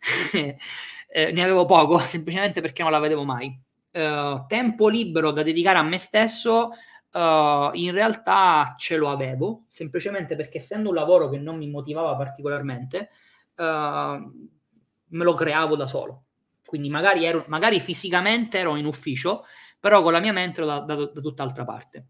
eh, 0.34 1.32
ne 1.32 1.42
avevo 1.42 1.64
poco, 1.64 1.98
semplicemente 2.04 2.60
perché 2.60 2.82
non 2.82 2.92
la 2.92 2.98
vedevo 2.98 3.24
mai. 3.24 3.58
Uh, 3.90 4.44
tempo 4.46 4.88
libero 4.88 5.30
da 5.30 5.42
dedicare 5.42 5.78
a 5.78 5.82
me 5.82 5.98
stesso, 5.98 6.72
uh, 7.12 7.70
in 7.72 7.90
realtà 7.92 8.74
ce 8.76 8.96
lo 8.96 9.10
avevo, 9.10 9.64
semplicemente 9.68 10.36
perché 10.36 10.58
essendo 10.58 10.90
un 10.90 10.94
lavoro 10.94 11.28
che 11.28 11.38
non 11.38 11.56
mi 11.56 11.68
motivava 11.68 12.14
particolarmente, 12.16 13.10
uh, 13.56 13.64
me 13.64 15.24
lo 15.24 15.34
creavo 15.34 15.76
da 15.76 15.86
solo. 15.86 16.24
Quindi 16.72 16.88
magari, 16.88 17.26
ero, 17.26 17.44
magari 17.48 17.80
fisicamente 17.80 18.56
ero 18.56 18.76
in 18.76 18.86
ufficio, 18.86 19.44
però 19.78 20.00
con 20.00 20.10
la 20.10 20.20
mia 20.20 20.32
mente 20.32 20.62
ero 20.62 20.70
da, 20.70 20.78
da, 20.80 20.94
da 20.94 21.20
tutt'altra 21.20 21.66
parte. 21.66 22.06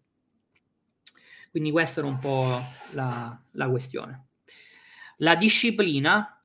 Quindi 1.50 1.72
questa 1.72 1.98
era 1.98 2.08
un 2.08 2.20
po' 2.20 2.62
la, 2.92 3.42
la 3.50 3.68
questione. 3.68 4.26
La 5.16 5.34
disciplina 5.34 6.38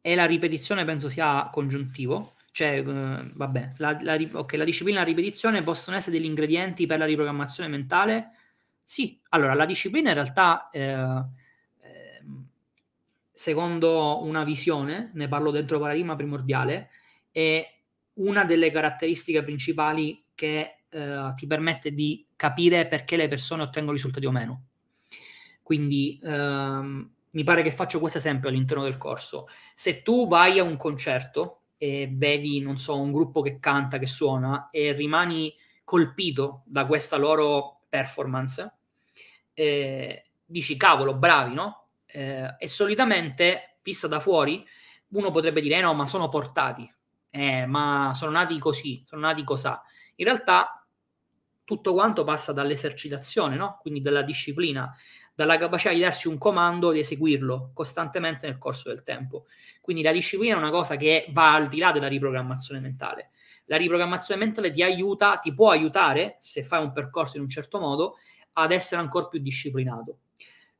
e 0.00 0.14
la 0.16 0.26
ripetizione 0.26 0.84
penso 0.84 1.08
sia 1.08 1.48
congiuntivo, 1.52 2.34
cioè, 2.50 2.80
uh, 2.80 3.30
vabbè, 3.32 3.74
la, 3.76 3.96
la, 4.00 4.18
okay, 4.32 4.58
la 4.58 4.64
disciplina 4.64 4.98
e 4.98 5.02
la 5.02 5.08
ripetizione 5.08 5.62
possono 5.62 5.96
essere 5.96 6.16
degli 6.16 6.26
ingredienti 6.26 6.86
per 6.86 6.98
la 6.98 7.04
riprogrammazione 7.04 7.68
mentale? 7.68 8.32
Sì, 8.82 9.20
allora 9.28 9.54
la 9.54 9.66
disciplina 9.66 10.08
in 10.08 10.14
realtà, 10.16 10.68
eh, 10.70 10.80
eh, 10.82 11.24
secondo 13.36 14.24
una 14.24 14.44
visione, 14.44 15.10
ne 15.12 15.28
parlo 15.28 15.50
dentro 15.50 15.78
paradigma 15.78 16.16
primordiale, 16.16 16.88
è 17.30 17.62
una 18.14 18.44
delle 18.44 18.70
caratteristiche 18.70 19.44
principali 19.44 20.24
che 20.34 20.84
eh, 20.88 21.32
ti 21.36 21.46
permette 21.46 21.92
di 21.92 22.26
capire 22.34 22.88
perché 22.88 23.16
le 23.16 23.28
persone 23.28 23.62
ottengono 23.62 23.92
risultati 23.92 24.24
o 24.24 24.30
meno. 24.30 24.62
Quindi 25.62 26.18
ehm, 26.22 27.10
mi 27.32 27.44
pare 27.44 27.62
che 27.62 27.70
faccio 27.70 28.00
questo 28.00 28.16
esempio 28.16 28.48
all'interno 28.48 28.84
del 28.84 28.96
corso. 28.96 29.48
Se 29.74 30.00
tu 30.00 30.26
vai 30.26 30.58
a 30.58 30.62
un 30.62 30.78
concerto 30.78 31.64
e 31.76 32.08
vedi, 32.10 32.60
non 32.60 32.78
so, 32.78 32.98
un 32.98 33.12
gruppo 33.12 33.42
che 33.42 33.58
canta, 33.58 33.98
che 33.98 34.06
suona 34.06 34.70
e 34.70 34.92
rimani 34.92 35.54
colpito 35.84 36.62
da 36.64 36.86
questa 36.86 37.18
loro 37.18 37.82
performance, 37.90 38.72
eh, 39.52 40.24
dici 40.42 40.78
cavolo, 40.78 41.14
bravi, 41.14 41.52
no? 41.52 41.85
Eh, 42.06 42.54
e 42.58 42.68
solitamente, 42.68 43.78
vista 43.82 44.06
da 44.08 44.20
fuori, 44.20 44.64
uno 45.08 45.30
potrebbe 45.30 45.60
dire 45.60 45.76
eh 45.76 45.80
no, 45.80 45.94
ma 45.94 46.06
sono 46.06 46.28
portati, 46.28 46.90
eh, 47.30 47.66
ma 47.66 48.12
sono 48.14 48.30
nati 48.32 48.58
così, 48.58 49.04
sono 49.06 49.22
nati 49.22 49.44
cosà. 49.44 49.82
In 50.16 50.24
realtà 50.24 50.86
tutto 51.64 51.92
quanto 51.94 52.24
passa 52.24 52.52
dall'esercitazione, 52.52 53.56
no? 53.56 53.78
Quindi 53.80 54.00
dalla 54.00 54.22
disciplina 54.22 54.94
dalla 55.34 55.58
capacità 55.58 55.92
di 55.92 56.00
darsi 56.00 56.28
un 56.28 56.38
comando 56.38 56.90
e 56.90 56.94
di 56.94 57.00
eseguirlo 57.00 57.70
costantemente 57.74 58.46
nel 58.46 58.56
corso 58.56 58.88
del 58.88 59.02
tempo. 59.02 59.44
Quindi 59.82 60.02
la 60.02 60.10
disciplina 60.10 60.54
è 60.54 60.58
una 60.58 60.70
cosa 60.70 60.96
che 60.96 61.26
va 61.30 61.52
al 61.52 61.68
di 61.68 61.76
là 61.78 61.92
della 61.92 62.08
riprogrammazione 62.08 62.80
mentale. 62.80 63.30
La 63.66 63.76
riprogrammazione 63.76 64.42
mentale 64.42 64.70
ti 64.70 64.82
aiuta, 64.82 65.36
ti 65.36 65.52
può 65.52 65.70
aiutare, 65.70 66.36
se 66.40 66.62
fai 66.62 66.82
un 66.82 66.92
percorso 66.92 67.36
in 67.36 67.42
un 67.42 67.50
certo 67.50 67.78
modo, 67.78 68.14
ad 68.54 68.72
essere 68.72 69.02
ancora 69.02 69.26
più 69.26 69.38
disciplinato. 69.40 70.20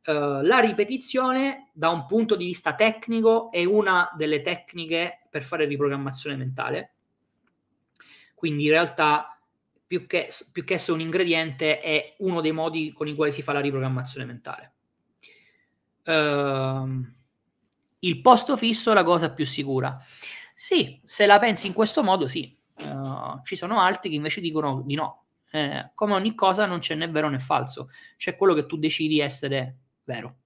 Uh, 0.06 0.40
la 0.42 0.60
ripetizione, 0.60 1.70
da 1.72 1.88
un 1.90 2.06
punto 2.06 2.36
di 2.36 2.46
vista 2.46 2.74
tecnico, 2.74 3.50
è 3.50 3.64
una 3.64 4.08
delle 4.16 4.40
tecniche 4.40 5.26
per 5.28 5.42
fare 5.42 5.64
riprogrammazione 5.64 6.36
mentale. 6.36 6.94
Quindi 8.34 8.64
in 8.64 8.70
realtà 8.70 9.36
più 9.84 10.06
che, 10.06 10.28
più 10.52 10.62
che 10.64 10.74
essere 10.74 10.92
un 10.92 11.00
ingrediente, 11.00 11.80
è 11.80 12.14
uno 12.18 12.40
dei 12.40 12.52
modi 12.52 12.92
con 12.92 13.08
i 13.08 13.14
quali 13.14 13.32
si 13.32 13.42
fa 13.42 13.52
la 13.52 13.60
riprogrammazione 13.60 14.26
mentale. 14.26 14.72
Uh, 16.04 17.04
il 17.98 18.20
posto 18.20 18.56
fisso 18.56 18.92
è 18.92 18.94
la 18.94 19.02
cosa 19.02 19.32
più 19.32 19.44
sicura. 19.44 19.98
Sì, 20.54 21.00
se 21.04 21.26
la 21.26 21.40
pensi 21.40 21.66
in 21.66 21.72
questo 21.72 22.04
modo, 22.04 22.28
sì. 22.28 22.56
Uh, 22.78 23.42
ci 23.42 23.56
sono 23.56 23.80
altri 23.80 24.10
che 24.10 24.16
invece 24.16 24.40
dicono 24.40 24.82
di 24.82 24.94
no. 24.94 25.24
Eh, 25.50 25.90
come 25.94 26.12
ogni 26.12 26.34
cosa 26.34 26.66
non 26.66 26.80
c'è 26.80 26.94
né 26.94 27.08
vero 27.08 27.28
né 27.28 27.38
falso, 27.38 27.90
c'è 28.16 28.36
quello 28.36 28.52
che 28.52 28.66
tu 28.66 28.76
decidi 28.76 29.20
essere 29.20 29.76
vero. 30.06 30.36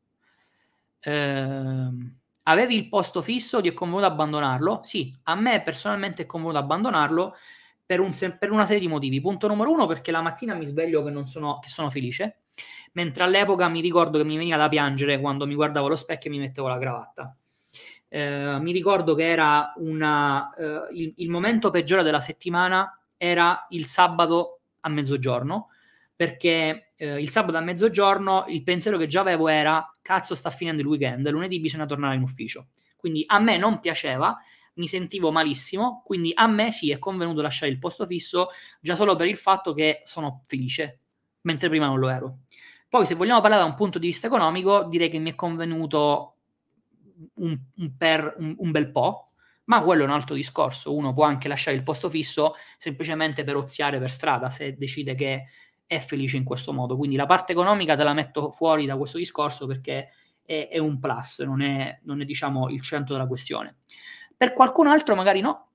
Uh, 1.04 2.12
avevi 2.44 2.74
il 2.74 2.88
posto 2.88 3.22
fisso, 3.22 3.60
ti 3.60 3.68
è 3.68 3.72
convenuto 3.72 4.06
abbandonarlo? 4.06 4.80
Sì, 4.82 5.16
a 5.24 5.34
me 5.36 5.62
personalmente 5.62 6.22
è 6.22 6.26
convenuto 6.26 6.58
abbandonarlo 6.58 7.34
per, 7.86 8.00
un, 8.00 8.10
per, 8.38 8.50
una 8.50 8.66
serie 8.66 8.80
di 8.80 8.88
motivi. 8.88 9.20
Punto 9.20 9.48
numero 9.48 9.70
uno, 9.70 9.86
perché 9.86 10.10
la 10.10 10.20
mattina 10.20 10.54
mi 10.54 10.66
sveglio 10.66 11.02
che, 11.02 11.26
sono, 11.26 11.58
che 11.58 11.68
sono 11.68 11.90
felice, 11.90 12.42
mentre 12.92 13.24
all'epoca 13.24 13.68
mi 13.68 13.80
ricordo 13.80 14.18
che 14.18 14.24
mi 14.24 14.36
veniva 14.36 14.56
da 14.56 14.68
piangere 14.68 15.20
quando 15.20 15.46
mi 15.46 15.54
guardavo 15.54 15.86
allo 15.86 15.96
specchio 15.96 16.30
e 16.30 16.32
mi 16.32 16.40
mettevo 16.40 16.68
la 16.68 16.78
cravatta. 16.78 17.36
Eh, 18.12 18.58
mi 18.60 18.72
ricordo 18.72 19.14
che 19.14 19.28
era 19.28 19.72
una, 19.76 20.52
eh, 20.54 20.88
il, 20.92 21.12
il, 21.18 21.28
momento 21.28 21.70
peggiore 21.70 22.02
della 22.02 22.18
settimana 22.18 22.98
era 23.16 23.66
il 23.70 23.86
sabato 23.86 24.60
a 24.80 24.88
mezzogiorno, 24.88 25.68
perché 26.20 26.92
eh, 26.96 27.18
il 27.18 27.30
sabato 27.30 27.56
a 27.56 27.62
mezzogiorno 27.62 28.44
il 28.48 28.62
pensiero 28.62 28.98
che 28.98 29.06
già 29.06 29.22
avevo 29.22 29.48
era 29.48 29.90
cazzo 30.02 30.34
sta 30.34 30.50
finendo 30.50 30.82
il 30.82 30.86
weekend, 30.86 31.26
lunedì 31.30 31.58
bisogna 31.60 31.86
tornare 31.86 32.14
in 32.14 32.20
ufficio. 32.20 32.68
Quindi 32.94 33.24
a 33.26 33.38
me 33.38 33.56
non 33.56 33.80
piaceva 33.80 34.36
mi 34.74 34.86
sentivo 34.86 35.30
malissimo, 35.32 36.02
quindi 36.04 36.30
a 36.34 36.46
me 36.46 36.72
sì 36.72 36.90
è 36.90 36.98
convenuto 36.98 37.40
lasciare 37.40 37.72
il 37.72 37.78
posto 37.78 38.04
fisso 38.04 38.48
già 38.82 38.96
solo 38.96 39.16
per 39.16 39.28
il 39.28 39.38
fatto 39.38 39.72
che 39.72 40.02
sono 40.04 40.44
felice, 40.46 41.00
mentre 41.40 41.70
prima 41.70 41.86
non 41.86 41.98
lo 41.98 42.10
ero. 42.10 42.40
Poi 42.86 43.06
se 43.06 43.14
vogliamo 43.14 43.40
parlare 43.40 43.62
da 43.62 43.68
un 43.70 43.74
punto 43.74 43.98
di 43.98 44.08
vista 44.08 44.26
economico, 44.26 44.84
direi 44.84 45.08
che 45.08 45.18
mi 45.18 45.30
è 45.30 45.34
convenuto 45.34 46.34
un, 47.36 47.58
un, 47.76 47.96
per 47.96 48.34
un, 48.36 48.56
un 48.58 48.70
bel 48.70 48.90
po', 48.90 49.24
ma 49.64 49.82
quello 49.82 50.02
è 50.02 50.04
un 50.04 50.12
altro 50.12 50.34
discorso. 50.34 50.94
Uno 50.94 51.14
può 51.14 51.24
anche 51.24 51.48
lasciare 51.48 51.78
il 51.78 51.82
posto 51.82 52.10
fisso 52.10 52.56
semplicemente 52.76 53.42
per 53.42 53.56
oziare 53.56 53.98
per 53.98 54.10
strada 54.10 54.50
se 54.50 54.76
decide 54.76 55.14
che 55.14 55.46
è 55.90 55.98
felice 55.98 56.36
in 56.36 56.44
questo 56.44 56.72
modo. 56.72 56.96
Quindi 56.96 57.16
la 57.16 57.26
parte 57.26 57.50
economica 57.50 57.96
te 57.96 58.04
la 58.04 58.12
metto 58.12 58.52
fuori 58.52 58.86
da 58.86 58.96
questo 58.96 59.18
discorso 59.18 59.66
perché 59.66 60.10
è, 60.44 60.68
è 60.70 60.78
un 60.78 61.00
plus, 61.00 61.40
non 61.40 61.62
è, 61.62 61.98
non 62.04 62.20
è 62.20 62.24
diciamo 62.24 62.68
il 62.68 62.80
centro 62.80 63.14
della 63.14 63.26
questione. 63.26 63.78
Per 64.36 64.52
qualcun 64.52 64.86
altro 64.86 65.16
magari 65.16 65.40
no. 65.40 65.70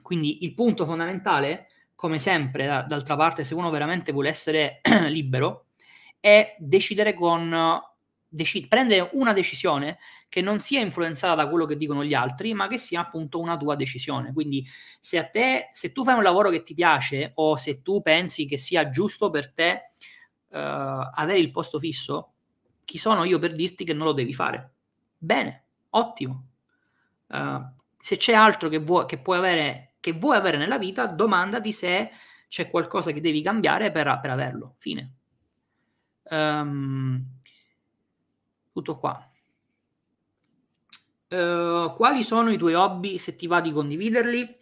Quindi 0.00 0.44
il 0.44 0.54
punto 0.54 0.86
fondamentale, 0.86 1.66
come 1.94 2.18
sempre, 2.18 2.64
da, 2.64 2.84
d'altra 2.84 3.16
parte, 3.16 3.44
se 3.44 3.54
uno 3.54 3.68
veramente 3.68 4.12
vuole 4.12 4.30
essere 4.30 4.80
libero, 5.08 5.66
è 6.20 6.56
decidere 6.58 7.12
con 7.12 7.54
dec- 8.34 8.66
prendere 8.66 9.10
una 9.12 9.32
decisione 9.32 9.98
che 10.28 10.40
non 10.40 10.58
sia 10.58 10.80
influenzata 10.80 11.34
da 11.36 11.48
quello 11.48 11.64
che 11.64 11.76
dicono 11.76 12.04
gli 12.04 12.14
altri, 12.14 12.52
ma 12.54 12.66
che 12.66 12.78
sia 12.78 13.00
appunto 13.00 13.38
una 13.38 13.56
tua 13.56 13.76
decisione. 13.76 14.32
Quindi 14.32 14.66
se 14.98 15.18
a 15.18 15.24
te, 15.24 15.70
se 15.72 15.92
tu 15.92 16.02
fai 16.02 16.16
un 16.16 16.22
lavoro 16.22 16.50
che 16.50 16.62
ti 16.62 16.74
piace 16.74 17.32
o 17.36 17.56
se 17.56 17.82
tu 17.82 18.02
pensi 18.02 18.46
che 18.46 18.56
sia 18.56 18.88
giusto 18.88 19.30
per 19.30 19.52
te 19.52 19.92
uh, 20.48 20.58
avere 20.58 21.38
il 21.38 21.50
posto 21.52 21.78
fisso, 21.78 22.32
chi 22.84 22.98
sono 22.98 23.24
io 23.24 23.38
per 23.38 23.54
dirti 23.54 23.84
che 23.84 23.94
non 23.94 24.06
lo 24.06 24.12
devi 24.12 24.34
fare? 24.34 24.72
Bene, 25.16 25.64
ottimo. 25.90 26.46
Uh, 27.28 27.62
Se 27.98 28.16
c'è 28.16 28.34
altro 28.34 28.68
che 28.68 28.78
vuoi, 28.78 29.06
che 29.06 29.18
puoi 29.18 29.38
avere, 29.38 29.94
che 30.00 30.12
vuoi 30.12 30.36
avere 30.36 30.58
nella 30.58 30.78
vita, 30.78 31.06
domandati 31.06 31.72
se 31.72 32.10
c'è 32.48 32.68
qualcosa 32.68 33.12
che 33.12 33.20
devi 33.20 33.40
cambiare 33.40 33.90
per, 33.90 34.18
per 34.20 34.30
averlo. 34.30 34.74
Fine. 34.78 35.12
Um, 36.24 37.40
tutto 38.74 38.98
qua. 38.98 39.30
Uh, 41.28 41.92
quali 41.94 42.22
sono 42.22 42.50
i 42.50 42.58
tuoi 42.58 42.74
hobby 42.74 43.18
se 43.18 43.36
ti 43.36 43.46
va 43.46 43.60
di 43.60 43.70
condividerli? 43.70 44.56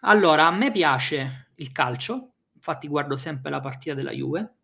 Allora, 0.00 0.46
a 0.46 0.50
me 0.50 0.72
piace 0.72 1.52
il 1.56 1.70
calcio, 1.72 2.32
infatti 2.52 2.88
guardo 2.88 3.16
sempre 3.16 3.50
la 3.50 3.60
partita 3.60 3.94
della 3.94 4.10
Juve. 4.10 4.54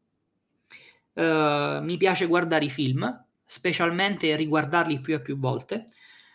Uh, 1.15 1.81
mi 1.83 1.97
piace 1.97 2.27
guardare 2.27 2.65
i 2.65 2.71
film, 2.71 3.25
specialmente 3.45 4.35
riguardarli 4.35 5.01
più 5.01 5.15
e 5.15 5.21
più 5.21 5.39
volte. 5.39 5.87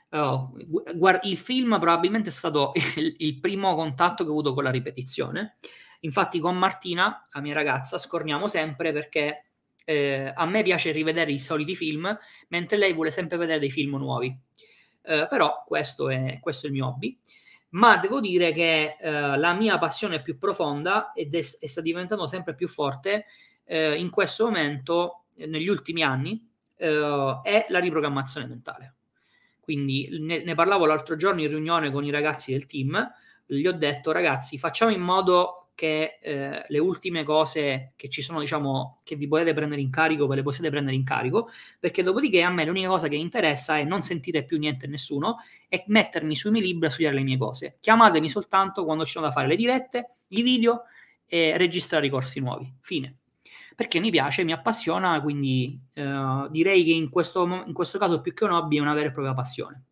Uh, 0.09 0.55
guard- 0.95 1.25
il 1.25 1.37
film 1.37 1.77
probabilmente 1.79 2.29
è 2.29 2.31
stato 2.31 2.71
il, 2.95 3.15
il, 3.17 3.39
primo 3.41 3.75
contatto 3.75 4.23
che 4.23 4.29
ho 4.29 4.33
avuto 4.33 4.53
con 4.53 4.63
la 4.63 4.71
ripetizione. 4.71 5.57
Infatti, 6.01 6.39
con 6.39 6.57
Martina, 6.57 7.25
la 7.29 7.41
mia 7.41 7.53
ragazza, 7.53 7.97
scorniamo 7.97 8.47
sempre 8.47 8.93
perché 8.93 9.46
eh, 9.87 10.31
a 10.35 10.45
me 10.45 10.63
piace 10.63 10.91
rivedere 10.91 11.31
i 11.31 11.39
soliti 11.39 11.75
film, 11.75 12.17
mentre 12.49 12.77
lei 12.77 12.91
vuole 12.93 13.11
sempre 13.11 13.37
vedere 13.37 13.59
dei 13.59 13.71
film 13.71 13.95
nuovi. 13.95 14.37
Uh, 15.07 15.25
però 15.29 15.63
questo 15.65 16.09
è, 16.09 16.37
questo 16.41 16.65
è 16.65 16.69
il 16.69 16.75
mio 16.75 16.87
hobby 16.87 17.17
ma 17.69 17.97
devo 17.97 18.19
dire 18.19 18.53
che 18.53 18.95
eh, 18.99 19.37
la 19.37 19.53
mia 19.53 19.77
passione 19.77 20.21
più 20.21 20.37
profonda 20.37 21.11
ed 21.13 21.35
è, 21.35 21.39
è 21.59 21.65
sta 21.65 21.81
diventando 21.81 22.25
sempre 22.27 22.55
più 22.55 22.67
forte 22.67 23.25
eh, 23.65 23.95
in 23.95 24.09
questo 24.09 24.45
momento, 24.45 25.25
negli 25.35 25.67
ultimi 25.67 26.01
anni, 26.01 26.49
eh, 26.77 27.39
è 27.43 27.65
la 27.69 27.79
riprogrammazione 27.79 28.47
mentale. 28.47 28.95
Quindi 29.59 30.07
ne, 30.21 30.43
ne, 30.43 30.55
parlavo 30.55 30.85
l'altro 30.85 31.17
giorno 31.17 31.41
in 31.41 31.49
riunione 31.49 31.91
con 31.91 32.05
i 32.05 32.09
ragazzi 32.09 32.51
del 32.53 32.65
team, 32.65 33.05
gli 33.45 33.65
ho 33.65 33.73
detto 33.73 34.11
ragazzi 34.11 34.57
facciamo 34.57 34.91
in 34.91 35.01
modo 35.01 35.66
che 35.77 36.17
eh, 36.23 36.65
le 36.67 36.79
ultime 36.79 37.21
cose 37.21 37.93
che 37.95 38.09
ci 38.09 38.23
sono, 38.23 38.39
diciamo, 38.39 39.01
che 39.03 39.15
vi 39.15 39.27
potete 39.27 39.53
prendere 39.53 39.79
in 39.79 39.91
carico, 39.91 40.25
ve 40.25 40.37
le 40.37 40.41
possiate 40.41 40.71
prendere 40.71 40.95
in 40.95 41.03
carico, 41.03 41.51
perché 41.79 42.01
dopodiché 42.01 42.41
a 42.41 42.49
me 42.49 42.65
l'unica 42.65 42.87
cosa 42.87 43.07
che 43.07 43.15
interessa 43.15 43.77
è 43.77 43.83
non 43.83 44.01
sentire 44.01 44.43
più 44.43 44.57
niente 44.57 44.87
e 44.87 44.89
nessuno 44.89 45.35
e 45.69 45.83
mettermi 45.85 46.33
sui 46.35 46.49
miei 46.49 46.65
libri 46.65 46.87
a 46.87 46.89
studiare 46.89 47.15
le 47.15 47.21
mie 47.21 47.37
cose. 47.37 47.77
Chiamatemi 47.79 48.27
soltanto 48.27 48.85
quando 48.85 49.05
ci 49.05 49.11
sono 49.11 49.27
da 49.27 49.31
fare 49.31 49.45
le 49.45 49.55
dirette, 49.55 50.15
i 50.29 50.41
video 50.41 50.85
e 51.27 51.55
registrare 51.57 52.07
i 52.07 52.09
corsi 52.09 52.39
nuovi. 52.39 52.73
Fine. 52.81 53.17
Perché 53.75 53.99
mi 53.99 54.09
piace, 54.09 54.43
mi 54.43 54.53
appassiona, 54.53 55.21
quindi 55.21 55.79
eh, 55.93 56.47
direi 56.49 56.83
che 56.85 56.91
in 56.91 57.11
questo, 57.11 57.45
in 57.45 57.73
questo 57.73 57.99
caso 57.99 58.19
più 58.19 58.33
che 58.33 58.45
un 58.45 58.53
hobby 58.53 58.77
è 58.77 58.81
una 58.81 58.95
vera 58.95 59.09
e 59.09 59.11
propria 59.11 59.35
passione. 59.35 59.83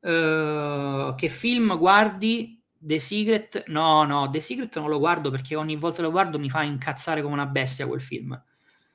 Uh, 0.00 1.14
che 1.14 1.28
film 1.28 1.76
guardi? 1.76 2.62
The 2.78 2.98
Secret? 2.98 3.64
No, 3.66 4.04
no, 4.04 4.30
The 4.30 4.40
Secret 4.40 4.78
non 4.78 4.88
lo 4.88 4.98
guardo 4.98 5.30
perché 5.30 5.56
ogni 5.56 5.76
volta 5.76 6.02
lo 6.02 6.10
guardo 6.10 6.38
mi 6.38 6.48
fa 6.48 6.62
incazzare 6.62 7.22
come 7.22 7.34
una 7.34 7.46
bestia 7.46 7.86
quel 7.86 8.00
film. 8.00 8.40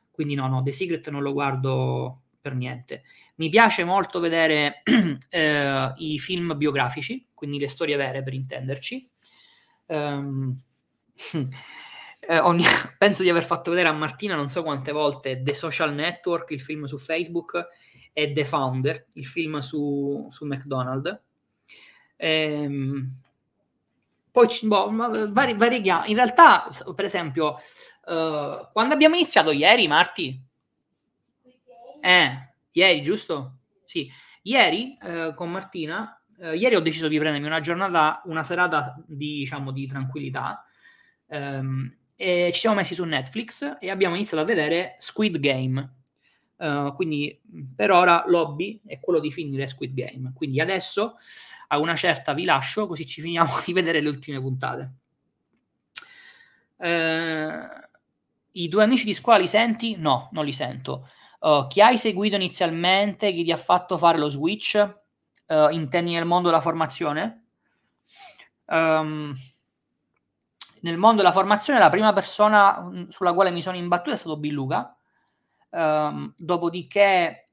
Quindi 0.10 0.36
no, 0.36 0.48
no, 0.48 0.62
The 0.62 0.72
Secret 0.72 1.10
non 1.10 1.22
lo 1.22 1.34
guardo 1.34 2.22
per 2.40 2.56
niente. 2.56 3.04
Mi 3.36 3.50
piace 3.50 3.84
molto 3.84 4.20
vedere 4.20 4.84
uh, 4.86 5.94
i 6.04 6.20
film 6.20 6.56
biografici, 6.56 7.30
quindi 7.34 7.58
le 7.58 7.68
storie 7.68 7.96
vere 7.96 8.22
per 8.22 8.34
intenderci. 8.34 9.10
Um, 9.88 10.56
eh, 12.20 12.40
ogni... 12.40 12.64
penso 12.98 13.24
di 13.24 13.30
aver 13.30 13.44
fatto 13.44 13.72
vedere 13.72 13.90
a 13.90 13.94
Martina 13.94 14.36
non 14.36 14.50
so 14.50 14.64
quante 14.64 14.92
volte 14.92 15.42
The 15.42 15.54
Social 15.54 15.94
Network, 15.94 16.52
il 16.52 16.62
film 16.62 16.86
su 16.86 16.98
Facebook, 16.98 17.68
e 18.14 18.32
The 18.32 18.46
Founder, 18.46 19.08
il 19.14 19.26
film 19.26 19.58
su, 19.60 20.28
su 20.30 20.46
McDonald's. 20.46 21.20
Ehm, 22.16 23.20
poi 24.32 24.48
boh, 24.62 24.92
vari, 25.32 25.54
vari, 25.56 25.76
in 25.76 26.16
realtà, 26.16 26.70
per 26.96 27.06
esempio, 27.06 27.60
uh, 28.06 28.72
quando 28.72 28.94
abbiamo 28.94 29.16
iniziato 29.16 29.52
ieri, 29.52 29.88
Marti? 29.88 30.42
Eh, 32.00 32.50
ieri, 32.72 33.04
giusto? 33.04 33.58
Sì, 33.86 34.10
ieri 34.44 34.98
uh, 35.02 35.34
con 35.34 35.52
Martina, 35.52 36.20
uh, 36.38 36.54
ieri 36.54 36.76
ho 36.76 36.82
deciso 36.82 37.08
di 37.08 37.20
prendermi 37.20 37.46
una 37.46 37.60
giornata, 37.60 38.22
una 38.26 38.44
serata 38.44 38.96
di, 39.06 39.40
diciamo, 39.40 39.72
di 39.72 39.86
tranquillità. 39.86 40.66
Um, 41.28 41.96
e 42.16 42.52
ci 42.54 42.60
siamo 42.60 42.76
messi 42.76 42.94
su 42.94 43.04
Netflix 43.04 43.78
e 43.80 43.90
abbiamo 43.90 44.16
iniziato 44.16 44.44
a 44.44 44.46
vedere 44.46 44.96
Squid 45.00 45.40
Game 45.40 46.03
Uh, 46.64 46.96
quindi 46.96 47.38
per 47.76 47.92
ora 47.92 48.24
l'hobby 48.26 48.80
è 48.86 48.98
quello 49.02 49.20
di 49.20 49.32
finire 49.32 49.68
Squid 49.68 49.94
Game. 49.94 50.32
Quindi 50.34 50.62
adesso 50.62 51.18
a 51.68 51.78
una 51.78 51.94
certa 51.94 52.32
vi 52.32 52.46
lascio 52.46 52.88
così 52.88 53.06
ci 53.06 53.20
finiamo 53.20 53.52
di 53.66 53.74
vedere 53.74 54.00
le 54.00 54.08
ultime 54.08 54.40
puntate. 54.40 54.94
Uh, 56.78 57.68
I 58.52 58.70
due 58.70 58.84
amici 58.84 59.04
di 59.04 59.14
scuola 59.14 59.40
li 59.40 59.48
senti? 59.48 59.98
No, 59.98 60.30
non 60.32 60.46
li 60.46 60.54
sento. 60.54 61.10
Uh, 61.42 61.68
chi 61.68 61.82
hai 61.82 61.98
seguito 61.98 62.38
inizialmente, 62.38 63.34
chi 63.34 63.44
ti 63.44 63.52
ha 63.52 63.58
fatto 63.58 63.98
fare 63.98 64.18
lo 64.18 64.30
switch? 64.30 65.02
intendi 65.70 66.14
nel 66.14 66.26
mondo 66.26 66.48
della 66.48 66.62
formazione? 66.62 67.48
Um, 68.66 69.36
nel 70.80 70.98
mondo 70.98 71.18
della 71.18 71.34
formazione 71.34 71.78
la 71.78 71.90
prima 71.90 72.12
persona 72.12 72.82
mm, 72.82 73.08
sulla 73.10 73.34
quale 73.34 73.52
mi 73.52 73.62
sono 73.62 73.76
imbattuto 73.76 74.16
è 74.16 74.18
stato 74.18 74.38
Billuga 74.38 74.98
Um, 75.74 76.32
dopodiché, 76.38 77.46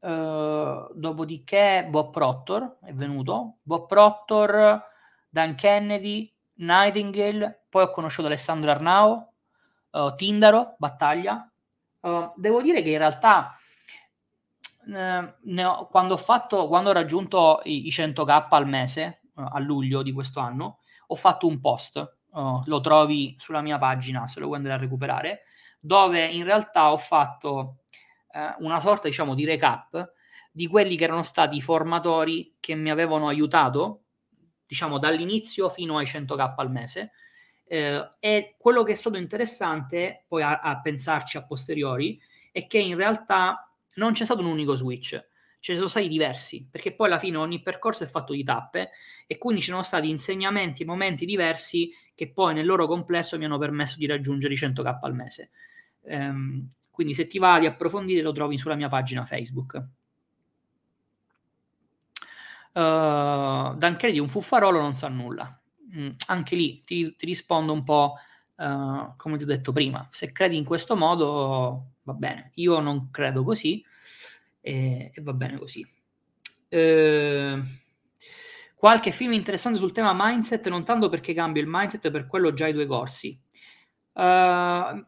uh, 0.00 0.92
dopodiché 0.94 1.86
Bob 1.88 2.12
Proctor 2.12 2.76
è 2.82 2.92
venuto, 2.92 3.56
Bob 3.62 3.86
Proctor, 3.86 4.82
Dan 5.30 5.54
Kennedy, 5.54 6.30
Nightingale, 6.56 7.64
poi 7.70 7.84
ho 7.84 7.90
conosciuto 7.90 8.26
Alessandro 8.26 8.70
Arnao, 8.70 9.32
uh, 9.92 10.14
Tindaro, 10.14 10.74
Battaglia. 10.76 11.50
Uh, 12.00 12.30
devo 12.36 12.60
dire 12.60 12.82
che 12.82 12.90
in 12.90 12.98
realtà 12.98 13.54
ho, 14.86 15.86
quando, 15.88 16.12
ho 16.12 16.18
fatto, 16.18 16.68
quando 16.68 16.90
ho 16.90 16.92
raggiunto 16.92 17.62
i, 17.64 17.86
i 17.86 17.90
100k 17.90 18.48
al 18.50 18.68
mese, 18.68 19.22
a 19.34 19.58
luglio 19.60 20.02
di 20.02 20.12
questo 20.12 20.40
anno, 20.40 20.80
ho 21.06 21.14
fatto 21.14 21.46
un 21.46 21.58
post, 21.58 22.16
lo 22.32 22.80
trovi 22.80 23.34
sulla 23.38 23.62
mia 23.62 23.78
pagina 23.78 24.26
se 24.26 24.40
lo 24.40 24.46
vuoi 24.46 24.58
andare 24.58 24.74
a 24.74 24.78
recuperare, 24.78 25.42
dove 25.86 26.26
in 26.26 26.44
realtà 26.44 26.90
ho 26.90 26.98
fatto 26.98 27.82
eh, 28.32 28.54
una 28.58 28.80
sorta, 28.80 29.06
diciamo, 29.06 29.34
di 29.34 29.44
recap 29.44 30.14
di 30.50 30.66
quelli 30.66 30.96
che 30.96 31.04
erano 31.04 31.22
stati 31.22 31.56
i 31.56 31.60
formatori 31.60 32.56
che 32.58 32.74
mi 32.74 32.90
avevano 32.90 33.28
aiutato, 33.28 34.04
diciamo, 34.66 34.98
dall'inizio 34.98 35.68
fino 35.68 35.98
ai 35.98 36.06
100k 36.06 36.54
al 36.56 36.70
mese. 36.70 37.12
Eh, 37.66 38.08
e 38.18 38.56
quello 38.58 38.82
che 38.82 38.92
è 38.92 38.94
stato 38.94 39.18
interessante, 39.18 40.24
poi 40.26 40.42
a, 40.42 40.60
a 40.60 40.80
pensarci 40.80 41.36
a 41.36 41.44
posteriori, 41.44 42.18
è 42.50 42.66
che 42.66 42.78
in 42.78 42.96
realtà 42.96 43.70
non 43.96 44.12
c'è 44.12 44.24
stato 44.24 44.40
un 44.40 44.46
unico 44.46 44.74
switch, 44.74 45.10
ce 45.60 45.72
ne 45.72 45.76
sono 45.78 45.90
stati 45.90 46.08
diversi, 46.08 46.66
perché 46.70 46.94
poi 46.94 47.08
alla 47.08 47.18
fine 47.18 47.36
ogni 47.36 47.60
percorso 47.60 48.04
è 48.04 48.06
fatto 48.06 48.32
di 48.32 48.42
tappe 48.42 48.92
e 49.26 49.36
quindi 49.36 49.60
ci 49.60 49.70
sono 49.70 49.82
stati 49.82 50.08
insegnamenti 50.08 50.82
e 50.82 50.86
momenti 50.86 51.26
diversi 51.26 51.92
che 52.14 52.32
poi 52.32 52.54
nel 52.54 52.64
loro 52.64 52.86
complesso 52.86 53.36
mi 53.36 53.44
hanno 53.44 53.58
permesso 53.58 53.98
di 53.98 54.06
raggiungere 54.06 54.54
i 54.54 54.56
100k 54.56 55.04
al 55.06 55.14
mese. 55.14 55.50
Um, 56.08 56.70
quindi 56.90 57.14
se 57.14 57.26
ti 57.26 57.38
va 57.38 57.58
di 57.58 57.66
approfondire 57.66 58.22
lo 58.22 58.32
trovi 58.32 58.56
sulla 58.56 58.74
mia 58.74 58.88
pagina 58.88 59.24
Facebook. 59.24 59.74
Uh, 62.72 63.74
Dan 63.76 63.96
Kennedy, 63.96 64.18
un 64.18 64.28
fuffarolo 64.28 64.80
non 64.80 64.96
sa 64.96 65.08
nulla. 65.08 65.60
Mm, 65.94 66.10
anche 66.28 66.56
lì 66.56 66.80
ti, 66.80 67.14
ti, 67.16 67.26
rispondo 67.26 67.72
un 67.72 67.84
po' 67.84 68.14
uh, 68.56 69.14
come 69.16 69.36
ti 69.36 69.44
ho 69.44 69.46
detto 69.46 69.72
prima. 69.72 70.06
Se 70.10 70.32
credi 70.32 70.56
in 70.56 70.64
questo 70.64 70.96
modo 70.96 71.92
va 72.02 72.12
bene. 72.12 72.50
Io 72.54 72.80
non 72.80 73.10
credo 73.10 73.44
così 73.44 73.84
e, 74.60 75.10
e 75.14 75.22
va 75.22 75.32
bene 75.32 75.58
così. 75.58 75.86
Uh, 76.68 77.62
qualche 78.74 79.10
film 79.10 79.32
interessante 79.32 79.78
sul 79.78 79.92
tema 79.92 80.12
mindset, 80.14 80.68
non 80.68 80.84
tanto 80.84 81.08
perché 81.08 81.32
cambio 81.32 81.62
il 81.62 81.68
mindset, 81.70 82.10
per 82.10 82.26
quello 82.26 82.52
già 82.52 82.66
i 82.66 82.72
due 82.72 82.86
corsi. 82.86 83.38
Uh, 84.16 85.04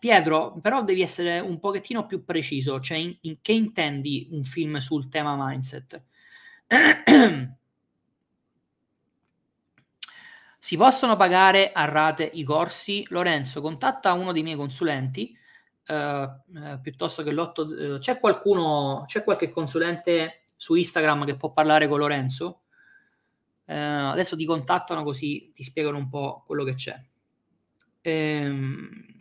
Pietro, 0.00 0.58
però 0.60 0.82
devi 0.82 1.02
essere 1.02 1.38
un 1.38 1.60
pochettino 1.60 2.04
più 2.04 2.24
preciso, 2.24 2.80
cioè 2.80 2.96
in, 2.96 3.16
in 3.20 3.40
che 3.40 3.52
intendi 3.52 4.26
un 4.32 4.42
film 4.42 4.78
sul 4.78 5.08
tema 5.08 5.36
mindset? 5.38 6.02
si 10.58 10.76
possono 10.76 11.14
pagare 11.14 11.70
a 11.70 11.84
rate 11.84 12.28
i 12.32 12.42
corsi? 12.42 13.06
Lorenzo, 13.10 13.60
contatta 13.60 14.12
uno 14.14 14.32
dei 14.32 14.42
miei 14.42 14.56
consulenti, 14.56 15.32
uh, 15.86 15.94
uh, 15.94 16.80
piuttosto 16.82 17.22
che 17.22 17.30
l'otto... 17.30 17.98
c'è 18.00 18.18
qualcuno, 18.18 19.04
c'è 19.06 19.22
qualche 19.22 19.50
consulente 19.50 20.42
su 20.56 20.74
Instagram 20.74 21.24
che 21.24 21.36
può 21.36 21.52
parlare 21.52 21.86
con 21.86 22.00
Lorenzo? 22.00 22.62
adesso 23.66 24.36
ti 24.36 24.44
contattano 24.44 25.02
così 25.04 25.50
ti 25.54 25.62
spiegano 25.62 25.96
un 25.96 26.10
po' 26.10 26.42
quello 26.46 26.64
che 26.64 26.74
c'è. 26.74 27.02
Ehm, 28.06 29.14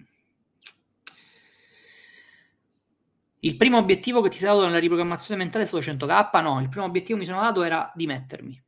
Il 3.46 3.58
primo 3.58 3.78
obiettivo 3.78 4.22
che 4.22 4.30
ti 4.30 4.38
sei 4.38 4.48
dato 4.48 4.66
nella 4.66 4.80
riprogrammazione 4.80 5.42
mentale 5.42 5.66
è 5.66 5.68
stato 5.68 5.84
100k? 5.84 6.42
No, 6.42 6.62
il 6.62 6.70
primo 6.70 6.86
obiettivo 6.86 7.18
che 7.18 7.26
mi 7.26 7.30
sono 7.30 7.42
dato 7.42 7.64
era 7.64 7.92
dimettermi. 7.94 8.64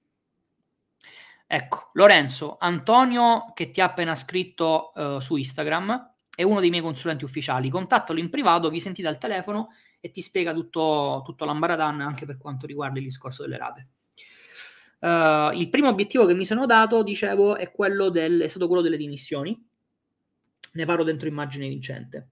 Ecco, 1.48 1.92
Lorenzo, 1.94 2.58
Antonio 2.60 3.54
che 3.54 3.72
ti 3.72 3.80
ha 3.80 3.86
appena 3.86 4.16
scritto 4.16 4.92
uh, 4.94 5.20
su 5.20 5.38
Instagram 5.38 6.16
è 6.36 6.44
uno 6.44 6.60
dei 6.60 6.70
miei 6.70 6.82
consulenti 6.82 7.24
ufficiali. 7.24 7.70
Contattalo 7.70 8.20
in 8.20 8.30
privato, 8.30 8.70
vi 8.70 8.82
sentite 8.82 9.08
al 9.08 9.18
telefono 9.18 9.70
e 10.02 10.12
ti 10.12 10.22
spiega 10.22 10.54
tutto, 10.54 11.22
tutto 11.24 11.46
l'ambaradan 11.46 12.02
anche 12.02 12.26
per 12.26 12.38
quanto 12.38 12.66
riguarda 12.66 13.00
il 13.00 13.06
discorso 13.06 13.44
delle 13.44 13.58
rate. 13.58 13.88
Uh, 15.00 15.58
il 15.58 15.70
primo 15.70 15.88
obiettivo 15.88 16.26
che 16.26 16.34
mi 16.34 16.44
sono 16.44 16.66
dato, 16.66 17.02
dicevo, 17.02 17.56
è, 17.56 17.72
quello 17.72 18.10
del, 18.10 18.42
è 18.42 18.48
stato 18.48 18.68
quello 18.68 18.82
delle 18.82 18.98
dimissioni. 18.98 19.58
Ne 20.76 20.86
parlo 20.86 21.04
dentro 21.04 21.28
immagine 21.28 21.68
vincente. 21.68 22.30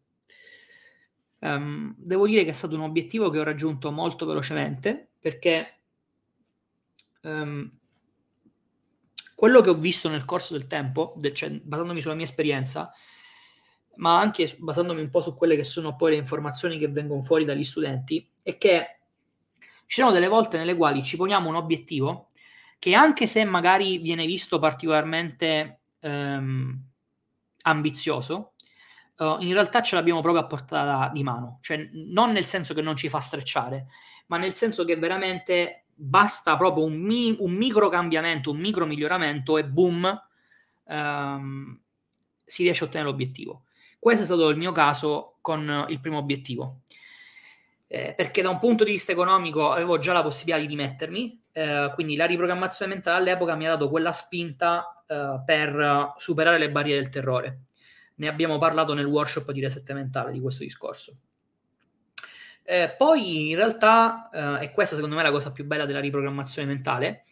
Um, 1.40 1.94
devo 1.98 2.26
dire 2.26 2.45
che 2.45 2.52
è 2.52 2.53
stato 2.53 2.76
un 2.76 2.82
obiettivo 2.82 3.30
che 3.30 3.40
ho 3.40 3.44
raggiunto 3.44 3.91
molto 3.91 4.26
velocemente 4.26 5.10
perché 5.20 5.80
um, 7.24 7.70
quello 9.36 9.60
che 9.60 9.70
ho 9.70 9.76
visto 9.76 10.07
nel 10.07 10.24
corso 10.24 10.53
del 10.53 10.68
tempo, 10.68 11.14
de, 11.18 11.34
cioè, 11.34 11.49
basandomi 11.49 11.99
sulla 11.99 12.14
mia 12.14 12.24
esperienza, 12.24 12.94
ma 13.95 14.18
anche 14.18 14.56
basandomi 14.57 15.02
un 15.02 15.10
po' 15.10 15.20
su 15.20 15.36
quelle 15.36 15.57
che 15.57 15.65
sono 15.65 15.98
poi 15.98 16.11
le 16.11 16.18
informazioni 16.18 16.78
che 16.78 16.88
vengono 16.88 17.22
fuori 17.22 17.44
dagli 17.44 17.64
studenti, 17.64 18.26
è 18.41 18.57
che 18.57 18.99
ci 19.86 19.99
sono 19.99 20.14
delle 20.14 20.28
volte 20.28 20.57
nelle 20.57 20.76
quali 20.76 21.03
ci 21.03 21.18
poniamo 21.18 21.49
un 21.49 21.56
obiettivo 21.56 22.30
che 22.80 22.94
anche 22.94 23.28
se 23.28 23.44
magari 23.44 23.98
viene 23.98 24.26
visto 24.26 24.60
particolarmente 24.60 25.82
ehm, 25.99 26.84
ambizioso, 27.64 28.53
uh, 29.18 29.38
in 29.40 29.53
realtà 29.53 29.81
ce 29.81 29.95
l'abbiamo 29.95 30.22
proprio 30.22 30.44
a 30.44 30.48
portata 30.48 31.11
di 31.11 31.23
mano, 31.23 31.60
cioè 31.61 31.90
non 31.91 32.31
nel 32.31 32.45
senso 32.45 32.73
che 32.73 32.81
non 32.81 32.95
ci 32.95 33.10
fa 33.10 33.19
strecciare, 33.19 33.88
ma 34.27 34.38
nel 34.38 34.53
senso 34.53 34.85
che 34.85 34.95
veramente 34.95 35.85
basta 35.94 36.57
proprio 36.57 36.85
un, 36.85 36.95
mi- 36.95 37.35
un 37.40 37.52
micro 37.52 37.90
cambiamento, 37.90 38.52
un 38.52 38.57
micro 38.57 38.85
miglioramento 38.85 39.57
e 39.57 39.65
boom, 39.65 40.27
ehm, 40.88 41.80
si 42.45 42.64
riesce 42.64 42.84
a 42.84 42.88
ottenere 42.88 43.10
l'obiettivo. 43.10 43.64
Questo 43.99 44.23
è 44.23 44.26
stato 44.26 44.49
il 44.49 44.57
mio 44.57 44.72
caso 44.72 45.38
con 45.41 45.85
il 45.90 45.99
primo 45.99 46.18
obiettivo. 46.18 46.81
Eh, 47.94 48.15
perché 48.18 48.41
da 48.41 48.49
un 48.49 48.57
punto 48.57 48.84
di 48.84 48.90
vista 48.90 49.11
economico 49.11 49.70
avevo 49.70 49.99
già 49.99 50.14
la 50.14 50.24
possibilità 50.24 50.60
di 50.60 50.65
dimettermi, 50.65 51.44
eh, 51.52 51.91
quindi 51.94 52.15
la 52.15 52.26
riprogrammazione 52.26 52.91
mentale 52.91 53.20
all'epoca 53.20 53.53
mi 53.53 53.68
ha 53.68 53.70
dato 53.70 53.88
quella 53.88 54.11
spinta 54.11 55.03
eh, 55.06 55.44
per 55.45 56.14
superare 56.18 56.57
le 56.57 56.72
barriere 56.72 57.02
del 57.02 57.11
terrore. 57.11 57.65
Ne 58.15 58.28
abbiamo 58.28 58.57
parlato 58.57 58.95
nel 58.95 59.06
workshop 59.06 59.52
di 59.52 59.61
reset 59.61 59.91
mentale 59.94 60.32
di 60.32 60.40
questo 60.40 60.64
discorso. 60.64 61.15
Eh, 62.64 62.95
poi 62.98 63.52
in 63.52 63.57
realtà, 63.57 64.28
eh, 64.60 64.65
e 64.65 64.72
questa 64.72 64.95
secondo 64.95 65.14
me 65.14 65.22
è 65.22 65.26
la 65.26 65.32
cosa 65.32 65.52
più 65.52 65.64
bella 65.64 65.86
della 65.86 65.99
riprogrammazione 65.99 66.68
mentale, 66.68 67.26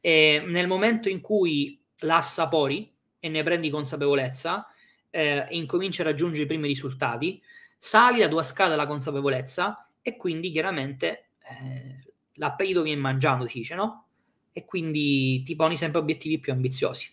nel 0.00 0.68
momento 0.68 1.08
in 1.08 1.20
cui 1.20 1.82
la 2.02 2.18
assapori 2.18 2.88
e 3.18 3.28
ne 3.28 3.42
prendi 3.42 3.68
consapevolezza 3.68 4.64
eh, 5.10 5.44
e 5.48 5.56
incominci 5.56 6.02
a 6.02 6.04
raggiungere 6.04 6.44
i 6.44 6.46
primi 6.46 6.68
risultati, 6.68 7.42
sali 7.76 8.20
la 8.20 8.28
tua 8.28 8.44
scala 8.44 8.70
della 8.70 8.86
consapevolezza 8.86 9.83
e 10.06 10.16
quindi 10.18 10.50
chiaramente 10.50 11.30
eh, 11.48 12.12
l'appetito 12.34 12.82
viene 12.82 13.00
mangiando, 13.00 13.46
si 13.46 13.60
dice, 13.60 13.74
no? 13.74 14.08
E 14.52 14.66
quindi 14.66 15.42
ti 15.42 15.56
poni 15.56 15.78
sempre 15.78 15.98
obiettivi 15.98 16.38
più 16.38 16.52
ambiziosi. 16.52 17.10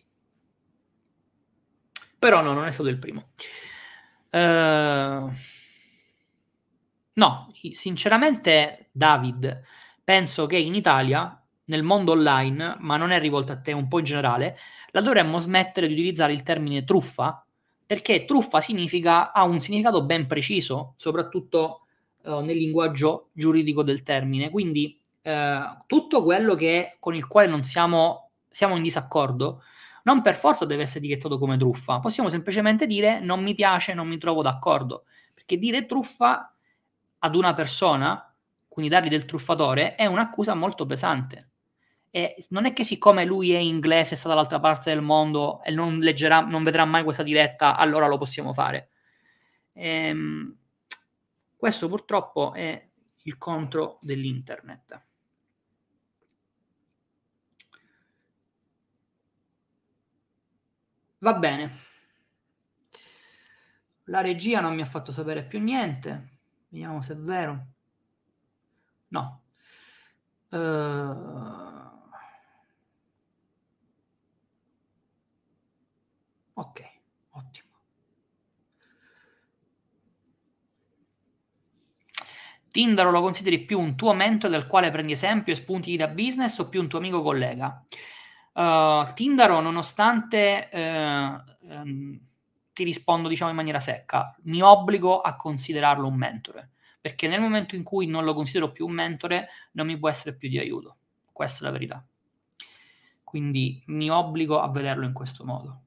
Però 2.19 2.41
no, 2.41 2.51
non 2.51 2.65
è 2.65 2.72
stato 2.72 2.89
il 2.89 2.99
primo. 2.99 3.30
Uh, 4.30 5.31
no, 7.13 7.51
sinceramente, 7.72 8.89
David, 8.91 9.63
penso 10.03 10.45
che 10.45 10.57
in 10.57 10.76
Italia, 10.76 11.41
nel 11.65 11.84
mondo 11.84 12.11
online, 12.11 12.76
ma 12.80 12.97
non 12.97 13.11
è 13.11 13.19
rivolto 13.22 13.53
a 13.53 13.59
te, 13.59 13.72
un 13.72 13.88
po' 13.88 13.99
in 13.99 14.05
generale, 14.05 14.57
la 14.91 14.99
dovremmo 14.99 15.39
smettere 15.39 15.88
di 15.88 15.93
utilizzare 15.93 16.34
il 16.34 16.43
termine 16.43 16.84
truffa, 16.84 17.45
perché 17.85 18.26
truffa 18.26 18.59
significa, 18.59 19.31
ha 19.31 19.43
un 19.43 19.61
significato 19.61 20.03
ben 20.03 20.27
preciso, 20.27 20.93
soprattutto 20.97 21.85
uh, 22.23 22.39
nel 22.39 22.57
linguaggio 22.57 23.30
giuridico 23.34 23.84
del 23.84 24.03
termine. 24.03 24.49
Quindi 24.49 24.99
eh, 25.22 25.61
tutto 25.85 26.23
quello 26.23 26.56
che, 26.56 26.98
con 26.99 27.15
il 27.15 27.27
quale 27.27 27.48
non 27.48 27.64
siamo, 27.64 28.31
siamo 28.49 28.76
in 28.76 28.84
disaccordo 28.84 29.61
non 30.03 30.22
per 30.22 30.35
forza 30.35 30.65
deve 30.65 30.84
essere 30.84 30.99
etichettato 31.06 31.38
come 31.38 31.57
truffa. 31.57 31.99
Possiamo 31.99 32.30
semplicemente 32.30 32.85
dire 32.85 33.19
non 33.19 33.41
mi 33.41 33.53
piace, 33.53 33.93
non 33.93 34.07
mi 34.07 34.18
trovo 34.18 34.41
d'accordo. 34.41 35.03
Perché 35.34 35.57
dire 35.57 35.85
truffa 35.85 36.53
ad 37.19 37.35
una 37.35 37.53
persona, 37.53 38.34
quindi 38.68 38.91
dargli 38.91 39.10
del 39.10 39.26
truffatore, 39.26 39.95
è 39.95 40.06
un'accusa 40.06 40.53
molto 40.53 40.85
pesante. 40.85 41.49
E 42.10 42.35
non 42.49 42.65
è 42.65 42.73
che 42.73 42.84
siccome 42.84 43.26
lui 43.26 43.53
è 43.53 43.57
inglese, 43.60 44.15
sta 44.15 44.27
dall'altra 44.27 44.60
parte 44.60 44.91
del 44.91 45.02
mondo 45.02 45.61
e 45.64 45.72
non 45.72 45.99
leggerà, 45.99 46.41
non 46.41 46.64
vedrà 46.64 46.84
mai 46.84 47.03
questa 47.03 47.23
diretta, 47.23 47.77
allora 47.77 48.07
lo 48.07 48.18
possiamo 48.18 48.53
fare. 48.53 48.89
Ehm, 49.73 50.57
questo 51.61 51.88
purtroppo 51.88 52.53
è 52.53 52.89
il 53.21 53.38
contro 53.38 53.99
dell'internet. 54.01 55.05
Va 61.19 61.33
bene. 61.35 61.71
La 64.05 64.21
regia 64.21 64.59
non 64.59 64.73
mi 64.73 64.81
ha 64.81 64.85
fatto 64.85 65.11
sapere 65.11 65.43
più 65.45 65.59
niente. 65.59 66.39
Vediamo 66.69 67.03
se 67.03 67.13
è 67.13 67.17
vero. 67.17 67.67
No. 69.09 69.43
Uh... 70.49 71.99
Ok, 76.53 76.81
ottimo. 77.29 77.69
Tindaro 82.72 83.11
lo 83.11 83.22
consideri 83.22 83.65
più 83.65 83.80
un 83.80 83.98
tuo 83.98 84.14
mentore 84.14 84.53
dal 84.53 84.65
quale 84.65 84.91
prendi 84.91 85.11
esempio 85.11 85.52
e 85.52 85.57
spunti 85.57 85.95
da 85.98 86.07
business 86.07 86.57
o 86.60 86.69
più 86.69 86.80
un 86.80 86.88
tuo 86.88 86.99
amico 86.99 87.22
collega? 87.22 87.84
Uh, 88.53 89.03
Tindaro, 89.14 89.60
nonostante 89.60 90.69
uh, 90.72 91.69
um, 91.73 92.19
ti 92.72 92.84
rispondo 92.85 93.27
diciamo 93.27 93.49
in 93.49 93.57
maniera 93.57 93.81
secca, 93.81 94.34
mi 94.43 94.61
obbligo 94.61 95.19
a 95.19 95.35
considerarlo 95.35 96.07
un 96.07 96.15
mentore, 96.15 96.72
perché 97.02 97.27
nel 97.27 97.41
momento 97.41 97.76
in 97.76 97.84
cui 97.84 98.07
non 98.07 98.23
lo 98.23 98.34
considero 98.34 98.72
più 98.72 98.85
un 98.88 98.93
mentore, 98.93 99.49
non 99.73 99.85
mi 99.85 99.99
può 99.99 100.07
essere 100.07 100.35
più 100.35 100.48
di 100.48 100.57
aiuto. 100.57 100.95
Questa 101.31 101.60
è 101.60 101.64
la 101.64 101.72
verità. 101.72 102.06
Quindi 103.22 103.84
mi 103.88 104.10
obbligo 104.10 104.61
a 104.61 104.69
vederlo 104.69 105.06
in 105.06 105.14
questo 105.14 105.43
modo. 105.43 105.81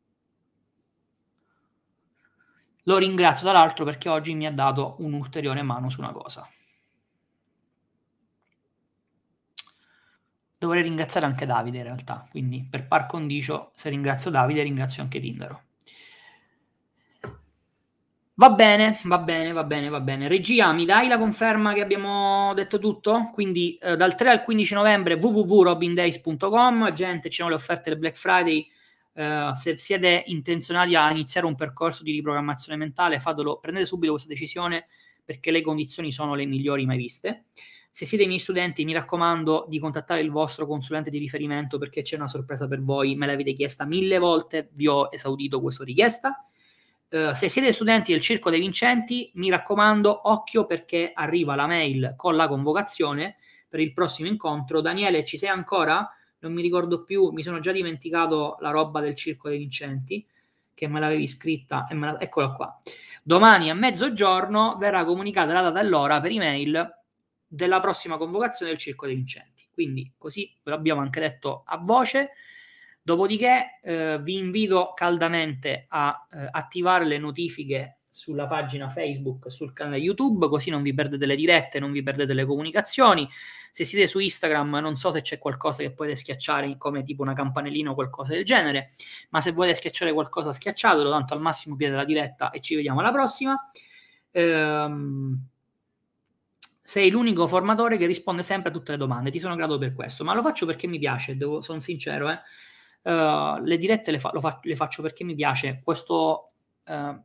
Lo 2.82 2.98
ringrazio 2.98 3.47
dall'altro 3.47 3.86
perché 3.86 4.11
oggi 4.11 4.35
mi 4.35 4.47
ha 4.47 4.52
dato 4.52 4.97
un'ulteriore 4.98 5.62
mano 5.62 5.89
su 5.89 6.01
una 6.01 6.12
cosa. 6.12 6.47
Dovrei 10.65 10.82
ringraziare 10.82 11.27
anche 11.27 11.47
Davide 11.47 11.78
in 11.78 11.85
realtà, 11.85 12.27
quindi 12.31 12.66
per 12.69 12.86
par 12.86 13.07
condicio 13.07 13.70
se 13.77 13.89
ringrazio 13.91 14.31
Davide 14.31 14.62
ringrazio 14.62 15.03
anche 15.03 15.20
Tindaro. 15.20 15.62
Va 18.36 18.51
bene, 18.51 18.99
va 19.05 19.19
bene, 19.19 19.53
va 19.53 19.62
bene, 19.62 19.89
va 19.89 20.01
bene. 20.01 20.27
Regia, 20.27 20.73
mi 20.73 20.85
dai 20.85 21.07
la 21.07 21.19
conferma 21.19 21.73
che 21.73 21.81
abbiamo 21.81 22.53
detto 22.55 22.81
tutto? 22.81 23.31
Quindi 23.32 23.78
eh, 23.81 23.97
dal 23.97 24.16
3 24.16 24.28
al 24.31 24.43
15 24.43 24.74
novembre 24.74 25.15
www.robindays.com, 25.15 26.93
gente, 26.95 27.31
ci 27.31 27.36
sono 27.36 27.51
le 27.51 27.55
offerte 27.55 27.91
del 27.91 27.99
Black 28.01 28.16
Friday, 28.16 28.66
eh, 29.12 29.51
se 29.55 29.77
siete 29.78 30.24
intenzionati 30.27 30.97
a 30.97 31.12
iniziare 31.12 31.47
un 31.47 31.55
percorso 31.55 32.03
di 32.03 32.11
riprogrammazione 32.11 32.77
mentale, 32.77 33.20
fatelo, 33.20 33.61
prendete 33.61 33.86
subito 33.86 34.11
questa 34.11 34.28
decisione 34.28 34.86
perché 35.24 35.53
le 35.53 35.62
condizioni 35.62 36.11
sono 36.11 36.35
le 36.35 36.45
migliori 36.45 36.85
mai 36.86 36.97
viste. 36.97 37.45
Se 37.96 38.06
siete 38.06 38.24
i 38.24 38.26
miei 38.26 38.40
studenti, 38.40 38.84
mi 38.84 38.92
raccomando 38.92 39.66
di 39.68 39.78
contattare 39.78 40.20
il 40.20 40.32
vostro 40.32 40.66
consulente 40.66 41.10
di 41.10 41.18
riferimento 41.18 41.78
perché 41.78 42.02
c'è 42.02 42.16
una 42.16 42.26
sorpresa 42.26 42.66
per 42.66 42.82
voi, 42.82 43.14
me 43.14 43.24
l'avete 43.24 43.52
chiesta 43.52 43.84
mille 43.84 44.18
volte, 44.18 44.68
vi 44.72 44.88
ho 44.88 45.10
esaudito 45.12 45.60
questa 45.60 45.84
richiesta. 45.84 46.44
Uh, 47.08 47.34
se 47.34 47.48
siete 47.48 47.70
studenti 47.70 48.10
del 48.10 48.20
Circo 48.20 48.50
dei 48.50 48.58
Vincenti, 48.58 49.30
mi 49.34 49.48
raccomando, 49.48 50.28
occhio 50.28 50.66
perché 50.66 51.12
arriva 51.14 51.54
la 51.54 51.68
mail 51.68 52.14
con 52.16 52.34
la 52.34 52.48
convocazione 52.48 53.36
per 53.68 53.78
il 53.78 53.92
prossimo 53.92 54.26
incontro. 54.26 54.80
Daniele, 54.80 55.24
ci 55.24 55.38
sei 55.38 55.50
ancora? 55.50 56.12
Non 56.40 56.52
mi 56.52 56.62
ricordo 56.62 57.04
più, 57.04 57.30
mi 57.30 57.44
sono 57.44 57.60
già 57.60 57.70
dimenticato 57.70 58.56
la 58.58 58.70
roba 58.70 58.98
del 58.98 59.14
Circo 59.14 59.48
dei 59.48 59.58
Vincenti, 59.58 60.26
che 60.74 60.88
me 60.88 60.98
l'avevi 60.98 61.28
scritta, 61.28 61.86
e 61.88 61.94
me 61.94 62.06
la... 62.06 62.20
eccola 62.20 62.50
qua. 62.50 62.76
Domani 63.22 63.70
a 63.70 63.74
mezzogiorno 63.74 64.78
verrà 64.80 65.04
comunicata 65.04 65.52
la 65.52 65.60
data 65.60 65.78
e 65.78 65.84
l'ora 65.84 66.20
per 66.20 66.32
email 66.32 67.02
della 67.55 67.78
prossima 67.78 68.16
convocazione 68.16 68.72
del 68.72 68.81
Circo 68.81 69.06
dei 69.06 69.14
Vincenti. 69.14 69.68
Quindi 69.70 70.12
così 70.18 70.52
ve 70.62 70.70
l'abbiamo 70.72 71.01
anche 71.01 71.20
detto 71.20 71.62
a 71.66 71.78
voce. 71.78 72.31
Dopodiché 73.02 73.81
eh, 73.82 74.18
vi 74.22 74.39
invito 74.39 74.93
caldamente 74.94 75.85
a 75.89 76.26
eh, 76.31 76.48
attivare 76.51 77.05
le 77.05 77.18
notifiche 77.18 77.98
sulla 78.09 78.47
pagina 78.47 78.89
Facebook, 78.89 79.51
sul 79.51 79.72
canale 79.72 79.98
YouTube, 79.98 80.48
così 80.48 80.70
non 80.70 80.82
vi 80.82 80.94
perdete 80.94 81.26
le 81.26 81.36
dirette, 81.36 81.81
non 81.81 81.93
vi 81.93 82.02
perdete 82.02 82.32
le 82.32 82.47
comunicazioni. 82.47 83.28
Se 83.70 83.85
siete 83.85 84.06
su 84.06 84.20
Instagram, 84.20 84.76
non 84.76 84.97
so 84.97 85.10
se 85.10 85.20
c'è 85.20 85.39
qualcosa 85.39 85.82
che 85.82 85.93
potete 85.93 86.16
schiacciare 86.16 86.76
come 86.78 87.02
tipo 87.02 87.22
una 87.22 87.35
campanellina 87.35 87.90
o 87.90 87.94
qualcosa 87.94 88.32
del 88.32 88.44
genere, 88.44 88.90
ma 89.31 89.40
se 89.40 89.51
volete 89.52 89.74
schiacciare 89.74 90.12
qualcosa, 90.12 90.52
schiacciatelo, 90.52 91.10
tanto 91.10 91.35
al 91.35 91.40
massimo 91.40 91.76
piede 91.76 91.97
la 91.97 92.05
diretta 92.05 92.51
e 92.51 92.60
ci 92.60 92.76
vediamo 92.76 93.01
alla 93.01 93.12
prossima. 93.12 93.70
Ehm, 94.31 95.48
sei 96.86 97.09
l'unico 97.09 97.47
formatore 97.47 97.97
che 97.97 98.05
risponde 98.05 98.43
sempre 98.43 98.69
a 98.69 98.73
tutte 98.73 98.93
le 98.93 98.98
domande, 98.98 99.31
ti 99.31 99.39
sono 99.39 99.56
grato 99.56 99.78
per 99.78 99.94
questo, 99.94 100.23
ma 100.23 100.35
lo 100.35 100.43
faccio 100.43 100.66
perché 100.66 100.86
mi 100.86 100.98
piace, 100.98 101.35
devo, 101.35 101.62
sono 101.62 101.81
sincero, 101.81 102.28
eh. 102.28 102.39
uh, 103.11 103.62
le 103.62 103.78
dirette 103.78 104.11
le, 104.11 104.19
fa, 104.19 104.31
fa, 104.39 104.61
le, 104.62 104.77
faccio 104.77 105.02
perché 105.02 105.24
mi 105.24 105.35
piace 105.35 105.81
questo... 105.82 106.52
Uh, 106.86 107.23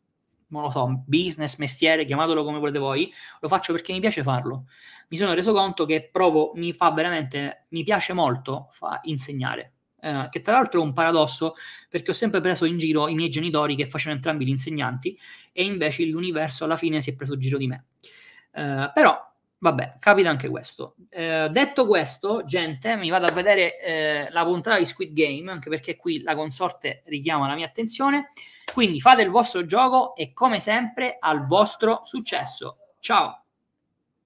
non 0.52 0.64
lo 0.64 0.72
so, 0.72 1.04
business, 1.06 1.58
mestiere, 1.58 2.06
chiamatelo 2.06 2.44
come 2.44 2.58
volete 2.58 2.80
voi, 2.80 3.14
lo 3.40 3.48
faccio 3.48 3.72
perché 3.72 3.94
mi 3.94 4.00
piace 4.00 4.24
farlo. 4.24 4.66
Mi 5.10 5.18
sono 5.18 5.36
reso 5.36 5.54
conto 5.54 5.86
che 5.86 6.10
provo, 6.12 6.54
mi 6.56 6.74
fa 6.74 6.90
veramente, 6.90 7.68
mi 7.70 7.84
piace 7.84 8.14
molto 8.14 8.70
insegnare. 9.04 9.74
Eh, 10.02 10.28
che 10.32 10.42
tra 10.42 10.54
l'altro 10.54 10.82
è 10.82 10.84
un 10.84 10.94
paradosso 10.94 11.54
perché 11.88 12.10
ho 12.10 12.14
sempre 12.16 12.42
preso 12.42 12.66
in 12.66 12.80
giro 12.80 13.08
i 13.10 13.14
miei 13.14 13.30
genitori 13.30 13.76
che 13.76 13.86
facevano 13.86 14.16
entrambi 14.16 14.46
gli 14.46 14.50
insegnanti 14.50 15.16
e 15.52 15.64
invece 15.64 16.04
l'universo 16.06 16.64
alla 16.64 16.78
fine 16.78 17.00
si 17.02 17.12
è 17.12 17.16
preso 17.16 17.38
giro 17.38 17.60
di 17.60 17.68
me. 17.68 17.86
Eh, 18.52 18.92
però 18.92 19.29
Vabbè, 19.62 19.98
capita 20.00 20.30
anche 20.30 20.48
questo. 20.48 20.96
Eh, 21.10 21.50
detto 21.52 21.86
questo, 21.86 22.44
gente, 22.46 22.96
mi 22.96 23.10
vado 23.10 23.26
a 23.26 23.32
vedere 23.32 23.80
eh, 23.80 24.28
la 24.32 24.46
puntata 24.46 24.78
di 24.78 24.86
Squid 24.86 25.12
Game, 25.12 25.52
anche 25.52 25.70
perché 25.70 25.98
qui 25.98 26.22
la 26.22 26.36
consorte 26.36 27.04
richiama 27.06 27.48
la 27.48 27.56
mia 27.56 27.66
attenzione. 27.66 28.30
Quindi 28.74 29.02
fate 29.02 29.22
il 29.22 29.30
vostro 29.30 29.66
gioco 29.66 30.16
e 30.16 30.32
come 30.34 30.62
sempre 30.62 31.18
al 31.20 31.46
vostro 31.46 32.02
successo. 32.04 32.78
Ciao! 33.00 33.49